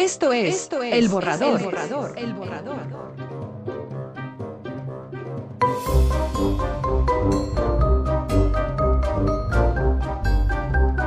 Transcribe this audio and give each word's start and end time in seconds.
Esto 0.00 0.32
es, 0.32 0.70
El 0.82 1.08
Borrador. 1.10 1.60
El 1.60 1.66
Borrador. 1.66 2.18
El 2.18 2.32
Borrador. 2.32 2.78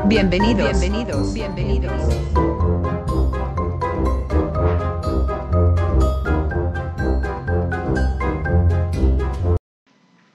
Bienvenidos. 0.05 0.79
Bienvenidos. 0.79 1.33
Bienvenidos. 1.33 1.91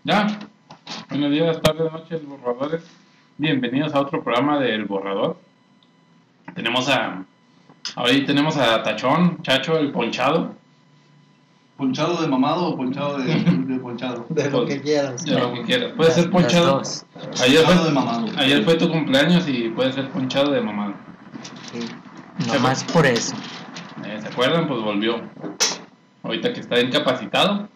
Ya, 0.02 0.40
buenos 1.10 1.30
días, 1.30 1.62
tardes, 1.62 1.92
noches, 1.92 2.26
borradores. 2.26 2.82
Bienvenidos 3.36 3.94
a 3.94 4.00
otro 4.00 4.24
programa 4.24 4.58
del 4.58 4.84
Borrador. 4.84 5.38
Tenemos 6.56 6.88
a. 6.88 7.24
Hoy 7.96 8.24
tenemos 8.24 8.56
a 8.56 8.82
Tachón, 8.82 9.42
Chacho, 9.42 9.78
el 9.78 9.90
ponchado. 9.92 10.54
¿Ponchado 11.76 12.20
de 12.20 12.26
mamado 12.26 12.66
o 12.66 12.76
ponchado 12.76 13.18
de, 13.18 13.34
de 13.34 13.78
ponchado? 13.78 14.26
De 14.30 14.50
lo 14.50 14.66
que 14.66 14.80
quieras. 14.80 15.24
De 15.24 15.38
lo 15.38 15.52
que 15.54 15.62
quieras. 15.62 15.92
Puede 15.96 16.10
ser 16.10 16.30
ponchado. 16.30 16.82
Ayer 17.42 17.64
fue, 17.64 17.84
de 17.84 17.90
mamado. 17.92 18.26
ayer 18.36 18.64
fue 18.64 18.74
tu 18.74 18.90
cumpleaños 18.90 19.48
y 19.48 19.68
puede 19.70 19.92
ser 19.92 20.08
ponchado 20.10 20.50
de 20.52 20.60
mamá. 20.60 20.94
Sí. 21.72 21.80
Nomás 22.52 22.82
por 22.84 23.06
eso. 23.06 23.34
Eh, 24.04 24.18
¿Se 24.20 24.28
acuerdan? 24.28 24.66
Pues 24.66 24.80
volvió. 24.82 25.20
Ahorita 26.24 26.52
que 26.52 26.60
está 26.60 26.80
incapacitado, 26.80 27.68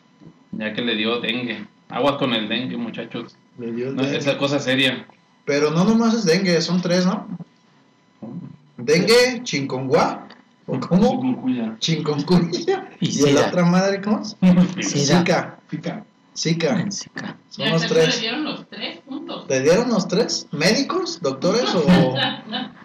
ya 0.52 0.72
que 0.72 0.82
le 0.82 0.96
dio 0.96 1.20
dengue. 1.20 1.64
Aguas 1.88 2.16
con 2.16 2.32
el 2.34 2.48
dengue, 2.48 2.76
muchachos. 2.76 3.36
Le 3.58 3.70
dio 3.72 3.92
No, 3.92 4.02
dengue. 4.02 4.18
esa 4.18 4.36
cosa 4.36 4.58
seria. 4.58 5.06
Pero 5.44 5.70
no 5.70 5.84
nomás 5.84 6.14
es 6.14 6.24
dengue, 6.24 6.60
son 6.60 6.80
tres, 6.82 7.06
¿no? 7.06 7.26
Dengue, 8.84 9.40
chikungunya, 9.44 10.28
¿o 10.66 10.78
cómo? 10.80 11.76
Chikungunya. 11.78 12.88
Y 13.00 13.08
¿Y 13.28 13.32
la 13.32 13.48
otra 13.48 13.64
madre 13.64 14.00
cómo 14.00 14.20
es? 14.22 14.36
Zika. 15.06 15.58
Zika. 16.36 16.80
En 16.80 16.90
Zika. 16.90 17.36
Son 17.50 17.68
los 17.70 17.82
se 17.82 17.88
tres. 17.88 18.14
le 18.14 18.20
dieron 18.22 18.44
los 18.44 18.66
tres 18.70 18.98
puntos. 19.06 19.44
¿Le 19.48 19.60
dieron 19.60 19.88
los 19.90 20.08
tres? 20.08 20.46
¿Médicos? 20.52 21.18
¿Doctores 21.20 21.74
o...? 21.74 21.84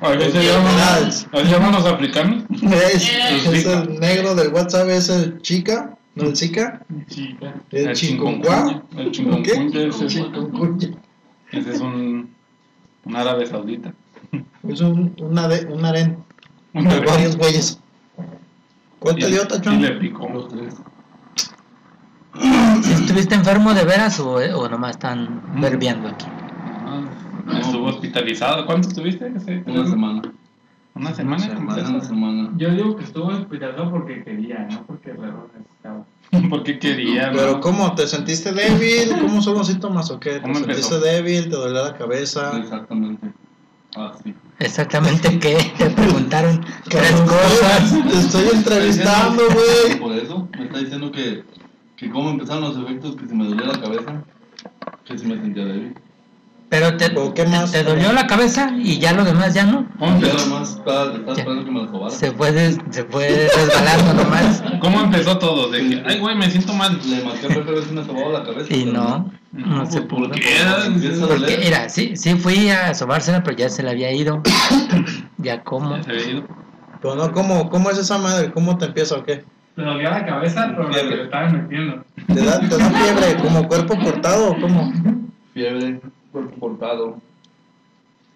A 0.02 0.14
Enfermedades. 0.14 1.28
llaman, 1.32 1.46
a 1.48 1.50
llaman 1.50 1.72
los 1.72 1.86
africanos. 1.86 2.44
Es, 2.62 3.10
Eh. 3.10 3.38
es 3.54 3.66
el 3.66 4.00
negro 4.00 4.36
del 4.36 4.50
WhatsApp, 4.50 4.90
es 4.90 5.08
el 5.10 5.42
chica, 5.42 5.98
no 6.16 6.26
el 6.26 6.36
Zika. 6.36 6.82
El 7.72 7.94
chikungunya. 7.96 8.84
El 8.98 9.12
chikungunya, 9.12 9.54
ese, 9.88 10.06
es- 10.06 10.14
Chikungunya. 10.14 10.90
ese 11.54 11.72
es 11.74 11.80
un, 11.80 12.30
un 13.06 13.16
árabe 13.16 13.46
saudita. 13.46 13.94
Es 14.68 14.82
un, 14.82 15.16
una 15.20 15.48
de, 15.48 15.66
un 15.74 15.86
harén 15.86 16.18
Un 16.74 16.88
de 16.88 17.00
varios 17.02 17.38
güeyes. 17.38 17.80
¿Cuál 19.00 19.16
te 19.16 19.28
dio, 19.28 19.42
Y 19.42 19.44
le 19.44 19.46
Tachón? 19.46 20.00
picó. 20.00 20.28
Los 20.30 20.48
tres. 20.50 20.74
¿Si 22.84 22.92
¿Estuviste 22.94 23.36
enfermo 23.36 23.74
de 23.74 23.84
veras 23.86 24.20
o, 24.20 24.36
o 24.36 24.70
nomás 24.70 24.92
están 24.92 25.42
verbiando 25.60 26.10
aquí? 26.10 26.26
Ah, 26.30 27.02
Estuvo 27.60 27.86
hospitalizado. 27.88 28.66
¿Cuánto 28.66 28.90
estuviste? 28.90 29.32
Sí, 29.40 29.62
Una 29.66 29.88
semana. 29.88 30.22
¿Una 30.94 31.14
semana? 31.14 31.58
Una 31.60 32.02
semana. 32.04 32.50
Yo 32.58 32.72
digo 32.72 32.96
que 32.98 33.04
estuvo 33.06 33.28
hospitalizado 33.28 33.92
porque 33.92 34.24
quería, 34.24 34.68
no 34.70 34.84
porque 34.86 35.14
reloj 35.14 35.46
necesitaba. 35.58 36.06
Porque 36.50 36.78
quería, 36.78 37.32
¿no? 37.32 37.38
Pero 37.38 37.62
¿cómo? 37.62 37.96
¿Te 37.96 38.06
sentiste 38.06 38.52
débil? 38.52 39.18
¿Cómo 39.22 39.42
son 39.42 39.54
los 39.54 39.68
síntomas 39.68 40.12
o 40.12 40.20
qué? 40.20 40.32
¿Te 40.34 40.42
¿Cómo 40.42 40.56
sentiste 40.56 40.96
empezó? 40.96 41.00
débil? 41.00 41.44
¿Te 41.50 41.56
dolía 41.56 41.84
la 41.84 41.98
cabeza? 41.98 42.58
Exactamente. 42.58 43.28
Ah, 44.00 44.14
sí. 44.24 44.32
Exactamente 44.60 45.40
qué. 45.40 45.58
Te 45.76 45.90
preguntaron 45.90 46.64
tres 46.88 47.12
cosas. 47.22 47.94
Te 48.08 48.18
estoy 48.20 48.50
entrevistando, 48.54 49.42
güey. 49.48 50.00
Por 50.00 50.14
eso 50.14 50.48
me 50.56 50.66
está 50.66 50.78
diciendo 50.78 51.12
que, 51.12 51.44
que 51.96 52.10
cómo 52.12 52.30
empezaron 52.30 52.62
los 52.62 52.78
efectos, 52.78 53.16
que 53.16 53.28
si 53.28 53.34
me 53.34 53.46
dolía 53.46 53.66
la 53.66 53.82
cabeza, 53.82 54.24
que 55.04 55.18
si 55.18 55.26
me 55.26 55.36
sentía 55.38 55.66
débil. 55.66 55.96
Pero 56.70 56.98
te, 56.98 57.18
¿O 57.18 57.34
qué 57.34 57.46
más? 57.46 57.72
te 57.72 57.82
dolió 57.84 58.12
la 58.12 58.28
cabeza 58.28 58.72
y 58.78 59.00
ya 59.00 59.14
lo 59.14 59.24
demás 59.24 59.54
ya 59.54 59.66
no. 59.66 59.88
¿Cómo 59.98 60.20
Yo 60.20 60.28
empezó, 60.28 60.50
nomás 60.50 60.72
estaba, 60.72 61.14
estaba 61.14 61.32
esperando 61.34 61.64
que 61.66 61.72
me 61.72 61.88
sobara. 61.88 62.10
Se 62.12 62.32
fue, 62.32 62.52
des- 62.52 62.78
se 62.92 63.04
resbalando 63.04 64.14
nomás. 64.24 64.64
¿Cómo 64.82 65.00
empezó 65.00 65.38
todo? 65.38 65.70
De 65.72 65.80
que, 65.88 66.04
ay, 66.06 66.20
güey, 66.20 66.36
me 66.36 66.50
siento 66.52 66.74
mal. 66.74 67.00
Le 67.08 67.24
marqué 67.24 67.46
a 67.46 67.58
ver 67.72 67.84
si 67.86 67.94
me 67.94 68.04
sobaba 68.04 68.40
la 68.40 68.44
cabeza. 68.44 68.68
Y 68.76 68.84
pero 68.84 68.92
no, 69.02 69.32
no 69.54 69.86
se 69.86 70.02
¿Por 70.02 70.08
pudo. 70.26 70.32
qué? 70.32 70.42
Empieza 70.88 71.24
a 71.24 71.28
Porque, 71.30 71.58
mira, 71.58 71.88
sí, 71.88 72.18
sí 72.18 72.36
fui 72.36 72.70
a 72.70 72.94
sobársela, 72.94 73.44
pero 73.44 73.56
ya 73.56 73.70
se 73.70 73.82
la 73.84 73.92
había 73.92 74.12
ido. 74.12 74.42
Ya 75.38 75.64
como. 75.64 75.96
Ya 75.98 76.04
se 76.04 76.12
había 76.12 76.30
ido. 76.32 76.44
Pero 77.02 77.16
no, 77.16 77.32
¿cómo, 77.32 77.70
¿cómo 77.70 77.90
es 77.92 77.98
esa 77.98 78.18
madre? 78.18 78.52
¿Cómo 78.52 78.78
te 78.78 78.86
empieza 78.86 79.16
o 79.16 79.24
qué? 79.24 79.46
Le 79.76 79.86
dolía 79.86 80.10
la 80.10 80.26
cabeza, 80.26 80.74
pero 80.76 80.90
la 80.90 80.98
que 80.98 81.16
le 81.16 81.24
estaban 81.26 81.54
metiendo. 81.62 82.04
¿Te 82.28 82.42
da, 82.44 82.60
te 82.60 82.78
da 82.78 82.90
fiebre 82.90 83.36
como 83.42 83.68
cuerpo 83.68 83.96
cortado 84.00 84.52
o 84.52 84.60
cómo? 84.60 84.92
Fiebre, 85.54 86.02
cuerpo 86.38 86.60
cortado, 86.60 87.18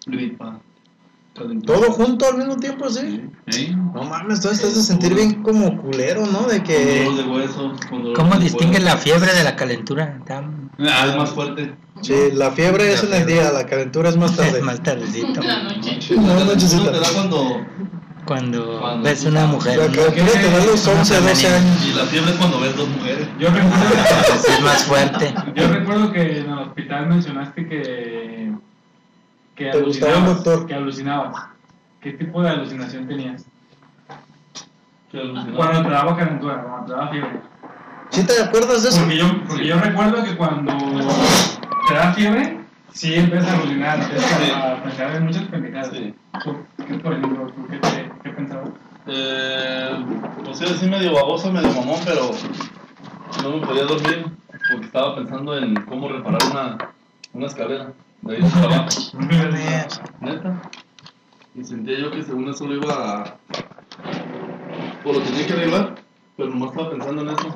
gripa, 0.06 0.60
calentura. 1.34 1.78
¿Todo 1.78 1.92
junto 1.92 2.26
al 2.26 2.38
mismo 2.38 2.56
tiempo 2.56 2.86
así? 2.86 3.24
¿Sí? 3.48 3.74
No 3.94 4.04
mames, 4.04 4.40
tú 4.40 4.48
estás 4.48 4.74
de 4.74 4.82
sentir 4.82 5.14
bien 5.14 5.42
como 5.42 5.80
culero, 5.80 6.26
¿no? 6.26 6.42
De 6.42 6.58
Con 6.58 6.66
que... 6.66 7.04
dolor 7.04 7.16
de 7.24 7.30
huesos, 7.30 7.80
con 7.88 8.02
dolor 8.02 8.16
¿Cómo 8.16 8.36
distingue 8.36 8.80
la 8.80 8.96
fiebre 8.96 9.32
de 9.34 9.44
la 9.44 9.56
calentura? 9.56 10.20
Tan- 10.26 10.70
Ah, 10.78 11.06
es 11.08 11.16
más 11.16 11.30
fuerte. 11.30 11.74
Sí, 12.00 12.14
la 12.32 12.50
fiebre 12.50 12.92
es 12.92 13.04
en 13.04 13.12
el 13.12 13.26
día, 13.26 13.52
la 13.52 13.66
calentura 13.66 14.08
es 14.08 14.16
más 14.16 14.34
tarde. 14.36 14.60
más 14.62 14.82
tardecito. 14.82 15.40
La 15.42 15.62
noche. 15.62 16.16
No, 16.16 16.22
no, 16.22 16.44
No, 16.46 16.56
Chisita. 16.56 16.90
te 16.92 16.98
da 16.98 17.08
cuando. 17.14 17.60
Cuando 18.24 18.78
Cuando 18.80 19.02
ves 19.02 19.24
una 19.24 19.46
mujer. 19.46 19.78
La 19.78 19.88
¿no? 19.88 19.92
calentura 19.92 20.32
te 20.32 20.50
da 20.50 20.64
los 20.64 20.86
11, 20.86 21.20
12 21.20 21.46
años. 21.48 21.86
Y 21.86 21.92
la 21.92 22.04
fiebre 22.04 22.30
es 22.30 22.36
cuando 22.36 22.60
ves 22.60 22.76
dos 22.76 22.88
mujeres. 22.88 23.28
Yo 23.38 23.48
recuerdo, 23.48 23.84
es 24.48 24.60
más 24.60 24.84
fuerte. 24.84 25.34
yo 25.54 25.68
recuerdo 25.68 26.12
que 26.12 26.38
en 26.38 26.50
el 26.50 26.58
hospital 26.58 27.06
mencionaste 27.08 27.68
que. 27.68 28.52
que 29.56 29.70
¿Te 29.70 29.80
gustaba 29.80 30.18
el 30.18 30.24
doctor? 30.26 30.66
Que 30.66 30.74
alucinabas. 30.74 31.46
¿Qué 32.00 32.12
tipo 32.12 32.42
de 32.42 32.50
alucinación 32.50 33.06
tenías? 33.08 33.44
Cuando 35.56 35.82
te 35.82 35.90
daba 35.90 36.16
calentura, 36.16 36.62
cuando 36.62 36.86
te 36.86 36.92
daba 36.92 37.08
fiebre. 37.10 37.40
¿Sí 38.10 38.24
te 38.24 38.42
acuerdas 38.42 38.82
de 38.82 38.88
eso? 38.88 39.00
Porque 39.00 39.16
yo, 39.18 39.44
porque 39.46 39.66
yo 39.66 39.78
recuerdo 39.78 40.24
que 40.24 40.36
cuando 40.36 40.72
te 41.88 41.94
da 41.94 42.12
fiebre, 42.12 42.61
sí 42.92 43.14
empiezas 43.14 43.48
a 43.50 43.56
alucinar, 43.58 44.00
empiezas 44.00 44.50
a 44.52 44.82
pensar 44.82 45.16
en 45.16 45.24
muchas 45.24 45.42
pendejadas. 45.44 45.90
Sí. 45.92 46.14
¿Tú, 46.44 46.56
¿Qué, 46.86 46.94
por 46.94 47.12
ejemplo, 47.14 47.46
tú 47.54 47.66
qué, 47.68 47.76
te- 47.78 48.10
qué 48.22 48.30
pensabas? 48.30 48.68
Eh, 49.06 49.90
pues 50.44 50.58
sí, 50.58 50.64
así 50.64 50.86
medio 50.88 51.12
baboso, 51.14 51.50
medio 51.52 51.72
mamón, 51.72 52.00
pero 52.04 52.30
no 53.42 53.56
me 53.56 53.66
podía 53.66 53.84
dormir 53.84 54.26
porque 54.70 54.86
estaba 54.86 55.16
pensando 55.16 55.56
en 55.58 55.74
cómo 55.86 56.08
reparar 56.08 56.40
una, 56.50 56.78
una 57.32 57.46
escalera 57.46 57.92
de 58.22 58.36
ahí 58.36 58.42
del 58.42 58.50
trabajo. 58.52 58.88
Neta. 60.20 60.62
Y 61.54 61.64
sentía 61.64 61.98
yo 61.98 62.10
que 62.10 62.22
según 62.22 62.48
eso 62.48 62.66
lo 62.66 62.76
iba 62.76 62.92
a. 63.22 63.36
O 65.04 65.12
lo 65.12 65.20
tenía 65.20 65.46
que 65.46 65.52
arreglar, 65.52 65.94
pero 66.36 66.48
nomás 66.50 66.70
estaba 66.70 66.90
pensando 66.90 67.22
en 67.22 67.28
eso. 67.30 67.54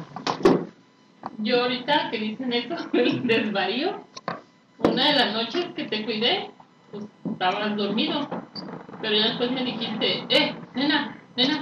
Yo 1.39 1.63
ahorita 1.63 2.11
que 2.11 2.19
dicen 2.19 2.53
eso, 2.53 2.75
el 2.93 3.27
desvarío, 3.27 4.01
una 4.79 5.09
de 5.09 5.15
las 5.15 5.33
noches 5.35 5.67
que 5.75 5.85
te 5.85 6.05
cuidé, 6.05 6.51
pues 6.91 7.05
estabas 7.31 7.77
dormido. 7.77 8.29
Pero 9.01 9.15
ya 9.15 9.29
después 9.29 9.51
me 9.51 9.65
dijiste, 9.65 10.25
eh, 10.29 10.55
nena, 10.75 11.19
nena. 11.37 11.61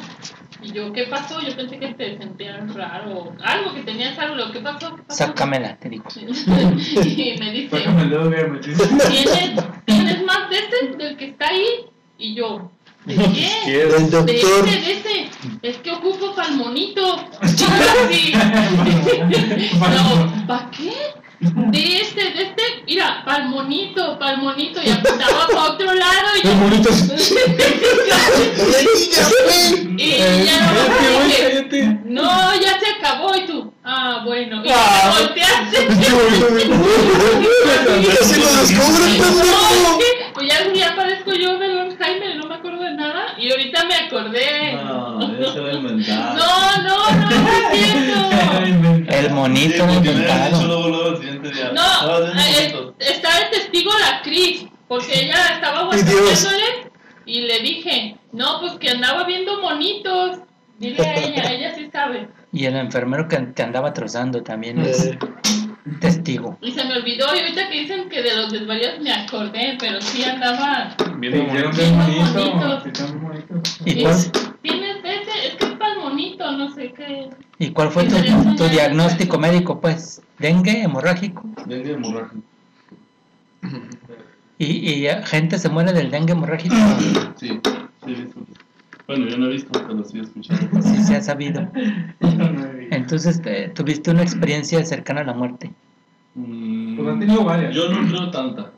Y 0.62 0.72
yo, 0.72 0.92
¿qué 0.92 1.04
pasó? 1.04 1.40
Yo 1.42 1.54
pensé 1.54 1.78
que 1.78 1.92
te 1.94 2.16
sentías 2.16 2.72
raro, 2.74 3.34
algo, 3.42 3.74
que 3.74 3.82
tenías 3.82 4.18
algo, 4.18 4.50
¿qué 4.50 4.60
pasó? 4.60 4.96
¿Qué 4.96 5.02
pasó? 5.02 5.26
Sácamela, 5.26 5.76
te 5.76 5.90
digo. 5.90 6.04
y 6.16 7.36
me 7.38 7.50
dice. 7.52 7.84
¿tienes, 9.10 9.64
¿tienes 9.84 10.24
más 10.24 10.48
de 10.48 10.58
ese, 10.58 10.96
del 10.96 11.16
que 11.16 11.26
está 11.26 11.48
ahí? 11.48 11.66
Y 12.16 12.34
yo, 12.34 12.70
¿de 13.04 13.14
qué? 13.14 13.50
El 13.82 13.90
De 13.90 14.10
doctor. 14.10 14.30
ese, 14.30 14.80
de 14.80 14.92
ese. 14.92 15.30
Es 15.60 15.76
que 15.78 15.90
ocupo 15.90 16.34
palmonito. 16.34 17.16
Sí. 17.44 18.32
No, 19.74 20.46
¿para 20.46 20.70
qué? 20.70 20.92
De 21.40 22.00
este, 22.00 22.22
de 22.30 22.42
este. 22.42 22.62
Mira, 22.86 23.22
palmonito, 23.24 24.18
palmonito. 24.18 24.80
Y 24.82 24.90
apuntaba 24.90 25.46
para 25.48 25.62
otro 25.72 25.92
lado. 25.94 26.28
Y, 26.36 26.40
y 29.98 30.10
ya 30.44 30.72
no 30.72 30.82
dije, 31.26 31.98
no, 32.04 32.54
ya 32.60 32.78
se 32.78 32.86
acabó. 32.98 33.34
Y 33.36 33.46
tú, 33.46 33.72
ah, 33.84 34.22
bueno. 34.24 34.62
Y 34.64 34.68
Ah. 34.70 35.12
te 35.16 35.22
volteaste. 35.22 35.82
Pendejo. 35.86 36.20
es 36.20 36.34
que, 38.32 38.40
pues 38.40 38.58
ya, 40.46 40.72
ya 40.72 40.94
parezco 40.96 41.32
yo 41.34 41.58
de 41.58 41.68
Don 41.74 41.96
Jaime, 41.96 42.34
no 42.36 42.46
me 42.48 42.54
acuerdo 42.54 42.82
de 42.82 42.94
nada. 42.94 43.34
Y 43.38 43.50
ahorita 43.50 43.84
me 43.84 43.94
acordé. 43.94 44.72
No, 44.74 45.20
inventar. 45.72 46.34
No, 46.36 46.82
no, 46.82 47.10
no, 47.12 47.30
no 47.30 47.48
es 47.48 47.78
cierto. 47.78 48.30
El 49.14 49.30
monito 49.30 49.88
Sí, 49.88 49.94
inventado. 49.96 50.66
luego, 50.66 50.88
luego 50.88 51.08
el 51.10 51.16
siguiente 51.18 51.50
día. 51.50 51.70
No, 51.72 51.82
Estaba 51.84 52.20
viendo 52.20 52.40
eh, 52.42 52.72
monitos. 52.72 52.94
está 52.98 53.38
de 53.38 53.44
testigo 53.58 53.90
la 54.00 54.22
Cris, 54.22 54.66
porque 54.88 55.24
ella 55.24 55.34
estaba 55.54 55.76
Y 55.78 55.82
aguantándole 55.82 56.90
y 57.26 57.40
le 57.42 57.58
dije, 57.60 58.16
No, 58.32 58.60
pues 58.60 58.72
que 58.74 58.90
andaba 58.90 59.24
viendo 59.24 59.60
monitos. 59.60 60.38
Dile 60.78 61.06
a 61.06 61.14
ella, 61.16 61.42
ella 61.52 61.74
sí 61.74 61.88
sabe. 61.92 62.28
Y 62.52 62.64
el 62.66 62.76
enfermero 62.76 63.28
que 63.28 63.36
te 63.38 63.62
andaba 63.62 63.92
trozando 63.92 64.42
también 64.42 64.80
es 64.80 65.06
Eh, 65.06 65.18
testigo. 66.00 66.58
Y 66.62 66.72
se 66.72 66.84
me 66.84 66.96
olvidó, 66.96 67.26
y 67.34 67.40
ahorita 67.40 67.68
que 67.68 67.80
dicen 67.80 68.08
que 68.08 68.22
de 68.22 68.34
los 68.34 68.52
desvaríos 68.52 69.00
me 69.00 69.12
acordé, 69.12 69.76
pero 69.78 70.00
sí 70.00 70.24
andaba. 70.24 70.94
Bonito. 70.98 71.30
bien 71.30 71.70
Bien 71.74 71.96
bonito. 73.20 73.62
¿Y 73.84 74.02
cuál, 74.02 74.16
Tienes 74.62 74.96
ese, 75.04 75.46
es 75.48 75.54
que 75.56 75.66
es 75.66 75.72
para 75.72 75.98
monito, 76.00 76.50
no 76.52 76.72
sé 76.74 76.92
qué. 76.92 77.28
¿Y 77.58 77.70
cuál 77.70 77.90
fue 77.90 78.04
tu, 78.04 78.16
tu 78.56 78.64
diagnóstico 78.68 79.38
médico, 79.38 79.80
pues? 79.80 80.22
¿Dengue 80.38 80.82
hemorrágico? 80.82 81.44
Dengue 81.66 81.92
hemorrágico. 81.92 82.42
¿Y, 84.58 84.66
y 84.66 85.06
eh, 85.06 85.22
gente 85.24 85.58
se 85.58 85.68
muere 85.68 85.92
del 85.92 86.10
dengue 86.10 86.32
hemorrágico? 86.32 86.74
Sí, 87.36 87.60
sí. 88.06 88.24
Bueno, 89.06 89.26
yo 89.28 89.36
no 89.36 89.46
he 89.46 89.50
visto, 89.50 89.70
pero 89.86 90.02
sí 90.04 90.18
he 90.18 90.22
escuchado. 90.22 90.60
Sí 90.82 91.02
se 91.04 91.16
ha 91.16 91.22
sabido. 91.22 91.68
No 92.20 92.44
he 92.46 92.74
visto. 92.78 92.96
Entonces, 92.96 93.40
eh, 93.44 93.70
tuviste 93.74 94.10
una 94.10 94.22
experiencia 94.22 94.84
cercana 94.84 95.20
a 95.20 95.24
la 95.24 95.34
muerte. 95.34 95.70
Mm, 96.34 96.96
Pues 96.96 97.08
han 97.08 97.20
tenido 97.20 97.44
varias. 97.44 97.74
yo 97.74 97.88
no 97.90 98.08
creo 98.08 98.30
tanta, 98.30 98.70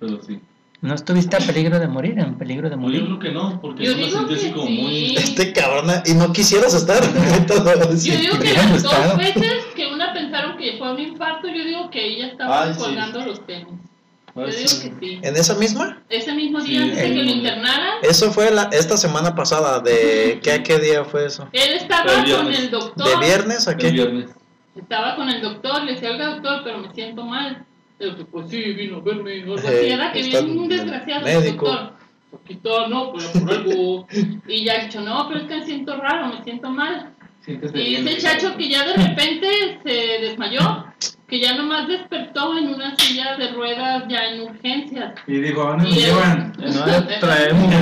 pero 0.00 0.22
sí. 0.22 0.40
¿No 0.80 0.94
estuviste 0.94 1.36
a 1.36 1.38
peligro 1.38 1.78
de 1.78 1.86
morir? 1.86 2.18
¿En 2.18 2.34
peligro 2.34 2.68
de 2.68 2.76
Pues 2.76 2.92
yo 2.94 3.02
morir? 3.02 3.18
creo 3.18 3.18
que 3.20 3.30
no, 3.32 3.60
porque 3.60 3.84
Yo 3.84 3.92
yo 3.92 3.98
me 3.98 4.10
sentí 4.10 4.34
así 4.34 4.50
como 4.50 4.66
sí. 4.66 4.78
muy... 4.80 5.14
Este 5.16 5.52
cabrón, 5.52 5.86
y 6.06 6.14
no 6.14 6.32
quisieras 6.32 6.74
estar. 6.74 7.00
Yo 7.02 8.16
digo 8.16 8.38
que 8.40 8.52
las 8.52 8.72
gustado. 8.72 9.08
dos 9.10 9.18
veces 9.18 9.52
que 9.76 9.86
una 9.86 10.12
pensaron 10.12 10.56
que 10.58 10.76
fue 10.78 10.92
un 10.92 10.98
infarto, 10.98 11.46
yo 11.48 11.64
digo 11.64 11.88
que 11.90 12.04
ella 12.04 12.26
estaba 12.28 12.64
Ay, 12.64 12.74
sí. 12.74 12.80
colgando 12.80 13.24
los 13.26 13.46
tenis. 13.46 13.68
Yo 14.34 14.44
Ay, 14.46 14.52
digo 14.52 14.68
sí. 14.68 14.90
que 14.90 15.06
sí. 15.06 15.20
¿En 15.22 15.36
esa 15.36 15.54
misma? 15.56 16.02
Ese 16.08 16.32
mismo 16.32 16.60
Sí, 16.60 16.70
día 16.70 16.82
antes 16.82 16.96
de 16.98 17.06
el- 17.06 17.14
que 17.14 17.22
lo 17.22 17.30
internaran, 17.30 17.94
Eso 18.02 18.32
fue 18.32 18.50
la, 18.50 18.62
esta 18.72 18.96
semana 18.96 19.34
pasada. 19.34 19.80
¿De 19.80 20.40
qué 20.42 20.52
a 20.52 20.62
qué 20.62 20.78
día 20.78 21.04
fue 21.04 21.26
eso? 21.26 21.48
él 21.52 21.74
estaba 21.74 22.10
El 22.10 22.16
con 22.16 22.24
viernes. 22.24 22.58
el 22.60 22.70
doctor. 22.70 23.08
¿De 23.08 23.26
viernes 23.26 23.68
a 23.68 23.72
El 23.72 23.76
qué? 23.78 23.90
viernes. 23.90 24.30
Estaba 24.74 25.16
con 25.16 25.28
el 25.28 25.42
doctor, 25.42 25.82
le 25.84 25.92
decía, 25.92 26.10
oiga 26.12 26.26
doctor, 26.28 26.60
pero 26.64 26.78
me 26.78 26.92
siento 26.94 27.24
mal. 27.24 27.64
El 27.98 28.08
doctor, 28.16 28.26
pues 28.32 28.50
sí, 28.50 28.62
vino 28.72 28.96
a 28.96 29.00
verme, 29.00 29.44
o 29.50 29.54
algo 29.54 29.68
Eh, 29.68 29.92
era 29.92 30.12
que 30.12 30.20
está 30.20 30.40
bien 30.40 30.58
un 30.58 30.72
el 30.72 30.78
desgraciado 30.78 31.26
el 31.26 31.38
médico. 31.40 31.66
doctor. 31.66 31.92
Está, 32.48 32.88
no, 32.88 33.12
pues 33.12 33.26
por 33.26 33.50
algo. 33.52 34.08
Y 34.48 34.64
ya 34.64 34.72
ha 34.80 34.84
dicho, 34.84 35.02
no, 35.02 35.28
pero 35.28 35.40
es 35.40 35.46
que 35.46 35.56
me 35.58 35.66
siento 35.66 35.96
raro, 35.98 36.28
me 36.28 36.42
siento 36.42 36.70
mal. 36.70 37.10
Y 37.46 37.52
bien. 37.56 38.04
dice 38.04 38.10
el 38.16 38.22
chacho 38.22 38.56
que 38.56 38.68
ya 38.70 38.86
de 38.86 38.94
repente 38.94 39.78
se 39.84 39.90
desmayó, 40.24 40.86
que 41.32 41.40
ya 41.40 41.54
nomás 41.54 41.88
despertó 41.88 42.58
en 42.58 42.74
una 42.74 42.94
silla 42.94 43.38
de 43.38 43.52
ruedas 43.52 44.04
ya 44.06 44.26
en 44.26 44.42
urgencias. 44.42 45.14
Y 45.26 45.38
dijo, 45.38 45.62
¿a 45.62 45.70
dónde 45.70 45.88
Y 45.88 45.92
me 45.94 45.98
llevan? 45.98 46.52
No, 46.58 47.06
traemos. 47.20 47.74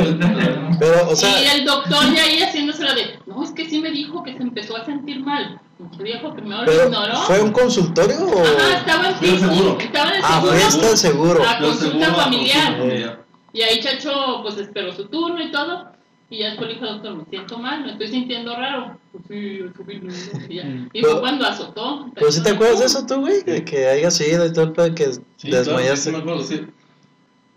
Pero, 0.79 1.09
o 1.11 1.17
sea, 1.17 1.43
y 1.43 1.59
el 1.59 1.65
doctor 1.65 2.15
ya 2.15 2.23
ahí 2.23 2.41
haciéndosela 2.41 2.95
de, 2.95 3.19
no, 3.27 3.43
es 3.43 3.51
que 3.51 3.69
sí 3.69 3.81
me 3.81 3.91
dijo 3.91 4.23
que 4.23 4.37
se 4.37 4.43
empezó 4.45 4.77
a 4.77 4.85
sentir 4.85 5.19
mal. 5.25 5.61
Viejo 5.99 6.33
primero 6.33 6.65
lo 6.65 6.85
ignoró. 6.85 7.17
¿fue 7.23 7.43
un 7.43 7.51
consultorio 7.51 8.19
o...? 8.25 8.41
Ajá, 8.41 8.77
estaba 8.77 9.09
en 9.09 9.39
seguro. 9.41 9.79
estaba 9.81 10.11
en 10.11 10.17
el 10.17 10.23
Ah, 10.25 10.41
seguro. 10.41 10.53
fuiste 10.53 10.87
al 10.87 10.97
seguro. 10.97 11.43
A 11.43 11.59
Yo 11.61 11.67
consulta 11.67 11.89
seguro, 12.07 12.13
a 12.13 12.23
familiar. 12.23 12.67
consulta 12.67 12.79
familiar. 12.79 13.25
Y 13.53 13.63
ahí 13.63 13.81
Chacho 13.81 14.43
pues 14.43 14.59
esperó 14.59 14.93
su 14.93 15.09
turno 15.09 15.43
y 15.43 15.51
todo. 15.51 15.91
Y 16.29 16.39
ya 16.39 16.51
después 16.51 16.69
le 16.69 16.75
dijo 16.75 16.87
al 16.87 16.93
doctor, 17.03 17.17
me 17.17 17.25
siento 17.25 17.59
mal, 17.59 17.85
me 17.85 17.91
estoy 17.91 18.07
sintiendo 18.07 18.55
raro. 18.55 19.00
Pues 19.13 19.25
sí, 19.29 19.61
¿no? 19.63 20.47
Y, 20.49 20.57
ya. 20.57 20.89
y 20.93 21.01
fue 21.03 21.21
cuando 21.21 21.47
azotó. 21.47 22.11
¿Pero 22.15 22.31
si 22.31 22.43
te 22.43 22.51
acuerdas 22.51 22.79
de 22.81 22.87
eso 22.87 23.07
tú, 23.07 23.21
güey? 23.21 23.43
De 23.43 23.65
que 23.65 23.87
hayas 23.89 24.21
ido 24.21 24.47
y 24.47 24.53
todo 24.53 24.65
el 24.67 24.73
pedo 24.73 24.95
que 24.95 25.13
Sí, 25.13 25.21
claro, 25.49 25.65
sí, 25.65 25.71
desmayaste. 25.71 26.11
sí 26.11 26.11
me 26.13 26.19
acuerdo, 26.19 26.43
sí. 26.45 26.67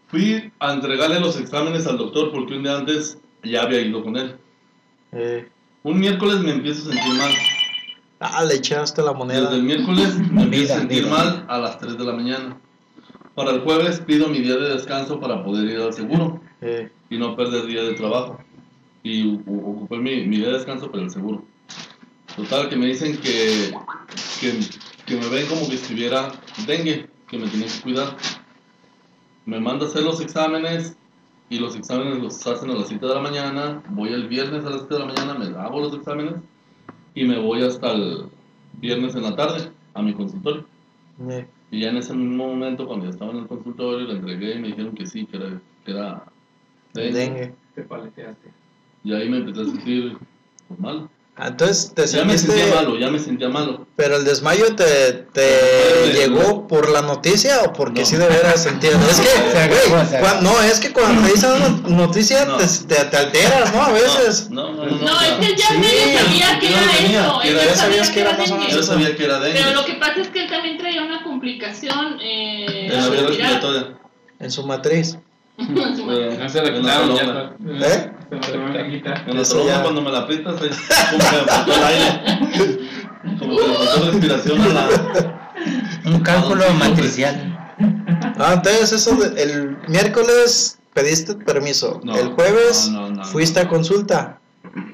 Fui 0.08 0.52
a 0.60 0.74
entregarle 0.74 1.20
los 1.20 1.40
exámenes 1.40 1.86
al 1.88 1.98
doctor 1.98 2.32
porque 2.32 2.56
un 2.56 2.64
día 2.64 2.78
antes 2.78 3.18
ya 3.44 3.64
había 3.64 3.82
ido 3.82 4.04
con 4.04 4.16
él. 4.18 4.36
Eh, 5.12 5.48
Un 5.84 6.00
miércoles 6.00 6.40
me 6.40 6.52
empiezo 6.52 6.90
a 6.90 6.94
sentir 6.94 7.14
mal. 7.16 7.32
ah, 8.20 8.44
le 8.46 8.56
echaste 8.56 9.02
la 9.02 9.14
moneda. 9.14 9.42
Desde 9.42 9.56
el 9.58 9.64
miércoles 9.64 10.16
me 10.32 10.44
empiezo 10.44 10.74
a 10.74 10.78
sentir 10.80 11.04
vida. 11.04 11.12
mal 11.16 11.46
a 11.48 11.58
las 11.60 11.78
3 11.80 11.98
de 11.98 12.04
la 12.04 12.14
mañana. 12.14 12.58
Para 13.36 13.52
el 13.52 13.62
jueves 13.62 14.00
pido 14.00 14.28
mi 14.28 14.40
día 14.40 14.56
de 14.56 14.70
descanso 14.76 15.20
para 15.20 15.44
poder 15.44 15.66
ir 15.70 15.80
al 15.80 15.94
seguro 15.94 16.40
Eh, 16.62 16.90
y 17.10 17.18
no 17.18 17.36
perder 17.36 17.66
día 17.66 17.82
de 17.84 17.94
trabajo. 17.94 18.40
Y 19.04 19.36
ocupé 19.36 19.98
mi, 19.98 20.26
mi 20.26 20.38
día 20.38 20.48
de 20.48 20.54
descanso 20.54 20.90
para 20.90 21.04
el 21.04 21.12
seguro. 21.12 21.44
Total, 22.36 22.70
que 22.70 22.76
me 22.76 22.88
dicen 22.88 23.18
que, 23.18 23.74
que, 24.40 24.60
que 25.06 25.16
me 25.18 25.28
ven 25.30 25.46
como 25.48 25.68
que 25.68 25.76
estuviera 25.76 26.32
dengue, 26.66 27.08
que 27.28 27.38
me 27.38 27.48
tienen 27.48 27.70
que 27.70 27.82
cuidar. 27.82 28.18
Me 29.46 29.60
manda 29.60 29.86
a 29.86 29.90
hacer 29.90 30.04
los 30.04 30.22
exámenes 30.22 30.96
y 31.50 31.60
los 31.60 31.76
exámenes 31.76 32.20
los 32.20 32.48
hacen 32.48 32.72
a 32.72 32.76
las 32.76 32.88
7 32.88 33.06
de 33.06 33.14
la 33.14 33.22
mañana. 33.22 33.84
Voy 33.90 34.14
el 34.14 34.28
viernes 34.28 34.66
a 34.66 34.70
las 34.70 34.80
7 34.88 34.94
de 34.96 35.00
la 35.02 35.06
mañana, 35.06 35.34
me 35.36 35.46
hago 35.60 35.82
los 35.82 35.94
exámenes 35.94 36.36
y 37.14 37.26
me 37.26 37.38
voy 37.40 37.62
hasta 37.62 37.92
el 37.92 38.30
viernes 38.80 39.16
en 39.16 39.24
la 39.24 39.36
tarde 39.36 39.70
a 39.94 40.02
mi 40.02 40.14
consultorio. 40.14 40.66
Y 41.70 41.82
ya 41.82 41.90
en 41.90 41.98
ese 41.98 42.14
mismo 42.14 42.48
momento, 42.48 42.88
cuando 42.88 43.06
ya 43.06 43.12
estaba 43.12 43.32
en 43.32 43.40
el 43.40 43.48
consultorio, 43.48 44.08
le 44.08 44.14
entregué 44.14 44.56
y 44.56 44.60
me 44.60 44.68
dijeron 44.70 44.96
que 44.96 45.06
sí, 45.06 45.26
que 45.26 45.38
era, 45.38 45.62
que 45.86 45.92
era 45.92 46.24
dengue. 46.94 47.20
dengue. 47.20 47.56
Te 47.76 47.84
paleteaste. 47.84 48.63
Y 49.04 49.14
ahí 49.14 49.28
me 49.30 49.38
empecé 49.38 49.62
a 49.62 49.66
sentir 49.66 50.18
mal. 50.78 51.10
Ah, 51.36 51.48
entonces 51.48 51.92
te 51.96 52.06
Ya 52.06 52.24
me 52.26 52.38
sentiste... 52.38 52.62
sentía 52.62 52.76
malo, 52.76 53.00
ya 53.00 53.10
me 53.10 53.18
sentía 53.18 53.50
malo. 53.50 53.88
Pero 53.96 54.18
el 54.18 54.24
desmayo 54.24 54.76
te, 54.76 55.14
te 55.34 56.12
llegó 56.14 56.68
por 56.68 56.90
la 56.92 57.02
noticia 57.02 57.64
o 57.64 57.74
porque 57.74 58.02
No. 58.02 58.06
sí 58.08 58.18
de 58.18 58.28
veras 58.28 58.62
sentías. 58.62 58.94
Es 59.10 59.20
que, 59.20 59.28
Se 59.28 59.68
güey, 59.90 60.06
se 60.06 60.42
no, 60.44 60.62
es 60.62 60.80
que 60.80 60.94
cuando 60.94 61.24
te 61.26 61.34
dicen 61.34 61.50
una 61.54 61.70
noticia 61.98 62.46
No. 62.46 62.58
te, 62.58 62.66
te, 62.68 62.96
te 63.06 63.18
alteras, 63.18 63.74
¿no? 63.74 63.82
A 63.82 63.92
veces. 63.92 64.52
No, 64.52 64.74
no, 64.74 64.86
no. 64.86 64.92
no, 64.92 64.98
No, 65.06 65.16
o 65.16 65.20
sea, 65.20 65.28
es 65.30 65.34
que 65.40 65.46
él 65.48 65.56
ya 65.58 65.68
Sí, 65.70 65.78
medio 65.80 66.20
sabía 66.20 66.60
que 66.60 66.70
yo 66.70 66.78
era 66.78 66.86
lo 66.86 66.92
tenía, 67.00 67.22
eso. 67.24 67.40
que 67.42 67.48
él 67.50 67.56
era- 67.56 67.64
ya 67.66 67.72
ya 67.72 67.76
sabías 67.78 68.10
que 68.12 68.20
era 68.22 68.32
más 68.34 68.40
o 68.40 68.44
dengue. 68.54 68.60
menos 68.60 68.76
Yo 68.76 68.84
sabía 68.84 69.16
que 69.16 69.24
era 69.26 69.40
dengue. 69.40 69.60
Pero 69.64 69.74
lo 69.74 69.86
que 69.86 69.94
pasa 69.96 70.22
es 70.22 70.28
que 70.28 70.40
él 70.44 70.50
también 70.52 70.78
traía 70.78 71.02
una 71.02 71.24
complicación 71.24 72.20
eh, 72.22 72.90
En 72.92 73.02
la 73.02 73.10
vía 73.10 73.22
respirar. 73.22 73.28
respiratoria. 73.54 73.98
En 74.40 74.52
su 74.52 74.68
matriz. 74.68 75.18
No 75.58 76.50
se 76.50 76.62
la 76.62 76.74
quitaron 76.74 77.16
ya. 77.16 77.56
¿Eh? 77.88 78.12
Se 78.42 78.58
me. 78.58 78.80
En 78.98 79.68
la 79.68 79.82
cuando 79.84 80.02
me 80.02 80.12
la 80.12 80.20
aprietas, 80.20 80.56
ahí 80.62 80.70
como 80.70 81.30
que 81.30 81.36
me 81.38 81.44
faltó 81.46 81.74
el 81.74 81.84
aire. 81.84 82.80
Como 83.40 83.56
que 83.58 83.68
me 83.68 83.74
faltó 83.76 84.12
respiración 84.12 84.62
a 84.62 84.68
la... 84.68 85.50
Un 86.06 86.20
cálculo 86.20 86.66
Ah, 86.70 86.74
matricial. 86.74 87.76
Ah, 88.38 88.54
entonces 88.56 88.92
eso, 88.92 89.16
de- 89.16 89.42
el 89.42 89.78
miércoles 89.88 90.78
pediste 90.94 91.36
permiso. 91.36 92.02
No, 92.04 92.18
el 92.18 92.30
jueves 92.34 92.90
no, 92.92 93.10
no, 93.10 93.16
no, 93.18 93.24
fuiste 93.24 93.62
a 93.62 93.68
consulta. 93.70 94.40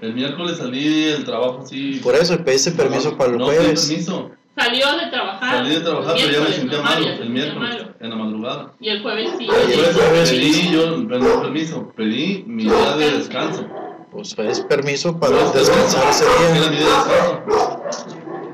El 0.02 0.14
miércoles 0.14 0.58
salí 0.58 1.06
del 1.06 1.24
trabajo 1.26 1.62
así... 1.66 2.00
Por 2.04 2.14
eso 2.16 2.38
pediste 2.44 2.72
permiso 2.72 3.18
para 3.18 3.32
el 3.32 3.38
no, 3.40 3.46
jueves. 3.46 3.88
permiso. 3.88 4.32
Salió 4.60 4.98
de 4.98 5.08
trabajar. 5.08 5.56
Salí 5.58 5.76
de 5.76 5.82
trabajar, 5.82 6.16
pero 6.18 6.32
ya 6.32 6.40
me 6.42 6.54
sentía 6.54 6.82
malo 6.82 7.06
el 7.08 7.30
miércoles, 7.30 7.70
malo. 7.70 7.94
en 8.00 8.10
la 8.10 8.16
madrugada. 8.16 8.74
Y 8.80 8.90
el 8.90 9.02
jueves 9.02 9.30
sí. 9.38 9.48
Ah, 9.50 9.56
y 9.68 9.72
el 9.74 9.94
jueves 9.94 10.30
Pedí, 10.30 10.72
yo, 10.72 11.08
pedí 11.08 11.26
permiso, 11.42 11.94
pedí 11.96 12.44
mi 12.48 12.64
día 12.64 12.96
de 12.98 13.12
descanso. 13.12 13.66
Pues 14.12 14.36
es 14.40 14.62
permiso 14.62 15.18
para 15.20 15.38
descansar 15.52 16.10
ese 16.10 16.26
Era 16.26 16.60
día. 16.62 16.70
mi 16.72 16.76
día 16.78 16.86
de 16.86 16.94
descanso. 16.94 17.84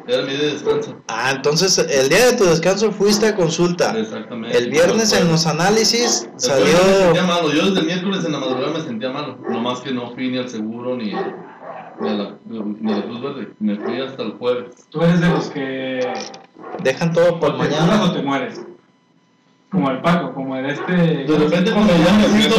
Era 0.07 0.21
mi 0.24 0.29
día 0.33 0.39
de 0.39 0.51
descanso. 0.51 0.95
Ah, 1.07 1.31
entonces 1.35 1.77
el 1.79 2.09
día 2.09 2.25
de 2.27 2.38
tu 2.38 2.43
descanso 2.43 2.91
fuiste 2.91 3.25
a 3.27 3.35
consulta. 3.35 3.97
Exactamente. 3.97 4.55
El 4.55 4.69
viernes 4.69 5.12
en 5.13 5.27
los 5.31 5.47
análisis 5.47 6.29
El 6.43 6.50
jueves 6.50 6.74
me 6.74 6.79
sentía 6.79 7.07
salió. 7.07 7.24
malo. 7.24 7.51
Yo 7.53 7.65
desde 7.67 7.79
el 7.79 7.85
miércoles 7.88 8.25
en 8.25 8.31
la 8.33 8.39
madrugada 8.39 8.74
me 8.77 8.81
sentía 8.81 9.09
malo. 9.09 9.38
Nomás 9.50 9.79
que 9.79 9.91
no 9.91 10.12
fui 10.13 10.29
ni 10.29 10.38
al 10.38 10.50
seguro 10.50 10.95
ni, 10.97 11.12
ni, 12.01 12.09
a, 12.09 12.13
la. 12.13 12.35
Me 13.59 13.75
fui 13.77 14.01
hasta 14.01 14.23
el 14.23 14.31
jueves. 14.33 14.87
Tú 14.89 15.01
eres 15.01 15.21
de 15.21 15.29
los 15.29 15.49
que 15.49 16.13
Dejan 16.83 17.13
todo 17.13 17.39
curas 17.39 17.57
mañana. 17.57 18.03
o 18.03 18.11
te 18.11 18.21
mueres. 18.21 18.65
Como 19.69 19.89
el 19.91 19.99
Paco, 20.01 20.33
como 20.33 20.55
el 20.55 20.65
este. 20.67 20.93
De 20.93 21.37
repente 21.37 21.71
cuando 21.71 21.93
ya 21.97 22.13
me 22.13 22.23
siento 22.25 22.55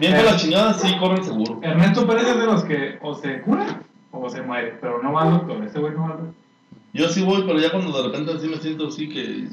bien, 0.00 0.16
con 0.16 0.24
la 0.24 0.36
chingada, 0.36 0.74
sí 0.74 0.96
corre 0.98 1.18
el 1.18 1.24
seguro. 1.24 1.58
Ernesto 1.62 2.06
Pérez 2.06 2.26
es 2.28 2.38
de 2.38 2.46
los 2.46 2.64
que 2.64 2.98
o 3.02 3.14
se 3.14 3.42
cura 3.42 3.80
o 4.10 4.28
se 4.30 4.42
muere, 4.42 4.78
pero 4.80 5.02
no 5.02 5.12
va 5.12 5.22
al 5.22 5.30
doctor. 5.32 5.62
Ese 5.64 5.78
güey 5.78 5.92
no 5.92 6.00
va 6.00 6.06
al 6.06 6.10
doctor. 6.12 6.34
Yo 6.92 7.08
sí 7.08 7.22
voy, 7.22 7.42
pero 7.46 7.60
ya 7.60 7.70
cuando 7.70 7.96
de 7.96 8.08
repente 8.08 8.32
así 8.32 8.48
me 8.48 8.56
siento 8.56 8.88
así 8.88 9.08
que... 9.08 9.48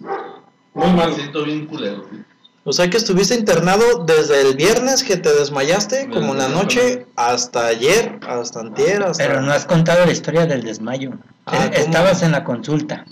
Muy 0.73 0.87
Me 0.87 0.93
malo. 0.95 1.13
siento 1.13 1.43
bien 1.43 1.65
culero. 1.67 2.03
sí. 2.09 2.17
O 2.65 2.71
sea 2.71 2.89
que 2.89 2.95
estuviste 2.97 3.35
internado 3.35 4.05
desde 4.05 4.41
el 4.49 4.55
viernes 4.55 5.03
que 5.03 5.17
te 5.17 5.33
desmayaste, 5.33 6.09
como 6.09 6.31
en 6.31 6.37
la 6.37 6.47
noche, 6.47 7.05
hasta 7.17 7.65
ayer, 7.67 8.19
hasta 8.25 8.61
antier, 8.61 9.03
hasta... 9.03 9.27
Pero 9.27 9.41
no 9.41 9.51
has 9.51 9.65
contado 9.65 10.05
la 10.05 10.11
historia 10.13 10.45
del 10.45 10.63
desmayo. 10.63 11.11
Ah, 11.45 11.65
Eh. 11.65 11.71
Estabas 11.81 12.23
en 12.23 12.31
la 12.31 12.43
consulta 12.45 13.05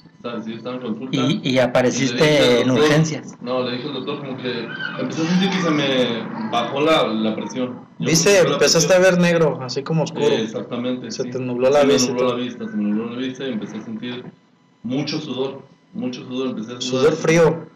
Sí, 0.45 0.53
estaba 0.53 0.75
en 0.75 0.81
consulta. 0.83 1.17
y, 1.17 1.41
y 1.43 1.49
Y 1.55 1.59
apareciste 1.59 2.61
en 2.61 2.67
doctor- 2.67 2.83
urgencias. 2.85 3.33
No, 3.41 3.63
le 3.63 3.75
dije 3.75 3.87
al 3.87 3.93
doctor 3.95 4.19
como 4.19 4.37
que 4.37 4.67
empecé 4.99 5.21
a 5.23 5.25
sentir 5.25 5.49
que 5.49 5.61
se 5.63 5.69
me 5.71 6.49
bajó 6.51 6.79
la, 6.79 7.07
la 7.07 7.35
presión. 7.35 7.79
Yo 7.99 8.05
Viste, 8.07 8.39
empezaste 8.39 8.93
a 8.93 8.97
presión- 8.99 9.01
ver 9.01 9.19
negro, 9.19 9.59
así 9.63 9.81
como 9.83 10.03
oscuro. 10.03 10.27
Eh, 10.27 10.43
exactamente. 10.43 11.09
Se 11.11 11.23
sí. 11.23 11.29
te 11.31 11.39
nubló 11.39 11.71
la 11.71 11.81
Se 11.81 11.87
vista 11.87 12.11
y 12.11 12.13
Me 12.13 12.19
nubló 12.21 12.29
la 12.37 12.43
vista, 12.43 12.65
se 12.69 12.77
me 12.77 12.83
nubló 12.83 13.09
la 13.09 13.17
vista 13.17 13.43
y 13.47 13.51
empecé 13.51 13.77
a 13.77 13.81
sentir 13.83 14.23
mucho 14.83 15.19
sudor. 15.19 15.63
Mucho 15.93 16.21
sudor, 16.25 16.49
empecé 16.51 16.73
a 16.77 16.81
sudar. 16.81 16.83
Sudor 16.83 17.13
frío. 17.15 17.70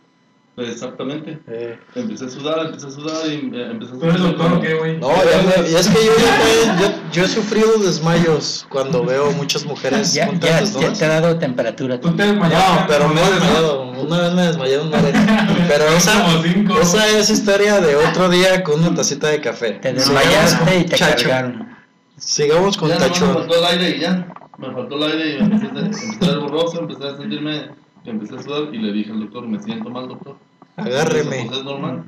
Exactamente. 0.58 1.38
Eh, 1.48 1.78
Empecé 1.96 2.26
a 2.26 2.30
sudar, 2.30 2.66
empecé 2.68 2.88
a 2.88 2.92
sudar 2.92 3.28
y 3.28 3.52
eh, 3.54 3.68
empecé 3.72 3.94
a 3.94 4.00
¿Tú 4.00 4.06
eres 4.06 4.22
doctor 4.22 4.54
o 4.54 4.62
qué, 4.62 4.74
güey? 4.74 4.98
No, 5.00 5.10
ya 5.10 5.42
me- 5.62 5.70
y 5.70 5.76
es 5.76 5.88
que 5.90 6.06
yo, 6.06 6.12
ya- 6.18 6.80
yo, 6.80 6.88
yo 7.12 7.24
he 7.26 7.28
sufrido 7.28 7.78
desmayos 7.80 8.66
cuando 8.70 9.04
veo 9.04 9.32
muchas 9.34 9.66
mujeres 9.66 10.14
Ya, 10.14 10.28
juntas 10.28 10.74
ya, 10.74 10.80
ya 10.82 10.94
te 10.94 11.06
ha 11.06 11.20
dado 11.20 11.38
temperatura. 11.38 12.00
Tú 12.00 12.16
te 12.16 12.24
desmayaste. 12.24 12.82
No, 12.82 12.88
pero 12.88 13.08
me 13.10 13.22
he 13.22 13.26
¿no? 13.26 13.32
desmayado. 13.32 13.82
Una 13.92 14.20
vez 14.22 14.34
me 14.34 14.42
desmayé 14.44 14.76
en 14.76 14.82
una 14.88 14.98
arena. 15.00 15.48
Pero 15.68 15.88
esa, 15.90 16.24
Como 16.24 16.44
cinco. 16.44 16.80
esa 16.80 17.08
es 17.08 17.30
historia 17.30 17.82
de 17.82 17.96
otro 17.96 18.30
día 18.30 18.64
con 18.64 18.80
una 18.80 18.94
tacita 18.96 19.28
de 19.30 19.42
café. 19.42 19.72
Te 19.74 19.94
desmayaste 19.94 20.60
con 20.64 20.80
y 20.82 20.84
te 20.86 20.96
Chacho. 20.96 21.28
cargaron. 21.28 21.76
Sigamos 22.18 22.78
con 22.78 22.90
ya 22.90 22.96
nomás 22.96 23.10
me 23.10 23.14
Tachón. 23.16 23.34
faltó 23.36 23.56
el 23.58 23.66
aire 23.66 23.98
y 23.98 24.00
ya. 24.00 24.28
Me 24.58 24.72
faltó 24.72 24.96
el 24.96 25.04
aire 25.12 25.38
y 25.38 25.44
me 25.44 25.56
empecé, 25.56 25.76
a- 25.76 26.12
empecé 26.14 26.32
a 26.32 26.38
borroso, 26.38 26.80
empecé 26.80 27.08
a 27.08 27.18
sentirme 27.18 27.70
empecé 28.12 28.36
a 28.36 28.42
sudar 28.44 28.74
y 28.74 28.78
le 28.78 28.92
dije 28.94 29.12
al 29.12 29.20
doctor, 29.22 29.48
me 29.48 29.62
siento 29.62 29.90
mal, 29.90 30.08
doctor. 30.08 30.36
Agárreme. 30.78 31.46
Pues 31.48 31.60
es 31.60 31.64
normal, 31.66 32.04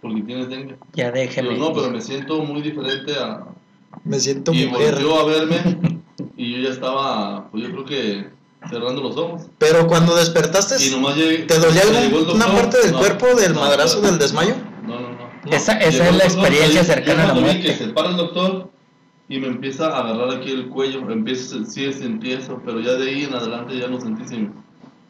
porque 0.00 0.22
tienes 0.22 0.48
dengue. 0.48 0.76
Ya 0.94 1.10
déjeme. 1.12 1.50
Digo, 1.50 1.68
no, 1.68 1.74
pero 1.74 1.90
me 1.90 2.00
siento 2.00 2.42
muy 2.42 2.62
diferente 2.62 3.12
a... 3.18 3.44
Me 4.04 4.18
siento 4.20 4.52
Y 4.52 4.66
mujer. 4.66 4.94
volvió 4.94 5.18
a 5.20 5.24
verme 5.26 5.56
y 6.36 6.52
yo 6.56 6.58
ya 6.62 6.70
estaba, 6.70 7.48
pues 7.50 7.64
yo 7.64 7.70
creo 7.72 7.84
que 7.84 8.30
cerrando 8.68 9.02
los 9.02 9.16
ojos. 9.16 9.42
Pero 9.58 9.86
cuando 9.86 10.14
despertaste, 10.16 10.84
Y 10.84 10.90
nomás 10.90 11.16
llegué- 11.16 11.46
¿te 11.46 11.58
dolía 11.58 11.82
alguna 11.82 12.46
doctor. 12.46 12.52
parte 12.54 12.78
del 12.82 12.92
No, 12.92 12.98
cuerpo 12.98 13.26
del 13.34 13.54
no, 13.54 13.60
madrazo 13.60 14.00
no, 14.00 14.08
del 14.08 14.18
desmayo? 14.18 14.54
No, 14.86 15.00
no, 15.00 15.08
no. 15.10 15.52
Esa- 15.52 15.78
esa 15.78 15.88
es 15.88 15.98
la 15.98 16.24
doctor, 16.24 16.26
experiencia 16.26 16.80
ahí- 16.80 16.86
cercana 16.86 17.24
a 17.24 17.26
la 17.28 17.34
muerte. 17.34 17.62
que 17.62 17.72
se 17.74 17.88
para 17.88 18.10
el 18.10 18.16
doctor 18.16 18.70
y 19.28 19.38
me 19.38 19.46
empieza 19.46 19.86
a 19.88 20.00
agarrar 20.00 20.36
aquí 20.36 20.50
el 20.50 20.68
cuello, 20.68 21.08
empiezo, 21.10 21.64
sí 21.64 21.92
sentí 21.92 22.32
eso, 22.32 22.60
pero 22.64 22.80
ya 22.80 22.92
de 22.94 23.10
ahí 23.10 23.24
en 23.24 23.34
adelante 23.34 23.78
ya 23.78 23.88
no 23.88 24.00
sentí 24.00 24.26
si, 24.28 24.48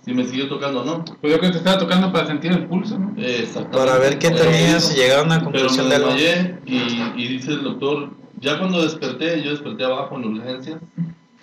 si 0.09 0.15
me 0.15 0.25
siguió 0.25 0.49
tocando 0.49 0.81
o 0.81 0.85
no. 0.85 1.05
Pues 1.05 1.33
yo 1.35 1.39
creo 1.39 1.41
que 1.41 1.51
te 1.51 1.59
estaba 1.59 1.79
tocando 1.79 2.11
para 2.11 2.27
sentir 2.27 2.51
el 2.53 2.65
pulso, 2.67 2.99
¿no? 2.99 3.13
Eh, 3.19 3.41
Exactamente. 3.43 3.77
Para 3.77 3.99
ver 3.99 4.19
qué 4.19 4.31
tenías 4.31 4.93
y 4.93 4.97
llegar 5.01 5.21
a 5.21 5.23
una 5.25 5.35
Pero 5.41 5.51
conclusión 5.53 5.85
me 5.87 5.91
de 5.91 5.97
algo. 5.97 6.09
desmayé 6.15 6.59
y, 6.67 7.13
y 7.17 7.29
dice 7.29 7.51
el 7.53 7.63
doctor, 7.65 8.11
ya 8.41 8.59
cuando 8.59 8.83
desperté, 8.83 9.43
yo 9.43 9.51
desperté 9.51 9.85
abajo 9.85 10.17
en 10.17 10.25
urgencias, 10.25 10.79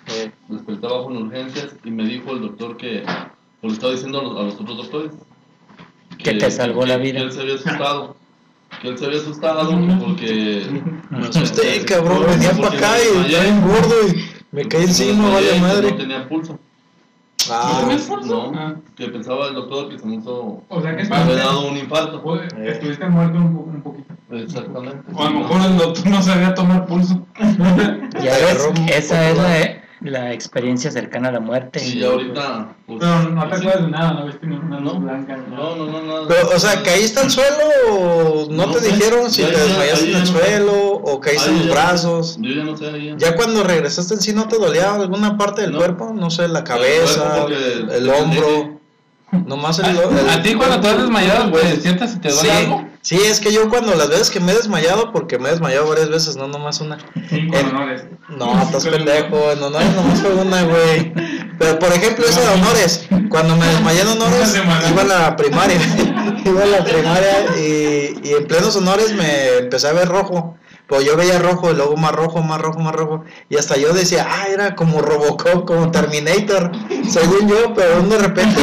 Eh, 0.08 0.30
desperté 0.48 0.86
abajo 0.86 1.10
en 1.10 1.16
urgencias 1.18 1.76
y 1.84 1.90
me 1.90 2.04
dijo 2.04 2.30
el 2.32 2.40
doctor 2.40 2.76
que, 2.76 3.02
pues 3.60 3.72
le 3.72 3.74
estaba 3.74 3.92
diciendo 3.92 4.20
a 4.20 4.22
los, 4.24 4.38
a 4.38 4.42
los 4.42 4.54
otros 4.54 4.76
doctores, 4.78 5.12
Que 6.18 6.34
te 6.34 6.50
salvó 6.50 6.80
que- 6.82 6.86
la 6.88 6.96
vida. 6.96 7.18
Que 7.18 7.24
él 7.24 7.32
se 7.32 7.40
había 7.42 7.54
asustado, 7.54 8.16
que 8.82 8.88
él 8.88 8.98
se 8.98 9.04
había 9.06 9.18
asustado 9.18 9.70
porque... 10.04 10.66
Me 11.10 11.26
asusté, 11.28 11.84
cabrón. 11.84 12.24
Venía 12.28 12.50
para 12.50 12.70
me 12.70 12.76
acá 12.76 12.90
y 12.98 13.34
estaba 13.34 13.60
gordo 13.60 13.94
y 14.08 14.24
me 14.52 14.64
caí 14.66 14.82
encima, 14.84 15.28
vale 15.30 15.60
madre. 15.60 15.90
No 15.92 15.96
tenía 15.96 16.28
pulso. 16.28 16.58
Ah, 17.50 17.82
¿No 18.26 18.52
Ah. 18.56 18.74
que 18.96 19.08
pensaba 19.08 19.48
el 19.48 19.54
doctor 19.54 19.88
que 19.88 19.98
se 19.98 20.06
me 20.06 20.16
hizo... 20.16 20.62
O 20.68 20.80
sea 20.82 20.96
que 20.96 21.02
estuviste, 21.02 21.36
dado 21.36 21.68
un 21.68 21.76
infarto. 21.76 22.20
Pues, 22.22 22.52
estuviste 22.58 23.06
muerto 23.08 23.38
un, 23.38 23.54
po- 23.54 23.62
un 23.62 23.82
poquito. 23.82 24.14
Exactamente. 24.32 24.98
O 25.14 25.22
a 25.22 25.30
lo 25.30 25.40
mejor 25.40 25.60
el 25.62 25.76
doctor 25.78 26.06
no 26.08 26.22
sabía 26.22 26.54
tomar 26.54 26.86
pulso. 26.86 27.24
Ya 27.38 28.32
ves, 28.32 28.68
esa 28.92 29.30
es 29.30 29.36
la, 29.38 29.82
la 30.00 30.32
experiencia 30.32 30.90
cercana 30.90 31.28
a 31.28 31.32
la 31.32 31.40
muerte. 31.40 31.82
Y 31.84 32.00
ya 32.00 32.08
ahorita... 32.08 32.68
pues, 32.86 32.98
Pero 33.00 33.30
no 33.30 33.48
te 33.48 33.56
sí. 33.56 33.60
acuerdas 33.62 33.84
de 33.86 33.90
nada, 33.90 34.12
no 34.12 34.26
viste 34.26 34.46
ni 34.46 34.56
una 34.56 34.80
luz 34.80 34.94
No, 34.94 35.00
blanca. 35.00 35.36
no, 35.36 35.76
no, 35.76 36.02
no. 36.02 36.28
Pero, 36.28 36.48
o 36.54 36.58
sea, 36.58 36.82
¿caíste 36.82 37.20
al 37.20 37.30
suelo 37.30 37.56
o 37.92 38.46
no, 38.50 38.66
No 38.66 38.72
te 38.72 38.80
sé. 38.80 38.92
dijeron 38.92 39.30
si 39.30 39.42
Ya, 39.42 39.48
te 39.48 39.54
ya, 39.56 39.64
desmayaste 39.64 40.10
en 40.10 40.14
el 40.16 40.20
no 40.20 40.26
suelo 40.26 40.72
o 40.92 41.20
caíste 41.20 41.48
en 41.50 41.56
los 41.58 41.66
ya- 41.66 41.72
brazos? 41.72 42.38
Yo 42.40 42.50
ya 42.54 42.64
no 42.64 42.76
sé, 42.76 43.04
ya. 43.04 43.14
¿Ya 43.16 43.36
cuando 43.36 43.64
regresaste 43.64 44.14
en 44.14 44.20
sí 44.20 44.32
no 44.34 44.46
te 44.48 44.58
dolía 44.58 44.94
alguna 44.94 45.38
parte 45.38 45.62
del 45.62 45.72
No. 45.72 45.78
cuerpo? 45.78 46.12
No 46.14 46.30
sé, 46.30 46.46
la 46.48 46.62
cabeza, 46.62 47.46
el, 47.46 47.90
el 47.90 48.10
hombro, 48.10 48.78
nomás 49.46 49.78
el... 49.78 49.86
el- 49.86 50.28
¿A, 50.28 50.34
a 50.34 50.42
ti 50.42 50.54
cuando 50.54 50.78
te 50.80 50.88
has 50.88 50.98
desmayado, 50.98 51.50
pues, 51.50 51.70
despiertas 51.70 52.14
y 52.14 52.18
te 52.18 52.28
duele 52.30 52.42
Sí, 52.50 52.56
algo? 52.64 52.84
Sí, 53.06 53.16
es 53.24 53.40
que 53.40 53.52
yo 53.52 53.68
cuando 53.68 53.94
las 53.94 54.08
veces 54.08 54.30
que 54.30 54.40
me 54.40 54.52
he 54.52 54.54
desmayado, 54.56 55.12
porque 55.12 55.38
me 55.38 55.48
he 55.48 55.52
desmayado 55.52 55.88
varias 55.88 56.08
veces, 56.10 56.36
no 56.36 56.48
nomás 56.48 56.80
una. 56.80 56.98
Cinco 57.28 57.56
Eh, 57.56 57.64
honores. 57.70 58.04
No, 58.28 58.60
estás 58.62 58.86
pendejo, 58.86 59.52
en 59.52 59.62
honores 59.62 59.94
nomás 59.94 60.20
fue 60.20 60.34
una, 60.34 60.62
güey. 60.64 61.12
Pero 61.58 61.78
por 61.78 61.92
ejemplo, 61.92 62.26
ese 62.26 62.40
de 62.40 62.48
honores, 62.48 63.06
cuando 63.30 63.56
me 63.56 63.66
desmayé 63.66 64.00
en 64.02 64.08
honores, 64.08 64.54
iba 64.90 65.02
a 65.02 65.04
la 65.04 65.36
primaria, 65.36 65.78
iba 66.44 66.62
a 66.62 66.66
la 66.66 66.84
primaria 66.84 67.56
y, 67.56 68.18
y 68.22 68.32
en 68.36 68.46
plenos 68.46 68.76
honores 68.76 69.12
me 69.14 69.58
empecé 69.58 69.88
a 69.88 69.92
ver 69.92 70.08
rojo. 70.08 70.56
Pues 70.88 71.04
yo 71.04 71.16
veía 71.16 71.38
rojo 71.40 71.72
y 71.72 71.74
luego 71.74 71.96
más 71.96 72.12
rojo, 72.12 72.42
más 72.42 72.60
rojo, 72.60 72.78
más 72.78 72.94
rojo. 72.94 73.24
Y 73.48 73.56
hasta 73.56 73.76
yo 73.76 73.92
decía, 73.92 74.26
ah, 74.30 74.46
era 74.48 74.76
como 74.76 75.00
Robocop, 75.02 75.66
como 75.66 75.90
Terminator. 75.90 76.70
Según 77.08 77.48
yo, 77.48 77.74
pero 77.74 78.00
de 78.02 78.18
repente, 78.18 78.60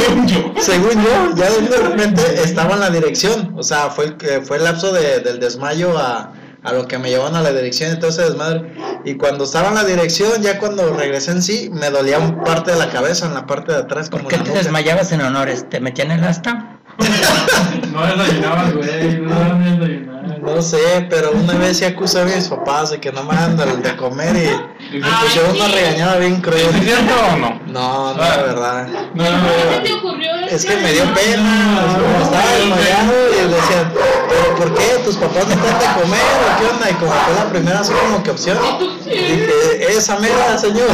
según 0.60 0.92
yo, 1.04 1.34
ya 1.36 1.50
de 1.50 1.76
repente 1.76 2.22
estaba 2.42 2.74
en 2.74 2.80
la 2.80 2.90
dirección. 2.90 3.52
O 3.58 3.62
sea, 3.62 3.90
fue 3.90 4.06
el, 4.06 4.16
que- 4.16 4.40
fue 4.40 4.56
el 4.56 4.64
lapso 4.64 4.92
de- 4.92 5.20
del 5.20 5.38
desmayo 5.38 5.98
a, 5.98 6.32
a 6.62 6.72
lo 6.72 6.88
que 6.88 6.98
me 6.98 7.10
llevaban 7.10 7.36
a 7.36 7.42
la 7.42 7.52
dirección 7.52 7.92
y 7.92 7.98
todo 7.98 8.08
ese 8.08 8.22
desmadre. 8.22 8.72
Y 9.04 9.16
cuando 9.16 9.44
estaba 9.44 9.68
en 9.68 9.74
la 9.74 9.84
dirección, 9.84 10.40
ya 10.42 10.58
cuando 10.58 10.94
regresé 10.94 11.32
en 11.32 11.42
sí, 11.42 11.70
me 11.74 11.90
dolía 11.90 12.18
un 12.18 12.42
parte 12.42 12.70
de 12.72 12.78
la 12.78 12.88
cabeza, 12.88 13.26
en 13.26 13.34
la 13.34 13.44
parte 13.46 13.72
de 13.72 13.78
atrás, 13.80 14.08
como 14.08 14.22
¿Por 14.24 14.32
qué 14.32 14.38
te 14.38 14.44
nuca. 14.48 14.58
desmayabas 14.60 15.12
en 15.12 15.20
honores? 15.20 15.68
¿Te 15.68 15.78
metían 15.80 16.10
el 16.10 16.24
asta? 16.24 16.78
No 17.92 18.06
desayunabas, 18.06 18.72
güey. 18.74 19.18
No 19.20 19.58
desayunabas. 19.58 20.13
No 20.44 20.60
sé, 20.62 21.06
pero 21.08 21.32
una 21.32 21.54
vez 21.54 21.78
sí 21.78 21.84
acusé 21.84 22.20
a 22.20 22.24
mis 22.24 22.48
papás 22.48 22.90
de 22.90 23.00
que 23.00 23.10
no 23.10 23.24
me 23.24 23.34
dan 23.34 23.56
de 23.56 23.96
comer 23.96 24.36
y, 24.36 24.96
y 24.96 25.00
me 25.00 25.06
Ay, 25.06 25.12
pusieron 25.24 25.56
una 25.56 25.68
regañada 25.68 26.18
bien 26.18 26.34
¿Es 26.34 26.40
cruel. 26.42 26.82
cierto 26.82 27.14
o 27.32 27.36
no? 27.36 27.60
No, 27.66 28.14
no, 28.14 28.22
Ah. 28.22 28.28
la 28.36 28.42
verdad. 28.42 28.88
No, 29.14 29.24
no, 29.24 29.30
¿Cómo 29.30 29.48
no. 29.48 29.74
se 29.74 29.80
te 29.80 29.92
ocurrió? 29.94 30.30
Es 30.50 30.64
que 30.66 30.76
me 30.76 30.92
dio 30.92 31.04
pena, 31.14 31.96
como 31.98 32.24
estaba 32.24 32.52
desmayado 32.52 33.12
y 33.32 33.48
decían, 33.48 33.92
¿pero 34.28 34.56
por 34.56 34.74
qué? 34.74 34.84
¿Tus 35.04 35.16
papás 35.16 35.48
no 35.48 35.54
te 35.56 35.66
dan 35.68 35.78
de 35.80 36.02
comer 36.02 36.20
o 36.20 36.60
qué 36.60 36.66
onda? 36.74 36.90
Y 36.90 36.94
como 36.94 37.12
fue 37.12 37.34
la 37.34 37.48
primera 37.50 37.80
así 37.80 37.92
como 37.92 38.22
que 38.22 38.30
opción, 38.30 38.58
dije, 39.04 39.96
esa 39.96 40.18
mera, 40.18 40.58
señor. 40.58 40.88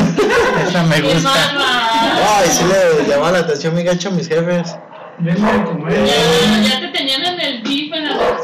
Esa 0.67 0.83
me 0.85 1.03
¡Qué 1.03 1.13
gusta. 1.15 1.31
Ay, 2.39 2.49
sí 2.51 2.65
le 2.65 3.09
llamaba 3.09 3.33
la 3.33 3.39
atención 3.41 3.75
mi 3.75 3.83
gacho 3.83 4.09
a 4.09 4.13
mis 4.13 4.29
jefes. 4.29 4.77
Ya, 5.23 5.35
ya 5.35 6.81
te 6.81 6.89
tenían 6.97 7.23
en 7.25 7.41
el 7.41 7.63
DIF, 7.63 7.93
en 7.93 8.05
la 8.05 8.17
todo. 8.17 8.43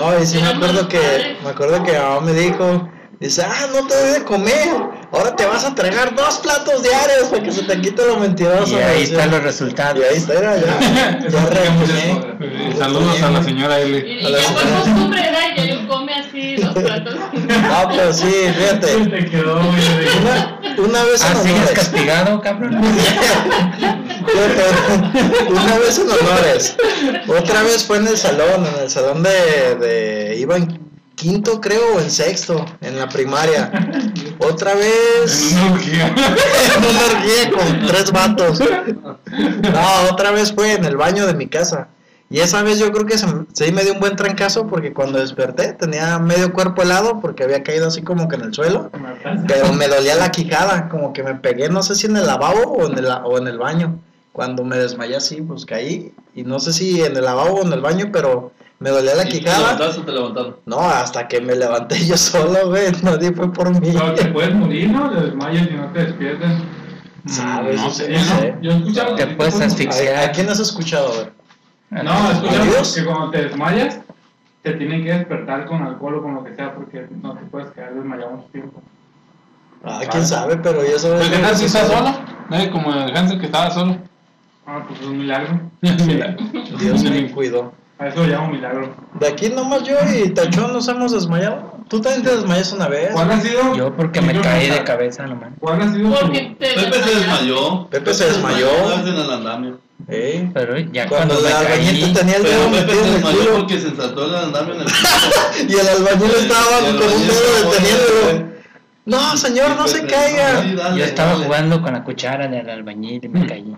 No, 0.00 0.18
y 0.18 0.26
sí 0.26 0.38
me 0.40 0.48
acuerdo 0.48 0.88
que, 0.88 1.36
me 1.44 1.50
acuerdo 1.50 1.82
que 1.84 1.92
mi 1.92 1.98
mamá 1.98 2.20
me 2.20 2.32
dijo, 2.32 2.88
dice, 3.20 3.42
ah, 3.42 3.66
no 3.74 3.86
te 3.86 3.94
doy 3.94 4.12
de 4.20 4.24
comer, 4.24 4.68
ahora 5.12 5.36
te 5.36 5.44
vas 5.44 5.64
a 5.66 5.74
tragar 5.74 6.14
dos 6.14 6.38
platos 6.38 6.82
diarios 6.82 7.28
para 7.30 7.42
que 7.42 7.52
se 7.52 7.64
te 7.64 7.78
quite 7.82 8.06
lo 8.06 8.16
mentiroso. 8.18 8.78
Y 8.78 8.82
ahí 8.82 9.02
están 9.02 9.30
los 9.30 9.42
resultados. 9.42 9.98
Y 10.00 10.04
ahí 10.04 10.16
está, 10.16 10.32
era, 10.34 10.56
ya, 10.56 10.80
ya. 11.28 11.28
Eh, 12.40 12.74
Saludos 12.78 13.22
a 13.22 13.30
la 13.30 13.42
señora 13.42 13.78
Eli. 13.78 13.98
Y, 13.98 14.20
y 14.22 14.26
A 14.26 14.30
la 14.30 14.38
ya 14.40 14.48
por 14.54 14.62
costumbre, 14.62 15.20
¿verdad? 15.20 15.40
Ya 15.56 15.64
yo 15.66 15.86
come 15.86 16.14
así 16.14 16.56
los 16.56 16.72
platos. 16.74 17.14
No, 17.14 17.88
pero 17.90 18.12
sí, 18.14 18.32
fíjate, 18.56 18.86
Te 19.10 19.24
quedó, 19.26 19.58
una, 19.58 20.60
una 20.78 21.04
vez 21.04 21.22
Ah, 21.22 21.32
en 21.32 21.42
¿sigues 21.42 21.56
honores, 21.58 21.74
castigado, 21.74 22.40
cabrón? 22.40 22.80
una 25.48 25.78
vez 25.78 25.98
en 25.98 26.10
honores, 26.10 26.76
otra 27.28 27.62
vez 27.62 27.84
fue 27.84 27.98
en 27.98 28.08
el 28.08 28.16
salón, 28.16 28.66
en 28.66 28.82
el 28.82 28.90
salón 28.90 29.22
de, 29.22 29.76
de, 29.76 30.36
iba 30.38 30.56
en 30.56 30.80
quinto 31.14 31.60
creo, 31.60 31.96
o 31.96 32.00
en 32.00 32.10
sexto, 32.10 32.64
en 32.80 32.98
la 32.98 33.08
primaria, 33.08 33.70
otra 34.38 34.74
vez... 34.74 35.52
En 35.52 35.58
una 35.58 35.72
orgía. 35.72 36.06
en 36.76 36.84
una 36.84 37.04
orgía 37.18 37.50
con 37.50 37.86
tres 37.86 38.10
vatos. 38.10 38.60
No, 38.60 40.10
otra 40.10 40.30
vez 40.30 40.52
fue 40.52 40.72
en 40.72 40.84
el 40.84 40.96
baño 40.96 41.26
de 41.26 41.34
mi 41.34 41.46
casa. 41.46 41.88
Y 42.32 42.38
esa 42.38 42.62
vez 42.62 42.78
yo 42.78 42.92
creo 42.92 43.06
que 43.06 43.18
se, 43.18 43.26
sí 43.52 43.72
me 43.72 43.82
dio 43.82 43.92
un 43.94 44.00
buen 44.00 44.14
trancazo 44.14 44.68
porque 44.68 44.94
cuando 44.94 45.18
desperté 45.18 45.72
tenía 45.72 46.16
medio 46.20 46.52
cuerpo 46.52 46.82
helado 46.82 47.20
porque 47.20 47.42
había 47.42 47.64
caído 47.64 47.88
así 47.88 48.02
como 48.02 48.28
que 48.28 48.36
en 48.36 48.42
el 48.42 48.54
suelo. 48.54 48.90
Pero 49.48 49.72
me 49.72 49.88
dolía 49.88 50.14
la 50.14 50.30
quijada, 50.30 50.88
como 50.88 51.12
que 51.12 51.24
me 51.24 51.34
pegué, 51.34 51.68
no 51.68 51.82
sé 51.82 51.96
si 51.96 52.06
en 52.06 52.16
el 52.16 52.26
lavabo 52.26 52.72
o 52.72 52.86
en 52.86 52.96
el, 52.96 53.06
o 53.24 53.36
en 53.36 53.48
el 53.48 53.58
baño. 53.58 53.98
Cuando 54.32 54.64
me 54.64 54.76
desmayé 54.76 55.16
así, 55.16 55.42
pues 55.42 55.64
caí. 55.66 56.12
Y 56.34 56.44
no 56.44 56.60
sé 56.60 56.72
si 56.72 57.02
en 57.02 57.16
el 57.16 57.24
lavabo 57.24 57.56
o 57.56 57.62
en 57.66 57.72
el 57.72 57.80
baño, 57.80 58.10
pero 58.12 58.52
me 58.78 58.90
dolía 58.90 59.14
la 59.16 59.24
¿Y 59.24 59.28
te 59.28 59.38
quijada. 59.40 59.58
levantaste 59.58 60.00
o 60.00 60.04
te 60.04 60.12
levantaron? 60.12 60.56
No, 60.66 60.78
hasta 60.80 61.26
que 61.28 61.40
me 61.40 61.56
levanté 61.56 61.98
yo 62.06 62.16
solo, 62.16 62.68
güey. 62.68 62.92
Nadie 63.02 63.32
fue 63.32 63.52
por 63.52 63.70
mí. 63.80 63.90
No, 63.90 64.14
te 64.14 64.26
puedes 64.26 64.54
morir, 64.54 64.90
¿no? 64.90 65.10
Te 65.10 65.20
desmayas 65.26 65.68
y 65.70 65.74
no 65.74 65.86
te 65.92 66.04
despiertas. 66.04 66.52
Sabes, 67.26 67.76
No 67.76 67.82
no 67.84 67.90
sé, 67.90 68.08
no. 68.08 68.18
¿no? 68.18 68.60
Yo 68.62 68.70
he 68.70 68.76
escuchado 68.76 69.14
que 69.16 69.26
Te 69.26 69.34
puedes 69.34 69.60
asfixiar. 69.60 70.14
¿A, 70.14 70.24
a 70.26 70.32
quién 70.32 70.48
has 70.48 70.60
escuchado, 70.60 71.08
güey? 71.12 71.26
No, 72.04 72.30
escuchamos 72.30 72.68
¿Adiós? 72.68 72.94
que 72.94 73.04
cuando 73.04 73.30
te 73.30 73.42
desmayas, 73.42 73.98
te 74.62 74.72
tienen 74.74 75.04
que 75.04 75.12
despertar 75.12 75.66
con 75.66 75.82
alcohol 75.82 76.14
o 76.18 76.22
con 76.22 76.34
lo 76.36 76.44
que 76.44 76.54
sea, 76.54 76.72
porque 76.74 77.06
no 77.20 77.34
te 77.34 77.44
puedes 77.46 77.70
quedar 77.72 77.94
desmayado 77.94 78.30
mucho 78.30 78.48
tiempo. 78.52 78.80
Ah, 79.84 80.00
quién 80.10 80.24
sabe, 80.24 80.56
pero 80.58 80.84
yo 80.88 80.98
soy. 80.98 81.16
Pues, 81.18 81.28
¿Qué 81.30 81.38
tal 81.38 81.56
si 81.56 81.64
está 81.64 81.86
solo? 81.86 82.14
Eh, 82.52 82.70
como 82.70 82.92
el 82.94 83.16
Hansel 83.16 83.38
que 83.40 83.46
estaba 83.46 83.70
solo. 83.70 83.96
Ah, 84.72 84.84
pues 84.86 85.00
es 85.00 85.06
un 85.06 85.18
milagro. 85.18 85.60
Dios 86.78 87.02
me 87.02 87.28
cuidó. 87.32 87.72
A 87.98 88.06
eso 88.06 88.24
lo 88.24 88.26
llamo 88.28 88.52
milagro. 88.52 88.94
De 89.18 89.26
aquí 89.26 89.48
nomás 89.48 89.82
yo 89.82 89.96
y 90.14 90.30
Tachón 90.30 90.72
nos 90.72 90.86
hemos 90.86 91.10
desmayado. 91.10 91.74
Tú 91.88 92.00
también 92.00 92.22
te 92.22 92.36
desmayas 92.36 92.72
una 92.72 92.86
vez. 92.86 93.10
¿Cuál 93.12 93.32
ha 93.32 93.40
sido? 93.40 93.74
Yo 93.74 93.92
porque 93.96 94.20
me 94.20 94.40
caí 94.40 94.70
de 94.70 94.84
cabeza 94.84 95.26
nomás. 95.26 95.50
¿Cuál 95.58 95.82
ha 95.82 95.92
sido 95.92 96.14
Porque 96.14 96.54
te 96.56 96.68
Pepe 96.68 97.02
se 97.02 97.14
desmayó. 97.16 97.88
Pepe 97.88 98.14
se 98.14 98.26
desmayó. 98.26 98.68
En 98.92 99.08
el 99.08 99.30
andamio. 99.32 99.80
¿Eh? 100.06 100.48
Pero 100.54 100.78
ya 100.78 101.08
Cuando 101.08 101.34
cuando, 101.34 101.48
el 101.48 101.52
me 101.52 101.58
albañil 101.58 102.00
caí, 102.00 102.12
te 102.12 102.20
tenía 102.20 102.36
el 102.36 102.42
dedo 102.44 102.70
metido 102.70 103.04
en 103.04 103.14
el 103.14 103.22
culo 103.22 103.56
porque 103.56 103.80
se 103.80 103.90
trató 103.90 104.30
de 104.30 104.38
andarme 104.38 104.74
en 104.76 104.80
el 104.82 104.86
y 105.68 105.72
el 105.74 105.88
albañil 105.88 106.30
estaba 106.30 106.78
el 106.78 106.96
con 106.96 107.12
un 107.12 107.26
dedo 107.26 107.70
deteniéndolo. 107.72 108.50
No, 109.04 109.36
señor, 109.36 109.76
no 109.76 109.88
se 109.88 110.06
caiga. 110.06 110.94
yo 110.94 111.04
estaba 111.04 111.34
jugando 111.34 111.82
con 111.82 111.92
la 111.92 112.04
cuchara 112.04 112.46
del 112.46 112.70
albañil 112.70 113.24
y 113.24 113.28
me 113.28 113.46
caí. 113.48 113.76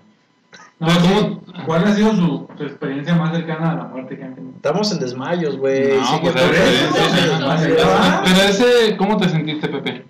No, 0.82 0.88
¿cómo- 1.00 1.42
¿Cuál 1.66 1.84
ha 1.84 1.94
sido 1.94 2.10
su, 2.14 2.48
su 2.56 2.62
experiencia 2.64 3.14
más 3.14 3.34
cercana 3.36 3.70
a 3.72 3.74
la 3.76 3.84
muerte 3.84 4.16
que 4.16 4.24
han 4.24 4.34
tenido? 4.34 4.54
Estamos 4.56 4.90
en 4.92 4.98
desmayos, 5.00 5.56
güey. 5.58 5.96
No, 5.98 6.04
Sigue 6.06 6.20
pues, 6.20 6.32
Pepe. 6.34 6.44
a 6.44 6.50
ver, 6.50 6.62
Estamos 6.74 7.12
en 7.12 7.18
sí, 7.18 7.28
desmayos. 7.28 7.82
Ah. 7.86 8.22
Pero 8.24 8.40
ese, 8.48 8.96
¿cómo 8.96 9.16
te 9.16 9.28
sentiste, 9.28 9.68
Pepe? 9.68 10.04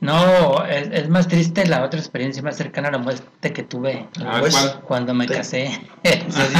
No, 0.00 0.62
es, 0.66 0.88
es 0.92 1.08
más 1.08 1.26
triste 1.26 1.66
la 1.66 1.82
otra 1.82 1.98
experiencia 1.98 2.42
más 2.42 2.56
cercana 2.56 2.88
a 2.88 2.90
la 2.92 2.98
muerte 2.98 3.52
que 3.54 3.62
tuve 3.62 4.06
Pues, 4.40 4.54
¿cuál? 4.54 4.80
cuando 4.86 5.14
me 5.14 5.26
casé. 5.26 5.64
Eso 6.02 6.40
sí. 6.42 6.54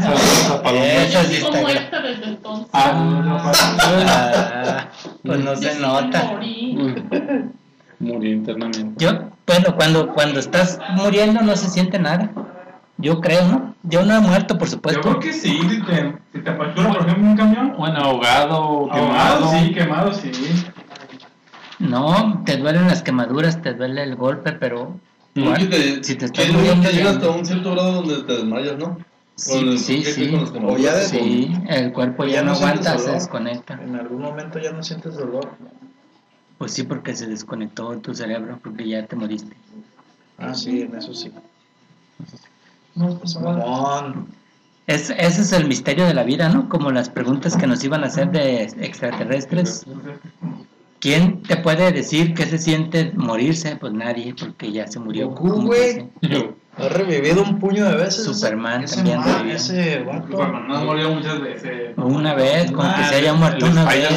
Saludos 0.00 0.50
a 0.50 0.62
Paloma. 0.62 0.84
Eso 0.86 1.22
sí 1.24 1.34
está 1.36 1.60
esta 1.70 2.00
desde 2.00 2.24
entonces. 2.24 2.68
Ah, 2.72 3.52
Ah, 4.10 4.88
pues 5.22 5.40
no 5.40 5.54
se 5.56 5.72
sí 5.74 5.80
nota. 5.80 6.40
Murió 8.00 8.30
internamente. 8.32 8.94
Yo, 9.04 9.10
bueno, 9.46 9.74
cuando, 9.76 10.12
cuando 10.12 10.38
estás 10.40 10.78
muriendo 10.94 11.40
no 11.42 11.56
se 11.56 11.68
siente 11.68 11.98
nada. 11.98 12.30
Yo 12.96 13.20
creo, 13.20 13.46
¿no? 13.46 13.74
Yo 13.84 14.04
no 14.04 14.16
he 14.16 14.20
muerto, 14.20 14.58
por 14.58 14.66
Yo 14.68 14.72
supuesto. 14.72 15.00
creo 15.02 15.20
que 15.20 15.32
sí, 15.32 15.56
si 15.68 15.82
te, 15.82 16.16
si 16.32 16.40
te 16.40 16.50
apachura, 16.50 16.88
por 16.92 17.02
ejemplo, 17.06 17.28
un 17.30 17.36
camión. 17.36 17.74
Bueno, 17.78 17.98
ahogado, 18.00 18.56
Ahogado, 18.90 18.90
quemado. 19.50 19.50
sí, 19.52 19.72
quemado, 19.72 20.12
sí. 20.12 20.30
No, 21.78 22.42
te 22.44 22.56
duelen 22.56 22.88
las 22.88 23.02
quemaduras, 23.02 23.62
te 23.62 23.74
duele 23.74 24.02
el 24.02 24.16
golpe, 24.16 24.52
pero 24.52 24.98
No, 25.34 25.54
que 25.54 25.66
te, 25.66 26.02
Si 26.04 26.16
te 26.16 26.24
estás 26.24 26.48
muriendo 26.52 26.88
que 26.88 26.96
llega 26.96 27.10
hasta 27.10 27.30
un 27.30 27.46
cierto 27.46 27.70
grado 27.72 27.92
donde 28.02 28.22
te 28.24 28.32
desmayas, 28.34 28.76
¿no? 28.78 28.98
Sí, 29.36 29.78
sí, 29.78 29.98
¿qué- 29.98 30.02
qué 30.04 30.12
sí. 30.12 30.36
O 30.64 30.76
ya 30.76 30.96
de- 30.96 31.04
Sí, 31.04 31.52
el 31.68 31.92
cuerpo 31.92 32.24
ya, 32.24 32.36
Ya 32.36 32.42
no 32.42 32.50
no 32.50 32.56
aguanta, 32.56 32.98
se 32.98 33.12
desconecta. 33.12 33.74
En 33.80 33.94
algún 33.94 34.20
momento 34.22 34.58
ya 34.58 34.72
no 34.72 34.82
sientes 34.82 35.14
dolor. 35.16 35.48
Pues 36.58 36.72
sí, 36.72 36.82
porque 36.82 37.14
se 37.14 37.26
desconectó 37.26 37.96
tu 37.98 38.14
cerebro, 38.14 38.58
porque 38.62 38.88
ya 38.88 39.06
te 39.06 39.14
moriste. 39.16 39.56
Ah, 40.38 40.54
sí, 40.54 40.82
en 40.82 40.94
eso 40.96 41.14
sí. 41.14 41.32
No, 42.94 43.18
pues. 43.18 43.38
Es, 44.88 45.10
ese 45.10 45.42
es 45.42 45.52
el 45.52 45.68
misterio 45.68 46.06
de 46.06 46.14
la 46.14 46.24
vida, 46.24 46.48
¿no? 46.48 46.68
Como 46.68 46.90
las 46.90 47.10
preguntas 47.10 47.56
que 47.56 47.66
nos 47.66 47.84
iban 47.84 48.02
a 48.02 48.06
hacer 48.06 48.30
de 48.30 48.62
extraterrestres. 48.62 49.84
¿Quién 51.00 51.42
te 51.42 51.56
puede 51.58 51.92
decir 51.92 52.34
qué 52.34 52.46
se 52.46 52.58
siente 52.58 53.12
morirse? 53.14 53.76
Pues 53.76 53.92
nadie, 53.92 54.34
porque 54.38 54.72
ya 54.72 54.88
se 54.88 54.98
murió. 54.98 55.28
Goku, 55.28 55.48
¿Cómo 55.50 55.66
güey. 55.66 56.08
Ha 56.76 56.88
revivido 56.88 57.42
un 57.42 57.58
puño 57.58 57.84
de 57.84 57.96
veces. 57.96 58.24
Superman 58.24 58.84
ese 58.84 58.96
también 58.96 59.22
revivió. 59.22 59.54
Ese 59.56 59.98
vato. 60.04 60.26
Superman 60.28 60.66
no 60.68 60.76
ha 60.76 60.84
morido 60.84 61.10
muchas 61.10 61.40
veces. 61.40 61.92
Una 61.96 62.34
vez, 62.34 62.72
con 62.72 62.86
que 62.86 62.92
Ah, 63.02 63.08
se 63.08 63.14
haya 63.16 63.34
muerto 63.34 63.66
una 63.66 63.84
vez. 63.84 64.08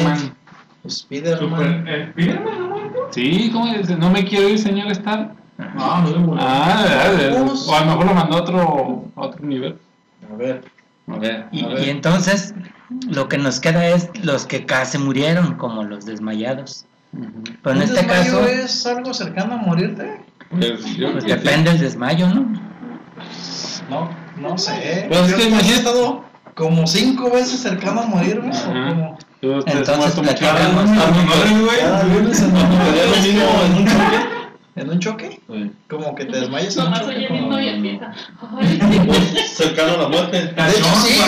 Spider-Man. 0.84 1.86
¿El 1.88 2.10
Spiderman 2.12 2.58
no 2.58 2.64
ha 2.64 2.68
muerto? 2.68 3.08
Sí, 3.12 3.50
¿cómo 3.52 3.72
dice? 3.74 3.96
No 3.96 4.10
me 4.10 4.24
quiero 4.24 4.48
ir, 4.48 4.58
señor 4.58 4.90
Star. 4.92 5.32
No, 5.76 6.02
no 6.02 6.08
se 6.08 6.18
murió. 6.18 6.42
Ah, 6.44 6.84
¿verdad? 7.16 7.38
Vamos. 7.40 7.68
o 7.68 7.74
a 7.76 7.80
lo 7.80 7.86
mejor 7.86 8.04
lo 8.06 8.14
mandó 8.14 8.36
a 8.36 8.40
otro, 8.40 9.04
a 9.16 9.20
otro 9.20 9.44
nivel. 9.46 9.76
A 10.32 10.36
ver. 10.36 10.64
A 11.08 11.16
ver. 11.18 11.46
Y, 11.52 11.64
A 11.64 11.68
ver. 11.68 11.86
y 11.86 11.90
entonces 11.90 12.54
lo 13.08 13.28
que 13.28 13.38
nos 13.38 13.60
queda 13.60 13.86
es 13.88 14.08
los 14.24 14.46
que 14.46 14.66
casi 14.66 14.98
murieron, 14.98 15.54
como 15.54 15.84
los 15.84 16.04
desmayados. 16.04 16.86
Pero 17.12 17.76
en 17.76 17.76
¿Un 17.76 17.82
este 17.82 17.96
desmayo 17.96 18.38
caso, 18.40 18.46
es 18.48 18.86
algo 18.86 19.12
cercano 19.14 19.54
a 19.54 19.56
morirte? 19.58 20.20
Pues, 20.50 20.62
yo 20.68 20.76
pues 20.76 20.94
creo 20.96 21.14
que 21.14 21.20
sí. 21.20 21.26
depende 21.28 21.70
del 21.72 21.80
desmayo, 21.80 22.28
¿no? 22.28 22.46
No, 23.90 24.10
no 24.40 24.58
sé. 24.58 25.06
Pues 25.08 25.20
es 25.28 25.34
que 25.34 25.42
he 25.42 25.48
imagínate- 25.48 25.74
estado 25.78 26.24
como 26.54 26.86
cinco 26.86 27.30
veces 27.30 27.60
cercano 27.60 28.00
a 28.02 28.06
morirme. 28.06 28.50
o 28.50 28.52
Ajá. 28.54 28.88
como 28.88 29.18
Te 29.42 29.48
Entonces, 29.48 30.18
mi 30.18 30.28
cada 30.36 30.68
güey. 30.68 32.14
lunes 32.14 32.40
en 32.42 32.50
¿Sería 32.52 33.06
lo 33.06 33.76
un 33.76 33.86
choque? 33.88 34.18
¿En 34.74 34.88
un 34.88 35.00
choque? 35.00 35.40
Como 35.90 36.14
que 36.14 36.26
te 36.26 36.38
un 36.44 36.52
Nomás 36.52 37.00
choque. 37.00 37.16
oye 37.16 37.26
himno 37.28 37.60
y 37.60 37.68
empieza. 37.68 38.12
Cercano 39.52 39.94
a 39.94 39.96
la 40.02 40.08
muerte. 40.08 40.42
De 40.42 40.70
hecho, 40.70 40.84
sí, 41.04 41.20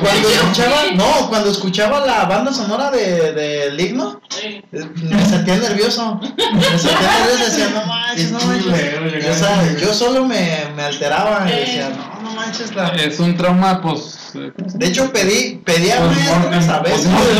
cuando 0.00 0.28
escuchaba, 0.28 0.82
no, 0.96 1.28
cuando 1.28 1.50
escuchaba 1.50 2.04
la 2.04 2.24
banda 2.24 2.52
sonora 2.52 2.90
de, 2.90 3.32
del 3.32 3.80
himno, 3.80 4.20
eh, 4.42 4.62
me 4.72 5.24
sentía 5.26 5.56
nervioso. 5.58 6.20
Me 6.20 6.78
sentía 6.78 7.08
nervioso, 7.20 7.44
decía, 7.44 7.68
no 7.72 7.86
manches, 7.86 8.32
no 8.32 8.40
manches. 8.40 9.24
Y, 9.24 9.28
o 9.28 9.34
sea, 9.34 9.76
yo 9.80 9.94
solo 9.94 10.24
me, 10.24 10.64
me 10.74 10.82
alteraba 10.82 11.46
y 11.48 11.60
decía, 11.60 11.88
no 11.90 12.15
manches. 12.36 12.74
La... 12.74 12.88
Es 12.88 13.18
un 13.18 13.36
trauma, 13.36 13.80
pues. 13.80 14.30
eh, 14.34 14.52
De 14.56 14.86
hecho, 14.86 15.10
pedí, 15.12 15.60
pedí 15.64 15.90
a 15.90 15.98
Pues, 15.98 16.16
maestros 16.50 16.68
a 16.68 16.80
veces 16.82 17.08
pues, 17.10 17.36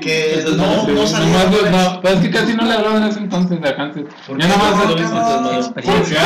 que 0.00 0.44
no, 0.56 0.86
no 0.88 1.06
salía. 1.06 1.70
no, 1.70 2.00
pues 2.00 2.14
es 2.14 2.20
que 2.20 2.30
casi 2.30 2.54
no 2.54 2.64
le 2.64 2.72
hablaban 2.74 3.02
en 3.02 3.08
ese 3.10 3.18
entonces 3.18 3.60
de 3.60 3.68
antes. 3.68 4.04
¿Por 4.26 4.38
Ya 4.40 4.46
qué 4.46 4.52
nomás. 4.52 4.76
no, 4.76 4.90
eh, 4.92 5.02
cabrón? 5.02 5.54
Experiencia. 5.56 6.22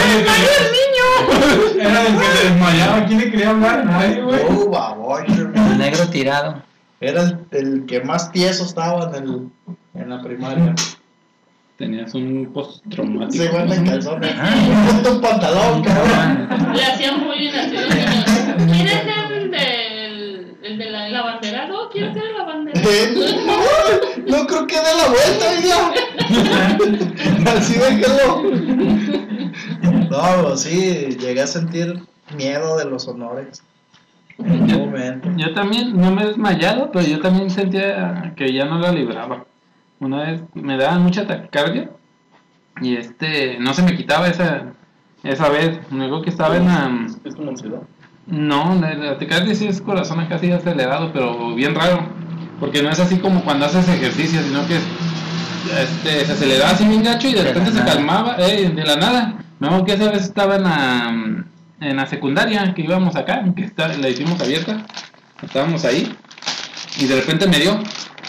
Era 1.81 2.07
el 2.07 2.17
que 2.19 2.25
se 2.39 2.49
desmayaba. 2.49 3.07
¿Quién 3.07 3.19
le 3.21 3.31
quería 3.31 3.51
hablar? 3.51 3.85
Nadie, 3.85 4.23
güey. 4.23 4.41
Oh. 4.49 5.19
El 5.19 5.79
negro 5.79 6.09
tirado. 6.09 6.63
Era 7.01 7.23
el, 7.23 7.39
el 7.53 7.87
que 7.87 8.01
más 8.01 8.33
tieso 8.33 8.65
estaba 8.65 9.11
en, 9.17 9.23
el, 9.25 9.49
en 9.95 10.11
la 10.11 10.21
primaria. 10.21 10.75
Tenías 11.79 12.13
un 12.13 12.51
post-traumático. 12.53 13.45
Se 13.45 13.51
van 13.51 13.73
en 13.73 13.87
calzones. 13.87 14.33
Ajá. 14.33 14.91
Ponte 14.91 15.11
un 15.11 15.21
pantalón, 15.21 15.83
cabrón. 15.85 16.75
le 16.75 16.83
hacían 16.85 17.25
bullying 17.25 17.51
así 17.51 17.77
los 17.77 17.95
niños. 17.95 18.25
¿Quién 18.67 18.87
es 18.89 19.03
el 19.31 19.51
del 19.53 20.57
el 20.65 20.79
de 20.79 20.91
la, 20.91 21.07
el 21.07 21.15
abanderado? 21.15 21.89
¿Quién 21.91 22.07
es 22.07 22.17
el 22.17 22.41
abanderado? 22.41 22.91
Eh, 22.91 23.15
No, 24.27 24.39
no 24.39 24.47
creo 24.49 24.67
que 24.67 24.75
dé 24.75 24.83
la 24.97 25.09
vuelta, 25.09 25.47
oiga. 27.45 27.53
Así 27.57 27.75
déjalo. 27.75 28.43
No, 30.11 30.57
sí, 30.57 31.17
llegué 31.21 31.43
a 31.43 31.47
sentir 31.47 32.03
miedo 32.37 32.77
de 32.77 32.87
los 32.87 33.07
honores. 33.07 33.63
En 34.39 34.63
un 34.63 34.67
momento. 34.91 35.29
Yo 35.37 35.55
también, 35.55 35.97
no 35.97 36.11
me 36.11 36.23
he 36.23 36.27
desmayado, 36.27 36.91
pero 36.93 37.07
yo 37.07 37.21
también 37.21 37.51
sentía 37.51 38.33
que 38.37 38.53
ya 38.53 38.65
no 38.65 38.79
la 38.81 38.91
libraba. 38.91 39.45
Una 40.01 40.23
vez 40.25 40.43
me 40.55 40.77
daba 40.77 40.99
mucha 40.99 41.27
taquicardia 41.27 41.91
y 42.81 42.97
este, 42.97 43.59
no 43.59 43.75
se 43.75 43.83
me 43.83 43.97
quitaba 43.97 44.29
esa, 44.29 44.73
esa 45.25 45.49
vez. 45.49 45.79
Acuerdo 45.87 46.23
que 46.23 46.31
estaba 46.31 46.57
en 46.57 46.67
la... 46.67 47.07
Es 47.25 47.35
como 47.35 47.51
ansiedad. 47.51 47.81
No, 48.27 48.77
la, 48.81 48.95
la 48.95 49.13
taquicardia 49.15 49.55
sí 49.55 49.67
es 49.67 49.81
corazón 49.81 50.25
casi 50.27 50.53
acelerado, 50.53 51.13
pero 51.13 51.55
bien 51.55 51.75
raro. 51.75 52.07
Porque 52.61 52.83
no 52.83 52.91
es 52.91 53.01
así 53.01 53.19
como 53.19 53.43
cuando 53.43 53.67
haces 53.67 53.89
ejercicio, 53.89 54.41
sino 54.43 54.67
que 54.67 54.77
este, 54.77 56.27
se 56.27 56.33
aceleraba 56.33 56.71
así 56.71 56.87
bien 56.87 57.03
gacho 57.03 57.29
y 57.29 57.35
de 57.35 57.43
repente 57.43 57.71
se 57.71 57.79
nada. 57.81 57.93
calmaba, 57.95 58.37
eh, 58.39 58.71
de 58.71 58.85
la 58.85 58.97
nada. 58.97 59.35
Me 59.59 59.67
acuerdo 59.67 59.85
que 59.87 59.93
esa 59.95 60.11
vez 60.11 60.23
estaba 60.23 60.57
en 60.57 60.63
la, 60.63 61.45
en 61.81 61.97
la 61.97 62.07
secundaria, 62.07 62.75
que 62.75 62.83
íbamos 62.83 63.17
acá, 63.17 63.45
que 63.57 63.65
está, 63.65 63.89
la 63.89 64.09
hicimos 64.09 64.41
abierta. 64.41 64.87
Estábamos 65.43 65.85
ahí 65.85 66.15
y 66.99 67.07
de 67.07 67.17
repente 67.17 67.47
me 67.47 67.59
dio. 67.59 67.79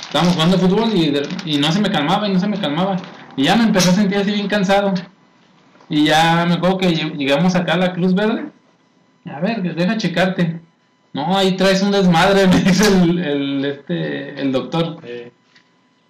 Estábamos 0.10 0.34
jugando 0.34 0.58
fútbol 0.58 0.90
y, 0.96 1.12
de- 1.12 1.28
y 1.46 1.58
no 1.60 1.72
se 1.72 1.80
me 1.80 1.92
calmaba 1.92 2.28
y 2.28 2.34
no 2.34 2.40
se 2.40 2.48
me 2.48 2.58
calmaba. 2.60 2.98
Y 3.36 3.44
ya 3.44 3.56
me 3.56 3.64
empezó 3.66 3.92
a 3.92 3.94
sentir 3.94 4.18
así 4.18 4.32
bien 4.32 4.48
cansado. 4.48 4.92
Y 5.88 6.06
ya 6.06 6.46
me 6.48 6.56
acuerdo 6.56 6.80
que 6.80 6.90
lle- 6.90 7.16
llegamos 7.16 7.56
acá 7.56 7.74
a 7.74 7.78
la 7.78 7.94
Cruz 7.94 8.16
Verde. 8.16 8.46
A 9.32 9.40
ver, 9.40 9.62
deja 9.76 9.98
checarte. 9.98 10.60
No, 11.14 11.38
ahí 11.38 11.56
traes 11.58 11.84
un 11.84 11.92
desmadre, 11.92 12.48
me 12.52 12.56
dice 12.60 12.88
el, 12.88 13.20
el, 13.20 13.66
este, 13.66 14.42
el 14.42 14.52
doctor. 14.52 14.98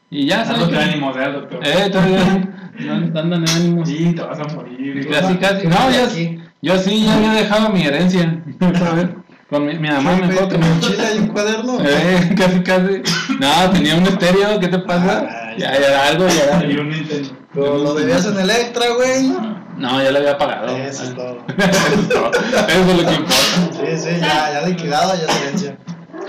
Y 0.10 0.26
ya, 0.28 0.46
¿sabes? 0.46 0.70
Qué? 0.70 0.78
ánimos, 0.78 1.16
eh, 1.18 1.32
doctor. 1.34 1.60
Eh, 1.62 1.90
todavía 1.92 2.48
no 2.80 2.94
andan 3.20 3.34
en 3.44 3.50
ánimos. 3.50 3.88
Sí, 3.90 4.14
te 4.16 4.22
vas 4.22 4.40
a 4.40 4.46
morir. 4.56 5.08
Casi, 5.12 5.36
casi. 5.36 5.68
No, 5.68 5.76
yo, 5.92 6.40
yo 6.62 6.78
sí, 6.80 7.04
ya 7.06 7.16
había 7.16 7.34
dejado 7.34 7.70
mi 7.70 7.84
herencia. 7.84 8.42
¿sabes? 8.80 9.08
Con 9.50 9.66
mi, 9.66 9.78
mi 9.80 9.88
mamá 9.90 10.16
me 10.16 10.26
acuerdo 10.26 10.50
que 10.50 10.56
¿En 10.56 10.62
me... 10.62 10.68
mochila 10.76 11.14
y 11.14 11.18
un 11.20 11.28
cuaderno? 11.28 11.78
Eh, 11.84 12.36
casi, 12.38 12.60
casi. 12.62 13.02
No, 13.40 13.72
tenía 13.72 13.96
un 13.96 14.04
estéreo, 14.04 14.60
¿qué 14.60 14.68
te 14.68 14.80
pasa? 14.80 15.28
Ah, 15.28 15.54
Ya, 15.58 15.80
ya, 15.80 16.08
algo, 16.08 16.26
ya. 16.28 16.64
Y 16.66 16.78
un 16.78 16.90
Nintendo. 16.90 17.30
Pero 17.54 17.78
lo 17.80 17.94
debías 17.96 18.26
en 18.28 18.40
Electra, 18.40 18.86
güey. 18.96 19.34
No, 19.78 20.04
ya 20.04 20.12
lo 20.12 20.20
había 20.20 20.38
pagado. 20.38 20.68
Eso 20.78 21.04
es 21.04 21.16
todo. 21.16 21.40
Eso 21.58 22.00
es 22.00 22.10
todo. 22.10 22.32
Eso 22.32 22.92
es 22.92 23.04
lo 23.04 23.10
que 23.10 23.16
importa. 23.16 23.34
Sí, 23.72 23.98
sí, 23.98 24.10
ya, 24.22 24.52
ya 24.54 24.68
liquidado, 24.68 25.14
ya 25.16 25.34
silencio. 25.34 25.78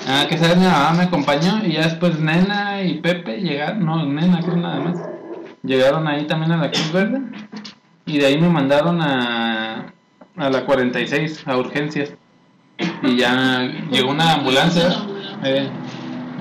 Ah, 0.08 0.24
que 0.28 0.38
sabes, 0.38 0.56
mi 0.56 0.64
mamá 0.64 0.92
me 0.92 1.02
acompañó 1.04 1.60
y 1.64 1.72
ya 1.74 1.82
después 1.82 2.18
Nena 2.18 2.82
y 2.82 3.00
Pepe 3.00 3.36
llegaron, 3.42 3.84
no, 3.84 4.06
Nena 4.06 4.40
creo 4.40 4.56
nada 4.56 4.80
más, 4.80 4.98
llegaron 5.62 6.08
ahí 6.08 6.26
también 6.26 6.52
a 6.52 6.56
la 6.56 6.70
Cruz 6.70 6.90
Verde 6.90 7.20
y 8.06 8.18
de 8.18 8.26
ahí 8.26 8.40
me 8.40 8.48
mandaron 8.48 9.00
a, 9.02 9.92
a 10.38 10.48
la 10.50 10.64
46, 10.64 11.42
a 11.46 11.56
urgencias 11.58 12.14
y 13.02 13.16
ya 13.16 13.62
llegó 13.90 14.10
una 14.10 14.34
ambulancia, 14.34 14.88
eh, 15.44 15.68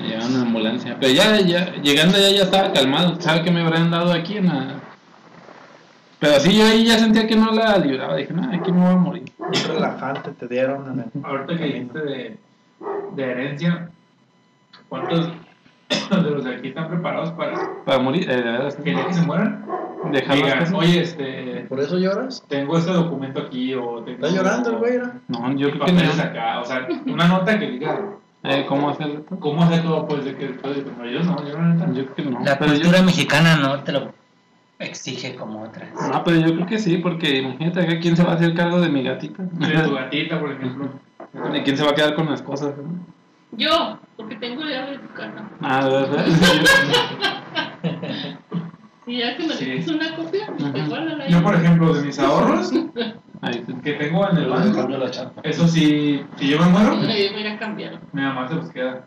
llegó 0.06 0.26
una 0.26 0.42
ambulancia, 0.42 0.96
pero 1.00 1.12
ya, 1.12 1.40
ya 1.40 1.74
llegando 1.82 2.18
ya 2.18 2.30
ya 2.30 2.42
estaba 2.44 2.72
calmado, 2.72 3.20
¿sabe 3.20 3.42
qué 3.42 3.50
me 3.50 3.60
habrán 3.60 3.90
dado 3.90 4.12
aquí 4.12 4.38
en 4.38 4.46
la, 4.48 4.74
Pero 6.18 6.40
sí, 6.40 6.56
yo 6.56 6.66
ahí 6.66 6.84
ya 6.84 6.98
sentía 6.98 7.26
que 7.26 7.36
no 7.36 7.50
la 7.52 7.78
libraba. 7.78 8.16
Dije, 8.16 8.32
no, 8.32 8.44
aquí 8.52 8.72
me 8.72 8.80
voy 8.80 8.92
a 8.92 8.96
morir. 8.96 9.32
Un 9.38 9.74
relajante 9.74 10.30
te 10.32 10.48
dieron 10.48 10.92
en 10.92 11.00
el... 11.00 11.24
Ahorita 11.24 11.56
que 11.56 11.64
dijiste 11.64 11.98
de, 11.98 12.38
de 13.16 13.22
herencia, 13.22 13.90
¿cuántos 14.88 15.28
de 16.10 16.30
los 16.30 16.44
de 16.44 16.56
aquí 16.56 16.68
están 16.68 16.88
preparados 16.88 17.30
para 17.32 17.58
Para 17.84 17.98
morir, 17.98 18.30
eh, 18.30 18.36
de 18.36 18.42
verdad. 18.42 18.74
que 18.74 18.94
que 18.94 19.14
se 19.14 19.22
mueran 19.22 19.64
digan, 20.12 20.58
cosas. 20.60 20.72
oye, 20.74 21.00
este, 21.02 21.66
¿Por 21.68 21.80
eso 21.80 21.98
lloras? 21.98 22.44
tengo 22.48 22.78
este 22.78 22.92
documento 22.92 23.40
aquí 23.40 23.74
o 23.74 24.02
tengo... 24.02 24.26
¿Está 24.26 24.28
llorando 24.28 24.70
el 24.70 24.76
güey? 24.76 24.98
No, 25.28 25.52
yo 25.56 25.70
creo 25.70 25.84
que 25.86 25.92
no. 25.92 26.00
acá, 26.22 26.60
o 26.60 26.64
sea, 26.64 26.86
una 27.06 27.28
nota 27.28 27.58
que 27.58 27.66
diga 27.70 28.00
Eh, 28.42 28.64
¿Cómo 28.68 28.90
hacerlo? 28.90 29.24
cómo 29.38 29.62
hacer 29.62 29.82
todo 29.82 30.06
pues 30.08 30.24
de 30.24 30.34
que 30.36 30.48
después 30.48 30.76
de 30.76 30.84
yo 31.12 31.22
no, 31.24 31.46
yo 31.46 31.58
la 31.58 31.74
neta. 31.74 31.86
Yo 31.92 32.04
creo 32.06 32.14
que 32.14 32.22
no. 32.24 32.40
La 32.44 32.58
yo- 32.58 32.66
cultura 32.66 33.02
mexicana 33.02 33.56
no 33.56 33.82
te 33.82 33.92
lo 33.92 34.12
exige 34.78 35.34
como 35.36 35.62
otras. 35.62 35.88
No, 36.10 36.24
pero 36.24 36.38
yo 36.40 36.54
creo 36.54 36.66
que 36.66 36.78
sí, 36.78 36.96
porque 36.96 37.38
imagínate 37.40 37.80
acá 37.80 38.00
quién 38.00 38.16
se 38.16 38.24
va 38.24 38.32
a 38.32 38.34
hacer 38.36 38.54
cargo 38.54 38.80
de 38.80 38.88
mi 38.88 39.02
gatita. 39.02 39.42
De 39.42 39.82
tu 39.82 39.94
gatita, 39.94 40.40
por 40.40 40.52
ejemplo. 40.52 40.88
¿Y 41.54 41.60
quién 41.60 41.76
se 41.76 41.84
va 41.84 41.90
a 41.90 41.94
quedar 41.94 42.14
con 42.14 42.30
las 42.30 42.40
cosas? 42.40 42.72
Yo, 43.52 43.98
porque 44.16 44.36
tengo 44.36 44.62
llave 44.62 44.92
de 44.92 44.98
tu 44.98 45.08
casa. 45.12 45.44
Ah, 45.60 45.84
de 45.84 45.90
verdad. 45.90 46.24
Si 49.10 49.18
ya 49.18 49.36
que 49.36 49.44
me 49.44 49.54
Sí. 49.54 49.64
des 49.64 49.88
una 49.88 50.14
copia, 50.14 50.46
pues 50.56 50.88
guárdala 50.88 51.24
ahí. 51.24 51.32
Yo, 51.32 51.42
por 51.42 51.54
ejemplo, 51.56 51.92
de 51.94 52.02
mis 52.02 52.18
ahorros 52.20 52.70
que 53.82 53.92
tengo 53.94 54.28
en 54.30 54.36
el 54.36 54.42
le 54.44 54.48
banco, 54.50 54.76
cambio 54.78 54.98
la 54.98 55.10
chapa. 55.10 55.40
eso 55.42 55.66
sí, 55.66 56.22
si 56.36 56.48
yo 56.48 56.60
me 56.60 56.66
muero, 56.66 56.94
Me 56.96 57.30
voy 57.32 57.46
a 57.46 57.58
cambiar. 57.58 57.98
mi 58.12 58.22
mamá 58.22 58.46
se 58.48 58.54
los 58.54 58.70
queda. 58.70 59.04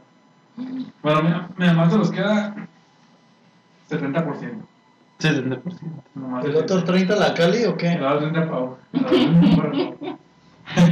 Bueno, 1.01 1.21
mi, 1.23 1.29
mi 1.57 1.67
mamá 1.67 1.89
se 1.89 1.97
los 1.97 2.11
queda 2.11 2.53
70%. 3.89 4.65
70%. 5.19 5.61
Nomás 6.15 6.43
¿El 6.45 6.55
otro 6.57 6.83
30 6.83 7.15
la 7.15 7.33
Cali 7.33 7.63
o 7.63 7.77
qué? 7.77 7.97
da 7.97 8.19
30 8.19 8.49
pavos. 8.49 8.79
Me 8.91 8.99
da 8.99 9.07
30 9.07 9.55
pavos. 9.55 9.95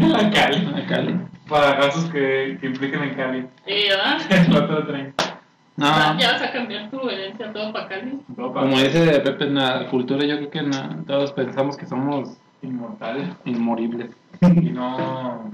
La 0.10 0.30
Cali. 0.32 0.74
A 0.74 0.86
Cali. 0.88 1.20
Para 1.50 1.74
gastos 1.76 2.06
que, 2.06 2.58
que 2.62 2.68
impliquen 2.68 3.04
en 3.04 3.16
Cali. 3.16 3.46
Eh, 3.66 3.90
¿verdad? 3.90 4.22
El 4.48 4.56
otro 4.56 4.88
30. 4.88 5.31
Ah, 5.80 6.12
No, 6.14 6.20
Ya 6.20 6.32
vas 6.34 6.42
a 6.42 6.52
cambiar 6.52 6.90
tu 6.92 7.10
herencia 7.10 7.52
todo 7.54 7.72
para 7.74 7.88
Cali. 7.88 8.20
Como 8.36 8.78
dice 8.80 9.20
Pepe, 9.22 9.46
en 9.46 9.56
la 9.56 9.88
cultura 9.88 10.26
yo 10.26 10.38
creo 10.38 10.50
que 10.52 10.62
na- 10.64 10.98
todos 11.08 11.32
pensamos 11.32 11.78
que 11.78 11.86
somos 11.86 12.30
inmortales. 12.62 13.28
inmoribles. 13.46 14.10
Y 14.42 14.70
no. 14.72 15.50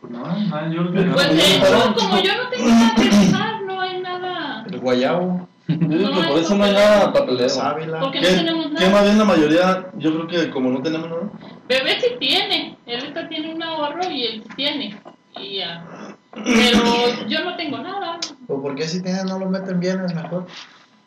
Pues 0.00 0.12
no, 0.12 0.22
nada, 0.24 0.68
yo 0.68 0.82
creo 0.88 0.92
que 0.92 1.00
no. 1.06 1.12
Pues 1.14 1.28
de 1.30 1.56
hecho, 1.56 1.94
como 1.94 2.18
yo 2.20 2.32
no 2.42 2.48
tengo 2.50 2.68
nada 2.68 2.94
que 2.94 3.04
dejar, 3.04 3.62
no 3.62 3.80
hay 3.80 4.00
nada. 4.00 4.64
El 4.70 4.78
guayabo, 4.78 5.48
Yo 5.68 5.76
digo 5.98 6.10
que 6.12 6.28
por 6.28 6.38
eso 6.38 6.54
no 6.54 6.64
hay 6.64 6.72
nada 6.72 7.12
papeleo. 7.12 7.48
sábila. 7.48 8.00
Porque 8.00 8.20
no 8.20 8.28
¿Qué, 8.28 8.34
tenemos 8.34 8.66
qué 8.68 8.72
nada. 8.74 8.90
más 8.90 9.02
bien 9.04 9.18
la 9.18 9.24
mayoría? 9.24 9.86
Yo 9.96 10.14
creo 10.14 10.26
que 10.28 10.50
como 10.50 10.70
no 10.70 10.80
tenemos 10.80 11.08
nada. 11.08 11.22
Bebé 11.68 12.00
sí 12.00 12.08
tiene. 12.20 12.76
Él 12.86 13.04
está 13.04 13.28
tiene 13.28 13.52
un 13.52 13.62
ahorro 13.62 14.08
y 14.10 14.24
él 14.26 14.42
sí 14.44 14.50
tiene. 14.54 14.96
Y 15.40 15.56
ya. 15.58 15.84
Pero 16.32 17.26
yo 17.28 17.44
no 17.44 17.56
tengo 17.56 17.78
nada. 17.78 18.18
¿O 18.48 18.62
por 18.62 18.74
qué 18.74 18.86
si 18.86 19.02
tienen 19.02 19.26
no 19.26 19.38
lo 19.38 19.46
meten 19.46 19.80
bien? 19.80 20.00
Es 20.04 20.14
mejor. 20.14 20.46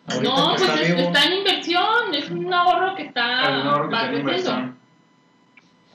Ahorita 0.07 0.33
No, 0.35 0.49
pues 0.49 0.61
está 0.61 0.81
es- 0.81 0.99
está 0.99 1.23
en 1.25 1.33
inversión. 1.33 2.13
Es 2.13 2.29
un 2.29 2.53
ahorro 2.53 2.95
que 2.95 3.03
está. 3.03 3.63
Ahorro 3.63 3.91
va 3.91 4.09
creciendo. 4.09 4.73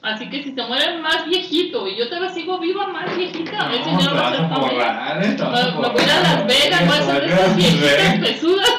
Así 0.01 0.29
que 0.29 0.43
si 0.43 0.53
se 0.53 0.63
muere 0.67 0.99
más 0.99 1.25
viejito 1.25 1.87
y 1.87 1.97
yo 1.97 2.07
todavía 2.07 2.29
sigo 2.29 2.59
viva 2.59 2.85
más 2.87 3.17
viejita, 3.17 3.71
ese 3.73 3.91
No, 3.91 3.97
dinero 3.97 4.11
te 4.11 4.17
va 4.19 4.27
a 4.27 4.31
ser 4.31 4.41
eh, 4.43 4.47
te 4.47 4.55
Me 4.55 4.59
voy 4.59 4.79
a. 4.79 6.21
Las 6.21 6.45
Vegas, 6.45 6.87
voy 6.87 6.97
a 6.97 6.99
hacer 7.01 7.21
Te 7.25 7.33
esas 7.33 7.55
viejitas 7.55 8.17
pesudas. 8.19 8.69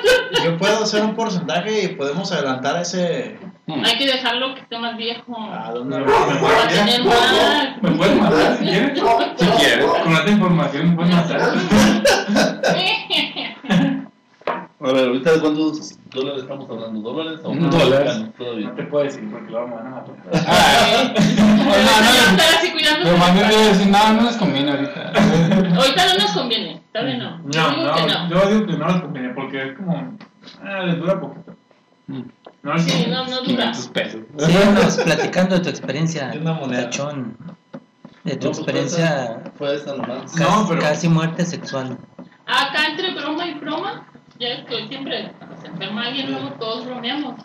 Yo 0.44 0.56
puedo 0.56 0.84
hacer 0.84 1.02
un 1.02 1.16
porcentaje 1.16 1.82
y 1.82 1.88
podemos 1.88 2.30
adelantar 2.30 2.80
ese. 2.80 3.38
Hay 3.68 3.98
que 3.98 4.06
dejarlo 4.06 4.54
que 4.54 4.60
esté 4.60 4.78
más 4.78 4.96
viejo. 4.96 5.36
¿A 5.36 5.72
Me 5.84 5.98
lo 5.98 6.06
puedes 6.06 6.38
Para 6.38 6.54
matar. 6.56 6.68
tener 6.68 7.04
más. 7.04 7.82
Me 7.82 7.90
puedes 7.90 8.16
matar 8.20 8.56
si 8.58 8.64
quieres. 8.64 9.02
Si 9.36 9.46
quieres. 9.46 9.84
Con 9.86 10.12
esta 10.12 10.30
información 10.30 10.90
me 10.90 10.96
puedes 10.96 11.14
matar. 11.14 11.40
A 14.78 14.92
ver, 14.92 15.06
ahorita 15.08 15.32
de 15.32 15.40
cuántos 15.40 15.98
dólares 16.14 16.42
estamos 16.42 16.68
hablando, 16.70 17.00
¿dólares 17.00 17.40
o 17.42 17.52
Mm, 17.54 17.70
dólares. 17.70 18.18
No 18.38 18.72
te 18.74 18.82
puedo 18.84 19.04
decir 19.04 19.26
porque 19.30 19.50
me 19.50 19.58
van 19.58 19.86
a 19.86 19.90
matar. 19.90 20.14
Ah, 20.46 21.12
Voy 21.16 21.24
no, 21.66 21.72
a 21.72 21.74
no, 22.32 22.38
cuidando. 22.72 23.04
Pero 23.04 23.16
más 23.16 23.32
bien 23.34 23.50
yo 23.50 23.58
decir, 23.58 23.86
no, 23.88 24.12
no 24.12 24.22
les 24.22 24.36
conviene 24.36 24.70
ahorita. 24.70 25.12
Ahorita 25.76 26.06
no 26.06 26.14
nos 26.22 26.32
conviene. 26.32 26.80
Todavía 26.92 27.16
no. 27.16 27.40
Yo 27.50 27.62
No, 27.62 27.70
no, 27.76 28.06
no. 28.06 28.28
yo 28.28 28.48
digo 28.50 28.66
que 28.66 28.72
no 28.74 28.86
les 28.88 29.00
conviene 29.00 29.28
porque 29.30 29.62
es 29.62 29.72
como. 29.76 30.16
Ah, 30.62 30.82
les 30.84 30.98
dura 30.98 31.18
poquito. 31.20 31.54
Mm, 32.08 32.22
No 32.62 32.78
Sí, 32.78 33.06
no, 33.08 33.24
no 33.26 33.36
dura. 33.42 33.72
500 33.72 33.88
pesos. 33.88 34.20
Síguenos 34.38 34.96
platicando 34.98 35.56
de 35.56 35.60
tu 35.62 35.68
experiencia, 35.70 36.28
De 36.28 36.38
una 36.38 36.52
moneda. 36.54 36.84
Tachón. 36.84 37.36
De 38.24 38.36
tu 38.36 38.46
No, 38.46 38.52
pues, 38.52 38.58
experiencia 38.58 39.42
Fue 39.56 39.76
nomás. 39.86 40.32
casi, 40.32 40.42
No, 40.42 40.66
pero- 40.68 40.80
casi 40.80 41.08
muerte 41.08 41.44
sexual. 41.44 41.98
Acá 42.46 42.86
entre 42.90 43.12
broma 43.14 43.46
y 43.46 43.54
broma, 43.54 44.06
ya 44.38 44.48
es 44.48 44.64
que 44.66 44.86
siempre 44.88 45.32
cuando 45.38 45.60
se 45.60 45.66
enferma 45.68 46.06
alguien, 46.06 46.30
luego 46.32 46.50
todos 46.60 46.84
bromeamos. 46.86 47.40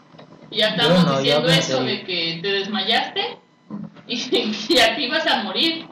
Y 0.52 0.58
ya 0.58 0.70
estamos 0.70 1.06
no, 1.06 1.18
diciendo 1.20 1.48
eso 1.50 1.84
de 1.84 2.04
que 2.04 2.40
te 2.42 2.48
desmayaste 2.48 3.38
y 4.08 4.18
que 4.30 4.52
ya 4.76 4.96
te 4.96 5.02
ibas 5.04 5.26
a 5.28 5.44
morir. 5.44 5.88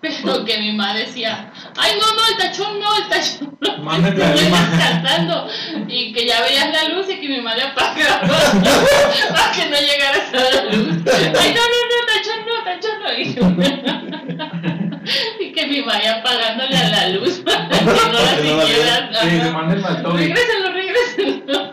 Pero 0.00 0.44
que 0.44 0.58
mi 0.58 0.72
mamá 0.72 0.94
decía, 0.94 1.52
ay 1.76 1.92
no, 1.98 2.06
no, 2.14 2.28
el 2.28 2.36
tachón 2.36 2.80
no, 2.80 2.96
el 2.96 3.08
tachón 3.08 3.58
no, 3.60 3.84
Mándate 3.84 4.24
a 4.24 4.34
cantando. 4.78 5.48
Y 5.88 6.12
que 6.12 6.26
ya 6.26 6.42
veías 6.42 6.70
la 6.72 6.94
luz 6.94 7.08
y 7.08 7.20
que 7.20 7.28
mi 7.28 7.40
madre 7.40 7.62
apagaba 7.62 8.20
para 8.20 9.52
que 9.52 9.70
no 9.70 9.76
llegaras 9.76 10.34
a 10.34 10.36
la 10.36 10.64
luz. 10.72 10.96
Ay 11.06 11.54
no, 11.54 11.62
no, 11.72 11.78
no, 11.90 11.96
tachón 12.06 12.40
no, 12.46 12.54
tachón 12.64 13.56
no. 13.56 14.70
Y, 15.40 15.44
y 15.44 15.52
que 15.52 15.66
mi 15.66 15.80
mamá 15.80 16.00
ya 16.02 16.16
apagándole 16.18 16.76
a 16.76 16.88
la 16.90 17.08
luz 17.08 17.38
para 17.44 17.68
que 17.68 17.84
no 17.84 18.12
la 18.12 18.36
siguieras. 18.36 19.18
Sí, 19.22 19.40
se 19.40 19.50
manden 19.50 19.84
al 19.84 20.02
Toby. 20.02 20.18
Regrésenlo, 20.18 20.72
regrésenlo. 20.72 21.70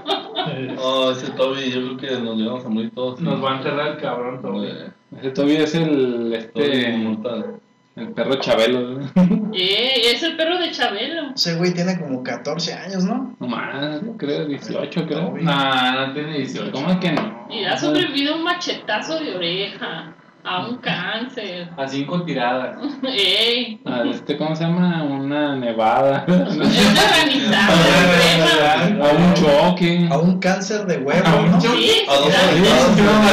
Oh, 0.79 1.11
ese 1.11 1.31
Toby, 1.31 1.71
yo 1.71 1.81
creo 1.81 1.97
que 1.97 2.23
nos 2.23 2.37
llevamos 2.37 2.65
a 2.65 2.69
morir 2.69 2.91
todos. 2.95 3.19
Nos 3.19 3.43
va 3.43 3.53
a 3.53 3.57
enterrar 3.57 3.87
el 3.89 3.97
cabrón 3.97 4.41
Toby. 4.41 4.67
Eh, 4.67 4.91
Ese 5.19 5.31
todavía 5.31 5.63
es 5.63 5.75
el, 5.75 6.49
Toby 6.53 6.65
este, 6.65 6.89
inmortal. 6.89 7.59
El 7.97 8.09
perro 8.13 8.35
Chabelo. 8.35 8.99
Eh, 9.59 10.11
es 10.13 10.21
el 10.21 10.35
perro 10.37 10.59
de 10.59 10.69
Chabelo. 10.69 11.31
Ese 11.33 11.55
güey 11.55 11.73
tiene 11.73 11.97
como 11.99 12.21
14 12.21 12.73
años, 12.73 13.03
¿no? 13.05 13.35
No 13.39 13.47
más, 13.47 14.01
creo, 14.17 14.45
18 14.45 15.07
creo. 15.07 15.35
Nah, 15.41 16.07
no 16.07 16.13
tiene 16.13 16.37
18. 16.37 16.71
¿Cómo 16.71 16.91
es 16.91 16.97
que 16.97 17.11
no? 17.11 17.47
Y 17.49 17.63
ha 17.63 17.75
sobrevivido 17.75 18.35
un 18.35 18.43
machetazo 18.43 19.19
de 19.19 19.35
oreja, 19.35 20.13
a 20.47 20.65
un 20.65 20.77
cáncer. 20.77 21.69
A 21.77 21.87
cinco 21.87 22.23
tiradas. 22.23 22.77
Ey, 23.03 23.79
A 23.85 24.03
este, 24.03 24.37
¿cómo 24.37 24.55
se 24.55 24.63
llama? 24.63 25.03
Una 25.03 25.55
nevada. 25.55 26.25
es 26.27 26.55
una 26.55 26.67
granizada. 27.11 28.83
A 28.85 29.11
un 29.13 29.33
choque. 29.33 30.07
A 30.09 30.17
un 30.17 30.39
cáncer 30.39 30.85
de 30.85 30.97
huevo, 30.99 31.27
A 31.27 31.35
un 31.35 31.59
choque. 31.59 31.77
Sí, 31.77 32.05
A 32.07 32.15
dos 32.15 32.25
sí, 32.25 33.01
horas. 33.01 33.27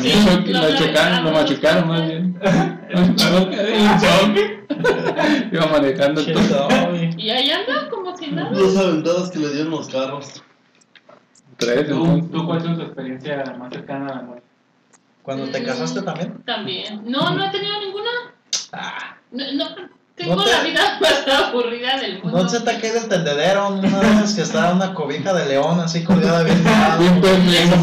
Sí, 0.00 0.12
También. 0.12 0.24
choque, 0.24 0.52
lo 0.52 0.60
lo 0.62 0.76
chocaron, 0.76 1.24
lo 1.24 1.30
machucaron 1.32 1.88
más 1.88 2.02
bien. 2.06 2.38
Un 2.94 3.16
choque, 3.16 3.56
un 3.80 3.98
choque. 4.00 4.56
Iba 5.52 5.66
manejando 5.66 6.24
todo. 6.24 6.68
Y 7.16 7.30
ahí 7.30 7.50
anda 7.50 7.88
como 7.88 8.16
si 8.16 8.30
nada. 8.30 8.50
Dos 8.50 8.76
aventadas 8.76 9.30
que 9.30 9.38
le 9.40 9.48
dieron 9.50 9.70
los 9.70 9.88
carros. 9.88 10.42
Tres, 11.56 11.88
¿Tú. 11.88 12.28
¿Tú 12.30 12.46
cuál 12.46 12.58
es 12.58 12.76
tu 12.76 12.82
experiencia 12.82 13.42
más 13.58 13.72
cercana 13.72 14.06
a 14.06 14.16
la 14.16 14.22
muerte? 14.22 14.45
Cuando 15.26 15.48
te 15.50 15.60
casaste 15.64 16.02
también. 16.02 16.40
También. 16.44 17.02
No, 17.10 17.30
no 17.34 17.44
he 17.44 17.50
tenido 17.50 17.80
ninguna. 17.80 18.10
Ah, 18.72 19.16
No, 19.32 19.52
no, 19.54 19.64
tengo 20.16 20.34
No 20.34 20.44
te- 20.44 20.50
la 20.50 20.60
vida 20.62 20.98
más 21.00 21.28
aburrida 21.48 21.98
del 21.98 22.22
mundo. 22.22 22.42
no 22.42 22.48
se 22.48 22.60
te 22.60 22.78
cae 22.80 22.92
del 22.92 23.06
tendedero 23.08 23.68
una 23.68 23.98
vez 24.00 24.32
que 24.34 24.42
estaba 24.42 24.72
una 24.72 24.94
cobija 24.94 25.32
de 25.34 25.44
león 25.46 25.78
así 25.80 26.02
colgada 26.04 26.42
bien. 26.44 26.64
Bien 26.98 27.20
pendejo, 27.20 27.76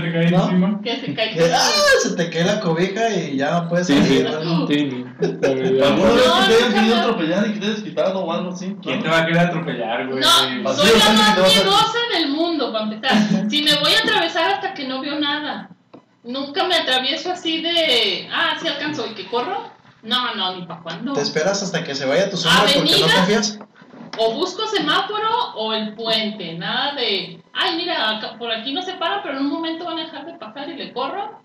¿Te 0.00 0.12
cae 0.12 0.30
¿No? 0.30 0.44
encima? 0.44 0.80
Que 0.82 0.96
se 1.00 1.14
cae. 1.14 1.52
Ah, 1.54 1.70
se 2.02 2.10
te 2.16 2.30
cae 2.30 2.44
la 2.44 2.60
cobija 2.60 3.10
y 3.10 3.36
ya 3.36 3.50
no 3.52 3.68
puedes 3.68 3.86
Sí, 3.86 3.94
sí, 4.02 4.22
salir. 4.22 4.28
sí. 4.68 5.04
¿Alguna 5.22 6.12
vez 6.12 6.26
No, 6.26 6.46
que 6.48 6.54
te 6.72 6.78
hayan 6.78 6.98
atropellar 7.00 7.46
y 7.46 7.52
que 7.54 7.60
te 7.60 7.66
hayas 7.66 7.80
quitado 7.82 8.20
o 8.20 8.32
algo 8.32 8.50
así? 8.52 8.76
¿Quién 8.82 9.02
te 9.02 9.08
va 9.08 9.18
a 9.18 9.26
querer 9.26 9.40
atropellar, 9.40 10.06
güey? 10.08 10.20
No, 10.20 10.72
soy 10.74 10.98
la 10.98 11.10
más 11.12 11.38
miedosa 11.38 11.98
del 12.14 12.28
mundo, 12.30 12.72
para 12.72 12.84
empezar. 12.84 13.16
Si 13.50 13.62
me 13.62 13.74
voy 13.76 13.92
a 13.94 13.98
atravesar 14.02 14.50
hasta 14.54 14.74
que 14.74 14.86
no 14.88 15.00
veo 15.00 15.18
nada. 15.18 15.70
Nunca 16.22 16.64
me 16.64 16.74
atravieso 16.76 17.32
así 17.32 17.62
de, 17.62 18.28
ah, 18.32 18.54
sí 18.60 18.68
alcanzo 18.68 19.06
y 19.10 19.14
que 19.14 19.26
corro. 19.26 19.70
No, 20.02 20.34
no, 20.34 20.56
ni 20.56 20.66
para 20.66 20.80
cuándo. 20.82 21.12
Te 21.12 21.20
esperas 21.22 21.62
hasta 21.62 21.84
que 21.84 21.94
se 21.94 22.06
vaya 22.06 22.30
tu 22.30 22.36
sombra 22.36 22.62
porque 22.74 23.00
no 23.00 23.06
confías. 23.14 23.58
O 24.18 24.32
busco 24.34 24.66
semáforo 24.66 25.54
o 25.56 25.72
el 25.72 25.94
puente. 25.94 26.54
Nada 26.54 26.94
de, 26.94 27.40
ay, 27.52 27.76
mira, 27.76 28.16
acá- 28.16 28.36
por 28.38 28.50
aquí 28.50 28.72
no 28.72 28.82
se 28.82 28.94
para, 28.94 29.22
pero 29.22 29.38
en 29.38 29.44
un 29.44 29.50
momento 29.52 29.84
van 29.84 29.98
a 29.98 30.04
dejar 30.04 30.26
de 30.26 30.32
pasar 30.34 30.68
y 30.68 30.74
le 30.76 30.92
corro. 30.92 31.38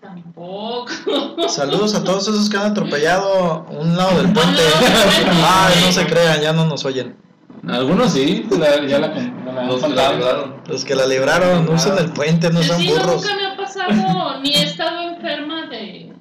Tampoco. 0.00 0.86
Saludos 1.48 1.94
a 1.94 2.04
todos 2.04 2.28
esos 2.28 2.50
que 2.50 2.56
han 2.56 2.72
atropellado 2.72 3.66
un 3.70 3.96
lado 3.96 4.18
del 4.22 4.32
puente. 4.32 4.60
Ay, 5.44 5.74
no 5.86 5.92
se 5.92 6.06
crean, 6.06 6.40
ya 6.40 6.52
no 6.52 6.66
nos 6.66 6.84
oyen. 6.84 7.16
Algunos 7.68 8.12
sí, 8.12 8.46
la- 8.50 8.84
ya 8.86 8.98
la, 8.98 9.08
la, 9.08 9.64
Los 9.64 9.82
que 9.82 9.88
la 9.88 10.02
faltado. 10.02 10.08
arreglaron. 10.08 10.54
Los 10.66 10.84
que 10.84 10.94
la 10.94 11.06
libraron, 11.06 11.64
no 11.64 11.72
usan 11.72 11.96
el 11.98 12.10
puente, 12.12 12.50
no 12.50 12.60
Sí, 12.62 12.68
son 12.68 12.76
sí, 12.78 12.88
burros. 12.88 13.22
nunca 13.22 13.36
me 13.36 13.46
ha 13.46 13.56
pasado, 13.56 14.40
ni 14.42 14.50
he 14.50 14.64
estado 14.64 15.00
enferma 15.08 15.66
de... 15.68 16.12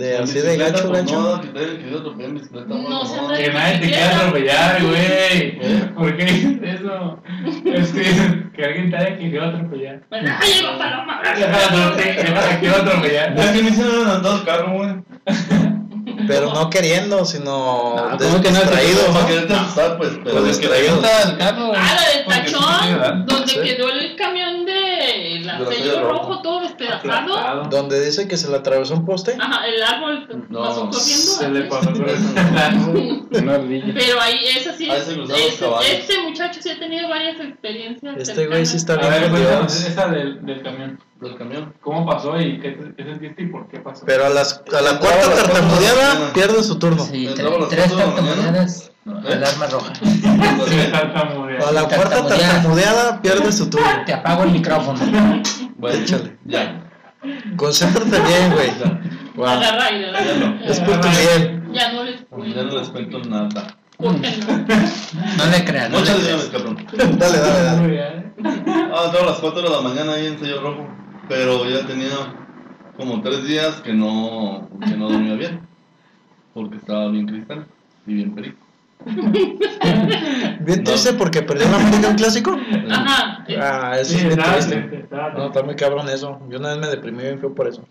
De 0.00 0.16
así 0.16 0.38
de 0.40 0.56
pues, 0.56 0.58
gacho. 1.02 1.20
No, 1.20 1.40
que 1.42 1.48
te 1.48 1.58
hayan 1.58 1.76
querido 1.76 1.98
atropellar 2.00 2.28
en 2.30 2.34
bicicleta. 2.36 2.66
No, 2.68 2.88
no, 2.88 3.04
se 3.04 3.16
no. 3.16 3.22
anda- 3.28 3.36
Que 3.38 3.52
nadie 3.52 3.78
te 3.78 3.86
quiera 3.86 4.16
atropellar, 4.16 4.82
güey. 4.82 5.60
¿Por 5.94 6.16
qué 6.16 6.24
dices 6.24 6.58
eso? 6.80 7.22
Es 7.66 7.88
que, 7.92 8.50
que 8.56 8.64
alguien 8.64 8.90
te 8.90 8.96
haya 8.96 9.18
querido 9.18 9.44
atropellar. 9.44 10.00
¡Ay, 10.10 10.52
lleva 10.54 10.78
paloma! 10.78 11.22
No 11.70 11.92
te 11.92 12.02
te 12.04 12.58
quiero 12.60 12.76
atropellar. 12.76 13.38
Es 13.38 13.46
que 13.50 13.62
me 13.62 13.70
hicieron 13.70 14.08
andar 14.08 14.38
el 14.38 14.44
carro, 14.44 14.72
güey. 14.72 14.90
Pero 16.26 16.52
no 16.52 16.70
queriendo, 16.70 17.24
sino 17.24 17.96
Ah, 17.98 18.16
des- 18.18 18.28
¿cómo 18.28 18.42
que 18.42 18.50
no? 18.50 18.58
distraído, 18.60 19.12
¿no? 19.12 19.26
quererte 19.26 19.54
asustar, 19.54 19.96
pues. 19.98 20.10
Pero 20.22 20.40
Pues 20.42 20.58
carro. 21.38 21.72
Ah, 21.76 21.96
la 21.96 22.34
del 22.36 22.44
tachón, 22.44 23.26
donde 23.26 23.52
quedó 23.62 23.88
el 23.90 24.16
camión 24.16 24.59
la 25.58 25.72
sello 25.72 26.00
rojo, 26.02 26.28
rojo. 26.28 26.42
todo 26.42 26.60
despedazado. 26.60 27.10
Aplastado. 27.34 27.64
Donde 27.70 28.04
dice 28.04 28.28
que 28.28 28.36
se 28.36 28.50
le 28.50 28.56
atravesó 28.56 28.94
un 28.94 29.04
poste. 29.04 29.36
Ajá, 29.38 29.66
el 29.66 29.82
árbol 29.82 30.46
No, 30.48 30.60
pasó 30.62 30.92
Se 30.92 31.44
corriendo. 31.46 31.60
le 31.60 31.68
pasó 31.68 31.90
ardilla. 33.50 33.94
Pero 33.94 34.20
ahí, 34.20 34.38
esa 34.56 34.72
sí, 34.72 34.86
se 34.86 35.58
caballos. 35.58 35.90
este 35.90 36.22
muchacho 36.22 36.60
sí 36.62 36.70
ha 36.70 36.78
tenido 36.78 37.08
varias 37.08 37.40
experiencias. 37.40 38.16
Este 38.16 38.46
güey 38.46 38.64
sí 38.66 38.76
está 38.76 38.94
A 38.94 38.96
bien 38.96 39.10
ver, 39.10 39.20
perdido. 39.22 39.38
cuéntanos 39.48 39.84
esa 39.84 40.08
del, 40.08 40.44
del 40.46 40.62
camión. 40.62 40.98
Del 41.20 41.36
camión. 41.36 41.74
¿Cómo 41.82 42.06
pasó 42.06 42.40
y 42.40 42.58
qué, 42.60 42.76
qué 42.96 43.04
sentiste 43.04 43.42
y 43.42 43.46
por 43.46 43.68
qué 43.68 43.78
pasó? 43.80 44.04
Pero 44.06 44.26
a, 44.26 44.28
las, 44.30 44.62
a 44.76 44.80
la 44.80 44.98
cuarta 44.98 45.34
tartamudeada 45.34 46.32
pierde 46.32 46.62
su 46.62 46.78
turno. 46.78 47.04
Sí, 47.04 47.26
las 47.26 47.36
tres 47.68 47.94
tartamudeadas, 47.96 48.92
alarma 49.06 49.66
roja. 49.66 49.92
A 51.68 51.72
la 51.72 51.82
cuarta 51.84 52.26
Tartamudeada. 52.26 53.20
pierde 53.22 53.52
su 53.52 53.68
turno. 53.68 53.86
Te 54.06 54.12
apago 54.14 54.44
el 54.44 54.50
micrófono. 54.52 54.98
Bueno, 55.76 55.98
Échale. 55.98 56.36
Ya. 56.44 56.86
Concéntrate 57.56 58.18
bien, 58.20 58.52
güey. 58.52 58.70
Wow. 59.36 59.46
Agarra 59.48 59.90
y 59.92 60.00
Ya 60.00 60.34
no. 60.38 60.60
Es 60.64 60.80
por 60.80 61.00
tu 61.00 61.08
bien. 61.08 61.68
Ya 61.72 61.92
no 61.92 62.04
les 62.04 62.20
Ya 62.54 62.62
no 62.62 62.78
les 62.78 62.88
cuento. 62.88 63.18
cuento 63.18 63.28
nada. 63.28 63.76
¿Por 63.98 64.18
qué 64.20 64.30
no? 64.38 64.56
Le 64.56 65.56
échale 65.56 65.64
creas. 65.64 65.90
llaves, 65.92 66.48
cabrón. 66.50 66.86
Dale, 67.18 67.38
dale, 67.38 67.62
dale. 67.62 68.32
Ah, 68.94 69.12
a 69.12 69.24
las 69.26 69.38
4 69.38 69.62
de 69.62 69.68
la 69.68 69.80
mañana 69.82 70.14
ahí 70.14 70.26
en 70.26 70.38
sello 70.38 70.62
rojo. 70.62 70.88
Pero 71.30 71.64
ya 71.70 71.86
tenía 71.86 72.10
como 72.96 73.22
3 73.22 73.44
días 73.46 73.76
que 73.82 73.94
no, 73.94 74.68
que 74.84 74.96
no 74.96 75.08
dormía 75.08 75.34
bien. 75.34 75.60
Porque 76.52 76.76
estaba 76.76 77.08
bien 77.08 77.26
cristal 77.26 77.64
y 78.06 78.14
bien 78.14 78.34
perico. 78.34 78.58
Bien 80.60 80.84
triste 80.84 81.12
porque 81.14 81.40
perdió 81.42 81.68
la 81.70 81.76
América 81.76 82.10
en 82.10 82.16
clásico. 82.16 82.58
Ajá. 82.90 83.44
Ah, 83.60 83.96
eso 83.98 84.10
Sí, 84.12 84.16
es 84.18 84.36
bien 84.36 84.38
triste. 84.40 85.06
No, 85.10 85.46
está 85.46 85.62
muy 85.62 85.76
cabrón 85.76 86.08
eso. 86.08 86.40
Yo 86.50 86.58
una 86.58 86.70
vez 86.70 86.78
me 86.78 86.86
deprimí 86.88 87.22
bien 87.22 87.38
feo 87.38 87.54
por 87.54 87.68
eso. 87.68 87.82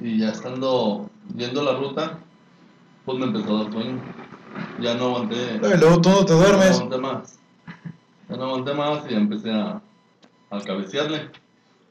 Y 0.00 0.18
ya 0.18 0.30
estando 0.30 1.08
viendo 1.34 1.62
la 1.62 1.74
ruta, 1.74 2.18
pues 3.04 3.18
me 3.18 3.26
empezó 3.26 3.56
a 3.56 3.62
dar 3.64 3.72
sueño. 3.72 3.98
Ya 4.80 4.94
no 4.94 5.04
aguanté. 5.06 5.36
Y 5.62 5.78
luego 5.78 6.00
tú 6.00 6.08
no 6.10 6.24
te 6.24 6.32
No 6.32 6.38
duermes. 6.40 6.70
aguanté 6.72 6.98
más. 6.98 7.38
Ya 8.28 8.36
no 8.36 8.44
aguanté 8.44 8.74
más 8.74 9.04
y 9.08 9.14
empecé 9.14 9.52
a, 9.52 9.80
a 10.50 10.60
cabecearle. 10.60 11.30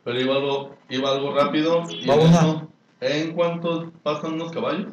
Pero 0.09 0.21
iba 0.21 0.35
algo, 0.37 0.75
iba 0.89 1.11
algo 1.11 1.35
rápido 1.35 1.83
y 1.87 2.07
Va 2.07 2.15
en, 2.15 2.19
una. 2.21 2.39
eso, 2.39 2.67
en 3.01 3.33
cuanto 3.33 3.91
pasan 4.01 4.33
unos 4.33 4.51
caballos. 4.51 4.87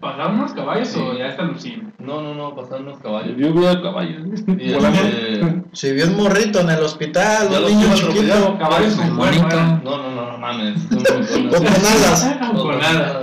¿Pasaron 0.00 0.40
unos 0.40 0.52
caballos 0.52 0.88
Sí. 0.88 0.98
o 0.98 1.16
ya 1.16 1.28
está 1.28 1.44
Lucín? 1.44 1.92
No, 2.00 2.20
no, 2.20 2.34
no, 2.34 2.52
pasaron 2.56 2.88
unos 2.88 2.98
caballos. 2.98 3.36
Yo 3.38 3.52
vi 3.52 3.64
al 3.64 3.80
caballo. 3.80 4.18
Y 4.58 4.72
este, 4.72 5.62
Si 5.74 5.92
vio 5.92 6.06
un 6.06 6.16
morrito 6.16 6.58
en 6.58 6.70
el 6.70 6.80
hospital, 6.82 7.50
Ya 7.50 7.56
un 7.58 7.62
los 7.62 7.70
niño 7.72 7.86
a 7.88 7.94
chiquito. 7.94 8.58
Caballos 8.58 8.96
con 8.96 9.16
no, 9.16 9.96
no, 9.96 10.10
no, 10.10 10.32
no 10.32 10.38
mames. 10.38 10.74
O 10.90 11.56
con 11.58 11.66
alas. 11.68 12.36
No, 12.52 12.62
Con 12.64 12.78
nada. 12.80 13.20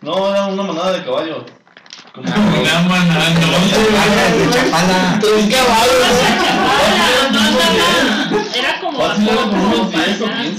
No, 0.00 0.30
era 0.30 0.46
una 0.46 0.62
manada 0.62 0.92
de 0.92 1.04
caballos. 1.04 1.42
Una 2.16 2.30
manada, 2.30 3.30
De 4.38 4.48
Chapala. 4.48 5.20
Un 5.42 5.50
caballo, 5.50 5.92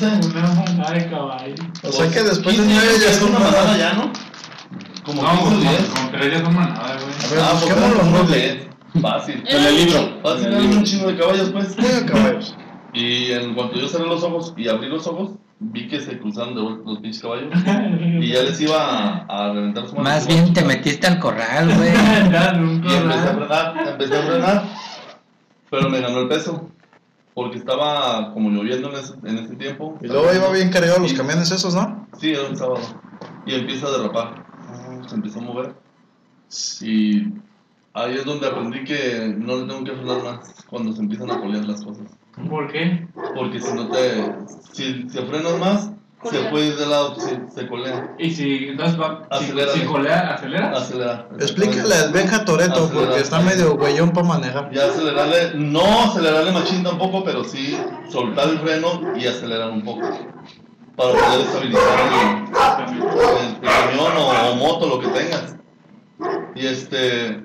10 0.01 0.25
o 0.27 0.33
para 0.33 0.47
allá. 0.47 0.53
15. 0.53 0.61
Una 0.61 0.61
manada 0.73 0.91
de 0.93 1.09
caballos. 1.09 1.59
¿no? 1.83 1.89
O 1.89 1.91
sea 1.91 2.09
que 2.11 2.23
después 2.23 2.57
de 2.57 2.63
15 2.63 2.75
nueve 2.75 2.93
ya 3.01 3.09
es 3.09 3.15
son 3.17 3.29
una 3.29 3.39
manada 3.39 3.63
manada. 3.63 3.77
ya, 3.77 3.93
¿no? 3.93 4.11
Como 5.05 5.21
No, 5.23 5.29
15 5.29 5.41
o 5.41 5.45
como, 5.45 5.59
10. 5.61 5.81
como 5.89 6.09
tres 6.11 6.31
ya 6.33 6.43
son 6.45 6.55
manadas, 6.55 7.03
güey. 7.03 7.13
A 7.13 7.29
ver, 7.33 7.39
Ah, 7.43 7.59
pues 7.59 8.11
nombres. 8.11 8.67
10. 8.93 9.01
Fácil. 9.01 9.43
En 9.47 9.63
el 9.65 9.75
libro. 9.85 10.19
Fácil, 10.21 10.47
eran 10.47 10.65
un 10.77 10.83
chingo 10.83 11.07
de 11.07 11.17
caballos, 11.17 11.49
pues. 11.51 11.75
Juega 11.79 12.05
caballos. 12.05 12.55
Y 12.93 13.31
en 13.31 13.53
cuanto 13.55 13.79
yo 13.79 13.87
cerré 13.87 14.05
los 14.05 14.21
ojos 14.23 14.53
y 14.57 14.67
abrí 14.67 14.89
los 14.89 15.07
ojos, 15.07 15.31
vi 15.59 15.87
que 15.87 16.01
se 16.01 16.19
cruzaron 16.19 16.55
de 16.55 16.61
vuelta 16.61 16.81
los 16.89 16.99
pinches 16.99 17.21
caballos. 17.21 17.49
Y 18.19 18.27
ya 18.33 18.41
les 18.43 18.59
iba 18.59 18.77
a, 18.83 19.25
a 19.29 19.53
reventar 19.53 19.87
su 19.87 19.95
Más 19.95 20.27
bien 20.27 20.53
te 20.53 20.61
metiste 20.65 21.07
al 21.07 21.19
corral, 21.19 21.73
güey. 21.73 21.89
Y 22.89 22.93
empecé 22.93 23.29
a 23.29 23.33
frenar, 23.33 23.87
empecé 23.87 24.17
a 24.17 24.21
frenar. 24.23 24.63
Pero 25.69 25.89
me 25.89 26.01
ganó 26.01 26.19
el 26.19 26.27
peso. 26.27 26.69
Porque 27.33 27.57
estaba 27.57 28.33
como 28.33 28.49
lloviendo 28.49 28.89
en 28.89 28.95
ese, 28.95 29.13
en 29.23 29.37
ese 29.37 29.55
tiempo. 29.55 29.97
Y 30.01 30.07
luego 30.07 30.33
iba 30.33 30.51
bien 30.51 30.69
cargado 30.69 30.99
los 30.99 31.13
camiones 31.13 31.51
esos, 31.51 31.73
¿no? 31.73 32.07
Sí, 32.19 32.31
era 32.31 32.47
un 32.47 32.57
sábado. 32.57 32.81
Y 33.45 33.55
empieza 33.55 33.87
a 33.87 33.91
derrapar. 33.91 34.45
Se 35.07 35.15
empezó 35.15 35.39
a 35.39 35.43
mover. 35.43 35.75
Y 36.81 37.27
ahí 37.93 38.15
es 38.15 38.25
donde 38.25 38.47
aprendí 38.47 38.83
que 38.83 39.33
no 39.37 39.57
le 39.57 39.67
tengo 39.67 39.83
que 39.83 39.93
frenar 39.93 40.23
más 40.23 40.65
cuando 40.69 40.91
se 40.93 41.01
empiezan 41.01 41.31
a 41.31 41.39
colear 41.39 41.65
las 41.65 41.83
cosas. 41.83 42.07
¿Por 42.49 42.71
qué? 42.71 43.07
Porque 43.35 43.59
si 43.59 43.73
no 43.73 43.89
te. 43.89 44.35
Si, 44.73 45.09
si 45.09 45.17
frenas 45.19 45.59
más, 45.59 45.91
se 46.29 46.39
puede 46.49 46.67
ir 46.67 46.75
de 46.77 46.85
lado, 46.85 47.15
se, 47.19 47.39
se 47.53 47.67
colea. 47.67 48.13
Y 48.19 48.31
si 48.31 48.67
entonces 48.69 48.99
va, 48.99 49.27
si, 49.31 49.45
Acelera. 49.45 49.71
si 49.73 49.79
colea, 49.85 50.33
acelera. 50.35 50.71
Acelera. 50.71 51.27
Explícale 51.39 51.95
al 51.95 52.11
Benja 52.11 52.45
Toreto 52.45 52.89
porque 52.93 53.19
está 53.21 53.39
medio 53.39 53.75
güeyón 53.75 54.11
para 54.11 54.27
manejar. 54.27 54.69
Ya 54.71 54.85
acelerarle, 54.85 55.53
no 55.55 56.03
acelerarle 56.05 56.51
machín 56.51 56.83
tampoco, 56.83 57.23
pero 57.23 57.43
sí 57.43 57.77
soltar 58.09 58.49
el 58.49 58.59
freno 58.59 59.01
y 59.15 59.25
acelerar 59.27 59.71
un 59.71 59.83
poco. 59.83 60.01
Para 60.95 61.11
poder 61.13 61.41
estabilizar 61.41 61.99
el, 61.99 62.93
el- 62.93 63.51
el 63.55 63.59
camión 63.61 64.17
o, 64.17 64.51
o 64.51 64.55
moto, 64.55 64.87
lo 64.87 64.99
que 64.99 65.07
tengas. 65.07 65.55
Y 66.53 66.67
este, 66.67 67.41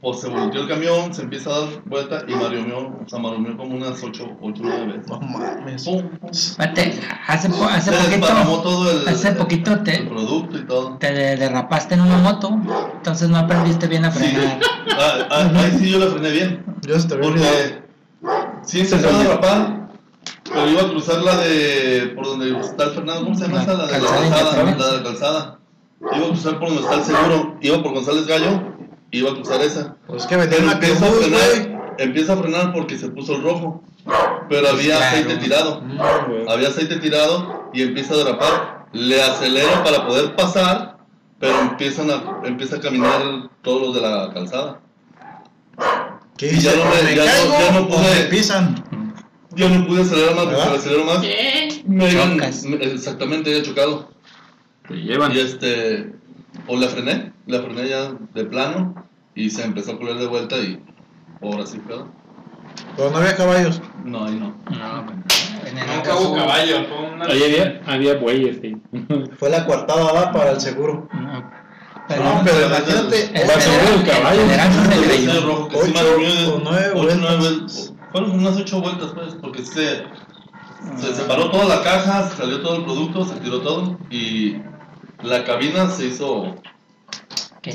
pues 0.00 0.20
se 0.20 0.28
volteó 0.28 0.62
el 0.62 0.68
camión, 0.68 1.12
se 1.12 1.22
empieza 1.22 1.50
a 1.50 1.58
dar 1.60 1.68
vuelta 1.86 2.22
y 2.28 2.32
maromeó, 2.34 2.78
o 3.04 3.08
sea, 3.08 3.18
maromeó 3.18 3.56
como 3.56 3.74
unas 3.76 4.00
8 4.02 4.24
o 4.40 4.50
9 4.50 4.86
veces. 4.86 5.08
No 5.10 5.20
mames. 5.20 5.84
Pum, 5.84 6.02
pum. 6.20 6.30
Espérate, 6.30 7.00
hace, 7.26 7.48
po- 7.50 7.64
hace 7.64 7.90
Se 7.90 8.08
desparramó 8.10 8.56
poquito 8.58 8.62
todo 8.70 8.90
el, 8.92 9.08
hace 9.08 9.32
poquito 9.32 9.72
el 9.72 9.82
te- 9.82 9.98
producto 10.04 10.58
y 10.58 10.66
todo. 10.66 10.96
te 10.98 11.12
de- 11.12 11.36
derrapaste 11.36 11.94
en 11.94 12.02
una 12.02 12.18
moto, 12.18 12.50
entonces 12.94 13.28
no 13.28 13.38
aprendiste 13.38 13.88
bien 13.88 14.04
a 14.04 14.12
Sí, 14.12 14.18
frenar. 14.20 14.60
ah, 14.98 15.26
ah, 15.30 15.50
ahí 15.56 15.76
sí 15.78 15.90
yo 15.90 15.98
le 15.98 16.06
frené 16.06 16.30
bien. 16.30 16.64
Yo 16.82 16.94
olvidado. 16.94 17.20
Porque 17.20 17.82
sí 18.62 18.80
empezó 18.80 19.08
a 19.08 19.18
derrapar, 19.18 19.88
pero 20.44 20.68
iba 20.70 20.82
a 20.82 20.88
cruzar 20.90 21.22
la 21.22 21.36
de 21.38 22.12
por 22.14 22.24
donde 22.24 22.56
está 22.60 22.84
el 22.84 22.90
Fernando, 22.90 23.24
¿cómo 23.24 23.34
se 23.36 23.48
llama 23.48 23.56
La 23.56 23.62
esa? 23.64 23.72
La 23.74 23.86
de 23.86 23.92
la 23.92 23.98
calzada 23.98 24.64
la 24.78 24.86
de 24.92 24.96
la 24.98 25.02
calzada. 25.02 25.58
Iba 26.00 26.24
a 26.26 26.28
cruzar 26.28 26.58
por 26.60 26.68
donde 26.68 26.82
está 26.82 26.94
el 26.94 27.02
seguro, 27.02 27.56
iba 27.60 27.82
por 27.82 27.92
González 27.94 28.26
Gallo, 28.28 28.77
iba 29.10 29.30
a 29.30 29.34
cruzar 29.34 29.60
esa. 29.62 29.96
Pues 30.06 30.26
que 30.26 30.36
Pero 30.36 30.62
una 30.62 30.72
empieza 30.72 31.06
a 31.06 31.10
frenar, 31.10 31.94
empieza 31.98 32.32
a 32.32 32.36
frenar 32.36 32.72
porque 32.72 32.98
se 32.98 33.08
puso 33.08 33.36
el 33.36 33.42
rojo. 33.42 33.82
Pero 34.48 34.68
había 34.68 34.96
Claro. 34.96 35.04
aceite 35.16 35.36
tirado. 35.36 35.82
Había 36.48 36.68
aceite 36.68 36.96
tirado 36.96 37.70
y 37.74 37.82
empieza 37.82 38.14
a 38.14 38.18
derrapar. 38.18 38.86
Le 38.92 39.22
acelero 39.22 39.84
para 39.84 40.06
poder 40.06 40.34
pasar, 40.34 40.96
pero 41.38 41.58
empiezan 41.60 42.10
a, 42.10 42.40
empieza 42.44 42.76
a 42.76 42.80
caminar 42.80 43.50
todos 43.62 43.82
los 43.82 43.94
de 43.94 44.00
la 44.00 44.32
calzada. 44.32 44.80
¿Qué 46.36 46.52
Y 46.54 46.60
ya 46.60 46.72
no 46.76 46.84
me- 46.84 47.02
¿Me 47.02 47.16
ya 47.16 47.24
no- 47.24 47.30
caigo 47.30 47.52
ya 47.58 47.80
no 47.80 47.88
pude- 47.88 48.24
pisan? 48.30 48.84
Yo 49.54 49.68
no 49.68 49.86
pude 49.86 50.02
acelerar 50.02 50.34
más, 50.36 50.44
porque 50.44 50.70
le 50.70 50.76
acelero 50.76 51.04
más, 51.04 51.18
¿Qué? 51.18 51.82
me 51.86 52.10
iban- 52.12 52.34
Chocas. 52.36 52.62
me- 52.64 52.76
exactamente, 52.84 53.50
había 53.50 53.62
chocado. 53.64 54.08
Te 54.88 54.94
llevan. 54.94 55.32
Y 55.34 55.40
este, 55.40 56.12
o 56.66 56.76
la 56.76 56.88
frené, 56.88 57.32
la 57.46 57.60
frené 57.62 57.88
ya 57.88 58.12
de 58.34 58.44
plano 58.44 58.94
y 59.34 59.50
se 59.50 59.64
empezó 59.64 59.92
a 59.92 59.98
colar 59.98 60.16
de 60.18 60.26
vuelta 60.26 60.56
y 60.56 60.82
ahora 61.42 61.66
sí 61.66 61.78
quedó. 61.86 62.08
Pero 62.96 63.10
no 63.10 63.18
había 63.18 63.36
caballos. 63.36 63.80
No, 64.04 64.24
ahí 64.24 64.34
no. 64.34 64.48
No, 64.70 65.02
bueno, 65.04 65.22
en 65.66 65.78
el 65.78 65.86
Nunca 65.86 66.16
hubo 66.16 66.34
caballo. 66.36 66.84
fue 66.88 67.10
una- 67.14 67.24
Ahí 67.26 67.42
había, 67.44 67.80
había 67.86 68.14
bueyes, 68.18 68.58
sí. 68.62 68.76
Fue 69.38 69.50
la 69.50 69.64
coartada 69.66 70.12
va 70.12 70.32
para 70.32 70.52
el 70.52 70.60
seguro. 70.60 71.08
No, 71.12 71.50
pero, 72.08 72.24
No, 72.24 72.40
pero 72.44 72.66
imagínate. 72.66 73.24
el 73.42 73.48
Va 73.50 73.54
a 73.54 73.60
ser 73.60 73.72
federal- 73.72 74.00
el 74.00 74.06
caballo. 74.06 75.68
que 75.68 75.76
Ocho 75.76 76.54
o 76.54 76.60
nueve 76.64 76.92
vueltas. 76.94 77.92
Fueron 78.12 78.30
unas 78.32 78.56
ocho 78.56 78.80
vueltas, 78.80 79.10
pues, 79.14 79.34
porque 79.40 79.62
se, 79.64 80.04
se 80.96 81.14
separó 81.14 81.50
toda 81.50 81.76
la 81.76 81.82
caja, 81.82 82.28
se 82.30 82.36
salió 82.38 82.60
todo 82.62 82.76
el 82.76 82.84
producto, 82.84 83.24
se 83.26 83.34
tiró 83.40 83.60
todo 83.60 83.98
y 84.10 84.56
la 85.22 85.44
cabina 85.44 85.88
se 85.88 86.06
hizo 86.06 86.54
Qué, 87.62 87.74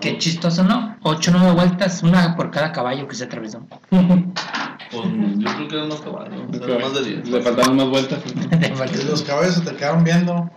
qué 0.00 0.18
chistoso, 0.18 0.64
¿no? 0.64 0.96
Ocho, 1.02 1.30
nueve 1.32 1.52
vueltas, 1.52 2.02
una 2.02 2.36
por 2.36 2.50
cada 2.50 2.72
caballo 2.72 3.08
que 3.08 3.14
se 3.14 3.24
atravesó. 3.24 3.66
Pues 3.90 5.04
yo 5.38 5.50
creo 5.56 5.68
que 5.68 5.76
eran 5.76 5.88
más 5.88 6.00
caballos, 6.00 6.62
eran 6.62 6.80
más 6.80 6.94
de 6.94 7.04
10. 7.04 7.28
Le 7.28 7.42
faltaban 7.42 7.76
más 7.76 7.88
vueltas. 7.88 8.20
Los 9.10 9.22
caballos 9.22 9.54
se 9.54 9.60
te 9.62 9.76
quedaron 9.76 10.04
viendo. 10.04 10.50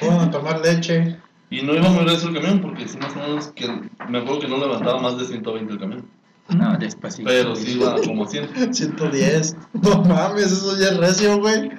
Fueron 0.00 0.20
a 0.20 0.30
tomar 0.30 0.60
leche. 0.60 1.16
Y 1.50 1.62
no 1.62 1.74
iba 1.74 1.88
muy 1.88 2.04
recio 2.04 2.28
el 2.28 2.34
camión 2.34 2.60
porque 2.60 2.88
sí 2.88 2.98
más 2.98 3.16
o 3.16 3.20
menos 3.20 3.46
que 3.48 3.66
me 4.08 4.18
acuerdo 4.18 4.40
que 4.40 4.48
no 4.48 4.58
levantaba 4.58 5.00
más 5.00 5.18
de 5.18 5.24
120 5.24 5.72
el 5.72 5.78
camión. 5.78 6.06
No, 6.48 6.78
sí. 7.10 7.22
Pero 7.24 7.54
sí 7.56 7.72
iba 7.72 7.94
como 7.96 8.26
100. 8.26 8.74
110. 8.74 9.56
No 9.82 10.02
mames, 10.02 10.52
eso 10.52 10.78
ya 10.78 10.88
es 10.88 10.96
recio, 10.96 11.38
güey. 11.38 11.70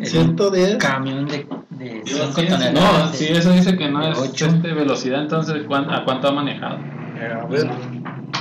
El 0.00 0.06
110. 0.06 0.76
camión 0.78 1.26
de, 1.26 1.46
de 1.82 2.02
Iba 2.06 2.26
5 2.26 2.30
así, 2.38 2.46
toneladas. 2.46 2.72
No, 3.04 3.10
de- 3.10 3.16
si 3.16 3.24
eso 3.28 3.50
dice 3.52 3.76
que 3.76 3.88
no 3.90 4.02
es 4.02 4.18
Ocho. 4.18 4.46
este, 4.46 4.72
velocidad, 4.72 5.22
entonces 5.22 5.64
¿cuán- 5.66 5.90
¿a 5.90 6.04
cuánto 6.04 6.28
ha 6.28 6.32
manejado? 6.32 6.78
A 6.78 7.46
ver, 7.46 7.70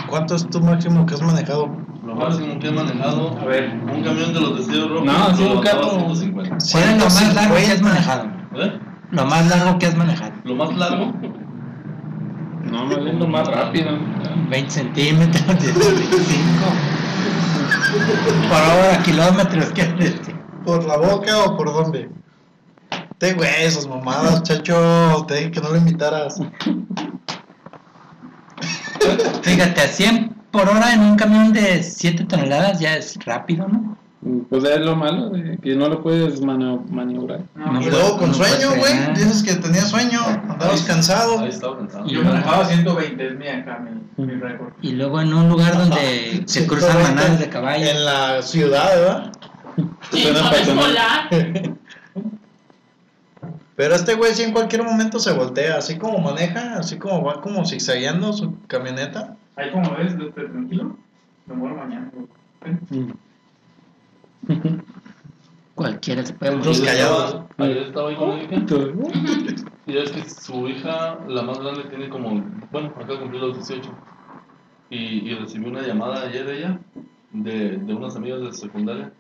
¿cuánto 0.10 0.36
es 0.36 0.50
tu 0.50 0.60
máximo 0.62 1.06
que 1.06 1.14
has 1.16 1.22
manejado? 1.22 1.70
Lo 2.06 2.16
máximo 2.16 2.58
que 2.60 2.68
he 2.68 2.72
manejado, 2.72 3.38
A 3.40 3.46
ver. 3.46 3.70
un 3.70 4.04
camión 4.04 4.34
de 4.34 4.40
los 4.42 4.58
deseos 4.68 4.90
rojos. 4.90 5.06
No, 5.06 5.36
sí, 5.36 5.44
lo 5.44 5.54
un 5.56 5.62
carro. 5.62 5.90
150. 5.92 6.58
¿Cuál 6.72 6.84
es 6.84 6.98
lo 6.98 7.04
más 7.06 7.36
largo 7.36 7.56
que 7.56 7.62
has 7.62 7.68
150. 7.68 7.84
manejado? 7.84 8.26
¿Eh? 8.56 8.80
Lo 9.12 9.26
más 9.26 9.48
largo 9.50 9.78
que 9.80 9.86
has 9.86 9.96
manejado. 9.96 10.32
Lo 10.46 10.56
más 10.56 10.76
largo, 10.78 11.14
No, 12.72 12.86
no 12.86 13.06
yendo 13.06 13.28
más 13.28 13.48
rápido. 13.48 13.90
20 14.50 14.70
centímetros, 14.72 15.46
25. 15.48 16.66
Por 18.50 18.58
hora, 18.58 19.04
kilómetros, 19.04 19.66
¿qué 19.74 19.84
decir? 19.86 20.36
¿Por 20.66 20.84
la 20.86 20.98
boca 20.98 21.38
o 21.46 21.58
por 21.58 21.74
dónde? 21.74 22.10
Te 23.22 23.34
güey, 23.34 23.50
esas 23.60 23.86
mamadas, 23.86 24.42
chacho. 24.42 25.24
Te 25.28 25.36
dije 25.36 25.52
que 25.52 25.62
no 25.62 25.70
lo 25.70 25.76
invitaras. 25.78 26.42
Fíjate, 29.44 29.80
a 29.82 29.88
100 29.88 30.30
por 30.50 30.68
hora 30.68 30.92
en 30.92 31.02
un 31.02 31.16
camión 31.18 31.54
de 31.54 31.84
7 31.84 32.24
toneladas 32.26 32.80
ya 32.80 32.96
es 32.96 33.24
rápido, 33.24 33.68
¿no? 33.68 33.96
Pues 34.50 34.64
es 34.64 34.80
lo 34.80 34.96
malo, 34.96 35.30
de 35.30 35.56
que 35.60 35.76
no 35.76 35.88
lo 35.88 36.02
puedes 36.02 36.42
mani- 36.42 36.82
maniobrar. 36.90 37.42
No 37.54 37.80
y 37.80 37.92
luego 37.92 38.18
con 38.18 38.30
no 38.30 38.34
sueño, 38.34 38.70
güey. 38.76 39.14
Dices 39.14 39.44
que 39.44 39.54
tenías 39.54 39.90
sueño, 39.92 40.20
andabas 40.50 40.82
cansado. 40.82 41.42
ahí 41.42 41.50
estaba 41.50 41.78
pensando. 41.78 42.10
Y 42.10 42.16
Yo 42.16 42.24
manejaba 42.24 42.66
120, 42.66 43.28
es 43.28 43.38
mi 43.38 43.48
acá, 43.48 43.86
mi, 44.18 44.26
mi 44.26 44.34
récord. 44.34 44.74
Y 44.82 44.94
luego 44.94 45.22
en 45.22 45.32
un 45.32 45.48
lugar 45.48 45.78
donde 45.78 46.42
se 46.48 46.66
cruzan 46.66 46.90
120 46.94 47.14
manadas 47.22 47.40
de 47.40 47.50
caballos. 47.50 47.88
En 47.88 48.04
la 48.04 48.42
ciudad, 48.42 48.90
¿verdad? 48.96 49.32
En 49.78 50.22
Suena 50.24 50.52
escolar. 50.52 51.30
Pero 53.82 53.96
este 53.96 54.14
güey 54.14 54.32
sí 54.36 54.44
en 54.44 54.52
cualquier 54.52 54.84
momento 54.84 55.18
se 55.18 55.34
voltea, 55.34 55.78
así 55.78 55.98
como 55.98 56.20
maneja, 56.20 56.78
así 56.78 57.00
como 57.00 57.24
va 57.24 57.42
como 57.42 57.66
zigzagueando 57.66 58.32
su 58.32 58.56
camioneta. 58.68 59.36
Ahí 59.56 59.72
como 59.72 59.96
ves, 59.96 60.16
tranquilo, 60.36 60.96
me 61.48 61.56
muero 61.56 61.78
mañana. 61.78 62.12
Cualquiera 65.74 66.24
se 66.24 66.32
puede 66.34 66.58
morir. 66.58 66.86
Callados. 66.86 67.42
Ayer 67.58 67.78
estaba 67.78 68.10
ahí 68.10 68.16
con 68.18 68.36
mi 68.36 68.44
hija. 68.44 68.56
Y 69.88 69.98
es 69.98 70.12
que 70.12 70.30
su 70.30 70.68
hija, 70.68 71.18
la 71.28 71.42
más 71.42 71.58
grande, 71.58 71.86
tiene 71.86 72.08
como, 72.08 72.40
bueno, 72.72 72.94
acá 72.96 73.20
cumplió 73.20 73.48
los 73.48 73.68
18. 73.68 73.90
Y, 74.92 75.28
y 75.28 75.34
recibí 75.34 75.66
una 75.66 75.82
llamada 75.82 76.28
ayer 76.28 76.46
de 76.46 76.58
ella, 76.60 76.80
de, 77.32 77.78
de 77.80 77.94
unas 77.96 78.16
amigas 78.16 78.42
de 78.42 78.54
secundaria, 78.54 79.12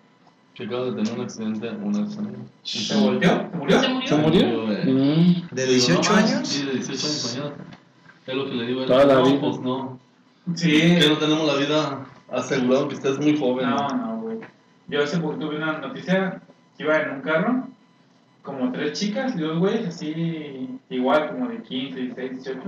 que 0.53 0.65
acaban 0.65 0.95
de 0.95 1.03
tener 1.03 1.19
un 1.19 1.25
accidente, 1.25 1.69
unas 1.69 2.17
amigas. 2.17 2.41
Y 2.63 2.67
¿Se 2.67 2.99
volteó? 2.99 3.29
¿Se 3.29 3.57
murió? 3.57 3.79
Se 3.81 3.89
murió. 3.89 4.07
¿Se 4.07 4.15
murió? 4.15 4.47
Mm. 4.85 5.47
¿De 5.51 5.65
Digo, 5.65 5.71
18 5.71 6.11
no, 6.11 6.17
años? 6.17 6.47
Sí, 6.47 6.65
de 6.65 6.71
18 6.73 7.07
años 7.07 7.35
mañana. 7.35 7.55
Es 8.27 8.35
lo 8.35 8.45
que 8.45 8.53
le 8.53 8.67
digo 8.67 8.79
a 8.79 8.83
él. 8.83 8.87
Toda 8.87 9.05
la 9.05 9.13
no, 9.15 9.25
vida. 9.25 9.39
pues 9.39 9.59
no. 9.59 9.99
Sí. 10.55 10.71
Que 10.99 11.09
no 11.09 11.17
tenemos 11.17 11.47
la 11.47 11.55
vida 11.55 12.05
asegurada, 12.29 12.87
que 12.87 12.95
estés 12.95 13.19
muy 13.19 13.37
joven. 13.37 13.69
No, 13.69 13.87
no, 13.89 14.21
güey. 14.21 14.39
Yo 14.87 15.03
hace 15.03 15.19
poco 15.19 15.35
tuve 15.35 15.57
una 15.57 15.77
noticia 15.79 16.41
que 16.77 16.83
iba 16.83 16.99
en 16.99 17.11
un 17.11 17.21
carro, 17.21 17.67
como 18.41 18.71
tres 18.71 18.99
chicas 18.99 19.35
y 19.35 19.39
dos 19.39 19.59
güeyes, 19.59 19.87
así, 19.87 20.79
igual, 20.89 21.29
como 21.29 21.47
de 21.47 21.61
15, 21.61 21.99
16, 21.99 22.31
18, 22.43 22.59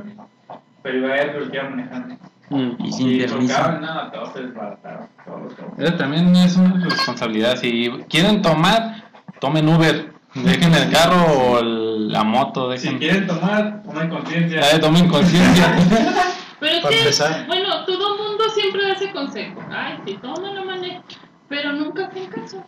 pero 0.82 0.98
iba 0.98 1.16
él 1.18 1.32
porque 1.34 1.58
iba 1.58 1.70
manejando. 1.70 2.16
Mm. 2.54 2.86
Y 2.86 2.92
sin 2.92 3.10
Y 3.12 3.20
permiso. 3.20 3.72
nada, 3.80 4.12
todos 4.12 4.34
se 4.34 4.42
desbarataron, 4.44 5.08
todos, 5.26 5.56
todos. 5.56 5.80
Eso 5.80 5.94
también 5.96 6.36
es 6.36 6.56
una 6.56 6.84
responsabilidad. 6.86 7.58
Si 7.58 7.90
quieren 8.10 8.42
tomar, 8.42 9.04
tomen 9.40 9.68
Uber. 9.68 10.12
Dejen 10.36 10.74
el 10.74 10.90
carro 10.92 11.22
o 11.26 11.60
el- 11.60 12.12
la 12.12 12.24
moto. 12.24 12.72
Si 12.76 12.84
Dejen. 12.86 12.98
quieren 13.00 13.28
tomar, 13.28 13.84
tomen 13.84 14.10
conciencia. 14.10 14.62
Ya, 14.62 14.80
tomen 14.80 15.08
conciencia. 15.08 15.76
Pero 16.60 16.76
es 16.76 16.82
Para 16.82 16.94
que, 16.96 17.00
empezar. 17.02 17.46
bueno, 17.48 17.86
todo 17.86 18.18
mundo 18.18 18.44
siempre 18.56 18.92
hace 18.92 19.12
consejo. 19.12 19.60
Ay, 19.70 19.98
si 20.06 20.14
toma 20.16 20.50
la 20.52 20.64
maneja. 20.64 21.02
Pero 21.50 21.74
nunca 21.74 22.08
hacen 22.08 22.26
caso. 22.28 22.64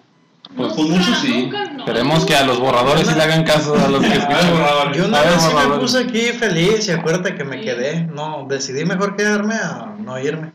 Pues, 0.56 0.74
pues, 0.74 0.90
muchos 0.90 1.18
sí. 1.20 1.50
no. 1.52 1.80
Esperemos 1.80 2.26
que 2.26 2.36
a 2.36 2.46
los 2.46 2.60
borradores 2.60 3.08
sí 3.08 3.16
le 3.16 3.22
hagan 3.24 3.44
caso 3.44 3.74
a 3.76 3.88
los 3.88 4.02
que 4.02 4.14
escuchan. 4.14 4.94
Yo 4.94 5.06
una 5.06 5.22
vez 5.22 5.42
sí 5.42 5.54
me 5.70 5.78
puse 5.78 6.00
aquí 6.00 6.20
feliz 6.38 6.88
y 6.88 6.92
acuérdate 6.92 7.36
que 7.36 7.44
me 7.44 7.62
quedé. 7.62 8.02
No, 8.04 8.46
decidí 8.50 8.86
mejor 8.86 9.16
quedarme 9.16 9.56
a 9.56 9.96
no 10.00 10.20
irme. 10.20 10.52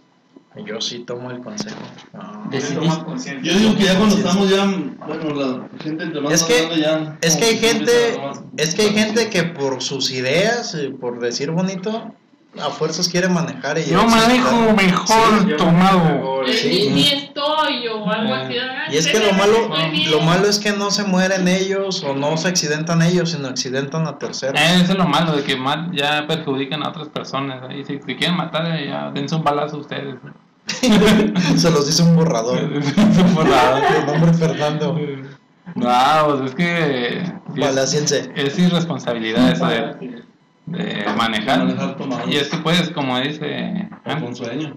Yo 0.67 0.81
sí 0.81 1.01
tomo 1.01 1.31
el 1.31 1.41
consejo. 1.41 1.77
No. 2.13 2.51
Yo 2.51 3.55
digo 3.55 3.77
que 3.77 3.85
ya 3.85 3.97
cuando 3.97 4.17
estamos 4.17 4.51
ya, 4.51 4.65
bueno, 5.07 5.35
la 5.35 5.69
gente 5.83 6.05
entre 6.05 6.21
más 6.21 6.33
Es 6.33 6.43
que- 6.43 6.81
ya. 6.81 7.17
Es 7.21 7.37
que 7.37 7.45
hay 7.45 7.59
gente, 7.59 8.21
es 8.57 8.75
que 8.75 8.83
hay 8.83 8.91
gente 8.91 9.31
que 9.31 9.45
por 9.45 9.81
sus 9.81 10.11
ideas, 10.11 10.77
por 11.01 11.21
decir 11.21 11.53
bonito, 11.53 12.13
a 12.59 12.71
fuerzas 12.71 13.09
quiere 13.09 13.29
manejar 13.29 13.79
y 13.79 13.85
Yo 13.87 14.05
manejo 14.07 14.73
mejor 14.75 15.47
Yo 15.47 15.57
tomado. 15.57 16.45
Eh, 16.45 16.53
Sí. 16.53 16.91
Ni, 16.93 17.07
estoy 17.07 17.87
o 17.87 18.11
algo 18.11 18.35
así. 18.35 18.55
Ay, 18.59 18.95
Y 18.95 18.97
es 18.97 19.07
que 19.07 19.21
lo 19.21 19.33
malo, 19.35 19.71
lo 20.11 20.21
malo 20.21 20.49
es 20.49 20.59
que 20.59 20.73
no 20.73 20.91
se 20.91 21.05
mueren 21.05 21.47
ellos 21.47 22.03
o 22.03 22.15
no 22.15 22.37
se 22.37 22.49
accidentan 22.49 23.03
ellos, 23.03 23.31
sino 23.31 23.49
accidentan 23.49 24.07
a 24.07 24.19
terceros. 24.19 24.59
Eh, 24.61 24.81
eso 24.83 24.93
es 24.93 24.99
lo 24.99 25.07
malo, 25.07 25.33
de 25.37 25.45
que 25.45 25.57
ya 25.93 26.27
perjudican 26.27 26.83
a 26.83 26.89
otras 26.89 27.09
personas. 27.09 27.63
Ahí, 27.69 27.85
si, 27.85 27.99
si 28.05 28.17
quieren 28.17 28.37
matar, 28.37 28.67
eh, 28.67 28.89
ya 28.89 29.11
dense 29.11 29.35
un 29.37 29.45
balazo 29.45 29.79
ustedes. 29.79 30.17
se 31.57 31.71
los 31.71 31.87
dice 31.87 32.03
un 32.03 32.17
borrador. 32.17 32.59
Por 33.35 33.49
la- 33.49 33.97
El 33.97 34.07
nombre 34.07 34.33
Fernando. 34.35 34.99
No, 35.75 36.39
pues 36.39 36.51
es 36.51 36.55
que 36.57 37.33
sí 37.87 37.97
es, 38.17 38.31
es 38.35 38.59
irresponsabilidad 38.59 39.53
eso 39.53 39.67
de, 39.67 40.23
de 40.71 41.05
manejar. 41.17 41.59
Manejar. 41.65 41.97
Y 42.29 42.37
es 42.37 42.49
que 42.49 42.59
puedes, 42.59 42.91
como 42.91 43.19
dice, 43.21 43.89
sueño. 44.35 44.77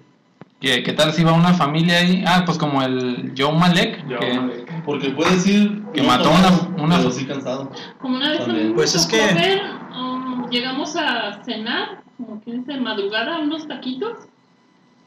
¿qué, 0.60 0.82
¿qué 0.84 0.94
tal 0.94 1.12
si 1.14 1.24
va 1.24 1.34
una 1.34 1.54
familia 1.54 2.00
ahí? 2.00 2.24
Ah, 2.26 2.44
pues 2.46 2.58
como 2.58 2.82
el 2.82 3.34
Joe 3.38 3.52
Malek, 3.58 4.08
Yo, 4.08 4.20
que 4.20 4.34
madre. 4.34 4.66
Porque 4.86 5.10
puedes 5.12 5.46
ir. 5.48 5.84
Que 5.94 6.02
no 6.02 6.08
mató 6.08 6.24
tomado, 6.30 6.68
una- 6.76 6.84
una- 6.84 6.98
Pero 6.98 7.12
sí 7.12 7.26
cansado. 7.26 7.72
Como 8.00 8.18
una 8.18 8.30
vez 8.32 8.46
También. 8.46 8.74
Pues 8.74 8.96
es 8.96 9.06
que- 9.06 9.18
ver, 9.34 9.62
um, 9.96 10.50
llegamos 10.50 10.96
a 10.96 11.44
cenar, 11.44 12.02
como 12.18 12.42
que 12.42 12.52
dice, 12.54 12.78
madrugada, 12.80 13.40
unos 13.40 13.68
taquitos. 13.68 14.18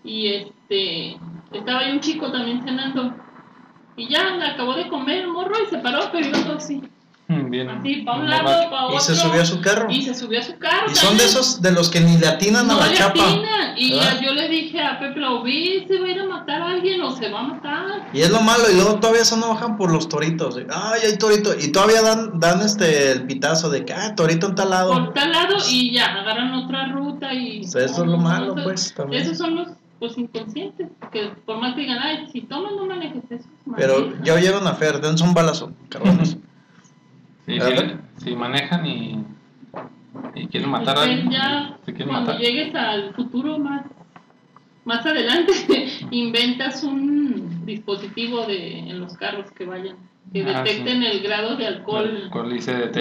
Y 0.04 0.28
este, 0.28 1.16
estaba 1.52 1.80
ahí 1.80 1.92
un 1.92 2.00
chico 2.00 2.30
también 2.30 2.62
cenando. 2.62 3.12
Y 3.96 4.08
ya 4.08 4.20
acabó 4.52 4.74
de 4.74 4.88
comer 4.88 5.22
el 5.22 5.28
morro 5.28 5.54
y 5.66 5.70
se 5.70 5.78
paró, 5.78 6.00
pero 6.12 6.28
iba 6.28 6.38
todo 6.44 6.56
así. 6.58 6.82
Mm, 7.28 7.50
bien. 7.50 7.68
Así, 7.70 7.96
para 8.02 8.18
un 8.18 8.30
lado, 8.30 8.70
para 8.70 8.86
otro. 8.86 8.96
Y 8.96 9.00
se 9.00 9.14
subió 9.16 9.42
a 9.42 9.46
su 9.46 9.60
carro. 9.60 9.86
Y 9.90 10.02
se 10.02 10.14
subió 10.14 10.40
a 10.40 10.42
su 10.42 10.58
carro. 10.58 10.90
Y 10.90 10.94
son 10.94 11.16
de 11.16 11.24
esos 11.24 11.60
de 11.62 11.72
los 11.72 11.88
que 11.90 12.00
ni 12.00 12.16
le 12.18 12.26
atinan 12.26 12.70
a 12.70 12.74
No 12.74 12.80
la 12.80 12.86
le 12.88 12.94
chapa. 12.94 13.22
atinan. 13.24 13.78
Y 13.78 13.92
¿verdad? 13.92 14.20
yo 14.22 14.32
le 14.32 14.48
dije 14.48 14.82
a 14.82 14.98
Pepe, 14.98 15.20
lo 15.20 15.42
vi, 15.42 15.84
se 15.86 15.98
va 16.00 16.06
a 16.06 16.10
ir 16.10 16.20
a 16.20 16.24
matar 16.26 16.62
a 16.62 16.70
alguien 16.70 17.02
o 17.02 17.10
se 17.14 17.28
va 17.28 17.40
a 17.40 17.42
matar. 17.42 18.08
Y 18.12 18.20
es 18.22 18.30
lo 18.30 18.40
malo, 18.40 18.64
y 18.70 18.74
luego 18.74 18.94
todavía 19.00 19.24
se 19.24 19.34
enojan 19.34 19.76
por 19.76 19.92
los 19.92 20.08
toritos. 20.08 20.56
Ay, 20.72 21.00
hay 21.04 21.18
torito. 21.18 21.50
Y 21.58 21.72
todavía 21.72 22.00
dan, 22.02 22.38
dan 22.40 22.60
este 22.62 23.12
el 23.12 23.26
pitazo 23.26 23.68
de 23.70 23.84
que, 23.84 23.92
ah, 23.92 24.14
torito 24.14 24.46
en 24.46 24.54
tal 24.54 24.70
lado. 24.70 24.92
Por 24.92 25.12
tal 25.12 25.32
lado 25.32 25.56
y 25.70 25.92
ya, 25.92 26.06
agarran 26.06 26.54
otra 26.54 26.86
ruta 26.92 27.32
y... 27.34 27.64
O 27.64 27.68
sea, 27.68 27.84
eso 27.84 28.02
es 28.04 28.08
lo 28.10 28.16
malo, 28.16 28.56
Entonces, 28.56 28.64
pues, 28.64 28.94
también. 28.94 29.22
Esos 29.22 29.38
son 29.38 29.56
los 29.56 29.68
pues, 29.98 30.16
inconscientes, 30.16 30.88
que 31.12 31.30
por 31.44 31.58
más 31.58 31.74
que 31.74 31.80
digan, 31.82 31.98
ay, 31.98 32.28
si 32.32 32.42
tomas 32.42 32.72
no 32.76 32.86
manejes 32.86 33.24
eso. 33.30 33.34
es 33.44 33.74
Pero 33.76 34.00
maneja". 34.00 34.22
ya 34.24 34.34
oyeron 34.34 34.66
a 34.66 34.74
Fer, 34.74 35.00
dense 35.00 35.22
un 35.24 35.34
balazo, 35.34 35.72
cabrones. 35.90 36.36
Si, 37.46 37.58
si 38.24 38.34
manejan 38.36 38.84
y, 38.86 39.24
y 40.34 40.46
quieren 40.48 40.70
matar 40.70 40.96
a 40.96 41.00
Pues, 41.00 41.10
alguien, 41.10 41.30
ya 41.30 41.78
quieren 41.84 42.08
cuando 42.08 42.32
matar. 42.32 42.40
llegues 42.40 42.74
al 42.74 43.14
futuro 43.14 43.58
más 43.58 43.84
más 44.84 45.04
adelante 45.04 45.52
inventas 46.10 46.82
un 46.84 47.64
dispositivo 47.66 48.46
de 48.46 48.78
en 48.78 49.00
los 49.00 49.14
carros 49.16 49.50
que 49.52 49.64
vayan 49.64 49.96
que 50.32 50.42
Ah, 50.42 50.62
detecten 50.62 51.02
el 51.02 51.20
grado 51.22 51.56
de 51.56 51.66
alcohol 51.66 52.20
Alcohol 52.24 52.52
y 52.56 52.60
se 52.60 52.92
sí. 52.92 53.00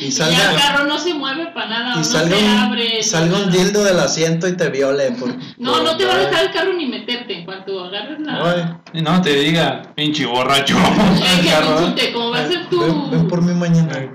Y 0.00 0.06
y 0.06 0.10
ya 0.10 0.26
el 0.26 0.34
salga, 0.34 0.56
carro 0.56 0.84
no 0.86 0.98
se 0.98 1.14
mueve 1.14 1.46
para 1.54 1.68
nada 1.68 1.94
y 1.94 1.98
no 1.98 2.04
salga, 2.04 2.36
se 2.36 2.44
un, 2.44 2.50
abre 2.50 3.02
salga 3.02 3.36
un 3.38 3.50
dildo 3.50 3.82
del 3.84 3.98
asiento 3.98 4.46
y 4.46 4.56
te 4.56 4.68
viole. 4.70 5.10
Por, 5.12 5.28
no 5.58 5.72
por- 5.72 5.82
no 5.82 5.96
te 5.96 6.04
va 6.04 6.14
a 6.14 6.18
dejar 6.18 6.44
el 6.44 6.50
carro 6.52 6.72
ni 6.74 6.86
meterte 6.86 7.38
en 7.38 7.44
cuanto 7.44 7.84
agarres 7.84 8.20
la 8.20 8.52
Ay, 8.92 8.98
Y 9.00 9.02
no 9.02 9.20
te 9.22 9.34
diga, 9.34 9.82
pinche 9.96 10.26
borracho. 10.26 10.76
El 11.36 11.40
que 11.44 11.50
carro, 11.50 11.66
te 11.76 11.80
insulte, 11.82 12.12
como 12.12 12.30
va 12.30 12.38
a 12.38 12.48
ser 12.48 12.66
tu 12.68 12.80
ven, 12.80 13.10
ven 13.10 13.28
por 13.28 13.42
mí 13.42 13.52
mañana. 13.54 14.10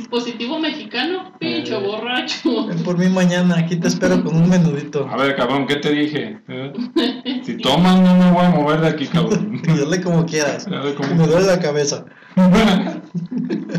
Dispositivo 0.00 0.58
mexicano, 0.58 1.32
pincho 1.38 1.80
borracho. 1.80 2.66
Ven 2.66 2.82
por 2.82 2.96
mí 2.98 3.08
mañana, 3.08 3.56
aquí 3.58 3.76
te 3.76 3.88
espero 3.88 4.22
con 4.24 4.34
un 4.36 4.48
menudito. 4.48 5.06
A 5.10 5.16
ver, 5.16 5.36
cabrón, 5.36 5.66
¿qué 5.66 5.76
te 5.76 5.90
dije? 5.92 6.38
¿Eh? 6.48 6.72
Si 7.44 7.56
toman, 7.56 8.04
no 8.04 8.14
me 8.16 8.30
voy 8.32 8.44
a 8.44 8.50
mover 8.50 8.80
de 8.80 8.88
aquí, 8.88 9.06
cabrón. 9.06 9.60
Dale 9.66 10.00
como 10.02 10.24
quieras. 10.26 10.66
Dale 10.68 10.94
como- 10.94 11.14
Me 11.14 11.26
duele 11.26 11.46
la 11.46 11.58
cabeza. 11.60 12.04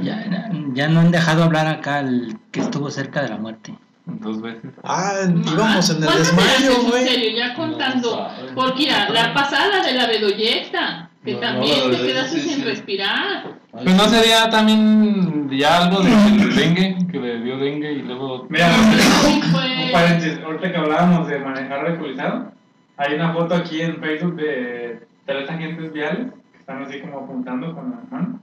Ya, 0.04 0.50
ya 0.74 0.88
no 0.88 1.00
han 1.02 1.12
dejado 1.12 1.44
hablar 1.44 1.68
acá 1.68 2.00
el 2.00 2.38
que 2.52 2.60
estuvo 2.62 2.90
cerca 2.90 3.22
de 3.22 3.30
la 3.30 3.38
muerte. 3.38 3.74
Dos 4.06 4.42
veces. 4.42 4.72
Ah, 4.84 5.14
íbamos 5.26 5.90
en 5.92 5.98
el 5.98 6.04
¿Cuántas 6.06 6.28
desmayo, 6.36 6.70
veces, 6.70 6.84
En 6.84 6.90
güey. 6.90 7.08
serio, 7.08 7.38
ya 7.38 7.54
contando. 7.54 8.16
No. 8.18 8.56
Porque 8.56 8.84
mira, 8.84 9.10
la 9.10 9.34
pasada 9.34 9.84
de 9.86 9.94
la 9.94 10.08
bedoyecta, 10.08 11.11
que 11.24 11.34
No, 11.34 11.40
no, 11.40 11.48
también 11.48 11.92
la 11.92 11.98
te 11.98 12.08
quedaste 12.08 12.40
sí, 12.40 12.50
sin 12.50 12.58
sí. 12.58 12.64
respirar. 12.64 13.60
Pues 13.72 13.86
no 13.86 14.04
sería 14.06 14.50
también 14.50 15.50
ya 15.50 15.84
algo 15.84 16.02
del 16.02 16.56
dengue, 16.56 16.98
que 17.12 17.20
le 17.20 17.42
dio 17.42 17.58
dengue 17.58 17.94
y 17.94 18.02
luego... 18.02 18.48
Mira, 18.50 18.68
un 18.68 19.92
paréntesis, 19.92 20.40
ahorita 20.44 20.72
que 20.72 20.78
hablábamos 20.78 21.28
de 21.28 21.40
manejar 21.40 21.86
alcoholizado, 21.86 22.52
hay 22.98 23.16
una 23.16 23.34
foto 23.34 23.56
aquí 23.56 23.82
en 23.82 23.98
Facebook 23.98 24.36
de 24.36 25.08
tres 25.26 25.50
agentes 25.50 25.94
viales 25.94 26.28
que 26.52 26.58
están 26.60 26.84
así 26.84 27.00
como 27.00 27.20
apuntando 27.20 27.74
con 27.74 27.92
la 27.92 28.02
mano 28.10 28.40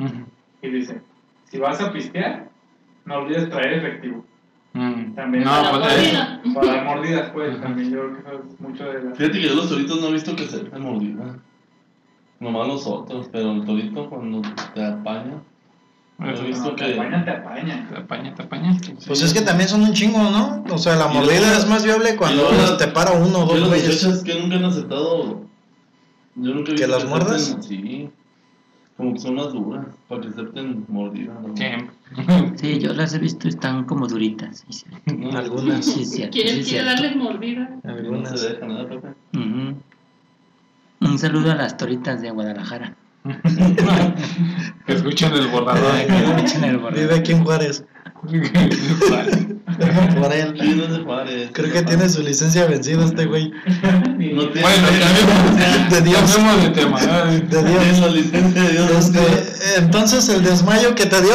y 0.63 0.71
dice, 0.71 1.01
si 1.45 1.59
vas 1.59 1.81
a 1.81 1.93
pistear, 1.93 2.49
no 3.05 3.17
olvides 3.17 3.49
traer 3.51 3.75
efectivo. 3.75 4.25
Mm. 4.73 5.15
También 5.15 5.45
No, 5.45 5.51
Para 5.51 5.79
pues, 5.79 6.13
eh. 6.13 6.19
Para 6.55 6.67
dar 6.67 6.85
mordidas, 6.85 7.31
pues, 7.31 7.61
también 7.61 7.91
yo 7.91 8.01
creo 8.01 8.13
que 8.13 8.21
eso 8.21 8.45
es 8.49 8.61
mucho 8.61 8.85
de 8.85 9.03
la... 9.03 9.15
Fíjate 9.15 9.41
que 9.41 9.49
yo 9.49 9.55
los 9.55 9.69
toritos 9.69 10.01
no 10.01 10.09
he 10.09 10.13
visto 10.13 10.37
que 10.37 10.45
se 10.45 10.65
den 10.65 10.83
mordida. 10.83 11.39
Nomás 12.41 12.69
los 12.69 12.87
otros, 12.87 13.29
pero 13.33 13.53
el 13.53 13.65
torito 13.65 14.09
cuando 14.09 14.43
te 14.75 14.85
apaña. 14.85 15.35
Eso 16.21 16.43
he 16.43 16.47
visto 16.49 16.63
Cuando 16.65 16.77
te 16.77 16.85
que. 16.87 16.95
apaña, 17.01 17.25
te 17.25 17.31
apaña. 17.31 17.89
te 17.89 17.97
apaña, 17.97 18.35
te 18.35 18.43
apaña. 18.43 18.77
Pues 19.07 19.23
es 19.23 19.33
que 19.33 19.41
también 19.41 19.69
son 19.69 19.83
un 19.83 19.93
chingo, 19.93 20.19
¿no? 20.19 20.65
O 20.73 20.79
sea, 20.79 20.97
la 20.97 21.11
Y 21.11 21.15
mordida 21.15 21.41
luego- 21.41 21.57
es 21.57 21.69
más 21.69 21.85
viable 21.85 22.17
cuando 22.17 22.43
y 22.53 22.77
te 22.79 22.89
para 22.89 23.13
uno 23.13 23.45
o 23.45 23.49
Que 23.49 23.59
dos 23.59 23.69
güeyes. 23.69 24.23
que 24.25 24.41
nunca 24.41 24.57
han 24.57 24.65
aceptado. 24.65 25.43
Yo 26.37 26.55
nunca 26.55 26.73
he 26.73 26.75
¿Que 26.75 26.87
visto 26.87 26.89
las 26.89 27.09
muerdas? 27.09 27.57
Sí. 27.61 28.11
Como 28.97 29.13
que 29.13 29.21
son 29.21 29.37
más 29.37 29.53
duras 29.53 29.87
para 30.09 30.21
que 30.23 30.29
acepten 30.29 30.85
mordida. 30.89 31.35
¿no? 31.41 31.57
Siempre. 31.57 31.95
Sí, 32.57 32.79
yo 32.81 32.93
las 32.95 33.15
he 33.15 33.19
visto, 33.21 33.47
están 33.47 33.85
como 33.85 34.09
duritas. 34.09 34.65
Sí, 34.69 34.73
sí. 34.73 34.87
No, 35.15 35.31
Algunas. 35.39 35.85
Sí, 35.85 36.05
cierto, 36.05 36.33
sí, 36.37 36.43
¿Quién 36.43 36.59
es 36.59 36.67
quiere 36.69 36.85
cierto. 36.85 36.91
darles 37.03 37.17
mordida? 37.17 37.71
No 37.85 37.93
Algunas. 37.93 38.41
se 38.41 38.49
deja 38.55 38.67
nada, 38.67 38.89
Pepe. 38.89 39.09
Ujú. 39.35 39.75
Un 41.11 41.19
saludo 41.19 41.53
a 41.53 41.55
las 41.55 41.77
toritas 41.77 42.21
de 42.21 42.31
Guadalajara. 42.31 42.95
Que 44.87 44.93
escuchen 44.95 45.33
el 45.35 45.49
borrador. 45.49 45.93
Que 46.07 46.17
escuchen 46.17 46.65
el 46.65 46.79
borrador. 46.79 46.99
Vive 47.01 47.15
aquí 47.17 47.33
en 47.33 47.45
Juárez. 47.45 47.85
Pare. 51.07 51.51
Creo 51.53 51.73
que 51.73 51.83
tiene 51.83 52.09
su 52.09 52.23
licencia 52.23 52.67
vencida 52.67 53.05
este 53.05 53.27
güey. 53.27 53.51
No 53.51 54.49
tiene. 54.49 54.63
Bueno, 54.63 54.89
De 55.91 56.01
Dios. 56.03 56.37
de 56.63 56.71
tema. 56.71 56.99
Ay, 57.25 57.41
De 57.41 57.47
Tiene 57.47 57.71
Dios. 57.85 58.01
la 58.01 58.09
licencia 58.09 58.63
de 58.63 58.71
Dios. 58.73 58.91
Este, 58.91 59.79
entonces 59.79 60.29
el 60.29 60.43
desmayo 60.43 60.95
que 60.95 61.07
te 61.07 61.21
dio. 61.23 61.33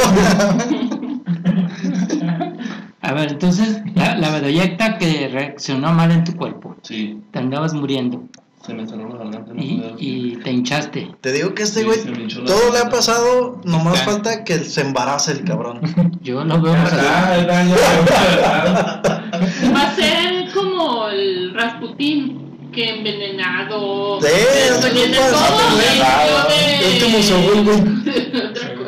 A 3.01 3.11
ver, 3.13 3.31
entonces, 3.31 3.81
la, 3.95 4.15
la 4.17 4.31
bedoyecta 4.31 4.97
que 4.97 5.27
reaccionó 5.31 5.91
mal 5.93 6.11
en 6.11 6.23
tu 6.23 6.35
cuerpo. 6.35 6.77
Sí, 6.83 7.21
Te 7.31 7.39
andabas 7.39 7.73
muriendo 7.73 8.23
se 8.65 8.73
me 8.73 8.87
cerró 8.87 9.09
la 9.09 9.17
garganta. 9.17 9.53
No 9.53 9.61
y, 9.61 10.37
te 10.41 10.51
hinchaste. 10.51 11.13
Te 11.19 11.31
digo 11.33 11.53
que 11.53 11.63
este 11.63 11.83
güey 11.83 11.99
todo 12.45 12.71
le 12.71 12.79
ha 12.79 12.89
pasado, 12.89 13.59
nomás 13.65 13.99
Ya. 13.99 14.05
falta 14.05 14.43
que 14.45 14.59
se 14.59 14.81
embarace 14.81 15.33
el 15.33 15.43
cabrón. 15.43 15.81
Yo 16.21 16.45
lo 16.45 16.61
veo. 16.61 16.73
Ah. 16.73 17.35
Va 19.75 19.81
a 19.81 19.95
ser 19.95 20.53
como 20.53 21.09
el 21.09 21.53
Rasputín, 21.53 22.71
que 22.71 22.89
envenenado. 22.89 24.21
Sí, 24.21 24.27
no 24.69 24.75
no 27.09 27.63
güey. 27.63 27.83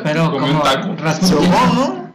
Pero 0.02 0.32
Como. 0.32 0.62
Rasputin. 0.96 1.50
¿no? 1.50 2.06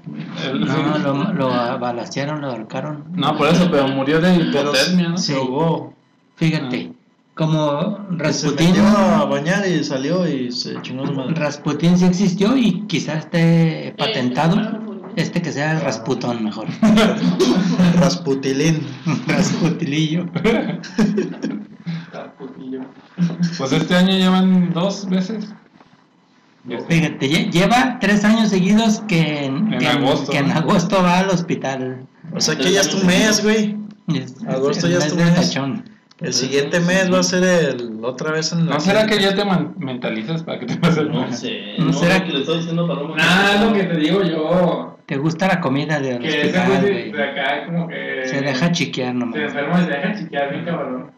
No, 0.56 0.98
lo, 0.98 1.34
lo 1.34 1.80
balacearon, 1.80 2.42
lo 2.42 2.48
ahorcaron. 2.48 3.04
No, 3.14 3.38
por 3.38 3.50
eso, 3.50 3.70
pero 3.70 3.88
murió 3.88 4.20
de 4.20 4.36
hipotermia, 4.36 5.10
¿no? 5.10 5.18
Sí. 5.18 5.34
Se 5.34 5.38
ahogó. 5.38 5.94
Fíjate, 6.38 6.94
como 7.42 7.98
Que 8.18 8.32
Se 8.34 8.48
Rasputin, 8.48 8.68
metió 8.68 8.88
a 8.88 9.26
bañar 9.26 9.68
y 9.68 9.84
salió 9.84 10.28
y 10.28 10.52
se 10.52 10.80
chingó 10.82 11.08
su 11.08 11.14
madre. 11.14 11.34
Rasputin 11.36 11.98
sí 11.98 12.06
existió 12.06 12.56
y 12.56 12.82
quizás 12.88 13.26
esté 13.26 13.96
patentado. 13.98 14.60
Eh, 14.60 14.78
Este 15.16 15.42
que 15.42 15.52
sea 15.52 15.80
Rasputón 15.80 16.44
mejor. 16.44 16.68
Rasputilín. 18.00 18.86
Rasputilillo. 19.28 20.26
Pues 23.58 23.72
este 23.72 23.96
año 23.96 24.12
llevan 24.14 24.72
dos 24.74 25.08
veces. 25.10 25.46
Fíjate, 26.88 27.28
lle- 27.30 27.52
lleva 27.52 27.98
tres 28.00 28.24
años 28.24 28.50
seguidos 28.50 29.02
que 29.08 29.46
en, 29.46 29.74
En 29.74 29.80
que 29.80 29.88
agosto, 29.88 30.32
que 30.32 30.38
en 30.38 30.50
¿no? 30.50 30.54
agosto 30.56 31.02
va 31.02 31.20
al 31.20 31.30
hospital. 31.30 32.06
O 32.36 32.40
sea 32.40 32.56
que 32.56 32.72
ya 32.72 32.82
es 32.82 32.90
tu 32.90 33.04
mes, 33.06 33.44
güey. 33.44 33.78
Agosto 34.48 34.86
el 34.88 34.94
ya 34.94 35.00
es 35.00 35.16
mes 35.16 35.54
tu 35.54 35.60
mes. 35.60 35.91
El 36.22 36.34
siguiente 36.34 36.80
mes 36.80 37.12
va 37.12 37.20
a 37.20 37.24
ser 37.24 37.44
el 37.44 38.00
otra 38.04 38.32
vez 38.32 38.52
en 38.52 38.68
la. 38.68 38.76
¿No 38.76 38.80
será 38.80 39.06
que 39.08 39.20
ya 39.20 39.34
te 39.36 39.44
mentalizas 39.80 40.44
para 40.44 40.60
que 40.60 40.68
te 40.68 40.76
pase 40.78 41.02
el 41.02 41.12
No 41.12 41.22
mes? 41.26 41.40
sé. 41.40 41.76
¿No 41.80 41.86
No, 41.86 41.94
será 41.94 42.18
sé 42.18 42.24
que 42.26 42.32
le 42.34 42.40
estoy 42.42 42.58
diciendo 42.60 42.88
para 42.88 43.02
no 43.02 43.16
Nada, 43.16 43.56
es 43.56 43.62
lo 43.62 43.74
que 43.74 43.84
te 43.86 43.98
digo 43.98 44.22
yo. 44.24 44.98
¿Te 45.08 45.18
gusta 45.18 45.48
la 45.48 45.60
comida 45.60 46.00
del 46.00 46.20
Que 46.20 46.28
ese 46.30 46.40
hospital, 46.60 46.68
güey 46.68 46.82
de, 46.82 46.92
güey? 46.92 47.12
de 47.12 47.24
acá 47.24 47.66
como 47.66 47.88
que... 47.88 48.22
Se 48.26 48.40
deja 48.42 48.72
chiquear 48.72 49.14
Se 49.14 49.14
nomás. 49.20 49.40
enferma 49.40 49.82
y 49.82 49.84
se 49.86 49.90
deja 49.90 50.16
chiquear 50.16 50.50
bien 50.52 50.66
cabrón. 50.66 51.12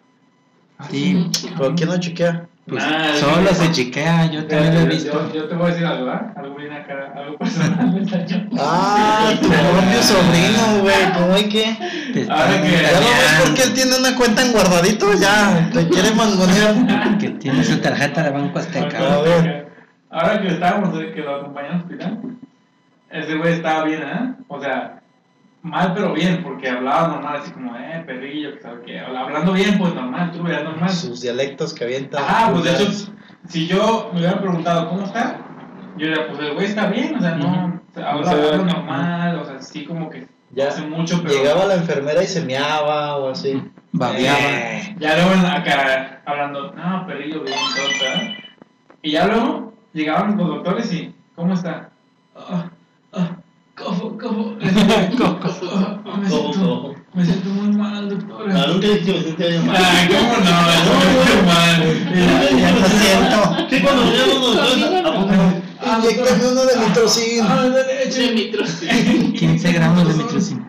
Sí, 0.89 1.30
¿Pero 1.58 1.76
quién 1.76 1.89
no 1.89 1.99
chequea? 1.99 2.47
Pues 2.68 2.84
Ah, 2.84 3.09
es 3.14 3.20
solo 3.20 3.53
se 3.53 3.72
chiquea, 3.72 4.26
yo 4.32 4.45
también 4.45 4.74
lo 4.76 4.82
he 4.82 4.86
visto. 4.86 5.30
Yo, 5.34 5.34
yo 5.41 5.47
te 5.49 5.55
voy 5.55 5.66
a 5.66 5.70
decir 5.72 5.86
algo, 5.86 6.05
¿verdad? 6.05 6.34
Algo 6.38 6.55
bien 6.55 6.72
acá, 6.74 7.14
algo 7.16 7.38
personal. 7.38 8.07
Ah, 8.59 9.32
tu 9.41 9.47
propio 9.49 10.01
sobrino, 10.01 10.82
güey. 10.82 11.14
¿Cómo 11.14 11.34
hay 11.34 11.49
que? 11.49 11.78
Te 12.14 12.32
Ahora 12.32 12.61
que- 12.61 12.72
Ya 12.72 12.91
no 12.93 12.99
ves 12.99 13.41
porque 13.45 13.64
él 13.64 13.74
tiene 13.74 13.97
una 13.97 14.16
cuenta 14.16 14.41
en 14.45 14.51
guardadito, 14.53 15.14
ya. 15.14 15.70
Te 15.74 15.88
quiere 15.89 16.11
mangonear. 16.11 17.18
que 17.20 17.30
tiene 17.32 17.64
su 17.64 17.78
tarjeta 17.80 18.24
de 18.24 18.30
Banco 18.30 18.57
A 18.57 18.61
Azteca. 18.61 19.22
ver. 19.22 19.68
Ahora 20.09 20.41
que 20.41 20.47
estábamos, 20.47 20.97
que 20.97 21.22
lo 21.22 21.36
acompañamos 21.36 21.76
al 21.76 21.82
hospital, 21.82 22.20
ese 23.09 23.36
güey 23.36 23.53
estaba 23.53 23.84
bien, 23.84 24.01
¿eh? 24.03 24.34
O 24.47 24.61
sea, 24.61 25.01
mal 25.64 25.93
pero 25.95 26.14
bien, 26.14 26.43
porque 26.43 26.70
hablaba 26.70 27.07
normal, 27.07 27.38
así 27.41 27.51
como, 27.51 27.76
eh, 27.76 28.03
perrillo, 28.05 28.53
que 28.55 28.61
sabe 28.61 28.82
qué. 28.86 28.99
Hablando 28.99 29.53
bien, 29.53 29.78
pues 29.80 29.93
normal, 29.95 30.32
tú 30.32 30.43
veas 30.43 30.64
normal. 30.64 30.89
Sus 30.89 31.22
dialectos 31.22 31.74
que 31.74 31.84
avienta. 31.86 32.20
Ah, 32.22 32.49
pues 32.51 32.64
de 32.66 32.72
hecho, 32.74 32.91
si 33.47 33.66
yo 33.68 34.09
me 34.14 34.20
hubiera 34.20 34.39
preguntado 34.39 34.89
cómo 34.89 35.03
está, 35.03 35.38
yo 35.97 36.07
diría, 36.07 36.28
pues 36.28 36.39
el 36.39 36.53
güey 36.53 36.66
está 36.68 36.88
bien, 36.88 37.16
o 37.16 37.22
sea, 37.22 37.32
no, 37.36 37.82
habla, 37.95 38.34
ve- 38.34 38.51
habla 38.53 38.74
normal, 38.74 39.39
o 39.39 39.45
sea, 39.45 39.61
sí 39.61 39.86
como 39.86 40.09
que 40.09 40.28
Ya 40.51 40.68
hace 40.68 40.82
mucho, 40.82 41.20
pero 41.24 41.34
Llegaba 41.34 41.66
la 41.66 41.76
enfermera 41.76 42.22
y 42.24 42.28
se 42.28 42.43
meaba 42.45 43.18
o 43.18 43.30
así. 43.32 43.61
Babeaba. 43.91 44.38
Eh, 44.39 44.95
ya 44.99 45.16
luego 45.16 45.32
en- 45.34 45.45
acá 45.45 46.22
hablando, 46.26 46.74
no, 46.74 47.07
perrillo, 47.07 47.41
bien, 47.41 47.57
todo, 47.76 47.86
¿verdad? 48.01 48.34
Y 49.01 49.11
ya 49.11 49.28
luego 49.28 49.74
llegaban 49.93 50.38
los 50.38 50.47
doctores 50.47 50.91
y, 50.93 51.14
¿cómo 51.36 51.53
está? 51.53 51.89
Ah, 52.36 52.70
ah, 53.76 53.82
cojo, 54.19 54.55
ah, 55.74 56.17
me 56.19 56.30
siento, 56.30 56.93
me 57.13 57.26
siento 57.26 57.49
muy 57.49 57.76
mal, 57.76 58.09
doctor. 58.09 58.49
Ah, 58.51 58.65
nunca 58.67 58.88
dije 58.88 58.99
que 59.01 59.11
me 59.13 59.21
sentía 59.24 59.47
bien 59.47 59.67
mal. 59.67 59.76
Ay, 59.78 60.07
¿cómo 60.07 60.34
no? 60.38 60.71
Es 60.71 60.84
muy 61.13 61.45
mal. 61.47 62.59
Ya 62.59 62.71
lo 62.71 62.88
siento. 62.88 63.67
Sí, 63.69 63.82
cuando 63.82 64.01
venían 64.05 64.30
los 64.30 64.41
doctores, 64.41 64.84
Conmigo 64.84 64.97
¿a 64.97 65.13
poco? 65.13 65.32
no. 65.32 65.63
Ah, 65.86 65.99
Inyectame 65.99 66.47
uno 66.51 66.61
de. 66.65 66.74
Ah, 67.43 67.63
De 67.69 68.03
échale. 68.03 68.34
mitrocin. 68.34 69.34
15 69.34 69.71
gramos 69.74 70.07
de 70.07 70.13
mitrocin. 70.24 70.65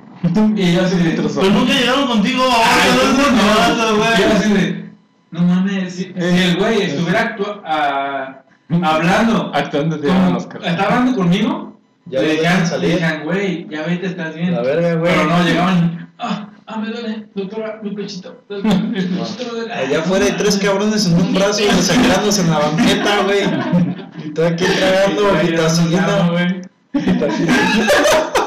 Y 0.56 0.72
yo 0.72 0.82
así 0.82 0.96
de, 0.96 1.10
Pues 1.20 1.34
nunca 1.52 1.72
llegaron 1.74 2.06
contigo 2.06 2.42
Ay, 2.44 2.90
ahora, 2.90 3.02
¿cómo 3.12 3.76
no, 3.76 3.84
no? 3.84 3.92
no, 3.92 3.96
güey. 3.98 4.10
Yo 4.18 4.36
así 4.38 4.52
de, 4.54 4.90
no 5.30 5.42
mames, 5.42 5.94
si, 5.94 6.04
si 6.04 6.12
el 6.18 6.56
güey 6.56 6.82
estuviera 6.82 7.36
ah, 7.64 8.42
hablando, 8.82 9.52
Actuando 9.54 9.96
está 9.96 10.84
hablando 10.84 11.14
conmigo, 11.14 11.73
Ya 12.06 12.20
le 12.20 12.36
dejan 12.36 12.66
salir. 12.66 12.88
le 12.88 12.94
decían, 12.96 13.24
güey, 13.24 13.66
ya 13.70 13.82
vete, 13.82 14.06
estás 14.06 14.34
bien. 14.34 14.52
La 14.54 14.62
verga, 14.62 14.94
güey. 14.94 15.12
Pero 15.12 15.24
no, 15.26 15.42
llegaban, 15.44 16.12
ah, 16.18 16.48
ah, 16.66 16.76
me 16.78 16.88
duele, 16.88 17.26
doctora, 17.34 17.80
mi 17.82 17.94
pechito, 17.94 18.44
doctora, 18.48 18.74
mi 18.74 19.00
pechito 19.00 19.44
me 19.44 19.50
duele. 19.60 19.72
Allá 19.72 19.98
afuera 20.00 20.24
hay 20.26 20.32
tres 20.32 20.58
cabrones 20.58 21.06
en 21.06 21.14
un 21.14 21.34
brazo 21.34 21.62
y 21.62 21.64
desangrándose 21.74 22.42
en 22.42 22.50
la 22.50 22.58
banqueta, 22.58 23.22
güey. 23.24 23.42
Y 24.24 24.30
tú 24.30 24.42
aquí 24.44 24.64
tragando 24.64 25.32
vitacilina. 25.42 26.30
güey. 26.30 26.60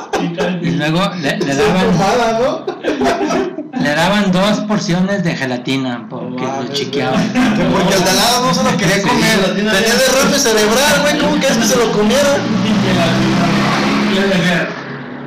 Y 0.62 0.72
luego 0.72 0.99
le, 1.22 1.38
le 1.38 1.55
daban, 1.55 1.91
pomada, 1.91 2.39
¿no? 2.39 2.66
le 3.88 3.96
daban 3.96 4.32
dos 4.34 4.60
porciones 4.68 5.24
de 5.24 5.34
gelatina 5.34 6.08
porque 6.10 6.44
No 6.44 6.62
lo 6.62 6.68
chiqueaban. 6.74 7.24
Porque 7.72 7.94
el 7.96 8.04
de 8.04 8.10
al 8.10 8.16
lado 8.18 8.46
no 8.46 8.54
se 8.54 8.64
lo 8.64 8.76
quería 8.76 9.02
comer. 9.02 9.56
Tenía 9.56 9.72
derrame 9.72 10.38
cerebral, 10.38 11.02
güey. 11.04 11.18
¿Cómo 11.20 11.38
quieres 11.38 11.58
que 11.58 11.64
se 11.64 11.78
lo 11.78 11.90
comiera? 11.94 12.38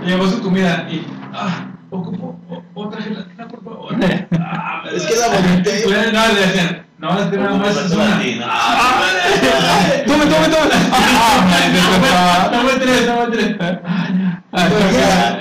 Y 0.04 0.06
Llevó 0.06 0.28
su 0.28 0.42
comida 0.42 0.86
y. 0.90 1.06
¡Ah! 1.32 1.68
Ocupo 1.88 2.38
otra 2.74 3.00
gelatina, 3.02 3.48
por 3.48 3.64
favor. 3.64 3.96
Ah, 4.38 4.82
Es 4.94 5.04
que 5.04 5.16
la 5.16 5.28
vomité. 5.28 5.80
Pues, 5.84 6.12
No, 6.12 6.26
le 6.28 6.40
decían, 6.46 6.86
no, 6.98 7.18
es 7.18 7.26
que 7.30 7.36
nada 7.38 7.56
más 7.56 7.76
es 7.76 7.92
una. 7.92 8.20
¡Tome, 10.06 10.26
tome, 10.26 10.48
tome! 10.48 10.70
Toma 12.50 12.70
tres, 12.78 13.06
toma 13.06 13.26
tres. 13.32 13.56
Imagina- 14.52 15.40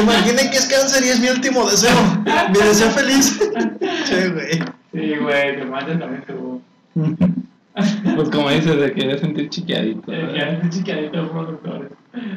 Imaginen 0.00 0.50
que 0.50 0.56
es 0.58 0.66
cáncer 0.66 1.04
y 1.04 1.08
es 1.08 1.20
mi 1.20 1.28
último 1.28 1.68
deseo. 1.70 1.96
Mi 2.50 2.58
deseo 2.58 2.90
feliz. 2.90 3.38
Che, 4.06 4.28
güey. 4.28 4.58
Sí, 4.92 5.16
güey, 5.20 5.56
te 5.58 5.64
mandan 5.64 5.98
también 5.98 6.24
tu. 6.26 6.60
Pues 8.14 8.30
como 8.30 8.48
dices, 8.48 8.74
de 8.80 8.90
querer 8.94 9.20
sentir 9.20 9.50
chiqueadito. 9.50 10.10
Que 10.10 10.40
antes 10.40 10.70
chiquadito 10.78 11.30
por 11.30 11.46
doctores. 11.46 11.90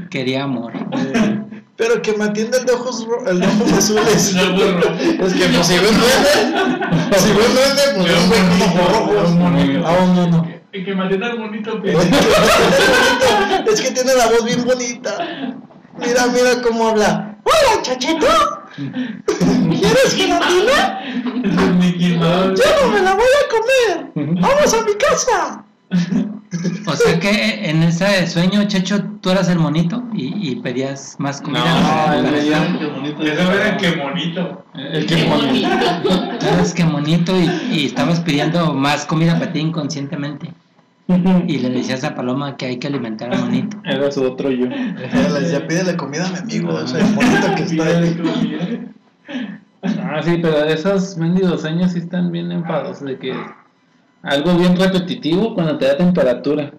Quería 0.10 0.44
amor. 0.44 0.74
Pero 1.78 2.02
que 2.02 2.12
me 2.18 2.26
atiendan 2.26 2.66
de 2.66 2.74
ojos, 2.74 3.06
ro- 3.08 3.26
el 3.26 3.40
de 3.40 3.48
ojos 3.48 3.72
azules. 3.72 4.34
No, 4.36 4.52
burro. 4.52 4.90
Es 5.26 5.34
que 5.34 5.46
pues 5.48 5.66
si 5.68 5.76
ven 5.78 5.96
duende, 5.98 6.34
si 7.20 7.30
ven 7.30 7.54
duende, 7.56 7.84
pues 7.96 8.12
es 8.12 9.30
un 9.30 9.40
güey. 9.40 9.82
Ah, 9.86 10.06
no, 10.14 10.28
no. 10.28 10.46
Y 10.74 10.84
que 10.84 10.94
me 10.94 11.06
atienda 11.06 11.34
bonito. 11.36 11.82
Es 13.72 13.80
que 13.82 13.92
tiene 13.92 14.14
la 14.16 14.26
voz 14.28 14.44
bien 14.44 14.66
bonita. 14.66 15.18
Mira, 16.00 16.28
mira 16.28 16.62
cómo 16.64 16.88
habla. 16.90 17.38
Hola, 17.44 17.82
chachito. 17.82 18.28
¿Quieres 18.76 20.16
gelatina? 20.16 21.02
Yo 21.06 22.66
no 22.82 22.92
me 22.94 23.02
la 23.02 23.14
voy 23.16 23.24
a 23.24 23.50
comer. 23.50 24.40
Vamos 24.42 24.74
a 24.74 24.82
mi 24.84 24.94
casa. 24.96 25.64
O 26.88 26.96
sea 26.96 27.20
que 27.20 27.70
en 27.70 27.84
ese 27.84 28.28
sueño, 28.28 28.64
Checho, 28.68 29.04
tú 29.22 29.30
eras 29.30 29.50
el 29.50 29.60
monito 29.60 30.04
y, 30.14 30.52
y 30.52 30.56
pedías 30.58 31.16
más 31.20 31.42
comida. 31.42 31.64
No, 31.64 32.22
¿no? 32.22 32.96
bonito. 32.96 33.24
Eso 33.24 33.52
era 33.54 33.78
que 33.78 33.96
monito. 33.96 34.66
El 34.76 35.06
Qué 35.06 35.16
que 35.16 35.24
bonito. 35.26 35.70
Tú 36.40 36.48
eras 36.48 36.74
que 36.74 36.84
monito 36.86 37.38
y, 37.38 37.46
y 37.72 37.86
estabas 37.86 38.20
pidiendo 38.22 38.74
más 38.74 39.06
comida 39.06 39.38
para 39.40 39.52
ti 39.52 39.60
inconscientemente. 39.60 40.54
Y 41.48 41.58
le 41.58 41.70
decías 41.72 42.04
a 42.04 42.14
Paloma 42.14 42.56
que 42.56 42.68
hay 42.68 42.78
que 42.78 42.86
alimentar 42.86 43.34
al 43.34 43.42
monito. 43.42 43.78
Era 43.84 44.12
su 44.12 44.24
otro 44.24 44.52
yo. 44.52 44.68
Le 44.68 45.40
decía, 45.40 45.68
pídele 45.68 45.98
comida 45.98 46.28
a 46.28 46.32
mi 46.32 46.38
amigo. 46.38 46.74
O 46.76 46.88
sea, 46.88 47.00
el 47.00 47.16
bonito 47.16 47.56
que 47.56 47.64
está 47.64 47.86
ahí. 47.88 48.92
Ah, 49.82 50.22
sí, 50.22 50.38
pero 50.42 50.66
esos 50.66 51.18
mendigos 51.18 51.62
sueños 51.62 51.94
sí 51.94 52.00
están 52.00 52.32
bien 52.32 52.52
enfados 52.52 53.04
de 53.04 53.18
que 53.18 53.34
algo 54.22 54.56
bien 54.56 54.76
repetitivo 54.76 55.56
cuando 55.56 55.80
te 55.80 55.88
da 55.88 55.98
temperatura. 55.98 56.74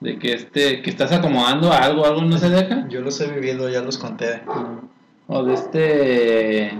De 0.00 0.18
que 0.18 0.32
este, 0.32 0.80
que 0.80 0.90
estás 0.90 1.12
acomodando 1.12 1.72
algo, 1.72 2.06
algo 2.06 2.22
no 2.22 2.38
se 2.38 2.48
deja. 2.48 2.88
Yo 2.88 3.02
los 3.02 3.20
he 3.20 3.30
vivido, 3.30 3.68
ya 3.68 3.82
los 3.82 3.98
conté. 3.98 4.40
O 5.26 5.44
de 5.44 5.54
este. 5.54 6.78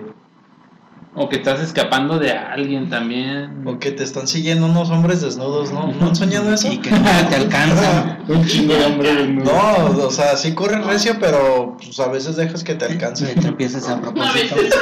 O 1.15 1.29
que 1.29 1.37
estás 1.37 1.61
escapando 1.61 2.19
de 2.19 2.33
alguien 2.33 2.89
también. 2.89 3.65
O 3.67 3.79
que 3.79 3.91
te 3.93 4.03
están 4.03 4.27
siguiendo 4.27 4.65
unos 4.67 4.89
hombres 4.89 5.21
desnudos, 5.21 5.71
¿no? 5.71 5.89
¿No 5.93 6.07
han 6.07 6.17
soñado 6.17 6.53
eso? 6.55 6.73
Y 6.73 6.79
que 6.79 6.89
te 6.89 7.37
alcanzan. 7.37 8.25
Un 8.29 8.47
chingo 8.47 8.73
de 8.75 8.85
hombres 8.87 9.29
No, 9.45 10.05
o 10.07 10.11
sea, 10.11 10.37
sí 10.37 10.55
corren 10.55 10.85
recio, 10.85 11.17
pero 11.21 11.77
pues 11.77 12.01
a 12.01 12.09
veces 12.09 12.37
dejas 12.37 12.65
que 12.65 12.75
te 12.77 12.87
alcance. 12.87 13.27
tropiezas 13.35 13.87
a 13.91 13.95
A 13.95 14.01
propósito. 14.01 14.55
veces 14.57 14.75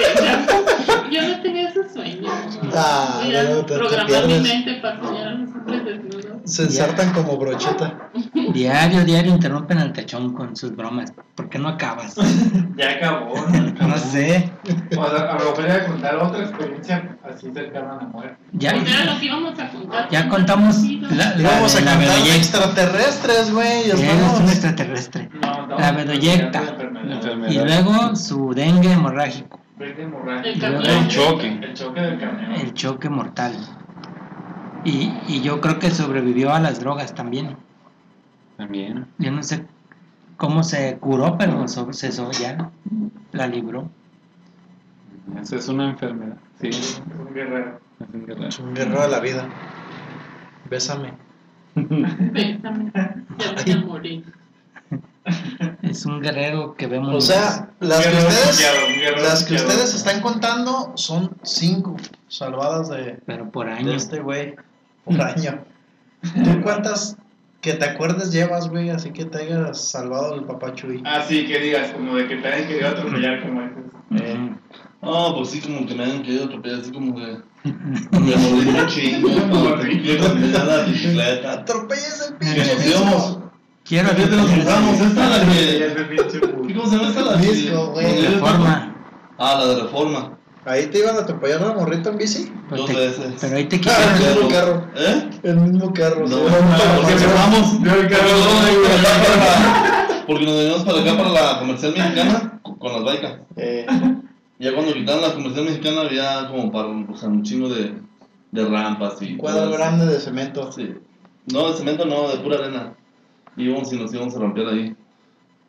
yo 1.10 1.22
no 1.28 1.42
tenía 1.42 1.68
ese 1.68 1.88
sueño. 1.92 2.30
Ah, 2.76 3.20
no, 3.24 3.64
te- 3.64 3.72
te 3.74 3.78
programar 3.80 4.26
mi 4.28 4.38
mente 4.38 4.74
para 4.80 5.02
soñar 5.02 5.26
a 5.28 5.30
los 5.32 5.50
hombres 5.50 5.84
desnudos. 5.84 6.29
Se 6.44 6.62
ensartan 6.64 7.12
como 7.12 7.36
brocheta. 7.36 8.10
Diario, 8.52 9.04
diario 9.04 9.32
interrumpen 9.32 9.78
al 9.78 9.92
techón 9.92 10.32
con 10.32 10.56
sus 10.56 10.74
bromas. 10.74 11.12
¿Por 11.34 11.48
qué 11.48 11.58
no 11.58 11.68
acabas? 11.68 12.14
Ya 12.76 12.90
acabó, 12.92 13.34
¿no? 13.48 13.86
No 13.88 13.98
sé. 13.98 14.50
O 14.96 15.08
sea, 15.08 15.30
a 15.30 15.38
lo 15.38 15.44
mejor 15.50 15.62
voy 15.62 15.70
a 15.70 15.86
contar 15.86 16.16
otra 16.16 16.40
experiencia 16.44 17.16
así 17.28 17.50
cercana 17.52 17.92
a 17.94 17.96
la 17.96 18.08
muerte. 18.08 18.36
Ya, 18.52 18.72
Pues 18.72 18.88
era 18.90 19.04
lo 19.12 19.18
que 19.20 19.26
íbamos 19.26 19.58
a 19.58 19.68
contar. 19.70 20.08
ya 20.10 20.28
contamos 20.28 20.76
la, 20.82 21.34
la, 21.36 21.50
Vamos 21.50 21.76
a 21.76 21.80
la 21.82 21.96
bedoyecta. 21.96 22.36
extraterrestres, 22.36 23.52
güey. 23.52 23.86
ya 23.88 23.94
es 23.94 24.40
un 24.40 24.48
extraterrestre. 24.48 25.28
No, 25.40 25.66
no. 25.66 25.78
La 25.78 25.92
bedoyecta. 25.92 26.58
enfermedad. 26.60 27.50
Y 27.50 27.58
luego 27.58 28.16
su 28.16 28.52
dengue 28.54 28.92
hemorrágico. 28.92 29.60
El. 29.78 30.62
El 30.84 31.08
choque. 31.08 31.48
El 31.62 31.74
choque 31.74 32.00
del 32.00 32.18
camión. 32.18 32.52
el 32.52 32.74
choque 32.74 33.08
mortal. 33.08 33.54
Y, 34.84 35.12
y 35.28 35.40
yo 35.42 35.60
creo 35.60 35.78
que 35.78 35.90
sobrevivió 35.90 36.52
a 36.52 36.60
las 36.60 36.80
drogas 36.80 37.14
también. 37.14 37.56
También. 38.56 39.06
Yo 39.18 39.30
no 39.30 39.42
sé 39.42 39.66
cómo 40.36 40.62
se 40.62 40.96
curó, 40.98 41.36
pero 41.38 41.66
so- 41.68 41.92
se 41.92 42.12
so- 42.12 42.30
ya 42.32 42.70
la 43.32 43.46
libró. 43.46 43.90
Esa 45.40 45.56
es 45.56 45.68
una 45.68 45.90
enfermedad. 45.90 46.36
Sí, 46.60 46.68
es 46.68 47.02
un 47.26 47.34
guerrero. 47.34 47.80
un 48.12 48.26
guerrero. 48.26 48.48
Es 48.48 48.58
un 48.58 48.74
guerrero 48.74 49.02
de 49.02 49.08
la 49.08 49.20
vida. 49.20 49.48
Bésame. 50.68 51.12
Bésame. 51.74 52.90
Ya 53.38 53.52
voy 53.64 53.72
a 53.72 53.76
morir. 53.86 54.32
Es 55.82 56.04
un 56.06 56.20
guerrero 56.20 56.74
que 56.74 56.86
vemos. 56.86 57.14
O 57.14 57.20
sea, 57.20 57.68
las 57.80 58.06
que 58.06 58.16
ustedes, 58.16 59.22
las 59.22 59.44
que 59.44 59.54
ustedes 59.54 59.94
están 59.94 60.20
contando 60.20 60.92
son 60.96 61.36
cinco 61.42 61.96
salvadas 62.28 62.88
de, 62.88 63.20
pero 63.26 63.50
por 63.50 63.66
de 63.66 63.72
años. 63.72 63.94
este 64.02 64.20
güey 64.20 64.56
por 65.04 65.20
año. 65.20 65.64
¿Tú 66.22 66.60
cuántas 66.62 67.16
que 67.60 67.74
te 67.74 67.84
acuerdes 67.84 68.32
llevas, 68.32 68.68
güey? 68.68 68.90
Así 68.90 69.10
que 69.12 69.24
te 69.24 69.38
hayas 69.38 69.80
salvado 69.90 70.34
el 70.34 70.44
papá 70.44 70.74
Chuy. 70.74 71.02
Ah, 71.04 71.22
sí, 71.26 71.46
que 71.46 71.58
digas, 71.60 71.90
como 71.90 72.16
de 72.16 72.26
que 72.28 72.36
te 72.36 72.48
hayan 72.48 72.68
querido 72.68 72.88
atropellar 72.88 73.42
como 73.42 73.62
dices. 73.62 73.84
Ujú. 74.10 74.56
Ah, 75.02 75.32
pues 75.36 75.50
sí, 75.50 75.60
como 75.60 75.86
que 75.86 75.94
me 75.94 76.04
hayan 76.04 76.22
querido 76.22 76.44
atropellar, 76.44 76.80
así 76.80 76.90
como 76.92 77.14
que. 77.16 77.38
Me 77.64 78.36
morí 78.36 78.68
un 78.68 78.86
chingo, 78.86 79.28
que 79.28 80.18
la 80.18 80.84
bicicleta. 80.84 81.52
Atropellas 81.52 82.30
el 82.32 82.38
Que 82.38 82.54
pinche 82.54 82.74
nos 82.74 82.86
íbamos. 82.86 83.38
Quiero 83.84 84.08
Fíjate, 84.10 84.36
nos 84.36 84.50
cruzamos. 84.50 85.00
Esta 85.00 85.24
es 85.24 85.30
la 85.46 85.52
que. 85.52 85.94
de 85.94 86.04
pinche 86.04 86.38
¿y 86.68 86.74
¿Cómo 86.74 86.86
se 86.90 86.96
llama 86.96 87.08
esta? 87.08 87.22
La 87.22 87.40
que- 87.40 88.28
Reforma. 88.28 88.94
Ah, 89.38 89.54
la 89.58 89.66
de 89.74 89.82
reforma. 89.82 90.38
Ahí 90.66 90.86
te 90.88 90.98
iban 90.98 91.16
a 91.16 91.20
atropellar 91.20 91.60
la 91.62 91.72
morrita 91.72 92.10
en 92.10 92.18
bici. 92.18 92.52
Pero, 92.68 92.82
Dos 92.82 92.90
te- 92.90 92.96
veces. 92.96 93.34
pero 93.40 93.56
ahí 93.56 93.64
te 93.64 93.76
Ah, 93.76 93.80
quitaron. 93.80 94.14
el 94.22 94.34
mismo 94.34 94.48
carro. 94.50 94.86
¿Eh? 94.96 95.30
El 95.42 95.56
mismo 95.56 95.92
carro. 95.94 96.20
No, 96.28 96.36
sí. 96.36 96.42
porque 96.42 97.06
Sí. 97.06 97.24
empezamos. 97.24 97.82
Yo 97.82 97.94
el 97.94 98.08
carro 98.08 98.28
nos 98.28 98.44
no, 98.44 98.62
venimos 98.66 98.90
para 99.00 99.16
acá 99.16 99.24
para 99.24 99.36
la- 100.18 100.24
Porque 100.26 100.44
nos 100.44 100.56
venimos 100.56 100.82
para 100.84 101.00
acá 101.00 101.16
para 101.16 101.30
la 101.30 101.58
comercial 101.60 101.92
mexicana 101.96 102.60
con 102.62 102.92
las 102.92 103.04
bikes. 103.04 103.38
Eh, 103.56 103.86
Ya 104.58 104.74
cuando 104.74 104.92
quitaron 104.92 105.22
la 105.22 105.32
comercial 105.32 105.64
mexicana 105.64 106.02
había 106.02 106.46
como 106.50 106.70
para 106.70 106.88
o 106.88 107.16
sea, 107.16 107.30
un 107.30 107.42
chingo 107.42 107.70
de, 107.70 107.94
de 108.50 108.64
rampas 108.66 109.14
y 109.22 109.32
un 109.32 109.38
cuadro 109.38 109.70
grande 109.70 110.04
de 110.04 110.20
cemento. 110.20 110.70
Sí. 110.70 110.94
No, 111.50 111.70
de 111.70 111.78
cemento 111.78 112.04
no, 112.04 112.28
de 112.28 112.36
pura 112.40 112.58
arena. 112.58 112.92
Íbamos 113.56 113.90
y 113.94 113.96
nos 113.96 114.12
íbamos 114.12 114.36
a 114.36 114.38
romper 114.40 114.66
ahí. 114.68 114.94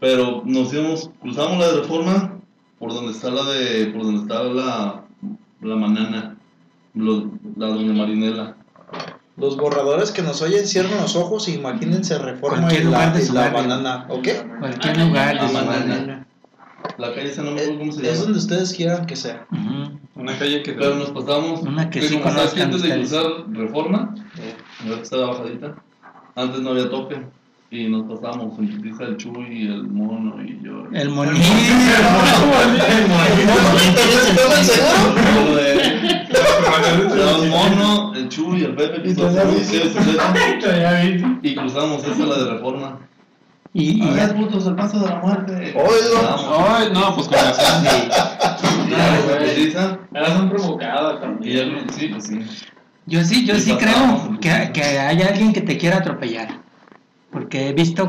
Pero 0.02 0.42
nos 0.46 0.74
íbamos, 0.74 1.10
cruzamos 1.22 1.58
la 1.60 1.68
de 1.72 1.80
reforma 1.80 2.41
por 2.82 2.94
donde 2.94 3.12
está 3.14 3.30
la 3.30 3.44
de, 3.46 3.86
por 3.94 4.04
donde 4.04 4.22
está 4.24 4.44
la, 4.44 5.04
la 5.62 5.76
manana, 5.76 6.36
lo- 6.96 7.30
la 7.56 7.68
doña 7.68 7.94
Marinela. 7.94 8.56
Los 9.38 9.56
borradores 9.56 10.12
que 10.12 10.22
nos 10.24 10.42
oyen 10.42 10.68
cierren 10.68 10.98
los 10.98 11.16
ojos 11.16 11.48
y 11.48 11.54
imagínense 11.54 12.18
reforma 12.20 12.74
y 12.74 12.84
la, 12.84 13.12
de 13.12 13.26
la 13.32 13.40
barrio. 13.42 13.58
banana. 13.62 14.06
¿Ok? 14.10 14.28
Cualquier 14.60 14.98
lugar 14.98 15.40
de 15.42 15.48
su 15.48 15.54
banana. 15.54 15.96
barrio. 15.96 16.26
La 16.98 17.14
calle 17.14 17.30
esa 17.30 17.44
no 17.44 17.52
me 17.52 17.58
Es, 17.62 17.64
acuerdo 17.68 17.80
cómo 17.80 17.92
se 17.94 18.02
es 18.02 18.08
llama. 18.14 18.24
donde 18.24 18.40
ustedes 18.40 18.74
quieran 18.74 19.06
que 19.06 19.16
sea. 19.16 19.46
Ujú. 19.52 20.00
Una 20.16 20.38
calle 20.38 20.64
que 20.64 20.74
Pero 20.74 20.96
nos 20.96 21.12
pasamos, 21.12 21.62
Una 21.62 21.90
que 21.90 22.00
que 22.02 22.08
sí 22.08 22.20
antes 22.62 22.82
de 22.82 22.94
cruzar 22.96 23.26
reforma, 23.52 24.16
que 24.84 24.94
estaba 25.02 25.28
bajadita, 25.28 25.76
antes 26.36 26.60
no 26.62 26.72
había 26.72 26.90
tope. 26.90 27.22
Y 27.74 27.88
nos 27.88 28.04
pasamos 28.04 28.54
putiza 28.58 29.06
el 29.06 29.16
Chuy 29.16 29.48
y 29.50 29.68
el 29.68 29.84
mono 29.88 30.44
y 30.44 30.60
yo. 30.62 30.84
El 30.92 31.10
monito. 31.10 31.40
¿Estás 34.28 34.68
seguro? 34.68 35.46
Lo 35.46 35.56
de- 35.56 37.16
Los 37.16 37.48
mono, 37.48 38.14
el 38.14 38.28
Chuy, 38.28 38.66
el 38.66 38.76
Pepe, 38.76 38.98
Y 38.98 39.04
que 39.04 39.16
todos 39.16 39.32
todavía 39.32 39.54
los 39.54 39.72
bici. 39.72 39.80
que 39.80 39.88
bicicleta, 39.88 40.78
Ya 40.78 41.02
vi. 41.02 41.24
y 41.44 41.56
cruzamos 41.56 42.04
esa 42.04 42.26
la 42.26 42.38
de 42.44 42.52
reforma. 42.52 43.00
Y, 43.74 44.04
y 44.04 44.16
ya- 44.18 44.34
putos, 44.36 44.68
el 44.68 44.76
paso 44.76 45.00
de 45.00 45.08
la 45.08 45.16
muerte. 45.20 45.74
No, 46.94 47.16
pues 47.16 47.28
con 47.30 47.38
razón. 47.38 47.86
Provocadas 50.50 51.14
y 51.42 51.54
ya, 51.54 51.62
también. 51.62 51.86
sí, 51.98 52.08
pues 52.10 52.26
sí. 52.28 52.40
yo 53.06 53.24
sí, 53.24 53.46
yo 53.46 53.56
sí 53.58 53.74
creo 53.78 54.38
que, 54.42 54.72
que 54.74 54.82
hay 54.84 55.22
alguien 55.22 55.54
que 55.54 55.62
te 55.62 55.78
quiera 55.78 56.00
atropellar. 56.00 56.50
Porque 57.32 57.70
he 57.70 57.74
visto 57.74 58.08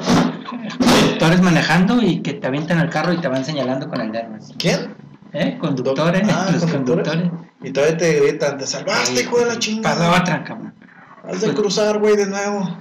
conductores 0.48 1.40
manejando 1.42 2.02
y 2.02 2.20
que 2.22 2.34
te 2.34 2.46
avientan 2.46 2.80
el 2.80 2.90
carro 2.90 3.12
y 3.12 3.18
te 3.18 3.28
van 3.28 3.44
señalando 3.44 3.88
con 3.88 4.00
el 4.00 4.10
dedo. 4.12 4.30
¿Quién? 4.58 4.94
¿Eh? 5.32 5.56
Conductores, 5.60 6.28
Ah, 6.28 6.48
los 6.52 6.64
¿conductores? 6.64 7.08
conductores. 7.08 7.30
Y 7.62 7.70
todavía 7.70 7.96
te 7.96 8.20
gritan, 8.20 8.58
te 8.58 8.66
salvaste, 8.66 9.22
hijo 9.22 9.38
de 9.38 9.46
la 9.46 9.58
chingada. 9.58 10.10
otra, 10.20 10.42
cabrón. 10.44 10.74
Has 11.24 11.40
de 11.40 11.54
cruzar, 11.54 11.98
güey, 12.00 12.16
de 12.16 12.26
nuevo. 12.26 12.76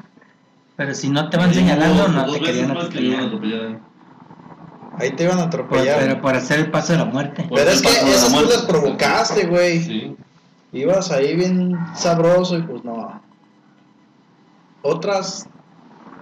Pero 0.76 0.96
si 0.96 1.10
no 1.10 1.30
te 1.30 1.38
van 1.38 1.54
señalando, 1.54 2.08
no 2.08 2.26
te 2.32 2.39
querían 2.39 2.72
atropellar. 2.72 3.80
ahí. 4.98 5.12
Te 5.12 5.24
iban 5.24 5.38
a 5.39 5.50
Por- 5.50 5.62
atropellar. 5.62 6.00
pero 6.00 6.22
por 6.22 6.36
hacer 6.36 6.60
el 6.60 6.72
paso 6.72 6.94
de 6.94 7.00
la 7.00 7.06
muerte. 7.06 7.48
Pero 7.54 7.70
es 7.70 7.82
que 7.84 7.89
esas 7.89 8.34
tú 8.34 8.42
las 8.42 8.64
provocaste, 8.64 9.46
güey. 9.46 9.80
Sí. 9.84 10.16
Ibas 10.74 11.12
ahí 11.12 11.36
bien 11.36 11.78
sabroso 11.96 12.58
y 12.58 12.64
pues 12.64 12.84
no. 12.84 13.22
Otras. 14.82 15.48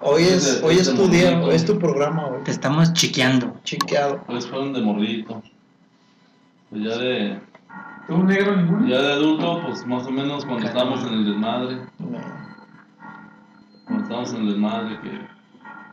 Hoy 0.02 0.24
es, 0.24 0.62
hoy 0.64 0.76
es 0.76 0.82
es 0.82 0.88
de 0.88 0.94
tu 0.94 1.10
día, 1.10 1.42
hoy 1.42 1.56
es 1.56 1.66
tu 1.66 1.78
programa, 1.78 2.28
güey. 2.28 2.44
Te 2.44 2.52
estamos 2.52 2.94
chiqueando. 2.94 3.56
Chiqueado. 3.64 4.24
Pues 4.28 4.48
fueron 4.48 4.74
de 4.74 4.82
morrito. 4.82 5.42
Pues 6.70 6.84
ya 6.84 6.98
de, 6.98 7.40
¿Tú 8.08 8.24
negro 8.24 8.56
ninguno? 8.56 8.88
ya 8.88 9.02
de 9.02 9.14
adulto, 9.14 9.62
pues 9.66 9.86
más 9.86 10.08
o 10.08 10.12
menos 10.12 10.46
cuando 10.46 10.68
estábamos 10.68 11.06
en 11.06 11.14
el 11.14 11.26
desmadre. 11.26 11.76
No. 12.00 12.20
Cuando 13.86 14.04
estábamos 14.04 14.34
en 14.34 14.42
el 14.42 14.48
desmadre, 14.50 15.00
que 15.02 15.12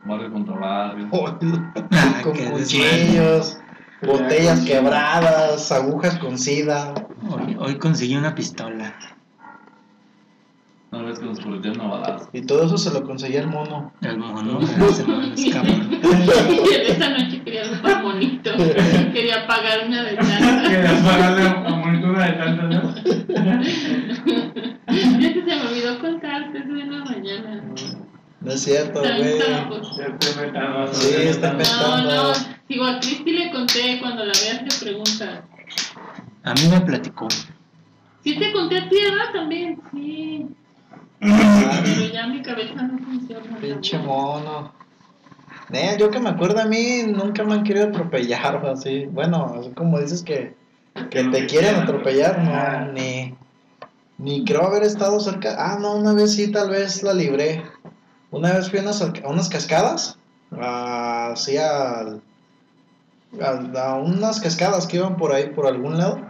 barrio 0.05 0.31
contra 0.31 0.55
barrio. 0.55 1.09
Ah, 1.91 2.21
con 2.23 2.33
cuchillos, 2.33 3.59
botellas 4.01 4.61
quebradas, 4.61 5.71
agujas 5.71 6.17
con 6.19 6.37
sida. 6.37 6.93
Hoy, 7.29 7.57
hoy 7.59 7.77
conseguí 7.77 8.15
una 8.15 8.33
pistola. 8.33 8.93
Una 10.89 11.03
vez 11.03 11.19
que 11.19 11.25
nos 11.25 11.39
corretearon 11.41 11.81
a. 11.91 12.17
Y 12.31 12.41
todo 12.43 12.65
eso 12.65 12.77
se 12.77 12.91
lo 12.93 13.03
conseguía 13.03 13.41
el 13.41 13.47
mono. 13.47 13.91
El 14.01 14.17
mono, 14.19 14.59
ese 14.61 15.03
mono 15.03 15.33
es 15.33 15.45
cabrón. 15.53 15.99
Esta 16.87 17.09
noche 17.09 17.41
quería 17.43 17.63
algo 17.63 17.83
más 17.83 18.03
bonito. 18.03 18.51
Quería 19.13 19.45
pagar 19.47 19.85
una 19.87 20.03
de 20.03 20.13
tantas. 20.15 20.69
Querías 20.69 21.01
pagarle 21.03 21.41
a 21.47 21.69
Monito 21.75 22.07
de 22.13 22.31
tantas, 22.31 22.69
¿no? 22.69 22.95
Es 24.87 25.17
que 25.17 25.33
se 25.33 25.41
me 25.45 25.61
olvidó 25.67 25.99
contarte 25.99 26.59
de 26.59 26.85
la 26.85 27.03
mañana. 27.05 27.63
No 28.39 28.51
es 28.51 28.61
cierto, 28.63 29.01
güey. 29.01 29.23
Sí, 30.93 31.09
está 31.15 31.47
No, 31.53 31.59
inventando. 31.59 32.13
no. 32.29 32.33
Digo, 32.69 32.85
a 32.85 32.99
Cristi 32.99 33.31
le 33.31 33.51
conté 33.51 33.99
cuando 33.99 34.23
la 34.23 34.31
veas 34.41 34.63
te 34.65 34.85
pregunta. 34.85 35.43
A 36.43 36.53
mí 36.53 36.61
me 36.71 36.79
platicó. 36.81 37.27
Sí 38.23 38.37
te 38.37 38.51
conté 38.53 38.77
a 38.77 38.87
ti, 38.89 38.95
¿verdad? 39.03 39.31
También, 39.33 39.81
sí. 39.91 40.45
Pero 41.19 42.13
ya 42.13 42.27
mi 42.27 42.41
cabeza 42.41 42.73
no 42.83 42.97
funciona. 42.99 43.57
Pinche 43.59 43.97
mono. 43.97 44.71
Eh, 45.73 45.97
yo 45.99 46.09
que 46.09 46.19
me 46.19 46.29
acuerdo 46.29 46.61
a 46.61 46.65
mí, 46.65 47.03
nunca 47.07 47.43
me 47.43 47.55
han 47.55 47.63
querido 47.63 47.87
atropellar 47.87 48.63
o 48.63 48.71
así. 48.71 49.05
Bueno, 49.05 49.55
así 49.59 49.69
como 49.71 49.99
dices 49.99 50.23
que, 50.23 50.55
que 51.09 51.23
te 51.25 51.45
quieren 51.47 51.75
atropellar, 51.75 52.39
no, 52.39 52.91
ni, 52.93 53.35
ni 54.17 54.45
creo 54.45 54.63
haber 54.65 54.83
estado 54.83 55.19
cerca. 55.19 55.55
Ah, 55.57 55.77
no, 55.79 55.95
una 55.95 56.13
vez 56.13 56.33
sí, 56.35 56.51
tal 56.51 56.69
vez 56.69 57.03
la 57.03 57.13
libré. 57.13 57.63
Una 58.31 58.53
vez 58.53 58.69
fui 58.69 58.79
a 58.79 58.83
unas, 58.83 59.01
a 59.01 59.11
unas 59.27 59.49
cascadas, 59.49 60.17
ah, 60.51 61.31
así 61.33 61.57
al- 61.57 62.21
a, 63.41 63.81
a 63.81 63.95
unas 63.95 64.39
cascadas 64.39 64.85
que 64.87 64.97
iban 64.97 65.17
por 65.17 65.33
ahí, 65.33 65.47
por 65.49 65.65
algún 65.67 65.97
lado, 65.97 66.21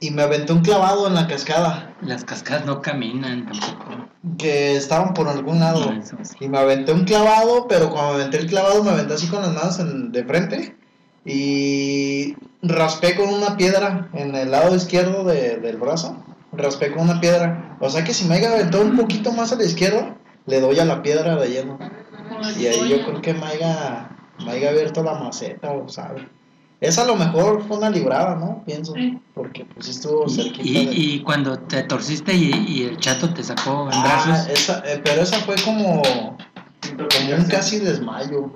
y 0.00 0.10
me 0.10 0.22
aventé 0.22 0.52
un 0.52 0.60
clavado 0.62 1.06
en 1.06 1.14
la 1.14 1.26
cascada, 1.26 1.94
Las 2.02 2.24
cascadas 2.24 2.66
no 2.66 2.82
caminan 2.82 3.46
tampoco. 3.46 4.08
que 4.38 4.76
estaban 4.76 5.14
por 5.14 5.28
algún 5.28 5.60
lado. 5.60 5.92
No, 5.92 6.00
eso 6.02 6.16
sí. 6.22 6.36
Y 6.40 6.48
me 6.48 6.58
aventé 6.58 6.92
un 6.92 7.04
clavado, 7.04 7.66
pero 7.68 7.90
cuando 7.90 8.14
me 8.14 8.20
aventé 8.20 8.38
el 8.38 8.46
clavado 8.46 8.82
me 8.84 8.90
aventé 8.90 9.14
así 9.14 9.26
con 9.28 9.42
las 9.42 9.52
manos 9.52 9.78
en- 9.78 10.12
de 10.12 10.24
frente 10.24 10.76
y 11.24 12.36
raspé 12.62 13.16
con 13.16 13.28
una 13.28 13.56
piedra 13.56 14.08
en 14.12 14.34
el 14.34 14.50
lado 14.50 14.74
izquierdo 14.74 15.24
de- 15.24 15.56
del 15.58 15.76
brazo. 15.76 16.16
Raspé 16.52 16.92
con 16.92 17.02
una 17.08 17.20
piedra. 17.20 17.76
O 17.80 17.90
sea 17.90 18.04
que 18.04 18.14
si 18.14 18.24
me 18.26 18.36
haya 18.36 18.52
aventado 18.52 18.84
un 18.84 18.96
poquito 18.96 19.32
más 19.32 19.52
a 19.52 19.56
la 19.56 19.64
izquierda, 19.64 20.16
le 20.46 20.60
doy 20.60 20.78
a 20.78 20.84
la 20.84 21.02
piedra 21.02 21.36
de 21.36 21.48
lleno. 21.48 21.78
Y 22.58 22.66
ahí 22.66 22.88
yo 22.88 23.04
creo 23.04 23.20
que 23.22 23.34
me 23.34 23.46
haya, 23.46 24.10
me 24.44 24.52
haya 24.52 24.70
abierto 24.70 25.02
la 25.02 25.14
maceta, 25.14 25.70
o 25.72 25.88
sabe. 25.88 26.28
Esa 26.84 27.02
a 27.02 27.06
lo 27.06 27.16
mejor 27.16 27.64
fue 27.66 27.78
una 27.78 27.90
librada, 27.90 28.36
¿no? 28.36 28.62
Pienso. 28.64 28.94
Porque 29.34 29.64
pues 29.64 29.88
estuvo 29.88 30.28
cerquita. 30.28 30.62
Y, 30.62 30.86
de- 30.86 30.92
y 30.94 31.22
cuando 31.22 31.58
te 31.58 31.82
torciste 31.84 32.34
y, 32.34 32.50
y 32.68 32.82
el 32.84 32.98
chato 32.98 33.28
te 33.30 33.42
sacó 33.42 33.84
en 33.90 33.94
Ah, 33.98 34.22
brazos, 34.26 34.48
esa, 34.48 34.78
eh, 34.86 35.00
pero 35.02 35.22
esa 35.22 35.38
fue 35.38 35.56
como, 35.64 36.02
como 36.02 37.36
un 37.38 37.44
casi 37.48 37.78
desmayo. 37.80 38.50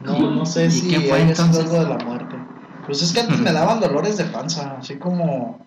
No, 0.00 0.18
no 0.30 0.46
sé 0.46 0.66
¿Y 0.66 0.70
si 0.70 0.88
qué 0.88 1.00
fue 1.00 1.20
entonces? 1.20 1.64
algo 1.64 1.78
de 1.80 1.88
la 1.88 1.98
muerte. 2.04 2.36
Pues 2.86 3.02
es 3.02 3.12
que 3.12 3.20
antes 3.20 3.38
me 3.40 3.52
daban 3.52 3.80
dolores 3.80 4.16
de 4.16 4.24
panza, 4.24 4.76
así 4.78 4.96
como, 4.96 5.58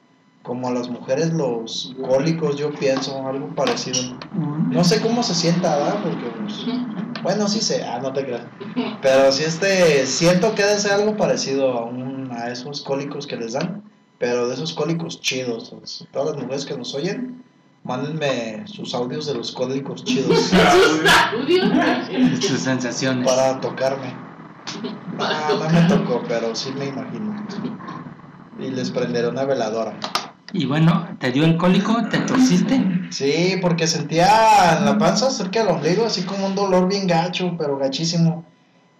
como 0.44 0.68
a 0.68 0.72
las 0.72 0.90
mujeres 0.90 1.34
los 1.34 1.96
cólicos, 2.06 2.58
yo 2.58 2.72
pienso, 2.72 3.26
algo 3.28 3.48
parecido. 3.50 4.02
No 4.34 4.84
sé 4.84 5.00
cómo 5.02 5.24
se 5.24 5.34
sienta, 5.36 5.78
¿verdad? 5.78 6.00
Porque, 6.04 6.26
pues, 6.42 6.66
bueno, 7.26 7.48
sí 7.48 7.60
sé, 7.60 7.84
ah, 7.84 8.00
no 8.02 8.14
te 8.14 8.24
creas. 8.26 8.44
Pero 9.02 9.32
sí, 9.32 9.44
este, 9.44 10.06
siento 10.06 10.54
que 10.56 10.64
debe 10.64 10.80
ser 10.80 10.94
algo 10.94 11.18
parecido 11.18 11.74
a, 11.74 11.84
un, 11.86 12.30
a 12.32 12.50
esos 12.50 12.82
cólicos 12.84 13.26
que 13.28 13.36
les 13.36 13.54
dan, 13.54 13.84
pero 14.20 14.48
de 14.48 14.54
esos 14.54 14.74
cólicos 14.74 15.20
chidos. 15.20 15.72
pues, 15.78 16.08
Todas 16.14 16.36
las 16.36 16.44
mujeres 16.44 16.66
que 16.66 16.78
nos 16.78 16.94
oyen, 16.94 17.44
mándenme 17.84 18.66
sus 18.68 18.94
audios 18.94 19.26
de 19.26 19.34
los 19.34 19.52
cólicos 19.52 20.04
chidos 20.06 20.40
Sus 20.50 20.54
audios. 21.34 21.72
de 22.10 22.42
sus 22.42 22.60
sensaciones. 22.60 23.28
para 23.28 23.60
tocarme. 23.60 24.14
Ah, 25.20 25.50
no 25.60 25.70
me 25.70 25.82
tocó, 25.88 26.24
pero 26.28 26.56
sí 26.56 26.72
me 26.78 26.86
imagino. 26.86 27.36
Y 28.60 28.70
les 28.70 28.90
prenderé 28.92 29.28
una 29.28 29.46
veladora. 29.46 29.98
Y 30.58 30.66
bueno, 30.66 31.06
¿te 31.20 31.34
dio 31.34 31.43
el 31.43 31.58
cólico? 31.58 32.08
¿Te 32.10 32.20
torciste? 32.20 32.82
Sí, 33.10 33.58
porque 33.62 33.88
sentía 33.88 34.78
en 34.78 34.86
la 34.86 34.97
panza 34.97 35.30
cerca 35.30 35.60
del 35.60 35.76
ombligo 35.76 36.06
así 36.06 36.24
como 36.24 36.45
un 36.47 36.56
dolor 36.56 36.88
bien 36.88 37.08
gacho, 37.08 37.56
pero 37.58 37.78
gachísimo. 37.78 38.45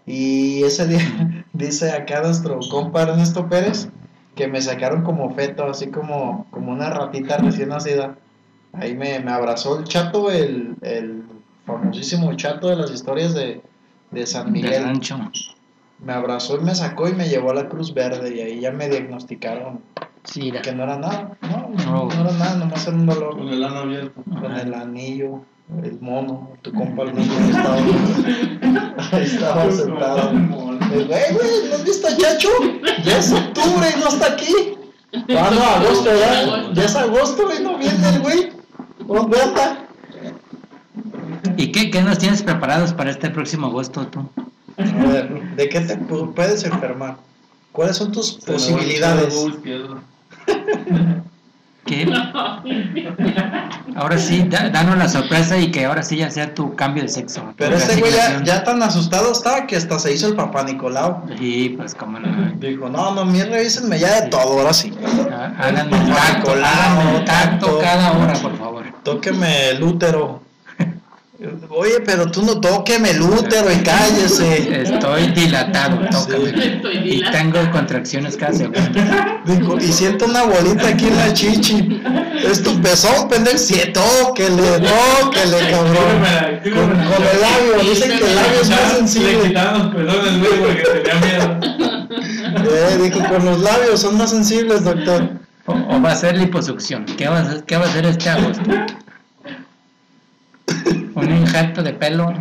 Y 0.06 0.64
ese 0.64 0.86
día 0.86 1.46
dice 1.54 1.94
acá 1.94 2.22
nuestro 2.22 2.60
compa 2.70 3.04
Ernesto 3.04 3.48
Pérez 3.48 3.88
que 4.36 4.50
me 4.50 4.62
sacaron 4.62 5.04
como 5.04 5.34
feto, 5.34 5.66
así 5.66 5.88
como, 5.88 6.46
como 6.52 6.74
una 6.74 6.90
ratita 6.90 7.38
recién 7.38 7.70
nacida. 7.70 8.18
Ahí 8.74 8.94
me, 8.94 9.20
me 9.22 9.32
abrazó 9.32 9.80
el 9.80 9.86
chato, 9.86 10.30
el, 10.30 10.76
el 10.82 11.24
famosísimo 11.66 12.34
chato 12.34 12.68
de 12.68 12.76
las 12.76 12.92
historias 12.92 13.34
de, 13.34 13.62
de 14.12 14.28
San 14.28 14.52
Del 14.52 14.52
Miguel. 14.52 14.84
rancho. 14.84 15.18
Me 16.00 16.12
abrazó 16.12 16.60
y 16.60 16.66
me 16.66 16.76
sacó 16.76 17.08
y 17.08 17.14
me 17.14 17.30
llevó 17.30 17.52
a 17.52 17.56
la 17.56 17.70
Cruz 17.70 17.94
Verde 17.94 18.36
y 18.36 18.42
ahí 18.42 18.60
ya 18.60 18.72
me 18.72 18.90
diagnosticaron 18.90 19.80
Sí, 20.26 20.52
que 20.52 20.72
no 20.74 20.84
era 20.84 20.98
nada, 20.98 21.32
no, 21.42 21.70
No. 21.86 22.06
no, 22.06 22.12
era 22.12 22.32
nada, 22.34 22.56
nomás 22.56 22.86
era 22.88 22.96
un 22.96 23.06
dolor 23.06 23.38
Con 23.38 23.48
el 23.50 23.64
ano 23.64 23.78
abierto. 23.80 24.22
con 24.24 24.52
el 24.56 24.74
anillo, 24.74 25.42
el 25.84 26.00
mono, 26.02 26.50
tu 26.62 26.72
compa 26.74 27.04
el 27.04 27.16
niño 27.16 27.32
estaba, 27.50 29.20
estaba 29.22 29.72
sentado. 29.72 30.30
El 30.32 31.08
güey, 31.08 31.34
güey, 31.34 31.70
¿no 31.70 31.76
has 31.76 31.84
visto 31.84 32.08
a 32.08 32.18
Chacho? 32.18 32.50
Ya 33.04 33.18
es 33.18 33.32
octubre 33.32 33.88
y 33.96 34.00
no 34.00 34.08
está 34.10 34.28
aquí. 34.34 34.54
Ah, 35.38 35.50
no, 35.54 35.64
agosto, 35.64 36.10
ya, 36.14 36.74
ya 36.74 36.84
es 36.84 36.96
agosto 36.96 37.44
y 37.58 37.64
no 37.64 37.78
viene 37.78 38.10
el 38.10 38.20
güey. 38.22 38.50
¿Dónde 39.08 39.42
anda? 39.42 39.78
¿Y 41.58 41.72
qué, 41.72 41.90
qué 41.92 42.02
nos 42.02 42.18
tienes 42.18 42.42
preparados 42.44 42.94
para 42.94 43.12
este 43.12 43.30
próximo 43.30 43.68
agosto 43.68 44.06
tú? 44.08 44.28
A 44.78 44.84
ver, 45.08 45.56
¿de 45.56 45.70
qué 45.70 45.80
te 45.82 45.98
pu- 46.00 46.34
puedes 46.34 46.64
enfermar? 46.66 47.18
¿Cuáles 47.72 47.98
son 47.98 48.12
tus 48.12 48.34
Se 48.36 48.52
me 48.52 48.58
va 48.58 48.64
a 48.64 48.74
posibilidades? 48.74 49.34
izquierdo. 49.46 50.00
¿Qué? 51.86 52.12
Ahora 53.96 54.18
sí, 54.18 54.44
da- 54.50 54.70
danos 54.70 54.98
la 54.98 55.08
sorpresa 55.08 55.56
y 55.58 55.70
que 55.70 55.86
ahora 55.86 56.02
sí 56.02 56.18
ya 56.18 56.32
sea 56.32 56.52
tu 56.54 56.76
cambio 56.76 57.04
de 57.04 57.10
sexo. 57.10 57.54
Pero 57.58 57.76
este 57.78 58.00
güey 58.00 58.12
ya, 58.12 58.42
ya 58.44 58.64
tan 58.64 58.82
asustado 58.82 59.32
está 59.32 59.68
que 59.68 59.76
hasta 59.76 60.00
se 60.00 60.12
hizo 60.14 60.28
el 60.28 60.36
papá 60.36 60.64
Nicolau. 60.64 61.24
Sí, 61.38 61.76
pues 61.78 61.94
cómo 61.94 62.20
no. 62.20 62.28
Dijo, 62.58 62.90
no, 62.90 63.14
no, 63.14 63.24
revísenme 63.32 64.00
ya 64.00 64.22
de 64.22 64.30
todo, 64.30 64.60
ahora 64.60 64.74
sí. 64.74 64.92
Ah, 65.32 65.54
Háganme 65.60 65.96
el 65.98 66.08
tacto 66.08 66.54
tacto. 67.26 67.80
cada 67.80 68.14
hora, 68.14 68.34
por 68.34 68.58
favor. 68.58 68.84
Tóqueme 69.04 69.70
el 69.70 69.84
útero. 69.84 70.42
Oye, 71.70 72.00
pero 72.06 72.32
tú 72.32 72.42
no 72.44 72.60
tóqueme 72.62 73.12
el 73.12 73.22
útero 73.22 73.72
y 73.72 73.76
cállese. 73.84 74.82
Estoy 74.84 75.28
dilatado, 75.32 76.00
tócame. 76.10 76.50
Estoy 76.76 76.98
Y 77.04 77.24
tengo 77.32 77.60
contracciones 77.72 78.38
cada 78.38 78.54
segundo. 78.54 78.80
Dijo, 79.46 79.78
y 79.78 79.92
siento 79.92 80.26
una 80.26 80.44
bolita 80.44 80.88
aquí 80.88 81.08
en 81.08 81.18
la 81.18 81.34
chichi. 81.34 82.02
Es 82.44 82.64
tu 82.64 82.80
pezón, 82.82 83.28
pendejo. 83.28 83.58
Sí, 83.58 83.82
tóquele, 83.94 84.80
tóquele, 84.80 85.72
cabrón. 85.72 86.24
Con, 86.64 86.90
con 86.90 87.24
el 87.28 87.42
labio, 87.42 87.90
dicen 87.90 88.18
que 88.18 88.26
el 88.26 88.36
labio 88.36 88.62
es 88.62 88.70
más 88.70 88.80
Le 88.92 88.96
sensible. 88.98 89.48
quitaron 89.50 89.82
los 89.82 89.96
pezones, 89.96 90.40
güey, 90.40 90.60
porque 90.60 90.84
tenía 91.04 91.16
miedo. 91.20 91.60
Eh, 92.72 92.98
dijo, 93.04 93.20
con 93.30 93.46
los 93.46 93.60
labios 93.60 94.00
son 94.00 94.18
más 94.18 94.30
sensibles, 94.30 94.84
doctor. 94.86 95.30
O, 95.66 95.74
o 95.74 96.02
va 96.02 96.12
a 96.12 96.16
ser 96.16 96.38
liposucción. 96.38 97.06
¿Qué 97.18 97.28
va 97.28 97.40
a 97.40 97.42
hacer, 97.42 97.64
qué 97.66 97.76
va 97.78 97.86
a 97.86 97.90
hacer 97.90 98.06
este 98.06 98.30
agosto? 98.30 98.62
Un 101.16 101.32
injerto 101.38 101.82
de 101.84 101.94
pelo. 101.94 102.34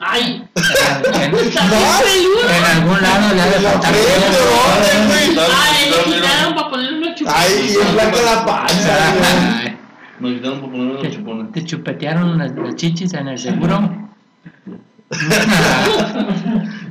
Ay, 0.00 0.44
En, 0.54 1.22
en- 1.22 1.32
No, 1.32 1.38
en 1.38 2.64
algún 2.64 3.02
lado 3.02 3.34
le 3.34 3.40
ha 3.42 3.46
de 3.46 3.52
faltar 3.60 3.92
pelo. 3.92 5.42
ay, 5.50 5.90
le 5.90 6.14
quitaron 6.14 6.54
para 6.54 6.70
ponerle 6.70 6.98
unos 6.98 7.14
chupones. 7.16 7.36
Ay, 7.40 7.66
y 7.68 7.92
flaca 7.92 8.22
la 8.22 8.46
panza, 8.46 9.74
Nos 10.20 10.32
quitaron 10.34 10.60
por 10.60 10.70
ponerme 10.70 11.02
los 11.02 11.10
chupones. 11.14 11.52
Te 11.52 11.64
chupetearon 11.64 12.38
las, 12.38 12.52
las 12.54 12.76
chichis 12.76 13.12
en 13.14 13.28
el 13.28 13.38
seguro. 13.38 14.08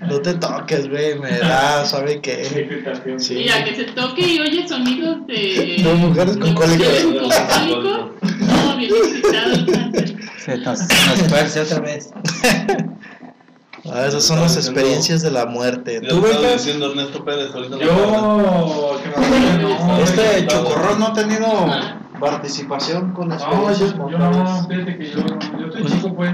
No 0.10 0.20
te 0.22 0.34
toques, 0.36 0.90
güey, 0.90 1.20
me 1.20 1.38
da, 1.40 1.86
¿sabe 1.86 2.20
qué? 2.22 2.42
Excitación. 2.42 3.20
Sí. 3.20 3.36
Mira, 3.36 3.64
que 3.64 3.76
se 3.76 3.84
toque 3.86 4.22
y 4.28 4.40
oye 4.40 4.68
sonidos 4.68 5.28
de. 5.28 5.82
De 5.84 5.94
mujeres 5.96 6.38
con 6.38 6.50
de 6.50 6.56
cólicos. 6.56 6.88
mujeres 6.88 7.04
con 7.04 7.30
cólicos. 7.70 8.00
No, 8.48 8.78
bien 8.78 8.92
excitado. 8.92 10.17
Se 10.48 10.58
nos, 10.58 10.80
nos 10.80 11.28
fuerce 11.30 11.62
otra 11.62 11.80
vez. 11.82 12.10
Ah, 13.90 14.06
esas 14.06 14.26
son 14.26 14.42
las 14.42 14.58
experiencias 14.58 15.22
de 15.22 15.32
la 15.32 15.46
muerte. 15.46 16.02
Ya 16.04 16.10
¿Tú, 16.10 16.18
estaba 16.18 16.42
Becas? 16.42 16.66
diciendo 16.66 16.90
Ernesto 16.92 17.24
Pérez 17.24 17.56
ahorita. 17.56 17.78
Yo, 17.78 19.00
que 19.02 19.10
me 19.10 19.62
no. 19.62 19.98
Este 20.04 20.42
no. 20.42 20.48
chocorrón 20.50 21.00
no 21.00 21.08
ha 21.08 21.14
tenido 21.14 21.48
participación 22.20 23.14
con 23.14 23.30
No, 23.30 23.36
experiencias 23.36 23.94
yo, 23.96 24.10
yo 24.10 24.18
no, 24.18 24.68
fíjate 24.68 24.98
que 24.98 25.06
yo, 25.12 25.20
yo 25.20 25.72
soy 25.72 25.86
chico, 25.86 26.14
pues. 26.16 26.32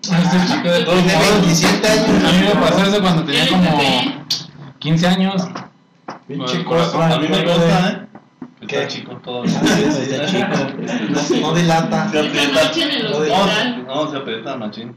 Este 0.00 0.54
chico 0.54 0.68
de 0.70 0.84
todos 0.84 1.02
Tiene 1.02 1.14
modos. 1.18 1.30
27 1.42 1.88
A 1.88 1.94
mí 1.94 2.26
años. 2.26 2.54
me 2.54 2.60
pasó 2.62 2.82
eso 2.84 3.00
cuando 3.02 3.24
tenía 3.24 3.48
como 3.48 3.78
15 4.78 5.06
años. 5.06 5.42
Pinche 6.26 6.62
Bueno, 6.62 6.70
cosa. 6.90 7.14
A 7.16 7.18
mí 7.18 7.28
me 7.28 7.44
consta, 7.44 7.88
¿eh? 7.90 8.03
Que 8.66 8.76
¿Qué? 8.76 8.82
está 8.82 8.88
chico 8.88 9.16
todavía. 9.24 9.60
Desde 9.60 10.26
chico. 10.26 11.40
No, 11.40 11.54
dilata. 11.54 12.08
Se 12.10 12.18
aprieta. 12.18 13.74
No, 13.86 14.10
se 14.10 14.16
aprieta, 14.16 14.56
machín. 14.56 14.94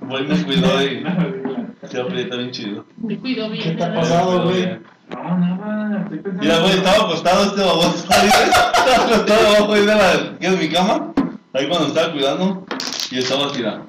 Voy 0.00 0.26
me 0.26 0.42
cuidó 0.44 0.82
y 0.82 1.02
se 1.90 2.00
aprieta 2.00 2.36
bien 2.36 2.50
chido. 2.50 2.84
Te 3.08 3.18
cuido 3.18 3.48
bien. 3.50 3.62
¿Qué 3.64 3.70
te 3.72 3.84
ha 3.84 3.94
pasado, 3.94 4.44
güey? 4.44 4.78
No, 5.10 5.38
nada, 5.38 6.02
estoy 6.02 6.18
pensando. 6.18 6.42
Mira, 6.42 6.58
güey, 6.60 6.72
estaba 6.74 6.96
acostado 7.04 7.44
este 7.44 7.60
baboso 7.60 7.96
Estaba 8.10 9.04
acostado 9.04 9.48
abajo 9.56 9.72
ahí 9.74 9.80
de 9.86 9.94
la 9.94 10.38
que 10.40 10.46
es 10.46 10.58
mi 10.58 10.68
cama. 10.68 11.12
Ahí 11.52 11.68
cuando 11.68 11.88
estaba 11.88 12.12
cuidando. 12.12 12.66
Y 13.10 13.18
estaba 13.18 13.52
tirado. 13.52 13.86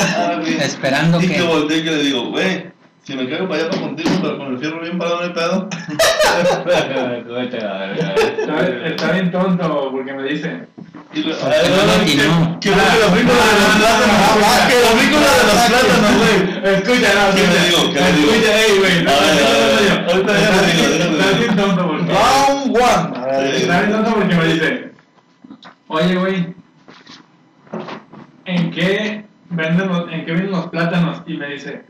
Ah, 0.00 0.36
güey. 0.40 0.54
Esperando 0.56 1.20
Y 1.20 1.28
que- 1.28 1.34
que 1.36 1.42
volteé 1.42 1.78
y 1.78 1.84
que 1.84 1.90
le 1.90 2.02
digo, 2.02 2.30
güey, 2.30 2.66
si 3.06 3.14
me 3.14 3.28
caigo 3.28 3.48
para 3.48 3.60
allá 3.62 3.70
para 3.70 3.82
contigo, 3.82 4.10
pero 4.20 4.38
con 4.38 4.46
el 4.52 4.58
fierro 4.58 4.80
bien 4.80 4.98
parado 4.98 5.18
no 5.18 5.22
hay 5.24 5.30
pedo. 5.30 5.68
Está, 8.38 8.66
está 8.86 9.12
bien 9.12 9.30
tonto 9.30 9.90
porque 9.92 10.12
me 10.12 10.22
dice. 10.24 10.66
Y 11.14 11.22
lo- 11.22 11.36
¿Por 11.36 11.50
qué 11.50 11.68
no 11.68 11.76
Ah, 11.76 11.98
le 11.98 12.04
que- 12.04 12.12
atinó? 12.20 12.60
Que 12.60 12.70
busque 12.70 12.98
la 13.00 13.08
película 13.12 13.34
de 13.36 13.54
los 13.62 13.74
plátanos. 13.76 14.16
Ah, 14.44 14.68
Que 14.68 14.74
de 14.74 14.82
los 14.82 15.60
plátanos, 15.70 16.12
güey. 16.18 16.74
Escucha, 16.74 17.10
no, 17.14 17.34
¿Qué 17.34 17.42
le 17.46 17.58
digo? 17.66 17.80
¿Qué 17.92 18.00
le 18.00 18.12
digo? 18.12 18.30
Escucha, 18.32 18.52
ey, 18.60 18.72
güey. 18.78 18.96
Ahorita 20.08 20.32
ya 20.40 20.48
le 20.62 20.66
Está 21.16 21.38
bien 21.38 21.56
tonto 21.56 21.82
porque. 21.88 22.12
Round 22.12 22.76
one. 22.76 23.18
A 23.18 23.26
ver, 23.38 23.54
Está 23.54 23.80
bien 23.80 23.92
tonto 23.92 24.10
porque 24.14 24.34
me 24.34 24.44
dice. 24.46 24.92
Oye, 25.88 26.14
güey. 26.16 26.54
¿En 28.44 28.70
qué 28.72 29.24
venden 29.50 29.88
los, 29.88 30.12
en 30.12 30.24
qué 30.24 30.32
venden 30.32 30.50
los 30.50 30.66
plátanos? 30.68 31.22
Y 31.26 31.34
me 31.34 31.46
dice. 31.48 31.84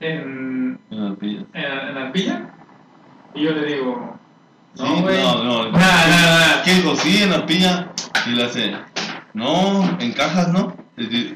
En, 0.00 0.78
En 0.90 1.08
la 1.10 1.14
pilla. 1.16 1.42
en, 1.52 1.88
en 1.88 1.96
Arpilla. 1.98 2.50
Y 3.34 3.42
yo 3.44 3.50
le 3.52 3.64
digo. 3.74 4.18
Sí, 4.74 4.82
No, 4.82 5.02
güey. 5.02 5.22
no, 5.22 5.44
no. 5.44 5.64
Nah, 5.72 5.78
nah, 5.78 6.38
nah. 6.56 6.62
¿Qué 6.64 6.74
dijo? 6.74 6.96
Sí, 6.96 7.22
en 7.22 7.30
la 7.30 7.46
pilla. 7.46 7.88
Y 8.26 8.30
le 8.30 8.44
hace, 8.44 8.72
no, 9.34 9.96
en 10.00 10.12
cajas, 10.12 10.48
¿no? 10.48 10.76
Y 10.96 11.04
y 11.04 11.34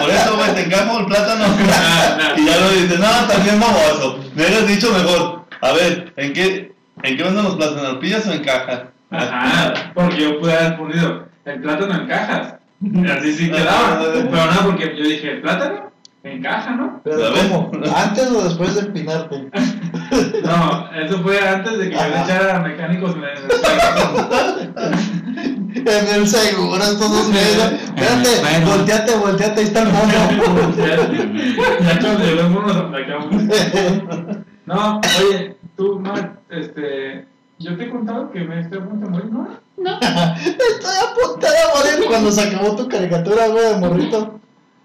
Por 0.00 0.10
eso, 0.10 0.36
güey, 0.36 0.54
te 0.54 0.64
encajo 0.64 0.98
el 1.00 1.06
plátano. 1.06 1.44
Y 2.36 2.44
ya 2.46 2.56
lo 2.58 2.70
dice, 2.70 2.98
no, 2.98 3.10
también 3.28 3.60
baboso. 3.60 4.18
Me 4.34 4.44
hubieras 4.46 4.66
dicho 4.66 4.92
mejor. 4.92 5.44
A 5.60 5.72
ver, 5.72 6.12
¿en 6.16 6.32
qué, 6.32 6.74
en 7.02 7.16
qué 7.16 7.22
venden 7.22 7.44
los 7.44 7.56
plátanos? 7.56 7.90
¿En 7.94 7.98
pillas 8.00 8.26
o 8.26 8.32
en 8.32 8.42
cajas? 8.42 8.82
Ajá, 9.10 9.92
porque 9.94 10.22
yo 10.22 10.40
pude 10.40 10.52
haber 10.54 10.70
respondido 10.70 11.28
el 11.44 11.60
plátano 11.60 11.94
en 11.94 12.06
cajas. 12.08 12.54
Así 13.16 13.32
sí 13.34 13.50
quedaba. 13.50 14.00
Pero 14.12 14.46
no, 14.52 14.60
porque 14.66 14.96
yo 14.96 15.04
dije, 15.04 15.32
¿el 15.32 15.42
plátano? 15.42 15.91
En 16.24 16.40
caja, 16.40 16.76
¿no? 16.76 17.00
Pero. 17.02 17.18
¿cómo? 17.34 17.72
¿Antes 17.96 18.30
o 18.30 18.44
después 18.44 18.74
de 18.74 18.82
empinarte? 18.82 19.50
No, 20.44 20.90
eso 20.92 21.22
fue 21.22 21.40
antes 21.40 21.78
de 21.78 21.88
que 21.88 21.96
yo 21.96 22.02
le 22.02 22.20
echara 22.20 22.60
mecánicos 22.60 23.16
en 23.16 23.24
el 23.24 23.30
En 25.88 26.14
el 26.14 26.28
seguro, 26.28 26.82
estos 26.82 27.10
dos 27.10 27.28
meses. 27.28 27.72
Espérate, 27.96 28.64
volteate, 28.66 29.16
volteate, 29.16 29.60
ahí 29.60 29.66
está 29.66 29.82
el 29.82 29.88
mono. 29.88 30.12
Ya 31.82 31.98
cuando 31.98 32.24
llegó 32.24 32.40
el 32.40 32.50
mono 32.50 32.66
nos 32.66 32.76
aplacamos. 32.76 33.30
No, 34.66 35.00
oye, 35.20 35.56
tú, 35.76 35.98
Mark, 35.98 36.38
este. 36.50 37.26
Yo 37.58 37.76
te 37.76 37.84
he 37.84 37.90
contado 37.90 38.30
que 38.30 38.40
me 38.40 38.60
estoy 38.60 38.78
a 38.78 38.84
punto 38.84 39.06
de 39.06 39.12
morir, 39.12 39.32
¿no? 39.32 39.48
No, 39.78 39.92
Estoy 40.00 40.96
a 40.98 41.14
punto 41.14 41.46
de 41.46 41.62
morir 41.74 42.06
cuando 42.08 42.30
se 42.32 42.42
acabó 42.42 42.76
tu 42.76 42.88
caricatura, 42.88 43.48
güey, 43.48 43.64
de 43.64 43.76
morrito. 43.76 44.40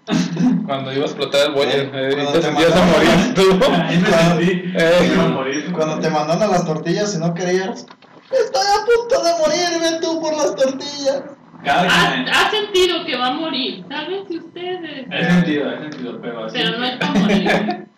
Cuando 0.66 0.92
iba 0.92 1.02
a 1.02 1.06
explotar 1.06 1.48
el 1.48 1.52
boiler, 1.54 1.90
eh, 1.94 2.10
Cuando 2.14 2.32
te 2.32 2.38
te 2.38 2.44
sentías 2.46 2.72
a 2.72 2.80
mandaron- 2.80 2.90
morir 2.92 3.34
tú. 3.34 3.72
Ahí 3.72 3.96
me 3.98 4.08
Claro. 4.08 4.36
sentí. 4.36 4.50
Eh, 4.76 4.96
que 5.00 5.14
iba 5.14 5.24
a 5.24 5.28
morir. 5.28 5.72
Cuando 5.72 5.98
te 6.00 6.10
mandan 6.10 6.42
a 6.42 6.46
las 6.46 6.64
tortillas 6.66 7.14
y 7.14 7.18
no 7.18 7.34
querías. 7.34 7.86
Estoy 8.30 8.62
a 8.62 8.84
punto 8.84 9.22
de 9.22 9.30
morirme 9.38 10.00
tú 10.00 10.20
por 10.20 10.34
las 10.36 10.54
tortillas. 10.54 11.22
Cada 11.64 11.82
ha, 11.82 12.12
quien. 12.12 12.28
ha 12.28 12.50
sentido 12.50 13.04
que 13.04 13.16
va 13.16 13.28
a 13.28 13.32
morir. 13.32 13.84
Tal 13.88 14.06
si 14.28 14.38
ustedes. 14.38 15.06
He 15.10 15.24
sentido, 15.24 15.72
he 15.72 15.78
sentido, 15.90 16.20
pero 16.20 16.44
así. 16.44 16.56
Pero 16.58 16.78
no 16.78 16.84
es 16.84 16.96
para 16.98 17.12
morir. 17.14 17.50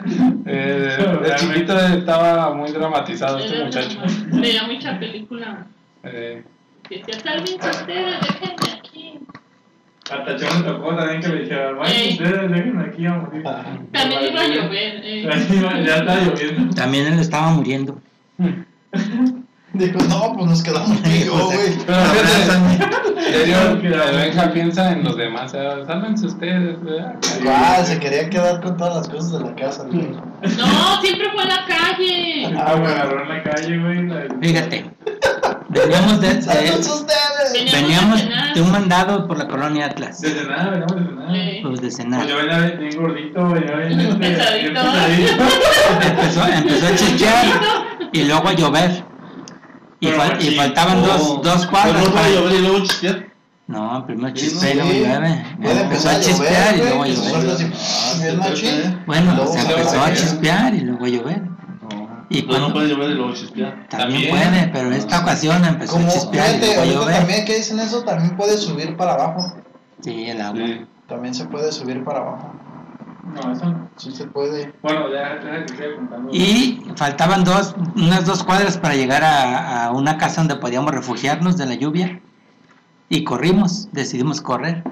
eh, 0.47 1.19
de 1.23 1.35
chiquito 1.37 1.79
estaba 1.79 2.55
muy 2.55 2.71
dramatizado 2.73 3.39
este 3.39 3.63
muchacho. 3.65 3.99
Veía 4.33 4.63
mucha 4.65 4.99
película. 4.99 5.67
Eh, 6.05 6.43
decía, 6.89 7.21
salven 7.23 7.55
ustedes, 7.61 8.21
déjenme. 8.23 8.80
Hasta 10.11 10.37
Chon 10.37 10.59
me 10.59 10.65
tocó 10.73 10.97
también 10.97 11.21
que 11.21 11.29
le 11.29 11.43
dijera, 11.43 11.73
vaya, 11.73 11.95
Ey. 11.95 12.13
ustedes 12.13 12.51
déjenme 12.51 12.85
aquí 12.85 13.07
a 13.07 13.13
morir. 13.15 13.43
También 13.93 14.21
iba 14.33 14.41
a 14.41 14.49
llover. 14.49 15.01
eh. 15.05 15.29
Ya 15.87 15.97
está 15.97 16.21
lloviendo. 16.21 16.75
También 16.75 17.07
él 17.07 17.19
estaba 17.21 17.51
muriendo. 17.51 17.99
Dijo, 19.73 19.99
no, 20.09 20.33
pues 20.35 20.47
nos 20.51 20.63
quedamos 20.65 21.01
yo, 21.25 21.33
güey. 21.47 21.77
Pero 23.83 24.05
el 24.05 24.17
Benja 24.17 24.53
piensa 24.53 24.91
en 24.93 25.05
los 25.05 25.17
demás, 25.17 25.55
eh, 25.55 25.69
sálvense 25.87 26.27
ustedes, 26.27 26.83
¿verdad? 26.83 27.15
Ah, 27.49 27.81
se 27.85 28.01
quería 28.01 28.29
quedar 28.29 28.61
con 28.61 28.77
todas 28.77 28.97
las 28.97 29.09
cosas 29.09 29.33
de 29.39 29.45
la 29.49 29.55
casa, 29.55 29.85
güey. 29.85 30.09
No, 30.59 31.01
siempre 31.01 31.29
fue 31.33 31.43
en 31.45 31.49
la 31.49 31.65
calle. 31.67 32.47
Ah, 32.59 32.77
me 32.77 32.87
agarró 32.89 33.23
en 33.23 33.29
la 33.29 33.43
calle, 33.45 33.79
güey. 33.79 34.09
Fíjate. 34.43 34.91
Veníamos 35.71 36.21
de, 36.21 36.35
de- 36.35 36.43
¡Saludos 36.43 36.89
ustedes! 36.89 37.73
Veníamos 37.73 38.17
de 38.21 38.23
cenar. 38.27 38.55
de 38.55 38.61
un 38.63 38.71
mandado 38.73 39.27
por 39.27 39.39
la 39.39 39.47
colonia 39.49 39.87
Atlas. 39.87 40.21
Desde 40.21 40.45
nada, 40.49 40.71
veníamos 40.71 40.97
desde 40.97 41.15
nada. 41.15 41.37
Eh, 41.37 41.61
Pues 41.63 41.75
de 41.77 41.81
Pues 41.83 41.97
cenar. 41.97 42.27
yo 42.27 42.37
venía 42.37 42.59
bien 42.59 42.97
gordito, 43.01 43.49
venía 43.49 43.77
bien 43.77 44.19
Pesadito. 44.19 44.69
bien 44.71 44.75
pesadito. 44.75 45.45
Empezó, 46.03 46.47
empezó 46.47 46.87
a 46.87 46.95
chispear 46.97 47.45
y 48.13 48.25
luego 48.25 48.49
a 48.49 48.53
llover. 48.53 49.05
Y, 50.01 50.07
fal- 50.09 50.43
y 50.43 50.51
faltaban 50.57 51.03
dos, 51.03 51.43
dos 51.43 51.67
cuadras. 51.67 52.03
Pero 52.03 52.15
va 52.15 52.25
a 52.25 52.29
llover 52.31 52.53
y 52.55 52.59
luego 52.61 52.81
chispear. 52.81 53.27
No, 53.67 54.05
primero 54.05 54.35
Sí, 54.35 54.49
chispea 54.49 54.73
y 54.73 54.77
luego 54.79 54.91
sí. 54.91 54.99
llueve. 54.99 55.45
Empezó 55.83 56.09
a 56.11 56.21
chispear 56.21 56.75
y 56.75 56.79
luego 56.79 57.03
a 57.05 57.07
llover. 57.07 57.73
Bueno, 59.07 59.35
Luego 59.37 59.53
se 59.53 59.61
empezó 59.61 60.01
a 60.03 60.13
chispear 60.13 60.75
y 60.75 60.81
luego 60.81 61.05
a 61.05 61.09
llover. 61.09 61.43
Y 62.31 62.43
no, 62.43 62.49
cuando- 62.49 62.69
no 62.69 62.75
puede 62.75 62.89
llover 62.89 63.11
y 63.11 63.15
luego 63.15 63.35
chispear. 63.35 63.87
También, 63.89 64.31
También. 64.31 64.51
puede, 64.51 64.69
pero 64.73 64.93
esta 64.93 65.21
ocasión 65.21 65.65
empezó 65.65 65.93
Como, 65.95 66.07
a 66.09 66.11
chispear 66.13 66.47
y 66.47 66.59
fíjate, 66.61 66.67
luego 66.67 66.81
ahorita 66.81 67.01
llover. 67.01 67.17
también 67.17 67.45
que 67.45 67.57
dicen 67.57 67.81
eso, 67.81 68.05
también 68.05 68.37
puede 68.37 68.57
subir 68.57 68.97
para 68.97 69.15
abajo. 69.15 69.53
Sí, 70.01 70.27
el 70.31 70.41
agua. 70.41 70.61
Sí. 70.67 70.87
También 71.09 71.35
se 71.35 71.45
puede 71.47 71.73
subir 71.73 72.03
para 72.05 72.21
abajo. 72.21 72.55
No, 73.35 73.53
eso 73.53 73.65
no. 73.67 73.89
Sí 73.97 74.13
se 74.13 74.27
puede. 74.27 74.73
Bueno, 74.83 75.13
ya, 75.13 75.41
ya 75.43 75.67
que 75.67 75.95
contando. 75.97 76.31
Y 76.33 76.83
faltaban 76.97 77.45
dos, 77.45 77.75
unas 77.97 78.25
dos 78.27 78.43
cuadras 78.45 78.79
para 78.79 78.95
llegar 78.95 79.23
a, 79.25 79.85
a 79.87 79.91
una 79.93 80.17
casa 80.17 80.41
donde 80.41 80.57
podíamos 80.57 80.93
refugiarnos 80.95 81.57
de 81.59 81.67
la 81.67 81.75
lluvia. 81.75 82.21
Y 83.09 83.25
corrimos, 83.25 83.89
decidimos 83.93 84.41
correr. 84.41 84.83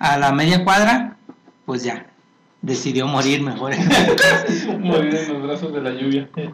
A 0.00 0.18
la 0.18 0.32
media 0.32 0.64
cuadra, 0.64 1.16
pues 1.64 1.84
ya, 1.84 2.06
decidió 2.60 3.06
morir 3.06 3.40
mejor. 3.42 3.72
Morir 4.80 5.14
en 5.14 5.32
los 5.32 5.42
brazos 5.42 5.72
de 5.72 5.80
la 5.80 5.90
lluvia. 5.92 6.28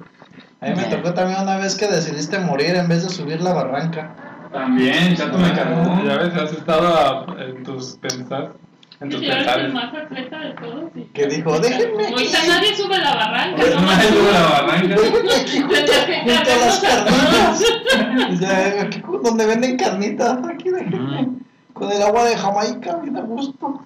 A 0.60 0.66
mí 0.66 0.72
me 0.76 0.84
tocó 0.84 1.14
también 1.14 1.40
una 1.40 1.56
vez 1.58 1.76
que 1.76 1.86
decidiste 1.86 2.38
morir 2.40 2.74
en 2.74 2.88
vez 2.88 3.04
de 3.04 3.10
subir 3.10 3.40
la 3.40 3.52
barranca. 3.52 4.14
También, 4.52 5.14
ya 5.14 5.30
tú 5.30 5.38
me 5.38 5.52
cargó. 5.52 6.02
Ya 6.04 6.16
ves, 6.18 6.34
has 6.34 6.52
estado 6.52 6.88
a- 6.88 7.42
en 7.44 7.62
tus 7.62 7.96
pensar, 7.98 8.52
en 9.00 9.10
tus 9.10 9.20
Yo 9.20 9.26
eres 9.30 9.38
el 9.38 9.44
pensares. 9.44 9.74
más 9.74 9.94
atleta 9.94 10.38
de 10.40 10.50
todos. 10.54 10.84
Que 11.14 11.26
dijo, 11.26 11.60
déjenme 11.60 12.04
aquí. 12.04 12.12
Ahorita 12.14 12.38
nadie 12.48 12.74
sube 12.76 12.98
la 12.98 13.14
barranca, 13.14 13.56
Pues 13.60 13.74
¿no? 13.74 13.80
sube 13.82 14.32
la 14.32 14.42
barranca. 14.48 14.88
Déjenme 14.96 15.34
aquí 15.40 15.60
junto, 15.60 15.74
Tendría 15.74 16.06
que 16.06 16.18
junto 16.34 16.50
a 16.50 16.56
las 16.66 16.78
cargarnos 16.80 17.62
carnitas. 17.92 18.40
Ya, 18.40 18.82
aquí 18.82 19.00
cu- 19.00 19.20
donde 19.22 19.46
venden 19.46 19.76
carnitas. 19.76 20.38
Aquí 20.48 20.70
déjenme. 20.70 21.28
Con 21.74 21.92
el 21.92 22.02
agua 22.02 22.24
de 22.24 22.36
Jamaica, 22.36 22.96
bien 22.96 23.16
a 23.16 23.20
gusto. 23.20 23.80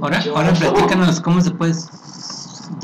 Ahora, 0.00 0.20
Yo- 0.20 0.36
ahora 0.36 0.52
platícanos 0.54 1.20
cómo 1.20 1.40
se 1.42 1.50
puede 1.50 1.74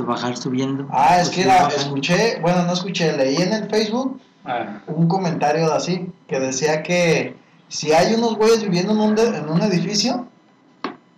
bajar 0.04 0.36
subiendo. 0.36 0.86
Ah, 0.90 1.20
es 1.20 1.30
que 1.30 1.42
escuché, 1.76 2.38
bueno, 2.40 2.62
no 2.64 2.72
escuché, 2.72 3.16
leí 3.16 3.36
en 3.36 3.52
el 3.52 3.68
Facebook 3.70 4.20
Ah, 4.44 4.80
un 4.86 5.06
comentario 5.06 5.68
de 5.68 5.74
así, 5.74 6.10
que 6.26 6.40
decía 6.40 6.82
que 6.82 7.36
si 7.68 7.92
hay 7.92 8.14
unos 8.14 8.36
güeyes 8.36 8.62
viviendo 8.62 8.92
en 8.94 9.00
un, 9.00 9.14
de- 9.14 9.36
en 9.36 9.48
un 9.48 9.60
edificio 9.62 10.26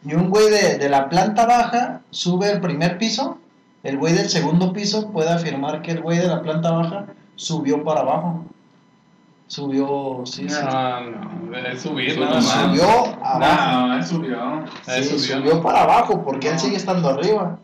y 0.04 0.14
un 0.14 0.28
güey 0.28 0.50
de, 0.50 0.78
de 0.78 0.88
la 0.88 1.08
planta 1.08 1.46
baja 1.46 2.00
sube 2.10 2.50
el 2.50 2.60
primer 2.60 2.98
piso 2.98 3.38
El 3.84 3.96
güey 3.98 4.12
del 4.14 4.28
segundo 4.28 4.72
piso 4.72 5.10
puede 5.12 5.30
afirmar 5.30 5.82
que 5.82 5.92
el 5.92 6.00
güey 6.02 6.18
de 6.18 6.26
la 6.28 6.42
planta 6.42 6.70
baja 6.72 7.06
subió 7.36 7.82
para 7.84 8.00
abajo. 8.00 8.44
Subió, 9.46 10.22
sí, 10.24 10.48
sí. 10.48 10.56
No, 10.64 11.00
no, 11.10 11.58
es 11.58 11.82
subir 11.82 12.12
Subió, 12.12 12.24
nada 12.24 12.36
más. 12.40 12.44
Subió 12.44 12.84
abajo. 13.22 13.86
No, 13.86 13.94
él 13.94 14.04
subió. 14.06 14.64
Él 14.86 15.04
Sí, 15.04 15.18
subió. 15.18 15.36
subió 15.38 15.62
para 15.62 15.82
abajo 15.82 16.22
porque 16.24 16.48
él 16.48 16.58
sigue 16.58 16.76
estando 16.76 17.10
arriba. 17.10 17.58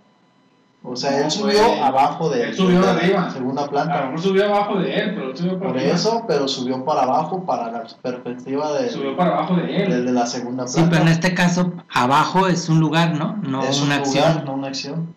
O 0.82 0.94
sea, 0.96 1.20
él 1.24 1.30
subió 1.30 1.66
güey. 1.66 1.80
abajo 1.80 2.30
de 2.30 2.44
Él 2.44 2.54
subió 2.54 2.80
de 2.80 2.88
arriba. 2.88 3.30
segunda 3.30 3.62
A 3.62 3.64
lo 3.66 3.70
planta. 3.70 4.02
mejor 4.06 4.20
subió 4.22 4.44
abajo 4.46 4.78
de 4.78 4.94
él, 4.94 5.14
pero 5.14 5.30
él 5.30 5.36
subió 5.36 5.58
para 5.58 5.70
Por 5.72 5.78
arriba. 5.78 5.94
eso, 5.94 6.24
pero 6.26 6.48
subió 6.48 6.84
para 6.84 7.02
abajo 7.02 7.44
para 7.44 7.70
la 7.72 7.82
perspectiva 8.00 8.72
de, 8.74 8.88
Subió 8.88 9.16
para 9.16 9.30
abajo 9.36 9.56
de 9.56 9.76
él. 9.84 10.06
de 10.06 10.12
la 10.12 10.24
segunda 10.26 10.66
Sí, 10.66 10.74
planta. 10.74 10.90
pero 10.90 11.02
en 11.02 11.08
este 11.08 11.34
caso, 11.34 11.72
abajo 11.92 12.46
es 12.46 12.68
un 12.68 12.78
lugar, 12.80 13.14
¿no? 13.14 13.36
No 13.42 13.62
es 13.64 13.80
una 13.82 13.96
un 13.96 14.00
acción. 14.00 14.28
lugar, 14.28 14.44
no 14.44 14.54
una 14.54 14.68
acción. 14.68 15.14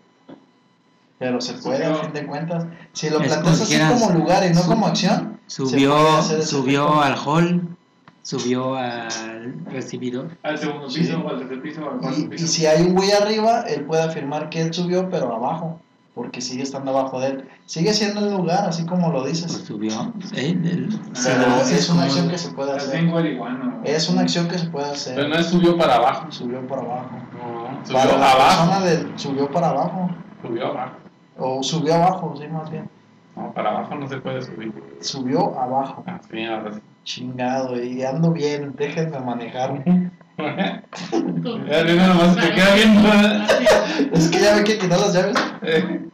Pero 1.20 1.40
se 1.40 1.54
puede, 1.54 1.86
a 1.86 1.94
fin 1.96 2.14
de 2.14 2.26
cuentas. 2.26 2.66
Si 2.94 3.10
lo 3.12 3.20
planteas 3.20 3.62
así 3.62 3.78
como 3.80 4.10
lugar 4.12 4.44
y 4.46 4.54
no 4.54 4.64
como 4.64 4.88
acción, 4.88 5.40
Subió, 5.46 5.96
subió 6.42 7.02
al 7.02 7.16
hall, 7.24 7.78
subió 8.24 8.76
al 8.76 9.08
recibidor. 9.72 10.30
Al 10.44 10.58
segundo 10.58 10.90
Sí. 10.90 11.00
piso, 11.02 11.20
o 11.22 11.30
al 11.30 11.40
tercer 11.40 11.62
piso, 11.62 11.82
o 11.86 11.90
al 11.92 11.98
cuarto 12.00 12.20
y, 12.20 12.24
y 12.24 12.28
piso. 12.28 12.48
si 12.48 12.66
hay 12.66 12.84
un 12.84 12.96
güey 12.96 13.12
arriba, 13.12 13.62
él 13.68 13.86
puede 13.86 14.04
afirmar 14.04 14.50
que 14.50 14.62
él 14.62 14.74
subió, 14.74 15.10
pero 15.10 15.34
abajo. 15.36 15.80
Porque 16.14 16.42
sigue 16.42 16.62
estando 16.64 16.92
abajo 16.92 17.22
de 17.22 17.28
él. 17.28 17.50
Sigue 17.66 17.94
siendo 17.94 18.20
el 18.20 18.34
lugar, 18.34 18.66
así 18.68 18.86
como 18.86 19.14
lo 19.14 19.22
Pues 19.22 19.32
dices. 19.44 19.64
subió. 19.66 19.92
¿eh? 20.36 20.50
El- 20.50 20.90
Pero 21.24 21.46
Ah, 21.48 21.62
es 21.64 21.90
una 21.90 22.04
acción 22.04 22.28
que 22.30 22.38
se 22.38 22.50
puede 22.52 22.74
hacer. 22.74 23.02
Es 23.86 24.10
una 24.10 24.22
acción 24.22 24.48
que 24.50 24.58
se 24.58 24.68
puede 24.68 24.92
hacer. 24.92 25.16
Pero 25.16 25.30
no 25.30 25.36
es 25.36 25.46
subió 25.48 25.78
para 25.78 25.96
abajo. 25.96 26.30
Subió 26.30 26.68
para 26.68 26.82
abajo. 26.82 27.10
No, 27.32 27.86
subió 27.86 27.98
Para 27.98 28.18
la 28.18 28.32
abajo. 28.32 28.72
persona 28.72 29.18
subió 29.18 29.52
para 29.52 29.70
abajo. 29.70 30.10
Subió 30.42 30.68
abajo. 30.68 30.92
O 31.38 31.64
subió 31.64 31.96
abajo, 31.96 32.36
sí, 32.38 32.48
más 32.50 32.70
bien. 32.70 32.90
No, 33.38 33.54
para 33.54 33.70
abajo 33.70 33.96
no 33.96 34.08
se 34.08 34.18
puede 34.18 34.42
subir. 34.42 34.74
Subió 35.00 35.58
abajo. 35.58 36.04
Así, 36.06 36.44
ahora 36.44 36.74
sí. 36.74 36.80
Chingado, 37.04 37.82
y 37.82 38.04
ando 38.04 38.32
bien, 38.32 38.74
déjenme 38.78 39.20
manejar. 39.20 39.84
Ya, 40.38 41.84
de 41.84 41.96
nada 41.96 42.14
más 42.14 42.36
te 42.36 42.52
queda 42.52 42.76
bien. 42.76 42.98
Es 44.14 44.30
que 44.30 44.40
ya 44.40 44.56
ve 44.56 44.64
que 44.64 44.78
quitar 44.78 45.00
las 45.00 45.14
llaves. 45.14 45.36
Eh, 45.62 46.08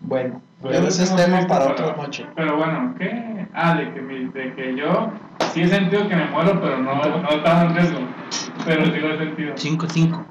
Bueno, 0.00 0.40
pero 0.62 0.86
ese 0.88 1.04
es 1.04 1.14
tema 1.16 1.38
visto, 1.38 1.52
para 1.52 1.70
otra 1.72 1.96
noche. 1.96 2.26
Pero 2.34 2.56
bueno, 2.56 2.94
¿qué? 2.98 3.46
Ah, 3.54 3.74
de 3.76 3.92
que, 3.92 4.00
mi- 4.00 4.26
de 4.32 4.54
que 4.54 4.74
yo 4.76 5.10
sí 5.52 5.62
he 5.62 5.68
sentido 5.68 6.08
que 6.08 6.16
me 6.16 6.24
muero, 6.26 6.60
pero 6.60 6.78
no, 6.78 6.94
no 6.94 7.28
estaba 7.30 7.62
en 7.64 7.74
riesgo. 7.76 7.98
Pero 8.64 8.84
sí 8.86 8.90
lo 9.00 9.14
he 9.14 9.18
sentido. 9.18 9.54
5-5. 9.56 10.24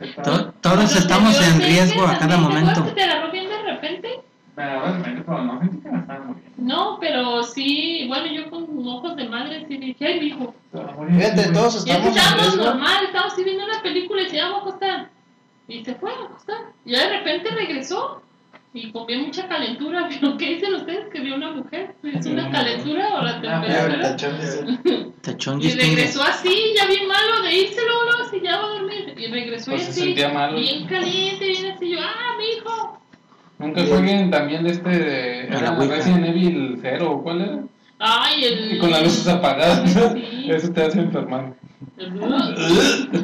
Estaba- 0.00 0.24
To- 0.38 0.50
todos 0.60 0.96
estamos 0.96 1.40
en 1.40 1.60
riesgo 1.60 2.02
a 2.02 2.18
cada 2.18 2.18
¿te 2.18 2.34
acuerdas 2.34 2.40
momento. 2.40 2.84
que 2.84 2.90
te 2.92 3.02
agarró 3.04 3.30
bien 3.32 3.48
de 3.48 3.62
repente? 3.72 4.08
Me 4.08 4.14
agarró 4.14 4.22
de 4.64 4.92
repente, 4.92 5.22
pero 5.26 5.42
no 5.44 5.60
sentí 5.60 5.78
que 5.82 5.90
me 5.90 5.98
estaba 5.98 6.24
muriendo. 6.24 6.52
No, 6.56 6.98
pero 7.00 7.42
sí, 7.42 8.06
bueno, 8.08 8.26
yo 8.26 8.50
con 8.50 8.66
ojos 8.86 9.16
de 9.16 9.28
madre 9.28 9.64
sí 9.68 9.76
dije, 9.76 10.06
ay, 10.06 10.20
muriendo, 10.20 10.54
Fíjate, 11.06 11.52
todos 11.52 11.86
Y 11.86 11.90
estamos 11.90 12.06
en 12.06 12.16
estábamos 12.16 12.56
normal, 12.56 13.04
estábamos 13.04 13.32
así 13.32 13.44
viendo 13.44 13.64
una 13.64 13.82
película 13.82 14.22
y 14.22 14.30
se 14.30 14.36
iba 14.36 14.46
a 14.46 14.58
acostar. 14.58 15.10
Y 15.68 15.84
se 15.84 15.94
fue 15.96 16.10
a 16.10 16.24
acostar. 16.24 16.58
Y 16.84 16.92
ya 16.92 17.08
de 17.08 17.18
repente 17.18 17.50
regresó. 17.50 18.22
Y 18.72 18.92
con 18.92 19.06
bien 19.06 19.22
mucha 19.22 19.48
calentura. 19.48 20.08
¿Pero 20.20 20.36
qué 20.36 20.54
dicen 20.54 20.74
ustedes 20.74 21.08
que 21.10 21.20
vio 21.20 21.34
una 21.36 21.50
mujer? 21.50 21.94
¿Es 22.02 22.26
una 22.26 22.50
calentura 22.50 23.18
o 23.18 23.22
la 23.22 23.42
Ya, 23.42 23.60
temperatura? 23.60 25.12
Tachón 25.22 25.62
Y 25.62 25.70
regresó 25.70 26.22
así, 26.22 26.54
ya 26.76 26.86
bien 26.86 27.08
malo, 27.08 27.42
de 27.42 27.54
irse 27.54 27.80
luego, 27.84 28.02
luego 28.04 28.22
así, 28.24 28.40
ya 28.42 28.58
va 28.58 28.64
a 28.64 28.68
dormir. 28.68 29.14
Y 29.16 29.26
regresó 29.26 29.72
Pues 29.72 29.86
y 29.86 29.90
así, 29.90 30.14
bien 30.14 30.86
caliente, 30.86 31.46
bien 31.46 31.72
así. 31.72 31.90
Yo, 31.90 31.98
ah, 32.00 32.36
mi 32.38 32.44
hijo. 32.58 32.95
Nunca 33.58 33.82
jueguen 33.86 34.30
también 34.30 34.64
de 34.64 34.70
este. 34.70 34.88
De, 34.90 35.48
la 35.50 35.58
era. 35.58 35.74
Resident 35.74 36.26
Evil 36.26 36.78
0, 36.82 37.20
¿cuál 37.22 37.40
era? 37.40 37.58
Ay, 37.98 38.44
el. 38.44 38.76
Y 38.76 38.78
con 38.78 38.90
las 38.90 39.02
luces 39.02 39.26
apagadas. 39.28 39.90
Sí. 39.90 40.46
Eso 40.50 40.70
te 40.72 40.84
hace 40.84 41.00
enfermar. 41.00 41.54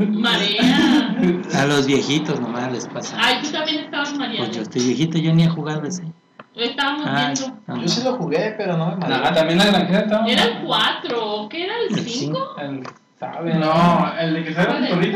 Marea. 0.09 1.17
A 1.55 1.67
los 1.67 1.87
viejitos 1.87 2.41
nomás 2.41 2.73
les 2.73 2.87
pasa. 2.89 3.17
Ay, 3.21 3.39
tú 3.43 3.51
también 3.51 3.85
estabas 3.85 4.15
mareado. 4.15 4.47
Pues 4.47 4.57
yo 4.57 4.63
estoy 4.63 4.83
viejito, 4.83 5.19
yo 5.19 5.35
ni 5.35 5.45
he 5.45 5.49
jugado 5.49 5.85
ese. 5.87 6.03
Estábamos 6.55 7.07
Ay, 7.07 7.35
viendo. 7.35 7.59
no, 7.67 7.83
Yo 7.83 7.89
sí 7.89 8.03
lo 8.05 8.15
jugué, 8.17 8.55
pero 8.59 8.77
no 8.77 8.91
me 8.93 8.97
Nada, 8.99 9.19
mareé. 9.19 9.35
también 9.35 9.59
la 9.59 9.67
granjera 9.67 10.01
estaba. 10.01 10.27
Era 10.27 10.43
el 10.45 10.59
4, 10.65 11.49
¿qué 11.51 11.65
era 11.65 11.75
el 11.89 11.99
El 11.99 12.05
5? 12.05 12.57
El, 12.61 12.83
¿Sabe? 13.19 13.55
No, 13.55 14.13
el 14.21 14.35
de 14.35 14.45
que 14.45 14.53
sale 14.55 14.69
¿Cuál 14.69 14.85
el 15.05 15.15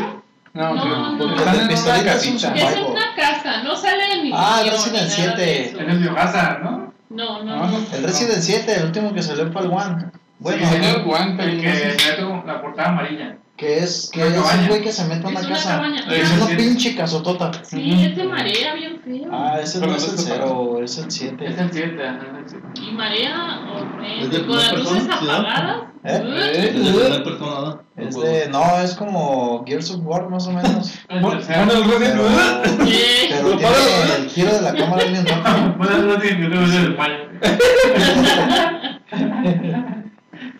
No, 0.56 0.74
No, 0.74 1.12
no. 1.12 1.18
porque 1.18 1.34
El 1.34 1.38
están 1.40 1.54
de 1.68 1.74
en 1.74 1.80
una 1.80 2.04
casita. 2.04 2.54
Es 2.54 2.78
una 2.78 3.14
casa, 3.14 3.62
no 3.62 3.76
sale 3.76 4.22
ni 4.22 4.30
Ah, 4.34 4.60
niño, 4.62 4.72
Resident 4.72 5.10
ni 5.10 5.24
nada 5.24 5.36
de 5.36 5.44
7. 5.46 5.64
eso. 5.68 5.80
En 5.80 5.90
el 5.90 5.98
Biohazard, 5.98 6.62
¿no? 6.62 6.94
No, 7.10 7.42
no, 7.44 7.56
No, 7.56 7.66
no. 7.68 7.78
El 7.92 8.02
Resident 8.02 8.40
7, 8.40 8.74
el 8.76 8.84
último 8.86 9.12
que 9.12 9.22
salió 9.22 9.52
para 9.52 9.66
el 9.66 9.72
One. 9.72 10.06
Bueno, 10.38 10.58
Sí, 10.66 10.72
salió 10.72 10.88
el 10.96 11.02
One, 11.08 11.34
pero 11.36 11.48
El 11.50 11.56
no 11.58 11.62
que 11.62 12.22
como 12.22 12.44
la 12.46 12.60
portada 12.62 12.88
amarilla. 12.88 13.36
Que 13.56 13.78
es 13.78 14.10
que 14.12 14.20
Una 14.20 14.28
es 14.28 14.34
cabaña. 14.42 14.62
un 14.62 14.68
güey 14.68 14.82
que 14.82 14.92
se 14.92 15.04
mete 15.06 15.26
a 15.26 15.30
Es 15.30 15.36
una 15.36 15.40
una 15.40 15.48
casa. 15.48 15.68
cabaña. 15.76 16.00
Es 16.14 16.30
una 16.32 16.46
pinche 16.56 16.94
casotota. 16.94 17.50
Sí, 17.64 18.04
es 18.04 18.16
de 18.16 18.24
marea 18.24 18.74
bien 18.74 19.00
feo. 19.02 19.30
Ah, 19.32 19.58
ese 19.62 19.80
no 19.80 19.94
es 19.96 20.04
el 20.12 20.18
se 20.18 20.32
0, 20.34 20.80
es 20.82 20.98
el 20.98 21.06
Es 21.08 21.14
7. 21.14 21.46
el 21.46 21.72
7, 21.72 22.06
ajá, 22.06 22.18
es 22.46 22.52
el 22.52 22.60
7. 22.74 22.80
Y 22.88 22.92
marea 22.92 23.60
horrendo, 23.74 24.24
¿Es 24.24 24.30
de 24.30 24.46
con 24.46 24.56
las 24.56 24.72
luces 24.74 25.08
apagadas. 25.10 25.82
¿Eh? 26.04 26.22
Eh, 26.22 26.52
Es 26.68 26.84
de 26.84 26.90
primera 26.92 27.24
persona, 27.24 27.60
¿no? 27.60 27.80
Es 27.96 28.14
de, 28.14 28.48
no, 28.50 28.78
es 28.80 28.94
como 28.94 29.64
Gears 29.66 29.90
of 29.90 30.00
War 30.04 30.28
más 30.28 30.46
o 30.46 30.52
menos. 30.52 30.94
El 31.08 31.20
Bueno, 31.22 31.38
tercero. 31.38 31.62
el 31.72 31.84
Resident 31.84 32.20
Pero, 32.20 32.26
Evil. 32.28 32.92
Eh, 32.92 33.28
pero 33.30 33.56
tiene 33.56 34.16
el 34.18 34.28
giro 34.28 34.52
de 34.54 34.60
la 34.60 34.74
cámara 34.74 35.04
bien 35.04 35.26
rápido. 35.26 35.74
Bueno, 35.78 35.98
no 36.02 36.18
tiene 36.18 36.48
que 36.50 36.66
ser 36.66 36.80
el 36.84 36.96
mal. 36.96 37.30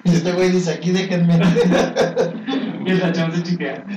Este 0.05 0.33
güey 0.33 0.51
dice, 0.51 0.73
aquí 0.73 0.91
déjenme. 0.93 1.39
Y 2.87 2.91
el 2.93 3.01
tachón 3.01 3.35
se 3.35 3.43
chiquea. 3.43 3.85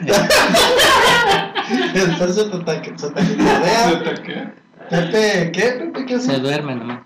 Entonces 1.94 2.36
se 2.36 2.44
te 2.44 2.50
Se 2.98 3.06
ataque. 3.08 4.50
Pepe, 4.90 5.52
¿qué? 5.52 5.62
Pepe, 5.62 6.06
¿qué 6.06 6.20
Se 6.20 6.32
hace? 6.32 6.42
duerme 6.42 6.76
nomás. 6.76 7.00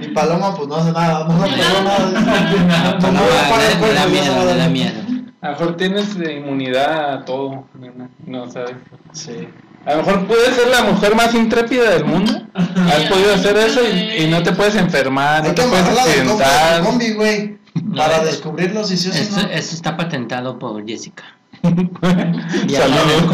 Y 0.00 0.08
Paloma, 0.08 0.56
pues 0.56 0.68
no 0.68 0.76
hace 0.76 0.90
nada, 0.92 1.24
no 1.28 1.44
pegó 1.44 1.44
nada. 1.84 2.98
No, 3.00 3.12
no, 3.12 3.20
el 3.20 3.78
cuerpo, 3.78 3.94
da 3.94 4.02
se 4.02 4.08
miedo, 4.08 4.34
a 4.34 4.44
le 4.44 4.46
da 4.46 4.54
dormir. 4.64 4.70
miedo. 4.72 5.00
A 5.40 5.46
lo 5.46 5.52
mejor 5.52 5.76
tienes 5.76 6.16
inmunidad 6.16 7.12
a 7.14 7.24
todo. 7.24 7.64
nena. 7.78 8.08
No 8.26 8.50
sabes. 8.50 8.74
Sí. 9.12 9.48
A 9.86 9.92
lo 9.94 9.98
mejor 9.98 10.26
puedes 10.26 10.56
ser 10.56 10.66
la 10.68 10.82
mujer 10.82 11.14
más 11.14 11.32
intrépida 11.34 11.90
del 11.90 12.04
mundo. 12.06 12.32
Has 12.54 13.04
podido 13.08 13.34
hacer 13.34 13.56
eso 13.58 13.80
y, 13.86 14.24
y 14.24 14.26
no 14.28 14.42
te 14.42 14.50
puedes 14.52 14.74
enfermar, 14.74 15.44
no 15.44 15.54
te 15.54 15.62
puedes 15.62 15.86
accidentar. 15.86 16.80
de 16.80 16.86
combi, 16.86 17.12
güey. 17.12 17.58
Para 17.96 18.22
eh, 18.22 18.24
descubrirlo 18.26 18.84
si 18.84 18.96
sí 18.96 19.08
o 19.08 19.12
si 19.12 19.22
Eso, 19.22 19.42
no. 19.42 19.48
eso 19.48 19.74
está 19.74 19.96
patentado 19.96 20.58
por 20.58 20.84
Jessica. 20.86 21.24
Saludos. 21.62 23.30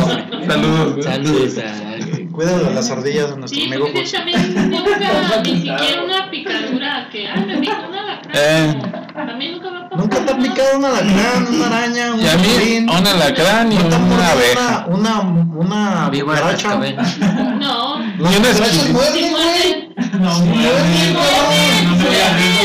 Saludos. 0.46 1.04
Saludos 1.04 1.58
a... 1.58 1.90
Cuida 2.32 2.58
de 2.58 2.74
las 2.74 2.90
ardillas 2.90 3.30
de 3.30 3.36
nuestro 3.36 3.60
Sí, 3.60 3.66
amigo 3.66 3.86
también 3.86 4.70
nunca, 4.70 5.42
ni 5.42 5.56
siquiera 5.56 6.04
una 6.04 6.30
picadura 6.30 7.08
que, 7.10 7.26
ay, 7.26 7.44
me 7.44 7.58
picó 7.58 7.88
una 7.88 8.02
lacra. 8.02 8.32
Eh. 8.34 8.82
También 9.14 9.52
nunca. 9.52 9.79
Nunca 10.00 10.24
te 10.24 10.32
ha 10.32 10.38
picado 10.38 10.78
un 10.78 10.84
alacrán, 10.86 11.46
una 11.54 11.66
araña, 11.66 12.14
un 12.14 12.20
Y 12.22 12.26
a 12.28 12.36
mí, 12.38 12.48
orín? 12.56 12.90
un 12.90 13.06
alacrán 13.06 13.70
y 13.72 13.76
¿No 13.76 13.88
te 13.88 13.94
ha 13.94 13.98
una 13.98 14.30
abeja. 14.30 14.86
Una, 14.88 15.20
una, 15.20 16.08
una 16.08 16.10
cucaracha? 16.10 16.74
No, 16.76 17.98
Las 18.18 18.32
Y 18.32 18.36
una 18.38 18.48
cucarachas 18.48 18.88
muerden, 18.90 19.30
güey. 19.30 19.30
muerden. 19.30 19.94
No, 20.22 20.34
Sí 20.34 20.44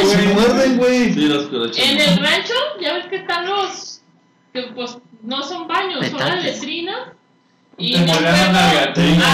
muerden, 0.05 0.33
muerden, 0.33 0.77
güey. 0.77 1.13
Sí, 1.13 1.27
las 1.27 1.43
cucarachas. 1.47 1.77
En 1.85 1.99
el 1.99 2.17
rancho, 2.17 2.53
ya 2.81 2.93
ves 2.93 3.05
que 3.07 3.15
están 3.17 3.45
los, 3.47 4.01
que 4.53 4.61
pues 4.73 4.97
no 5.23 5.43
son 5.43 5.67
baños, 5.67 6.07
son 6.07 6.19
las 6.19 6.43
letrinas. 6.43 6.99
Y 7.77 7.91
Te 7.93 8.05
te 8.05 8.11
a 8.13 8.15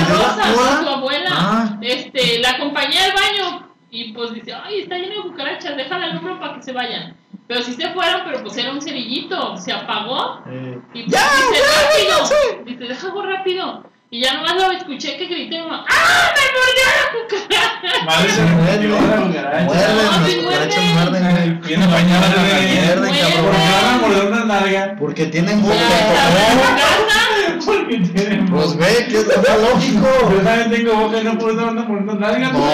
Rosa, 0.09 0.41
a 0.43 0.81
su 0.81 0.89
abuela, 0.89 1.29
Ah. 1.31 1.77
este, 1.81 2.39
la 2.39 2.49
acompañé 2.51 2.97
al 2.99 3.11
baño. 3.13 3.67
Y 3.91 4.13
pues 4.13 4.33
dice, 4.33 4.53
ay, 4.53 4.81
está 4.81 4.95
lleno 4.97 5.15
de 5.23 5.29
cucarachas, 5.29 5.75
déjala 5.77 6.05
al 6.07 6.17
hombro 6.17 6.39
para 6.39 6.55
que 6.55 6.63
se 6.63 6.71
vayan. 6.71 7.15
Pero 7.51 7.63
sí 7.65 7.73
se 7.73 7.89
fueron, 7.89 8.21
pero 8.23 8.41
pues 8.43 8.55
era 8.55 8.71
un 8.71 8.81
cerillito, 8.81 9.57
se 9.57 9.73
apagó. 9.73 10.41
Eh, 10.47 10.79
Y 10.93 11.03
pues 11.03 11.21
dice, 11.21 11.63
rápido. 11.83 12.63
Dice, 12.63 12.83
déjalo 12.85 13.21
rápido. 13.23 13.83
Y 14.09 14.23
ya 14.23 14.35
nomás 14.35 14.55
lo 14.55 14.71
escuché 14.71 15.17
que 15.17 15.25
grité, 15.25 15.59
¡ah, 15.59 15.85
me 16.33 16.45
mordió 16.55 16.85
la 16.95 17.11
cucaracha! 17.11 18.05
Madre 18.05 18.29
se 18.31 18.41
metió 18.43 19.01
la 19.01 19.17
cucaracha. 19.17 19.63
Muerden, 19.65 20.45
No, 20.45 21.11
muerden. 21.11 21.61
Viene 21.61 21.87
bañada 21.87 22.29
la 22.29 22.35
Muerden, 22.41 22.99
Muerden. 22.99 23.19
cabrón. 23.19 23.43
¿Por 23.43 23.51
qué 23.51 23.71
van 23.73 23.85
a 23.85 23.97
morder 23.99 24.25
una 24.31 24.43
nalga? 24.45 24.95
Porque 24.97 25.25
tienen 25.25 25.61
boca. 25.61 25.75
Ya, 25.75 27.57
Porque 27.65 27.97
tienen 27.97 28.49
Pues 28.49 28.77
ve, 28.77 29.07
que 29.09 29.17
es 29.17 29.27
lo 29.27 29.69
lógico. 29.73 30.07
Yo 30.31 30.37
también 30.41 30.71
tengo 30.71 30.93
boca 30.95 31.17
y 31.19 31.23
no 31.25 31.31
eso 31.51 31.67
ando 31.67 31.85
mordiendo. 31.85 32.13
No, 32.13 32.59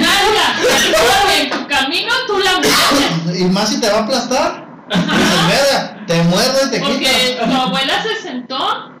nalga, 0.00 0.46
en 0.62 0.80
tu 0.80 0.80
camino 0.80 0.84
tú 0.84 0.98
la 1.00 1.24
muerdes. 1.24 1.53
Y 3.38 3.44
más 3.44 3.68
si 3.68 3.80
te 3.80 3.88
va 3.90 3.98
a 3.98 4.02
aplastar. 4.04 4.64
Dices, 4.90 5.90
te 6.06 6.22
muerde 6.24 6.58
y 6.66 6.70
te 6.70 6.80
Porque 6.80 6.98
quita. 6.98 7.44
tu 7.46 7.52
abuela 7.56 8.02
se 8.02 8.22
sentó 8.22 8.58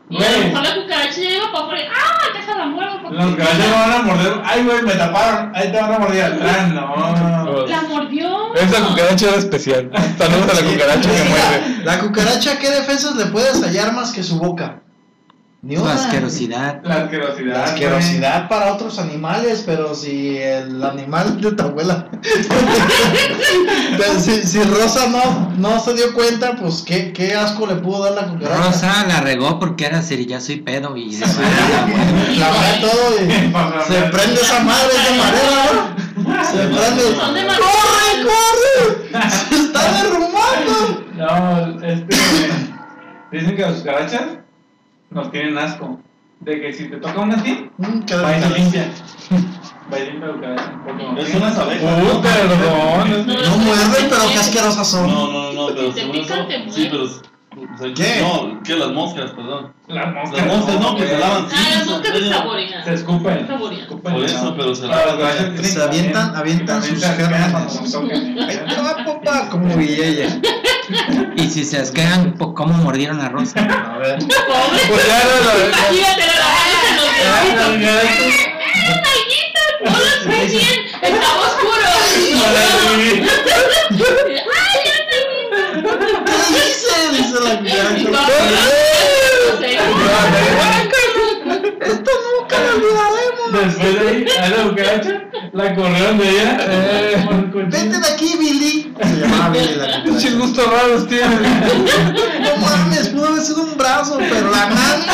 Y 0.08 0.22
a 0.22 0.30
lo 0.30 0.38
mejor 0.38 0.62
la 0.62 0.74
cucaracha 0.76 1.20
llega 1.20 1.52
para 1.52 1.64
afuera. 1.64 1.90
¡Ah! 1.94 2.38
Déjala 2.38 2.66
muerto. 2.66 2.98
porque- 3.02 3.16
Los 3.18 3.36
caballos 3.36 3.66
no 3.68 3.74
van 3.74 3.92
a 3.92 4.02
morder. 4.02 4.42
Ay, 4.44 4.62
güey, 4.64 4.82
me 4.82 4.92
taparon. 4.94 5.52
Ahí 5.54 5.70
te 5.72 5.80
van 5.80 5.92
a 5.94 5.98
morder 5.98 6.24
atrás. 6.24 6.68
No. 6.68 7.66
La 7.66 7.82
mordió. 7.82 8.54
Esa 8.54 8.80
cucaracha 8.86 9.28
era 9.28 9.36
especial. 9.36 9.90
Saludos 10.18 10.50
a 10.58 10.60
la 10.62 10.70
cucaracha 10.70 11.10
que 11.10 11.24
muerde. 11.24 11.84
La 11.84 11.98
cucaracha, 12.00 12.58
¿qué 12.58 12.70
defensas 12.70 13.16
le 13.16 13.26
puedes 13.26 13.62
hallar 13.62 13.92
más 13.92 14.12
que 14.12 14.22
su 14.22 14.38
boca? 14.38 14.80
Ni 15.64 15.78
una. 15.78 15.94
asquerosidad. 15.94 16.82
La 16.84 17.04
asquerosidad. 17.04 17.54
La 17.54 17.64
asquerosidad 17.64 18.48
para 18.50 18.74
otros 18.74 18.98
animales, 18.98 19.62
pero 19.64 19.94
si 19.94 20.36
el 20.36 20.84
animal 20.84 21.40
de 21.40 21.52
tu 21.52 21.62
abuela. 21.62 22.10
Pero 23.96 24.18
si, 24.18 24.42
si 24.42 24.62
Rosa 24.62 25.06
no, 25.08 25.52
no 25.56 25.80
se 25.80 25.94
dio 25.94 26.12
cuenta, 26.14 26.56
pues 26.56 26.82
¿qué, 26.82 27.12
qué 27.12 27.34
asco 27.34 27.66
le 27.66 27.76
pudo 27.76 28.04
dar 28.04 28.14
la 28.14 28.28
cucaracha. 28.28 28.62
Rosa 28.62 29.06
la 29.06 29.20
regó 29.20 29.58
porque 29.60 29.86
era 29.86 30.02
cerillazo 30.02 30.52
y 30.52 30.56
pedo 30.56 30.96
y 30.96 31.12
Sí, 31.12 31.22
la 32.38 32.50
va 32.50 32.80
todo 32.80 33.24
y 33.24 33.30
se 33.92 34.02
prende 34.10 34.40
esa 34.40 34.60
madre 34.64 34.92
de 34.92 35.18
madera, 35.18 35.94
¿no? 36.16 36.44
Se 36.44 36.58
prende. 36.58 37.04
¡Corre, 37.14 38.10
corre! 38.24 39.30
¡Se 39.48 39.54
está 39.54 40.02
derrumbando! 40.02 41.04
No, 41.14 41.86
este. 41.86 42.16
Dicen 43.30 43.56
que 43.56 43.62
las 43.62 43.74
cucarachas 43.74 44.43
nos 45.14 45.30
tienen 45.30 45.56
asco. 45.58 45.98
De 46.40 46.60
que 46.60 46.72
si 46.72 46.88
te 46.90 46.96
toca 46.98 47.20
una 47.20 47.36
así, 47.36 47.70
Mm, 47.78 48.00
qué 48.00 48.16
va 48.16 48.36
y 48.36 48.42
se 48.42 48.48
delicioso. 48.48 48.58
limpia. 48.58 48.88
Va 49.92 49.98
y 49.98 50.10
limpia 50.10 50.28
porque 50.84 51.04
nos 51.04 51.28
Es 51.28 51.34
unas 51.34 51.58
abejas. 51.58 51.82
Uh, 51.82 52.14
¿no? 52.14 52.20
perdón. 52.22 53.26
No 53.26 53.56
muerden, 53.58 54.06
pero 54.10 54.22
qué 54.32 54.38
asquerosas 54.38 54.86
son. 54.90 55.06
No, 55.10 55.32
no, 55.32 55.52
no, 55.52 55.66
pero 55.74 55.92
Si 55.92 56.00
te 56.00 56.06
pican, 56.06 56.48
te 56.48 56.70
Sí, 56.70 56.88
pero. 56.90 57.04
O 57.74 57.78
sea, 57.78 57.94
¿Qué? 57.94 58.20
No, 58.20 58.62
que 58.62 58.76
las 58.76 58.88
moscas, 58.88 59.30
perdón. 59.32 59.72
Las 59.88 60.12
moscas. 60.14 60.38
Las 60.46 60.56
moscas 60.56 60.80
no, 60.80 60.96
que 60.96 61.06
se 61.06 61.18
lavan. 61.18 61.46
Ah, 61.52 61.70
las 61.78 61.86
moscas 61.86 62.16
se 62.18 62.28
saborean. 62.28 62.84
Se 62.84 62.94
escupen. 62.94 63.46
Por 64.02 64.24
eso, 64.24 64.54
pero 64.56 64.74
se 64.74 64.86
lavan. 64.86 65.62
se 65.64 65.82
avientan- 65.82 66.34
avientan 66.36 66.82
sus. 66.82 67.02
Ahí 67.04 67.16
te 67.16 68.76
va, 68.80 69.04
papá, 69.04 69.48
como. 69.50 69.68
Y 71.36 71.48
si 71.48 71.64
se 71.64 71.78
asquean, 71.78 72.32
¿cómo 72.32 72.74
mordieron 72.74 73.20
a 73.20 73.28
Rosa? 73.30 73.60
A 73.94 73.98
ver. 73.98 74.18
Pobre. 74.18 74.80
Pues 74.88 75.06
ya 75.06 75.22
Imagínate 75.66 76.26
la 76.26 76.34
los 76.96 77.10
deditos. 77.18 77.68
¡Eh! 77.80 78.14
No 79.84 79.90
lo 79.90 79.96
sé 80.32 80.46
bien. 80.46 80.80
Estaba 81.02 81.40
oscuro. 81.40 81.88
Cucaracha. 86.48 88.10
vamos, 88.10 88.12
no 88.12 89.58
sé. 89.60 89.70
Esto 91.80 92.10
nunca 92.40 92.56
lo 92.60 92.68
olvidaremos. 92.74 93.48
Después 93.52 93.92
de 93.94 94.08
ahí, 94.08 94.26
a 94.38 94.48
la 94.48 94.56
cucaracha, 94.70 95.12
la 95.52 95.74
corrieron 95.74 96.18
de 96.18 96.28
ella. 96.30 96.58
Eh. 96.60 97.28
Vete 97.70 97.98
de 98.00 98.06
aquí, 98.08 98.36
Billy. 98.38 98.94
Se 99.02 99.16
llamaba 99.20 99.48
Billy 99.50 99.74
la 99.76 100.02
cucaracha. 100.02 100.30
gustos 100.38 100.66
raros 100.70 101.06
tiene. 101.08 101.36
No 102.40 102.56
mames, 102.66 103.08
pudo 103.08 103.26
haber 103.28 103.42
sido 103.42 103.62
un 103.62 103.76
brazo, 103.76 104.18
pero 104.18 104.50
la 104.50 104.66
mano. 104.66 105.04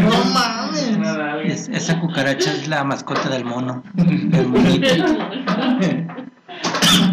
No 0.00 0.24
mames. 0.32 0.76
Es- 1.44 1.68
esa 1.68 2.00
cucaracha 2.00 2.52
es 2.52 2.66
la 2.68 2.82
mascota 2.84 3.28
del 3.28 3.44
mono. 3.44 3.82
Del 3.94 4.46
monito. 4.48 4.88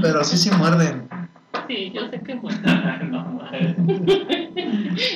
Pero 0.01 0.23
sí, 0.23 0.37
sí 0.37 0.49
muerden. 0.51 1.07
Sí, 1.73 1.91
yo 1.93 2.01
sé 2.09 2.19
que 2.21 2.35
bueno. 2.35 2.59
No, 3.09 3.25
madre. 3.33 3.75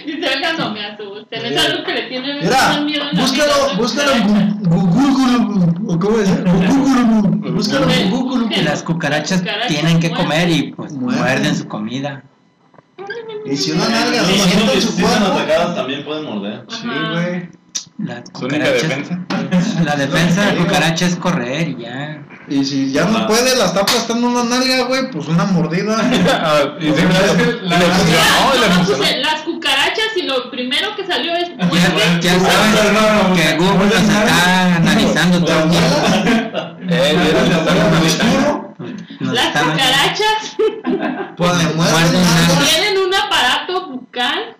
Dice, 0.06 0.28
oiga, 0.36 0.54
no 0.58 0.72
me 0.72 0.84
asusten. 0.86 1.46
Es 1.46 1.66
algo 1.66 1.84
que 1.84 1.94
le 1.94 2.02
tiene 2.10 2.42
Mira, 2.42 2.80
miedo 2.82 3.04
en 3.10 3.16
la 3.16 3.22
búscalo, 3.22 3.54
vida. 3.68 3.78
búscalo 3.78 4.12
en 4.12 4.64
Google. 4.64 5.74
¿O 5.88 6.00
cómo 6.00 6.18
es? 6.20 6.30
Google. 6.44 7.52
Búscalo 7.52 7.90
en 7.92 8.10
Google. 8.12 8.64
Las 8.64 8.82
cucarachas 8.84 9.44
tienen 9.68 10.00
que 10.00 10.10
comer 10.12 10.50
y 10.50 10.72
pues 10.74 10.94
Muerden. 10.94 11.56
su 11.56 11.68
comida. 11.68 12.24
Y 13.46 13.56
si 13.56 13.72
una 13.72 13.88
nalga 13.88 14.22
Me 14.24 14.28
se 14.28 14.50
que 14.58 14.64
en 14.64 14.70
si 14.72 14.82
su 14.82 14.90
están 14.90 15.20
cuerpo. 15.22 15.38
atacadas 15.38 15.76
también 15.76 16.04
pueden 16.04 16.26
morder. 16.26 16.66
Sí, 16.70 16.88
güey. 16.88 17.50
Las 18.00 18.24
Su 18.38 18.46
única 18.46 18.66
cucarachas. 18.66 18.90
defensa. 18.90 19.20
La 19.84 19.96
defensa 19.96 20.42
de 20.46 20.54
la 20.54 20.64
cucaracha 20.64 21.06
es 21.08 21.16
correr 21.16 21.70
y 21.70 21.78
ya. 21.82 22.24
Y 22.48 22.64
si 22.64 22.92
ya 22.92 23.06
no 23.06 23.18
Ah. 23.20 23.28
puede, 23.28 23.56
la 23.58 23.66
está 23.66 23.82
aplastando 23.82 24.28
una 24.28 24.44
nalga, 24.44 24.84
güey, 24.84 25.10
pues 25.12 25.28
una 25.28 25.46
mordida. 25.46 25.98
Ah, 26.30 26.76
y 26.80 26.92
que 26.92 27.02
la- 27.02 27.80
funcionó, 27.80 29.22
las 29.22 29.42
cucarachas 29.42 30.16
y 30.16 30.22
lo 30.24 30.50
primero 30.52 30.96
que 30.96 31.06
salió 31.08 31.34
es 31.36 31.50
Ya, 31.50 32.20
ya 32.20 32.40
saben 32.40 33.36
que 33.36 33.58
Google 33.58 33.86
nos 33.86 33.94
está 33.94 34.76
analizando 34.76 35.44
todo 35.44 35.64
el 35.64 35.70
tiempo. 35.72 35.98
Eh, 36.90 37.18
Las 39.20 39.48
cucarachas 39.48 40.56
Pues 41.36 41.52
nalga. 41.76 42.66
tienen 42.70 42.98
un 43.00 43.14
aparato 43.16 43.88
bucal 43.90 44.56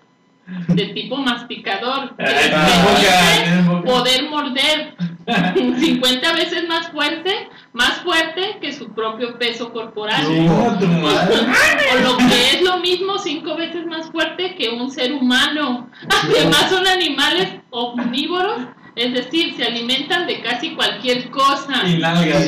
de 0.68 0.86
tipo 0.86 1.16
masticador 1.16 2.14
Ay, 2.18 2.26
tienen 2.26 2.50
permite 2.50 3.68
boca. 3.68 3.86
poder 3.86 4.30
morder 4.30 4.94
50 5.78 6.32
veces 6.32 6.66
más 6.68 6.88
fuerte, 6.90 7.48
más 7.74 7.98
fuerte 7.98 8.56
que 8.62 8.72
su 8.72 8.94
propio 8.94 9.38
peso 9.38 9.72
corporal. 9.72 10.24
O 10.26 11.98
lo 12.02 12.16
que 12.16 12.50
es 12.56 12.62
lo 12.62 12.78
mismo, 12.78 13.18
cinco 13.18 13.54
veces 13.56 13.84
más 13.86 14.10
fuerte 14.10 14.54
que 14.56 14.70
un 14.70 14.90
ser 14.90 15.12
humano. 15.12 15.90
Además 16.24 16.70
son 16.70 16.86
animales 16.86 17.48
omnívoros, 17.70 18.62
es 18.98 19.14
decir, 19.14 19.54
se 19.56 19.64
alimentan 19.64 20.26
de 20.26 20.40
casi 20.42 20.74
cualquier 20.74 21.30
cosa. 21.30 21.86
Y 21.86 21.98
nalgas. 21.98 22.44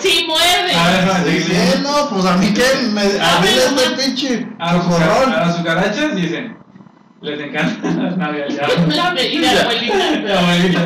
Sí 0.00 0.24
A 0.24 0.26
muerde. 0.26 0.72
ver, 0.74 1.34
Sí, 1.38 1.42
sí, 1.44 1.52
sí, 1.54 1.78
no, 1.82 2.08
pues 2.10 2.24
a 2.26 2.36
mí 2.36 2.52
que 2.52 2.64
me 2.92 3.00
a 3.02 3.04
mí 3.40 3.46
ver, 3.46 3.58
este 3.58 4.02
pinche 4.02 4.46
A 4.58 4.70
a 4.76 5.56
cucarachas 5.56 6.16
dicen, 6.16 6.56
les 7.20 7.40
encantan 7.40 8.02
las 8.02 8.16
nalgas. 8.16 8.54
Ya. 8.54 8.68
La 8.88 9.14
de- 9.14 9.28
y 9.32 9.38
de 9.38 9.48
abuelita. 9.48 10.10
La 10.24 10.40
abuelita. 10.40 10.80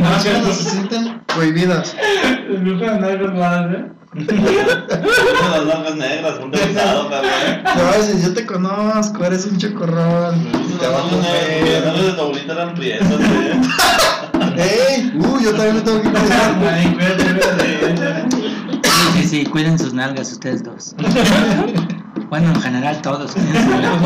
Más 0.00 0.24
cuando 0.24 0.52
se 0.54 0.70
sienten 0.70 1.20
prohibidas. 1.26 1.94
Les 2.48 2.64
gustan 2.64 2.88
las 2.88 3.00
nalgas 3.00 3.34
más, 3.34 3.74
¿eh? 3.74 3.84
Las 4.14 5.66
nalgas 5.66 5.96
negras, 5.96 6.34
un 6.42 6.50
pesado, 6.50 7.08
decir, 8.06 8.22
yo 8.22 8.34
te 8.34 8.46
conozco, 8.46 9.24
eres 9.24 9.46
un 9.46 9.58
chocorrón. 9.58 10.42
Te 10.78 10.86
va 10.86 10.98
a 10.98 11.02
Las 11.02 11.10
comer. 11.10 11.84
nalgas 11.84 12.04
de 12.06 12.12
tu 12.12 12.20
abuelita 12.20 12.52
eran 12.52 12.74
güey. 12.74 12.92
¡Ey! 14.58 15.12
Uh, 15.16 15.40
yo 15.40 15.50
también 15.52 15.74
me 15.76 15.80
tengo 15.82 16.02
que 16.02 16.10
cuidar. 16.10 16.56
Ay, 16.72 16.94
cuídate, 16.94 17.24
cuídate. 17.24 18.26
Sí, 18.82 19.22
sí, 19.22 19.28
sí, 19.28 19.44
cuiden 19.46 19.78
sus 19.78 19.92
nalgas 19.92 20.32
ustedes 20.32 20.62
dos. 20.64 20.94
Bueno, 22.28 22.48
en 22.48 22.60
general 22.60 23.00
todos. 23.02 23.32
cuiden 23.32 23.54
sus 23.54 23.66
nalgas. 23.66 24.00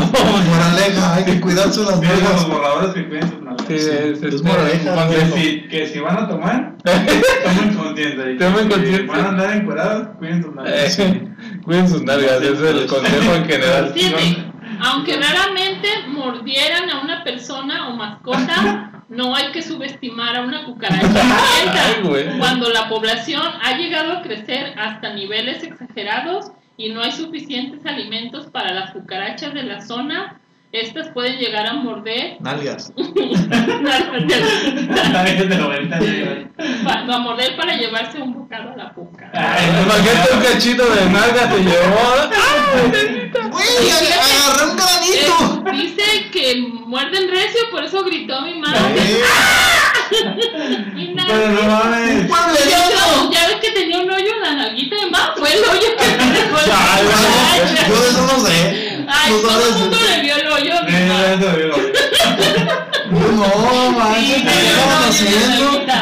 Moraleja, 0.47 1.15
hay 1.15 1.23
que 1.25 1.41
cuidarse 1.41 1.83
las 1.83 1.99
Mira 1.99 2.13
los 2.33 2.47
borradores 2.47 2.93
que 2.93 3.07
cuiden 3.07 3.29
sus 3.29 3.41
nalgas. 3.41 3.67
Sí, 3.67 3.73
es, 3.75 4.21
Es 4.21 4.23
es 4.23 4.43
moraleja. 4.43 5.07
Que 5.09 5.25
si, 5.31 5.61
que 5.67 5.87
si 5.87 5.99
van 5.99 6.17
a 6.17 6.27
tomar, 6.27 6.75
tomen 6.83 7.95
que 7.95 8.35
Tomen 8.37 8.63
si 8.63 8.69
conciencia. 8.69 9.05
van 9.07 9.25
a 9.25 9.29
andar 9.29 9.55
encuerados, 9.55 10.07
cuiden 10.19 10.43
sus 10.43 10.55
nalgas. 10.55 10.99
Eh, 10.99 11.27
Cuiden 11.63 11.89
sus 11.89 12.03
nalgas, 12.03 12.41
ese 12.41 12.51
es 12.53 12.61
el 12.61 12.85
consejo 12.87 13.33
en 13.35 13.45
general. 13.45 13.93
Aunque 14.83 15.17
raramente 15.17 15.87
mordieran 16.07 16.89
a 16.89 17.01
una 17.01 17.23
persona 17.23 17.89
o 17.89 17.95
mascota, 17.95 19.03
no 19.09 19.35
hay 19.35 19.51
que 19.51 19.61
subestimar 19.61 20.35
a 20.35 20.41
una 20.41 20.65
cucaracha 20.65 21.07
Ay. 21.13 22.37
Cuando 22.39 22.69
la 22.69 22.87
población 22.89 23.43
ha 23.61 23.77
llegado 23.77 24.13
a 24.13 24.21
crecer 24.21 24.73
hasta 24.79 25.13
niveles 25.13 25.63
exagerados 25.63 26.51
y 26.81 26.89
no 26.89 27.01
hay 27.01 27.11
suficientes 27.11 27.85
alimentos 27.85 28.47
para 28.47 28.73
las 28.73 28.91
cucarachas 28.91 29.53
de 29.53 29.63
la 29.63 29.81
zona, 29.81 30.41
estas 30.71 31.09
pueden 31.09 31.37
llegar 31.37 31.67
a 31.67 31.73
morder, 31.73 32.37
Nalgas. 32.41 32.91
A 36.87 37.17
morder 37.19 37.55
para 37.57 37.75
llevarse 37.75 38.21
un 38.21 38.33
bocado 38.33 38.71
a 38.71 38.75
la 38.77 38.93
boca. 38.95 39.29
Ay, 39.33 39.69
Imagínate 39.83 40.33
un 40.33 40.41
cachito 40.41 40.85
de 40.85 41.09
nalga 41.09 41.49
te 41.49 41.59
llevó. 41.59 42.29
¡Uy! 43.51 43.89
Agarré 43.89 44.71
un 44.71 44.77
granito. 44.77 45.71
Dice 45.71 46.29
que 46.31 46.61
muerden 46.85 47.29
recio, 47.29 47.61
por 47.71 47.83
eso 47.83 48.03
gritó 48.03 48.41
mi 48.41 48.59
madre. 48.59 48.79
Nada. 51.13 51.27
Pero 51.27 51.49
no 51.49 51.61
mames. 51.63 52.29
Ya 53.31 53.47
ves 53.47 53.57
que 53.61 53.71
tenía 53.71 53.99
un 53.99 54.11
hoyo 54.11 54.35
en 54.35 54.41
la 54.41 54.53
nalguita 54.55 54.95
de 54.95 55.00
más, 55.11 55.29
fue 55.37 55.53
el 55.53 55.59
hoyo 55.63 55.89
que 55.99 56.07
me 56.17 56.31
dejó 56.31 56.57
Ay, 56.57 57.03
cucaracha. 57.05 57.87
Yo 57.87 57.95
de 58.01 58.09
eso 58.09 58.21
no 58.25 58.37
sé. 58.45 58.59
Ay, 59.07 59.31
No 59.33 59.37
todo 59.47 59.67
el 59.67 59.73
mundo 59.75 59.97
le 60.09 60.21
vio 60.21 60.35
el 60.37 60.47
hoyo 60.47 60.77
a 60.77 60.81
mi 60.83 60.91
Mira, 60.91 61.05
mamá. 61.05 61.25
eso 61.33 61.49
digo. 61.57 61.75
No, 63.11 63.91
manches, 63.97 64.25
Sí, 64.25 64.41
¿qué 64.41 64.45
me 64.45 64.51
estaban 64.69 65.03
haciendo? 65.09 65.47
nalguita. 65.49 65.99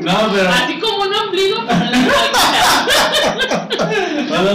No, 0.00 0.32
pero. 0.32 0.48
Así 0.50 0.78
como 0.80 0.96
un 1.02 1.14
ombligo 1.14 1.66
para 1.66 1.84
la 1.84 1.90
nalguita. 1.90 3.68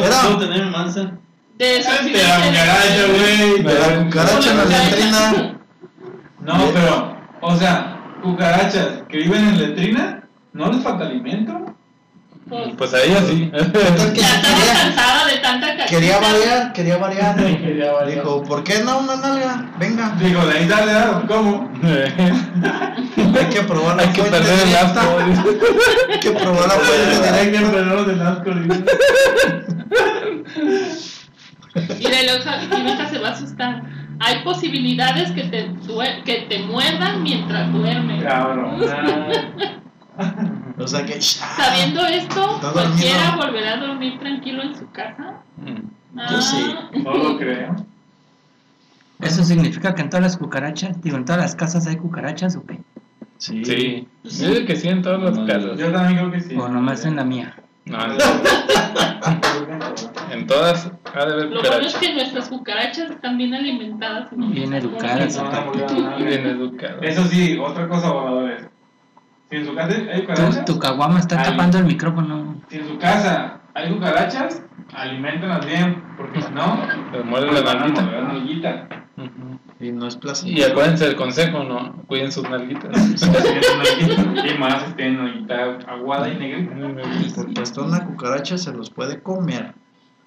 Era- 0.06 0.22
¿puedo 0.22 0.38
tener 0.40 0.66
mansa? 0.68 1.12
De 1.58 1.84
su 1.84 1.90
De 2.10 2.24
la 2.24 2.36
cucaracha, 2.38 3.06
güey. 3.10 3.64
De 3.64 3.74
la 3.74 4.04
cucaracha 4.06 4.50
en 4.52 4.58
la 4.58 4.64
letrina. 4.66 5.56
No, 6.42 6.72
pero, 6.74 7.18
o 7.42 7.56
sea, 7.58 7.98
cucarachas 8.22 8.88
que 9.08 9.18
viven 9.18 9.48
en 9.50 9.58
letrina, 9.60 10.24
¿no 10.54 10.72
les 10.72 10.84
falta 10.84 11.06
alimento? 11.06 11.63
Pues, 12.54 12.76
Pues 12.78 12.94
a 12.94 13.02
ella 13.04 13.20
sí. 13.28 13.50
Que 13.52 13.58
ya 13.58 13.66
sí 13.66 14.20
estaba 14.20 14.58
quería, 14.58 14.74
cansada 14.74 15.26
de 15.26 15.38
tanta 15.38 15.68
cachita. 15.76 15.86
quería 15.88 16.20
variar, 16.20 16.74
quería 16.74 16.98
variar. 16.98 17.36
Quería 17.36 17.92
variar. 17.94 18.16
Dijo, 18.16 18.44
¿por 18.44 18.64
qué 18.64 18.84
no 18.84 19.00
una 19.00 19.16
nalga? 19.16 19.72
Venga, 19.80 20.16
Digo, 20.20 20.46
de 20.46 20.60
ahí 20.60 20.70
sale 20.70 20.92
algo, 20.92 21.24
¿cómo? 21.28 21.72
hay 21.84 23.46
que 23.48 23.62
probar 23.62 23.96
la 23.96 24.04
Hay 24.04 24.10
que 24.10 24.22
perder 24.22 24.68
el 24.68 24.76
asco. 24.76 25.00
Hay 26.12 26.20
que 26.20 26.32
probar 26.32 26.68
la 26.68 26.76
fuente 26.76 27.30
Hay 27.30 27.52
que 27.52 27.60
perdernos 27.60 28.08
del 28.08 28.22
asco. 28.22 28.52
Y 32.00 32.04
de 32.04 33.10
se 33.10 33.20
va 33.20 33.30
a 33.30 33.32
asustar. 33.32 33.82
Hay 34.20 34.44
posibilidades 34.44 35.32
que 35.32 35.44
te, 35.46 35.72
que 36.24 36.46
te 36.48 36.60
muerdan 36.60 37.24
mientras 37.24 37.74
duermes. 37.74 38.24
Cabrón. 38.24 38.80
O 40.78 40.88
sea 40.88 41.06
que, 41.06 41.22
Sabiendo 41.22 42.06
esto, 42.06 42.60
cualquiera 42.74 43.36
volverá 43.36 43.74
a 43.74 43.78
dormir 43.78 44.20
tranquilo 44.20 44.64
en 44.64 44.76
su 44.76 44.90
casa. 44.92 45.42
Yo 46.30 46.42
sí. 46.42 46.74
Ah, 46.76 46.90
No 47.04 47.14
lo 47.14 47.38
creo. 47.38 47.76
¿Eso 49.20 49.44
significa 49.44 49.94
que 49.94 50.02
en 50.02 50.10
todas 50.10 50.24
las 50.24 50.38
cucarachas, 50.38 51.02
digo, 51.02 51.18
en 51.18 51.26
todas 51.26 51.42
las 51.42 51.56
casas 51.56 51.86
hay 51.88 51.98
cucarachas 51.98 52.56
o 52.56 52.66
qué? 52.66 52.80
Sí. 53.38 53.64
Sí. 53.64 54.08
Yo 54.24 54.50
digo 54.54 54.66
que 54.66 54.76
sí 54.76 54.90
en 54.90 55.02
todas 55.02 55.22
las 55.22 55.38
casas. 55.48 55.78
Yo 55.78 55.92
también 55.92 56.18
creo 56.18 56.32
que 56.32 56.42
sí. 56.42 56.56
O 56.56 56.68
nomás 56.68 57.06
en 57.06 57.16
la 57.16 57.24
mía. 57.24 57.56
No, 57.86 57.98
en 60.32 60.48
todas 60.48 60.90
ha 61.14 61.26
de 61.26 61.34
haber 61.34 61.52
Lo 61.52 61.62
bueno 61.62 61.86
es 61.86 61.96
que 61.96 62.14
nuestras 62.14 62.48
cucarachas 62.48 63.12
están 63.12 63.38
bien 63.38 63.54
alimentadas. 63.54 64.30
y 64.32 64.36
no 64.38 64.48
Bien 64.48 64.74
educadas. 64.74 65.42
Bien 66.18 66.46
educado. 66.46 67.02
Eso 67.02 67.26
sí, 67.26 67.58
otra 67.60 67.88
cosa, 67.90 68.12
voladores. 68.12 68.66
Si 69.54 69.60
en 69.60 69.66
su 69.68 69.76
casa 69.76 69.94
hay 69.94 70.22
Tu, 70.22 70.28
cucarachas, 70.28 70.66
tu 70.66 70.80
caguama 70.80 71.20
está 71.20 71.44
tapando 71.44 71.78
el 71.78 71.86
micrófono. 71.86 72.56
si 72.70 72.78
en 72.80 72.88
su 72.88 72.98
casa 72.98 73.60
hay 73.76 73.94
cucarachas, 73.94 74.64
aliméntalas 74.96 75.64
bien, 75.64 76.04
porque 76.18 76.42
si 76.42 76.52
no, 76.54 76.80
les 77.12 77.64
la 77.64 77.76
nalguita. 77.76 78.02
morder 78.02 78.24
la 78.24 78.34
nalguita. 78.34 78.88
Ujú. 79.16 79.60
Y 79.80 79.92
no 79.92 80.08
es 80.08 80.16
placer. 80.16 80.50
Y 80.50 80.64
acuérdense 80.64 81.06
del 81.06 81.16
consejo, 81.16 81.64
¿no? 81.64 82.02
Cuiden 82.08 82.32
sus 82.32 82.50
nalguitas. 82.50 82.98
Si 83.16 83.30
tienen 83.30 83.62
nalguita, 83.78 84.48
Y 84.48 84.58
más 84.58 84.88
si 84.88 84.94
tienen 84.94 85.18
nalguita 85.18 85.78
aguada 85.88 86.30
y 86.30 86.36
negrita. 86.36 86.74
Porque 87.36 87.62
hasta 87.62 87.82
una 87.84 88.08
cucaracha 88.08 88.58
se 88.58 88.74
los 88.74 88.90
puede 88.90 89.22
comer. 89.22 89.76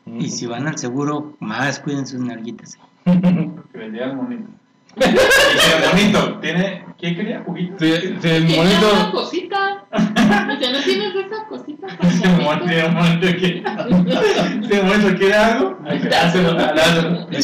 Y 0.07 0.29
si 0.29 0.47
van 0.47 0.69
al 0.69 0.79
seguro, 0.79 1.37
más 1.41 1.81
cuiden 1.81 2.07
sus 2.07 2.21
nalguitas. 2.21 2.79
Porque 3.03 3.79
les 3.79 3.93
llega 3.93 4.07
el 4.07 4.15
monito. 4.17 4.45
Y 4.45 4.53
si 4.53 4.66
el 4.97 5.89
monito 5.93 6.39
tiene. 6.41 6.85
¿Quién 6.99 7.15
quería? 7.15 7.43
¿Juguito? 7.45 7.77
Si, 7.79 7.87
si 7.87 8.29
el 8.29 8.47
Tiene 8.47 8.61
una 8.61 8.91
monito. 8.93 9.13
cosita. 9.13 9.85
O 9.93 9.99
sea, 9.99 10.47
no 10.47 10.59
tienes 10.59 11.15
esa 11.15 11.47
cosita. 11.49 11.87
el 12.25 12.43
monito? 12.43 12.43
monito, 12.43 12.73
monito 12.95 13.27
quiere. 13.39 13.63
Si 14.67 14.73
el 14.75 14.85
monito 14.87 15.19
quiere 15.19 15.35
algo, 15.35 15.79
se. 15.87 17.27
Y 17.31 17.43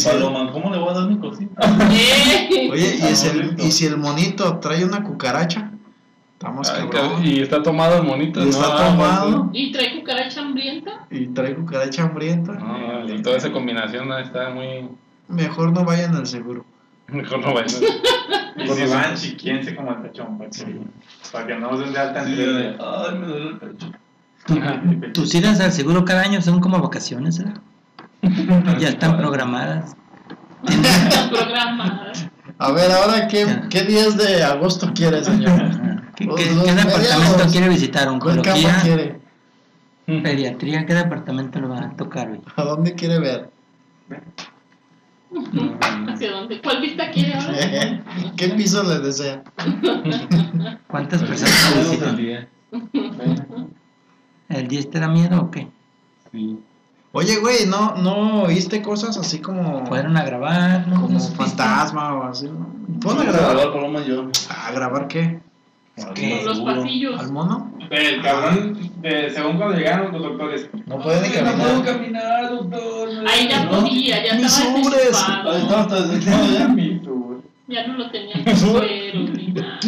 ¿cómo 0.52 0.70
le 0.70 0.78
voy 0.78 0.88
a 0.90 0.92
dar 0.94 1.08
mi 1.08 1.18
cosita? 1.18 1.60
Eh, 1.90 2.70
Oye, 2.72 2.96
¿y, 2.98 3.02
es 3.06 3.24
el- 3.24 3.42
Bonito. 3.42 3.64
y 3.66 3.70
si 3.70 3.86
el 3.86 3.96
monito 3.98 4.58
trae 4.58 4.84
una 4.84 5.02
cucaracha? 5.02 5.70
Estamos 6.34 6.68
Ay, 6.70 6.88
cabrón. 6.88 7.24
y 7.24 7.40
está 7.40 7.62
tomado 7.62 7.98
el 7.98 8.04
monito, 8.04 8.40
Y 8.40 8.44
¿no? 8.46 8.50
está 8.50 8.66
Ah, 8.74 8.88
tomado. 8.90 9.50
Y 9.52 9.70
trae 9.70 9.94
cucaracha 10.00 10.40
hambrienta. 10.40 10.90
Y 11.10 11.26
trae 11.28 11.54
cucaracha 11.54 12.02
hambrienta. 12.04 12.52
No, 12.54 13.08
y 13.08 13.22
toda 13.22 13.36
esa 13.36 13.52
combinación 13.52 14.10
está 14.14 14.50
muy. 14.50 14.88
Mejor 15.28 15.72
no 15.72 15.84
vayan 15.84 16.16
al 16.16 16.26
seguro. 16.26 16.64
Mejor 17.12 17.40
no 17.40 17.54
vayan. 17.54 17.82
Y 18.56 18.68
si 18.68 18.84
van, 18.86 19.14
chiquiense 19.16 19.74
como 19.74 19.92
el 19.92 20.02
tachón, 20.02 20.38
para 20.38 20.50
que, 20.50 20.76
para 21.32 21.46
que 21.46 21.54
no 21.56 21.76
se 21.76 21.84
den 21.84 21.92
de 21.92 21.98
alta 21.98 22.24
Sí, 22.24 22.30
en 22.32 22.36
de, 22.36 22.44
el 22.68 22.78
Ay, 22.80 23.18
me 23.18 23.26
duele 23.26 23.48
el 23.50 23.58
pecho. 23.58 23.92
Tus 25.14 25.34
idas 25.34 25.60
al 25.60 25.72
seguro 25.72 26.04
cada 26.04 26.22
año 26.22 26.40
son 26.42 26.60
como 26.60 26.78
vacaciones, 26.80 27.38
¿verdad? 27.38 27.60
Ya 28.80 28.88
están 28.90 29.16
programadas. 29.16 29.94
Están 30.68 31.30
programadas. 31.30 32.28
A 32.58 32.72
ver, 32.72 32.90
ahora, 32.92 33.26
¿qué, 33.28 33.46
qué 33.70 33.82
días 33.82 34.16
de 34.16 34.42
agosto 34.44 34.92
quiere, 34.94 35.24
señor? 35.24 35.60
¿Qué, 36.14 36.24
Los- 36.24 36.36
qué- 36.40 36.54
los 36.54 36.64
qué 36.64 36.72
departamento 36.74 37.46
quiere 37.50 37.68
visitar? 37.68 38.04
¿Cuál 38.18 38.42
cama 38.42 38.56
¿Oncología? 38.56 38.80
quiere? 38.82 39.20
¿Pediatría? 40.22 40.84
¿Qué 40.86 40.94
departamento 40.94 41.60
le 41.60 41.66
va 41.68 41.78
a 41.80 41.90
tocar 41.96 42.28
hoy? 42.30 42.40
¿A 42.56 42.62
dónde 42.62 42.94
quiere 42.94 43.18
ver? 43.18 43.50
¿Hacia 46.22 46.38
dónde? 46.38 46.62
¿Cuál 46.62 46.80
vista 46.80 47.10
quiere 47.10 47.34
ahora? 47.34 48.04
¿Qué 48.36 48.48
piso 48.50 48.82
le 48.84 49.00
desea? 49.00 49.42
¿Cuántas 50.86 51.22
personas 51.22 51.74
le 51.74 51.80
visitan? 51.82 52.48
¿El 54.48 54.68
10 54.68 54.90
te 54.90 55.00
da 55.00 55.08
miedo 55.08 55.40
o 55.40 55.50
qué? 55.50 55.68
Oye, 57.10 57.36
güey, 57.38 57.66
¿no, 57.66 57.96
¿no 57.96 58.44
oíste 58.44 58.82
cosas 58.82 59.18
así 59.18 59.40
como, 59.40 59.84
Fueron 59.86 60.16
a 60.16 60.24
grabar, 60.24 60.86
¿no? 60.86 61.02
como 61.02 61.18
fantasma 61.18 62.14
o 62.14 62.22
así? 62.22 62.46
¿no? 62.46 62.68
¿Fueron 63.00 63.22
a 63.22 63.24
Vamos 63.24 63.34
a 63.34 63.38
grabar? 63.38 63.56
grabar 63.56 63.72
Paloma 63.72 64.00
y 64.00 64.08
yo. 64.08 64.30
¿A 64.48 64.72
grabar 64.72 65.08
qué? 65.08 65.40
¿Qué? 66.14 66.42
Los 66.44 66.60
pasillos. 66.60 67.20
¿Al 67.20 67.32
mono? 67.32 67.71
El 67.92 68.22
cabrón, 68.22 68.90
de, 69.02 69.30
según 69.30 69.58
cuando 69.58 69.76
llegaron 69.76 70.12
los 70.12 70.22
doctores. 70.22 70.68
No 70.86 70.98
puede 71.02 71.28
ni 71.28 71.36
No 71.36 71.52
puedo 71.56 71.82
caminar. 71.84 71.84
caminar, 71.84 72.50
doctor. 72.50 73.08
Ahí 73.28 73.48
ya 73.48 73.64
¿No? 73.66 73.70
podía, 73.70 74.24
ya 74.24 74.34
Mis 74.34 74.58
estaba 74.58 75.84
desechado 75.84 76.44
ya. 76.58 76.68
Mi 76.68 77.00
sur. 77.04 77.42
Ya 77.68 77.86
no 77.86 77.98
lo 77.98 78.10
tenía 78.10 78.34
en 78.44 78.44
cuero 78.44 79.20
ni 79.34 79.48
nada. 79.48 79.78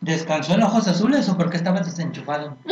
¿Descansó 0.00 0.54
en 0.54 0.62
ojos 0.64 0.88
azules 0.88 1.28
o 1.28 1.36
por 1.36 1.48
qué 1.50 1.56
estaba 1.58 1.80
desenchufado? 1.80 2.56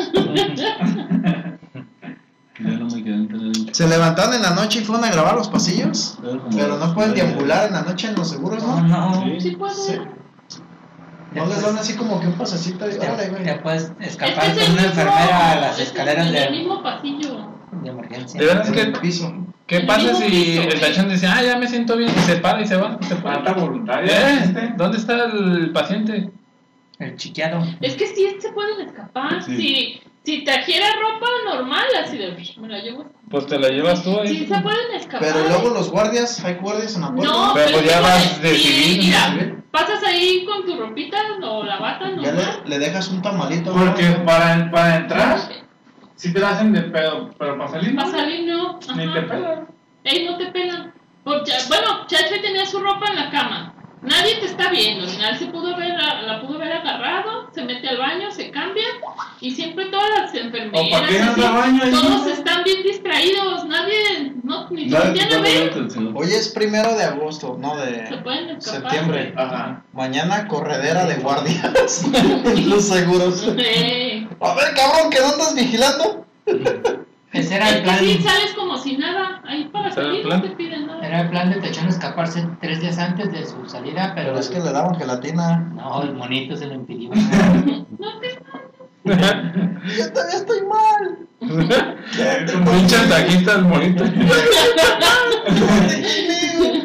Ya 2.58 2.70
no 2.70 2.86
me 2.86 3.74
¿Se 3.74 3.86
levantaron 3.86 4.32
en 4.32 4.40
la 4.40 4.50
noche 4.54 4.80
y 4.80 4.82
fueron 4.84 5.04
a 5.04 5.10
grabar 5.10 5.34
los 5.34 5.46
pasillos? 5.50 6.18
Pero 6.56 6.78
no 6.78 6.94
pueden 6.94 7.12
deambular 7.14 7.66
en 7.66 7.74
la 7.74 7.82
noche 7.82 8.08
en 8.08 8.14
los 8.14 8.30
seguros, 8.30 8.62
No, 8.62 8.80
¿no? 8.80 9.10
no. 9.10 9.22
Sí. 9.24 9.40
Sí 9.50 9.56
puedo. 9.56 9.74
Sí. 9.74 9.92
No 11.36 11.46
les 11.46 11.62
dan 11.62 11.78
así 11.78 11.94
como 11.94 12.20
que 12.20 12.26
un 12.26 12.32
pasecito 12.34 12.88
y 12.90 12.94
órale, 12.96 13.24
Te, 13.24 13.28
güey. 13.30 13.44
te 13.44 13.54
puedes 13.56 13.92
escapar 14.00 14.44
es 14.44 14.56
el 14.56 14.64
con 14.64 14.72
una 14.72 14.82
mismo- 14.82 14.88
enfermera 14.88 15.52
a 15.52 15.60
las 15.60 15.78
es 15.78 15.86
escaleras 15.88 16.26
en 16.28 16.34
el 16.36 16.44
de, 16.44 16.50
mismo 16.50 16.82
pasillo. 16.82 17.48
de 17.82 17.88
emergencia. 17.90 18.40
De 18.40 18.46
verdad 18.46 18.70
que. 18.72 18.80
el 18.80 18.92
piso. 18.92 19.32
¿Qué 19.66 19.80
pasa 19.80 20.14
si 20.14 20.24
piso, 20.30 20.62
el 20.62 20.80
tachón 20.80 21.08
dice, 21.08 21.26
ah, 21.26 21.42
ya 21.42 21.58
me 21.58 21.66
siento 21.66 21.96
bien, 21.96 22.10
y 22.16 22.20
se 22.20 22.36
para 22.36 22.60
y 22.62 22.66
se 22.66 22.76
va? 22.76 22.98
Se 23.02 23.16
Falta 23.16 23.52
voluntaria. 23.52 24.12
¿Eh? 24.30 24.40
¿este? 24.44 24.72
¿Dónde 24.76 24.98
está 24.98 25.24
el 25.24 25.72
paciente? 25.72 26.30
El 27.00 27.16
chiqueado. 27.16 27.62
Es 27.80 27.94
que 27.96 28.06
sí 28.06 28.26
se 28.40 28.50
pueden 28.52 28.86
escapar. 28.88 29.42
Sí. 29.42 29.56
Si, 29.56 30.00
si 30.26 30.42
trajera 30.44 30.86
ropa 31.00 31.26
normal, 31.50 31.84
así 32.04 32.18
de. 32.18 32.36
Me 32.60 32.68
la 32.68 32.80
llevo. 32.80 33.06
Pues 33.30 33.46
te 33.46 33.58
la 33.58 33.68
llevas 33.68 34.02
tú 34.02 34.20
ahí. 34.20 34.28
Sí 34.28 34.46
se 34.46 34.60
pueden 34.60 34.92
escapar. 34.96 35.20
Pero 35.32 35.48
luego 35.48 35.70
los 35.70 35.90
guardias, 35.90 36.44
hay 36.44 36.54
guardias 36.54 36.96
en 36.96 37.02
la 37.02 37.12
puerta. 37.14 37.32
No, 37.32 37.54
Pero 37.54 37.80
ya 37.80 38.00
vas 38.00 38.42
de 38.42 38.54
civil, 38.56 38.98
mira, 39.06 39.28
¿no? 39.30 39.62
pasas 39.70 40.02
ahí 40.04 40.44
con 40.44 40.64
tu 40.66 40.76
ropita 40.76 41.16
o 41.42 41.62
la 41.64 41.78
bata 41.78 42.10
Ya 42.10 42.16
normal. 42.32 42.62
le, 42.64 42.70
le 42.70 42.78
dejas 42.78 43.08
un 43.10 43.22
tamalito. 43.22 43.72
¿no? 43.72 43.84
Porque 43.86 44.04
para, 44.26 44.70
para 44.70 44.96
entrar, 44.96 45.38
sí 46.16 46.32
te 46.32 46.40
la 46.40 46.50
hacen 46.50 46.72
de 46.72 46.82
pedo, 46.82 47.30
pero 47.38 47.56
para 47.56 47.70
salir, 47.70 47.94
Para 47.94 48.08
no. 48.08 48.16
salir 48.18 48.46
no. 48.48 48.78
Ni 48.96 49.04
Ajá. 49.04 49.14
te 49.14 49.22
pelan. 49.22 49.68
Ey, 50.04 50.24
no 50.26 50.36
te 50.36 50.46
pelan. 50.46 50.92
Porque, 51.24 51.52
bueno, 51.68 52.06
Chacho 52.06 52.34
tenía 52.42 52.64
su 52.66 52.78
ropa 52.80 53.06
en 53.10 53.16
la 53.16 53.30
cama. 53.30 53.74
Nadie 54.02 54.36
te 54.36 54.46
está 54.46 54.70
viendo. 54.70 55.04
Al 55.04 55.10
final 55.10 55.38
se 55.38 55.46
pudo 55.46 55.76
ver, 55.76 55.94
la 56.26 56.40
pudo 56.40 56.56
haber 56.56 56.72
agarrado, 56.74 57.50
se 57.52 57.64
mete 57.64 57.88
al 57.88 57.98
baño, 57.98 58.30
se 58.30 58.50
cambia. 58.50 58.84
Y 59.40 59.50
siempre 59.50 59.86
todas 59.86 60.08
las 60.18 60.34
enfermeras. 60.34 60.86
¿O 60.86 60.90
para 60.90 61.08
qué 61.08 61.18
así, 61.18 61.42
al 61.42 61.52
baño 61.54 61.82
ahí? 61.82 61.90
Todos 61.90 62.26
están 62.28 62.62
bien 62.62 62.82
distraídos. 62.82 63.64
Nadie, 63.64 64.32
no, 64.44 64.68
ni 64.70 64.86
Nadie 64.86 65.06
voltean 65.08 65.28
te 65.28 65.34
a 65.34 65.38
pone 65.38 65.50
ver. 65.58 65.70
atención. 65.70 66.12
Hoy 66.16 66.26
es 66.32 66.48
primero 66.50 66.94
de 66.94 67.04
agosto, 67.04 67.56
no 67.58 67.74
Se 67.78 67.86
de 67.90 68.18
pueden 68.22 68.50
escapar. 68.50 68.82
septiembre. 68.92 69.34
Ajá. 69.36 69.82
Mañana 69.92 70.46
corredera 70.46 71.06
de 71.06 71.16
guardias 71.16 72.04
en 72.44 72.68
los 72.70 72.84
seguros. 72.88 73.42
A 73.48 74.54
ver, 74.54 74.74
cabrón, 74.74 75.10
¿que 75.10 75.18
no 75.20 75.26
andas 75.32 75.54
vigilando? 75.54 76.26
Ese 77.38 77.54
era 77.56 77.70
el 77.70 77.82
plan. 77.82 77.98
sí, 77.98 78.18
sales 78.22 78.52
como 78.54 78.76
si 78.78 78.96
nada. 78.96 79.42
Ahí 79.46 79.64
para 79.72 79.88
¿Ese 79.88 80.00
era 80.00 80.08
el 80.10 80.22
salir 80.22 80.34
no 80.34 80.42
te 80.42 80.48
piden 80.56 80.86
nada. 80.86 81.06
Era 81.06 81.20
el 81.22 81.28
plan 81.30 81.50
de 81.50 81.60
Techón 81.60 81.88
escaparse 81.88 82.46
tres 82.60 82.80
días 82.80 82.98
antes 82.98 83.32
de 83.32 83.44
su 83.46 83.68
salida, 83.68 84.12
pero, 84.14 84.28
Pero 84.28 84.40
es 84.40 84.48
que 84.48 84.60
le 84.60 84.72
daban 84.72 84.94
gelatina. 84.96 85.58
no, 85.74 86.02
el 86.02 86.14
monito 86.14 86.56
se 86.56 86.66
lo 86.66 86.74
impidió. 86.74 87.10
No 87.98 88.18
te 88.20 88.36
Yo 89.06 90.12
todavía 90.12 90.36
estoy 90.36 90.60
mal. 90.66 91.18
Un 91.40 92.86
chantajista 92.88 93.52
el 93.52 93.64
monito. 93.64 94.02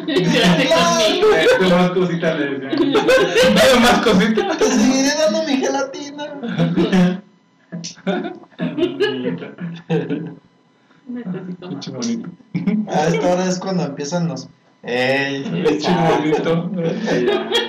Quédate 0.06 0.68
conmigo. 0.68 1.28
Más 1.76 1.90
cositas 1.90 2.38
le 2.38 2.44
decían. 2.46 2.92
Nada 3.54 3.80
más 3.80 3.98
cositas. 4.02 4.58
Te 4.58 4.64
seguiré 4.66 5.10
dando 5.18 5.42
mi 5.42 5.56
gelatina. 5.56 7.11
Necesito 11.08 11.66
más. 11.66 11.68
Pinche 11.68 11.90
bonito. 11.90 12.28
A 12.88 13.08
esta 13.08 13.32
hora 13.32 13.48
es 13.48 13.58
cuando 13.58 13.84
empiezan 13.84 14.28
los. 14.28 14.48
¡Ey! 14.82 15.42
Pinche 15.66 15.90
bonito. 15.92 16.70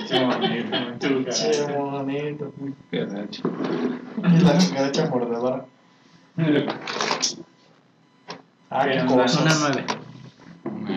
Che, 0.07 0.25
bonito, 0.25 1.25
Che, 1.29 1.77
bonito. 1.77 2.53
Qué. 2.91 2.97
Y 2.97 4.37
la 4.41 4.57
cucaracha 4.57 5.09
mordedora. 5.09 5.65
Ah, 8.69 8.87
qué 8.87 9.05
cosas. 9.05 9.41
Una 9.41 9.53
nueve. 9.59 9.85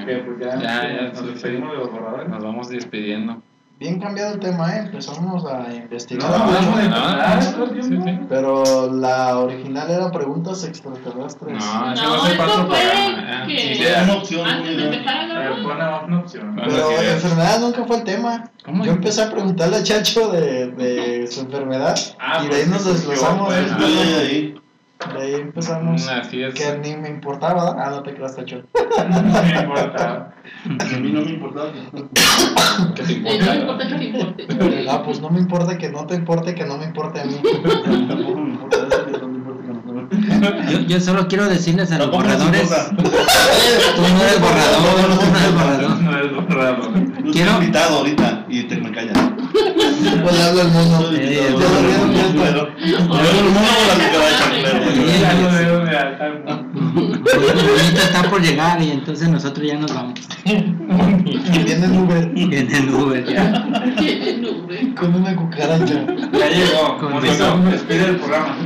Que 0.07 0.17
pues 0.19 0.39
ya, 0.41 0.61
Ya, 0.61 1.13
nos 1.13 1.27
despedimos 1.27 1.73
de 1.73 1.79
los 1.79 1.91
borradores. 1.91 2.29
Nos 2.29 2.43
vamos 2.43 2.69
despidiendo. 2.69 3.43
Bien 3.79 4.01
cambiado 4.01 4.33
el 4.33 4.41
tema, 4.41 4.75
¿eh? 4.75 4.79
Empezamos 4.87 5.45
a 5.45 5.71
investigar. 5.71 6.31
No, 6.31 6.39
mucho, 6.47 6.61
no, 6.63 6.89
no. 6.89 6.97
Ah, 6.97 7.39
sí, 7.43 7.83
sí. 7.83 8.21
Pero 8.27 8.91
la 8.91 9.39
original 9.39 9.91
era 9.91 10.11
preguntas 10.11 10.65
extraterrestres. 10.65 11.59
No, 11.63 11.93
ese 11.93 12.03
No, 12.03 12.11
va 12.11 12.17
a 12.17 12.27
ser 12.27 12.41
eso 12.41 12.69
para 12.69 13.47
que- 13.47 13.59
Sí, 13.61 13.75
Sí, 13.75 13.83
ya. 13.85 14.03
una 14.05 14.15
opción, 14.15 14.49
Antes 14.49 14.77
de 14.79 14.85
empezar 14.87 15.17
a 15.19 15.27
grabar. 15.27 16.05
una 16.07 16.21
opción. 16.21 16.57
Pero 16.57 16.91
enfermedad 17.03 17.61
nunca 17.61 17.85
fue 17.85 17.97
el 17.99 18.05
tema. 18.05 18.51
¿Cómo? 18.65 18.83
Yo 18.83 18.93
empecé 18.93 19.23
a 19.23 19.31
preguntarle 19.31 19.77
a 19.77 19.83
Chacho 19.83 20.29
de, 20.33 20.69
de 20.69 21.27
su 21.27 21.41
enfermedad 21.41 21.95
Ah, 22.19 22.43
y 22.45 22.49
de 22.49 22.57
ahí 22.57 22.63
pues, 22.63 22.69
nos 22.71 22.83
sí, 22.83 22.89
desglosamos. 22.93 23.47
pues, 23.47 23.79
de 23.79 24.15
ahí. 24.17 24.61
De 25.15 25.23
ahí 25.23 25.35
empezamos. 25.35 26.09
Así 26.09 26.43
es. 26.43 26.55
Que 26.55 26.79
ni 26.79 26.97
me 26.97 27.09
importaba, 27.09 27.65
¿verdad? 27.65 27.77
Ah, 27.87 27.91
no 27.91 28.03
te 28.03 28.15
creas, 28.15 28.37
Chacho. 28.37 28.63
No 29.11 29.43
me 29.43 29.61
importa. 29.61 30.33
A 30.65 30.99
mí 30.99 31.13
no 31.13 31.21
me 31.23 31.31
importaba. 31.33 31.71
Que 32.95 33.03
te 33.03 33.13
Eh, 33.13 33.21
No 33.23 33.31
importa. 33.33 33.57
importa 33.57 33.89
que 33.89 33.95
te 33.95 34.05
importe. 34.05 34.87
Ah, 34.89 35.03
pues 35.05 35.21
no 35.21 35.31
me 35.31 35.41
importa 35.41 35.77
que 35.79 35.89
no 35.91 36.07
te 36.07 36.15
importe, 36.15 36.55
que 36.55 36.65
no 36.65 36.79
me 36.79 36.85
importe 36.85 37.21
a 37.21 37.25
mí. 37.25 37.35
Tampoco 38.09 38.41
me 38.41 38.51
importa 38.51 38.77
eso, 38.89 39.07
que 39.07 39.19
no 39.19 39.29
me 39.29 39.37
importa 39.39 39.63
que 39.63 39.69
no 39.69 39.93
me 39.93 40.16
Yo, 40.71 40.81
yo 40.81 41.01
solo 41.01 41.27
quiero 41.29 41.47
decirles 41.49 41.91
a 41.93 41.99
los 41.99 42.11
borradores. 42.11 42.69
Tú 42.69 43.03
no 43.03 44.23
eres 44.23 44.41
borrador, 44.41 45.19
tú 45.19 45.27
no 45.31 45.39
eres 45.39 45.55
borrador. 45.55 46.01
No 46.03 46.17
eres 46.19 46.33
borrador. 46.35 46.93
Quiero- 47.33 47.51
estoy 47.51 47.65
invitado 47.65 47.99
ahorita 47.99 48.45
y 48.49 48.63
te 48.65 48.77
me 48.77 48.91
callas. 48.93 49.17
Pues 50.23 50.37
le 50.37 50.43
hablo 50.43 50.61
al 50.63 50.69
mundo. 50.71 51.11
Eh, 51.15 51.49
Yo 51.51 51.57
el 51.59 51.65
la 55.23 55.33
no 55.35 55.51
alta. 55.99 56.63
Bonito 57.37 58.01
está 58.03 58.23
por 58.31 58.41
llegar 58.43 58.81
y 58.83 58.91
entonces 58.91 59.29
nosotros 59.29 59.67
ya 59.67 59.77
nos 59.79 59.93
vamos. 59.95 60.15
Viene 60.45 61.87
el 61.87 61.93
Uber 61.99 62.31
En 62.37 62.75
el 62.75 62.95
Uber 62.95 63.25
ya. 63.27 63.67
Tiene 63.97 64.37
nube. 64.39 64.95
con 64.95 65.15
una 65.15 65.35
cucaracha. 65.35 66.07
Ya 66.33 66.49
llegó. 66.49 66.99
Con 66.99 67.13
Bonito. 67.15 67.59
Despide 67.71 68.05
el 68.07 68.17
programa. 68.17 68.57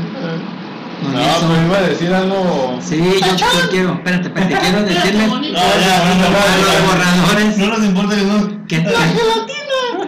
No, 1.02 1.48
pero 1.48 1.66
iba 1.66 1.78
a 1.78 1.82
decir 1.82 2.12
algo. 2.14 2.78
Sí, 2.80 2.98
yo, 2.98 3.36
yo 3.36 3.70
quiero, 3.70 3.92
espérate, 3.94 4.28
espérate, 4.28 4.58
quiero 4.58 4.82
decirles 4.82 5.28
No, 5.28 5.42
ya, 5.42 5.48
no, 5.48 6.30
no, 6.30 6.38
a 6.38 6.56
los 6.58 6.86
borradores 6.86 7.58
No 7.58 7.66
nos 7.68 7.84
importa 7.84 8.16
que 8.16 8.22
no. 8.22 8.66
que, 8.66 8.82
que- 8.84 8.94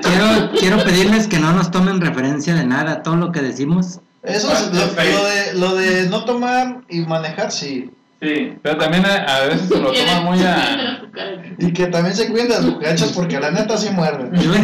quiero, 0.02 0.50
quiero 0.58 0.84
pedirles 0.84 1.26
que 1.26 1.38
no 1.38 1.52
nos 1.52 1.70
tomen 1.70 2.00
referencia 2.00 2.54
de 2.54 2.64
nada, 2.64 3.02
todo 3.02 3.16
lo 3.16 3.32
que 3.32 3.40
decimos. 3.40 4.00
Eso 4.22 4.52
es 4.52 4.70
lo, 4.72 4.80
lo 4.86 5.24
de, 5.24 5.54
lo 5.54 5.74
de 5.74 6.08
no 6.08 6.24
tomar 6.24 6.82
y 6.88 7.00
manejar, 7.00 7.50
sí. 7.50 7.90
Sí. 8.20 8.52
Pero 8.62 8.76
también 8.76 9.04
a, 9.04 9.14
a 9.16 9.40
veces 9.46 9.68
se 9.68 9.78
lo 9.80 9.90
toma 9.92 10.20
muy 10.20 10.40
a. 10.44 11.00
Y 11.58 11.72
que 11.72 11.86
también 11.88 12.14
se 12.16 12.28
cuiden 12.28 12.48
de 12.48 12.54
las 12.54 12.64
cucarachas 12.64 13.10
porque 13.12 13.38
la 13.38 13.50
neta 13.50 13.76
sí 13.76 13.90
muerden. 13.90 14.30
Yo, 14.40 14.48
Lo 14.52 14.54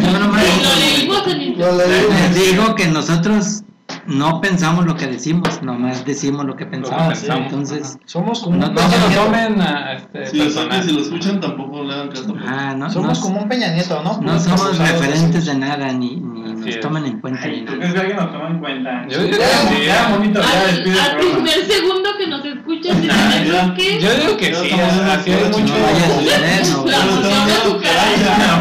leímos 0.76 1.26
en 1.26 1.38
leí. 1.38 1.56
les 1.56 2.34
digo 2.34 2.74
que 2.74 2.86
nosotros 2.86 3.62
no 4.08 4.40
pensamos 4.40 4.84
lo 4.86 4.96
que 4.96 5.06
decimos, 5.06 5.62
nomás 5.62 6.04
decimos 6.04 6.44
lo 6.44 6.56
que 6.56 6.66
pensamos. 6.66 7.08
pensamos, 7.18 7.44
entonces, 7.52 7.98
Somos 8.06 8.40
como 8.40 8.56
No, 8.56 8.66
un 8.68 8.74
No 8.74 8.80
se 8.90 8.98
lo 8.98 9.06
tomen 9.22 9.60
a 9.60 9.92
este 9.94 10.26
Si 10.26 10.36
lo, 10.38 10.44
personal. 10.44 10.82
si 10.82 10.92
lo 10.92 11.00
escuchan, 11.02 11.40
tampoco 11.40 11.84
le 11.84 11.94
hagan 11.94 12.08
caso. 12.08 12.34
ah, 12.46 12.74
no, 12.76 12.90
Somos 12.90 13.18
no, 13.18 13.24
como 13.24 13.42
un 13.42 13.48
Peña 13.48 13.68
Nieto, 13.74 14.02
¿no? 14.02 14.18
no 14.20 14.38
somos 14.40 14.78
referentes 14.78 15.46
de 15.46 15.54
nada, 15.54 15.92
ni, 15.92 16.16
ni 16.16 16.52
nos 16.54 16.66
es. 16.66 16.80
toman 16.80 17.04
en 17.06 17.20
cuenta 17.20 17.46
ni 17.46 17.54
Ay, 17.54 17.64
¿Tú 17.64 17.72
nada. 17.72 17.78
crees 17.78 17.92
que 17.94 18.00
alguien 18.00 18.16
nos 18.16 18.32
toma 18.32 18.48
en 18.48 18.58
cuenta? 18.58 19.06
Yo 19.08 19.18
digo 19.22 19.38
que 19.38 19.86
Ya, 19.86 20.06
sí. 20.06 20.12
bonito, 20.12 20.40
ya 20.40 21.04
Al, 21.04 21.16
primer 21.18 21.66
segundo 21.66 22.08
que 22.18 22.26
nos 22.26 22.44
escuchan, 22.44 23.00
dicen 23.02 23.16
Ah, 23.16 23.34
¿eso 23.42 23.52
ya. 23.52 23.74
qué? 23.74 24.00
Yo 24.00 24.14
digo 24.14 24.36
que 24.36 24.46
sí, 24.54 24.70
así 24.72 25.30
hay 25.32 25.44
mucho. 25.44 25.74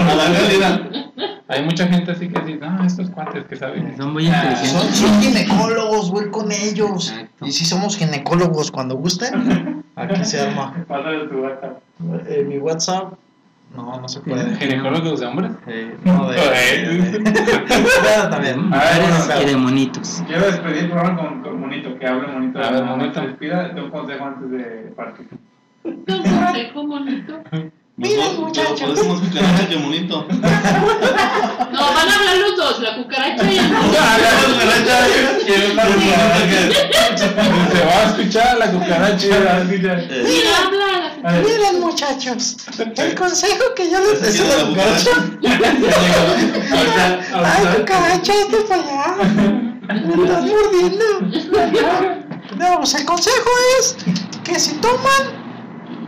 No 0.06 0.12
a 0.12 0.16
la 0.16 0.26
realidad. 0.30 0.82
Hay 1.50 1.64
mucha 1.64 1.88
gente 1.88 2.12
así 2.12 2.28
que 2.28 2.40
dice, 2.42 2.60
no, 2.60 2.84
estos 2.86 3.10
cuates 3.12 3.46
que 3.46 3.56
saben. 3.56 3.96
Son 3.98 4.12
muy 4.14 4.28
Ah, 4.28 4.54
Son, 4.56 4.66
inteligentes. 4.86 4.98
son 4.98 5.22
ginecólogos, 5.22 6.12
voy 6.12 6.30
con 6.30 6.52
ellos. 6.52 7.10
Exacto. 7.12 7.46
Y 7.46 7.52
si 7.54 7.64
somos 7.66 7.96
ginecólogos 7.98 8.70
cuando 8.72 8.96
gusten, 8.98 9.84
aquí 9.96 10.26
se 10.26 10.42
arma. 10.42 10.74
Pásale 10.88 11.26
tu 11.28 11.38
WhatsApp. 11.40 11.80
Eh, 12.28 12.46
mi 12.48 12.58
WhatsApp, 12.58 13.14
no, 13.76 14.00
no 14.02 14.08
se 14.10 14.20
puede. 14.20 14.56
¿Ginecólogos 14.58 15.20
de 15.22 15.26
hombres? 15.26 15.52
Eh, 15.68 15.96
no, 16.04 16.30
de. 16.30 16.38
Ay. 16.42 17.12
Pero 17.24 18.30
también. 18.30 18.74
A 18.74 18.78
ver, 18.78 19.02
bueno, 19.28 19.42
y 19.42 19.46
de 19.46 19.56
monitos. 19.58 20.24
Quiero 20.28 20.46
despedir 20.48 20.78
el 20.84 20.90
programa 20.90 21.18
con, 21.22 21.42
con 21.44 21.62
Monito, 21.62 21.98
que 21.98 22.08
hable 22.08 22.28
Monito. 22.28 22.60
A 22.62 22.72
ver, 22.72 22.84
Monito. 22.84 23.22
Despida, 23.22 23.74
te 23.74 23.82
un 23.82 23.90
consejo 23.90 24.26
antes 24.26 24.52
de 24.52 24.94
partir. 24.96 25.28
Un 25.84 26.04
consejo 26.04 26.88
bonito. 26.88 27.40
Miren, 27.98 28.40
muchachos. 28.40 29.04
Más 29.08 29.20
cucaracha 29.20 29.68
que 29.68 29.76
bonito. 29.76 30.28
No, 30.30 30.40
van 31.94 32.10
a 32.10 32.16
hablar 32.16 32.38
los 32.38 32.56
dos, 32.56 32.80
la 32.80 32.96
cucaracha 32.96 33.44
y 33.52 33.58
el 33.58 33.68
Se 37.18 37.86
va 37.86 37.94
a 37.94 38.04
escuchar 38.06 38.58
la 38.60 38.72
cucaracha. 38.72 39.28
Eh, 39.28 40.24
Mira, 40.24 40.70
la 41.24 41.32
Miren, 41.42 41.80
muchachos, 41.80 42.58
el 42.78 43.16
consejo 43.16 43.74
que 43.76 43.90
yo 43.90 44.00
les 44.00 44.22
decía 44.22 44.46
a 44.46 44.48
la 44.48 44.58
la 44.58 44.70
cucaracha. 44.70 45.12
Ay, 47.34 47.80
cucaracha, 47.80 48.34
este 48.34 48.58
para 48.58 48.84
allá. 48.84 49.16
Me 49.88 50.24
estás 50.24 50.46
mordiendo. 50.46 51.06
No, 52.58 52.78
pues 52.78 52.94
el 52.94 53.06
consejo 53.06 53.50
es 53.80 53.96
que 54.44 54.60
si 54.60 54.76
toman, 54.76 55.37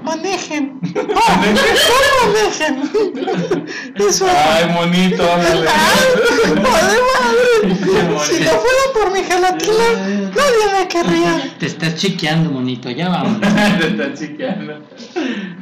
manejen. 0.03 0.79
No, 0.93 1.05
no 1.05 2.33
manejen. 2.33 3.65
Eso 3.95 4.27
es. 4.27 4.33
Ay, 4.33 4.69
monito, 4.73 5.23
ándale. 5.33 5.67
¡Ay, 5.67 6.53
madre, 6.61 6.97
madre! 7.13 8.05
bonito. 8.05 8.23
Si 8.25 8.43
no 8.43 8.49
fuera 8.49 8.83
por 8.93 9.11
mi 9.11 9.23
gelatina, 9.23 10.31
nadie 10.35 10.79
me 10.79 10.87
querría. 10.87 11.53
Te 11.59 11.65
estás 11.67 11.95
chiqueando, 11.95 12.51
monito, 12.51 12.89
ya 12.89 13.09
vamos. 13.09 13.39
Te 13.79 13.87
está 13.87 14.13
chiqueando. 14.13 14.81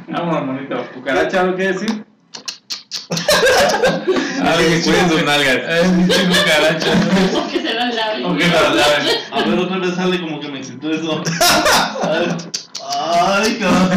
Vámonos, 0.08 0.46
Monito. 0.46 0.86
¿Cucaracha 0.94 1.40
algo 1.40 1.56
que 1.56 1.72
decir? 1.72 2.04
Alguien 4.42 4.70
que 4.72 4.82
cuiden 4.82 5.08
sus 5.10 5.22
nalgas. 5.24 5.56
Cucaracha. 6.28 6.92
O 7.36 7.48
que 7.50 7.60
se 7.60 7.74
las 7.74 7.94
laven. 7.94 8.24
¿O 8.24 8.36
que 8.36 8.44
se 8.44 8.50
las 8.50 8.74
laven? 8.74 9.06
A 9.32 9.42
ver, 9.44 9.58
otra 9.58 9.78
vez 9.78 9.94
sale 9.94 10.20
como 10.20 10.40
que 10.40 10.48
me 10.48 10.58
excitó 10.58 10.90
eso. 10.90 11.22
Ay, 12.02 12.36
Ay, 12.90 13.58
cabrón. 13.58 13.90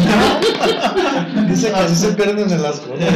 Dice 1.48 1.70
que 1.70 1.76
así 1.76 1.96
se 1.96 2.12
pierden 2.12 2.50
en 2.50 2.62
las 2.62 2.80
cosas. 2.80 3.08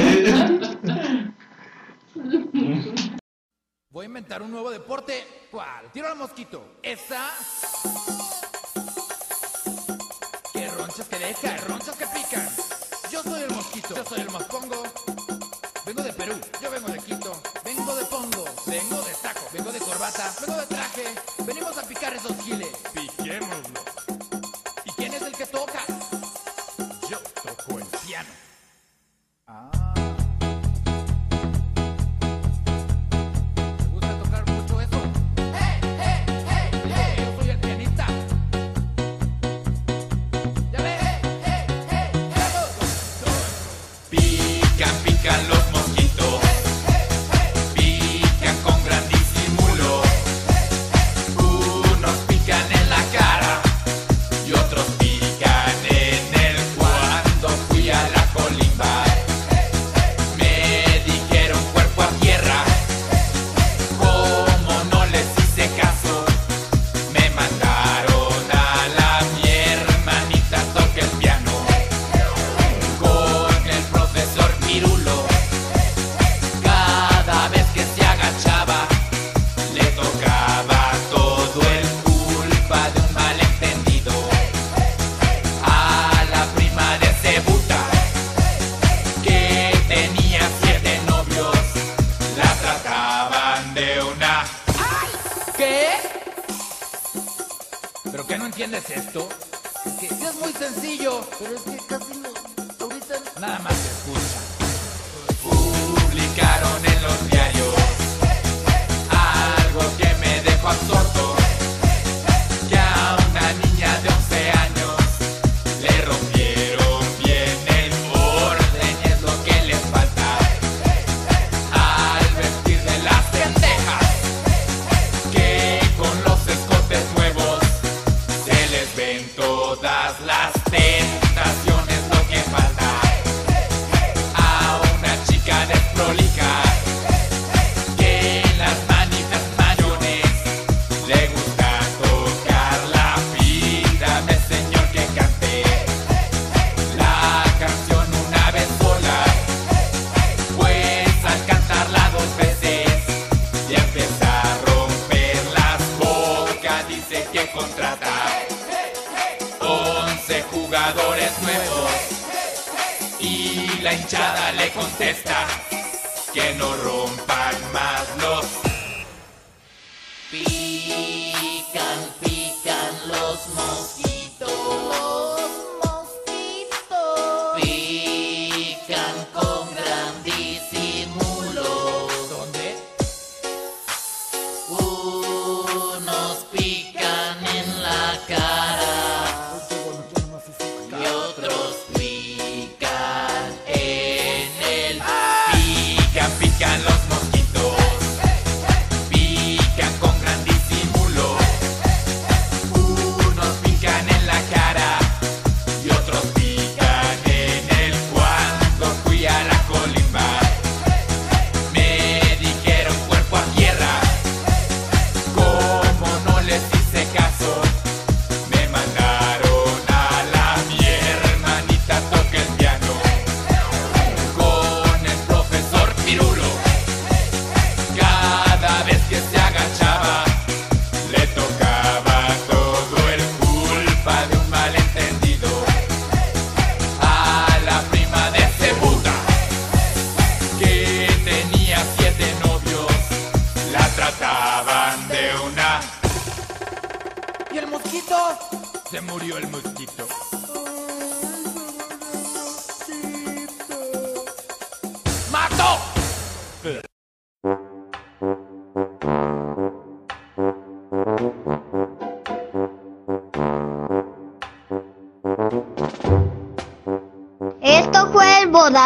Voy 3.91 4.05
a 4.05 4.07
inventar 4.07 4.43
un 4.43 4.51
nuevo 4.51 4.71
deporte. 4.71 5.27
¿Cuál? 5.51 5.91
Tiro 5.93 6.09
al 6.09 6.17
mosquito. 6.17 6.79
Esa. 6.83 7.29
Que 10.53 10.69
ronchas 10.69 11.07
que 11.09 11.19
deja, 11.19 11.57
ronchas 11.69 11.97
que 11.97 12.07
pican. 12.07 12.49
Yo 13.11 13.23
soy 13.23 13.43
el 13.43 13.51
mosquito, 13.51 13.95
yo 13.95 14.05
soy 14.05 14.21
el 14.21 14.31
mospongo. 14.31 14.83
Vengo 15.85 16.03
de 16.03 16.13
Perú, 16.13 16.35
yo 16.61 16.71
vengo 16.71 16.89
de 16.89 16.99
Quito. 16.99 17.41
Vengo 17.65 17.95
de 17.95 18.05
pongo, 18.07 18.45
vengo 18.67 19.03
de 19.03 19.15
saco, 19.15 19.47
vengo 19.53 19.71
de 19.71 19.79
corbata, 19.79 20.35
vengo 20.41 20.59
de 20.59 20.67
traje. 20.67 21.05
Venimos 21.47 21.79
a 21.79 21.83
picar 21.83 22.13
esos 22.15 22.37
giles. 22.43 22.66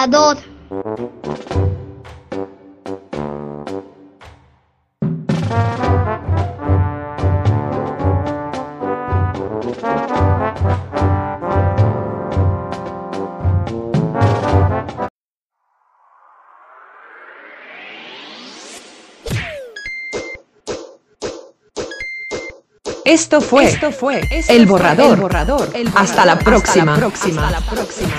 jugador. 0.07 0.39
Esto 23.03 23.41
fue, 23.41 23.65
esto 23.65 23.91
fue, 23.91 24.21
esto 24.31 24.53
el, 24.53 24.67
borrador. 24.67 25.15
el 25.15 25.21
borrador. 25.21 25.69
Hasta 25.97 26.25
la 26.25 26.39
próxima. 26.39 26.95
Hasta 26.95 27.07
la 27.07 27.11
próxima. 27.11 27.49
Hasta 27.49 27.61
la 27.61 27.67
próxima. 27.67 28.10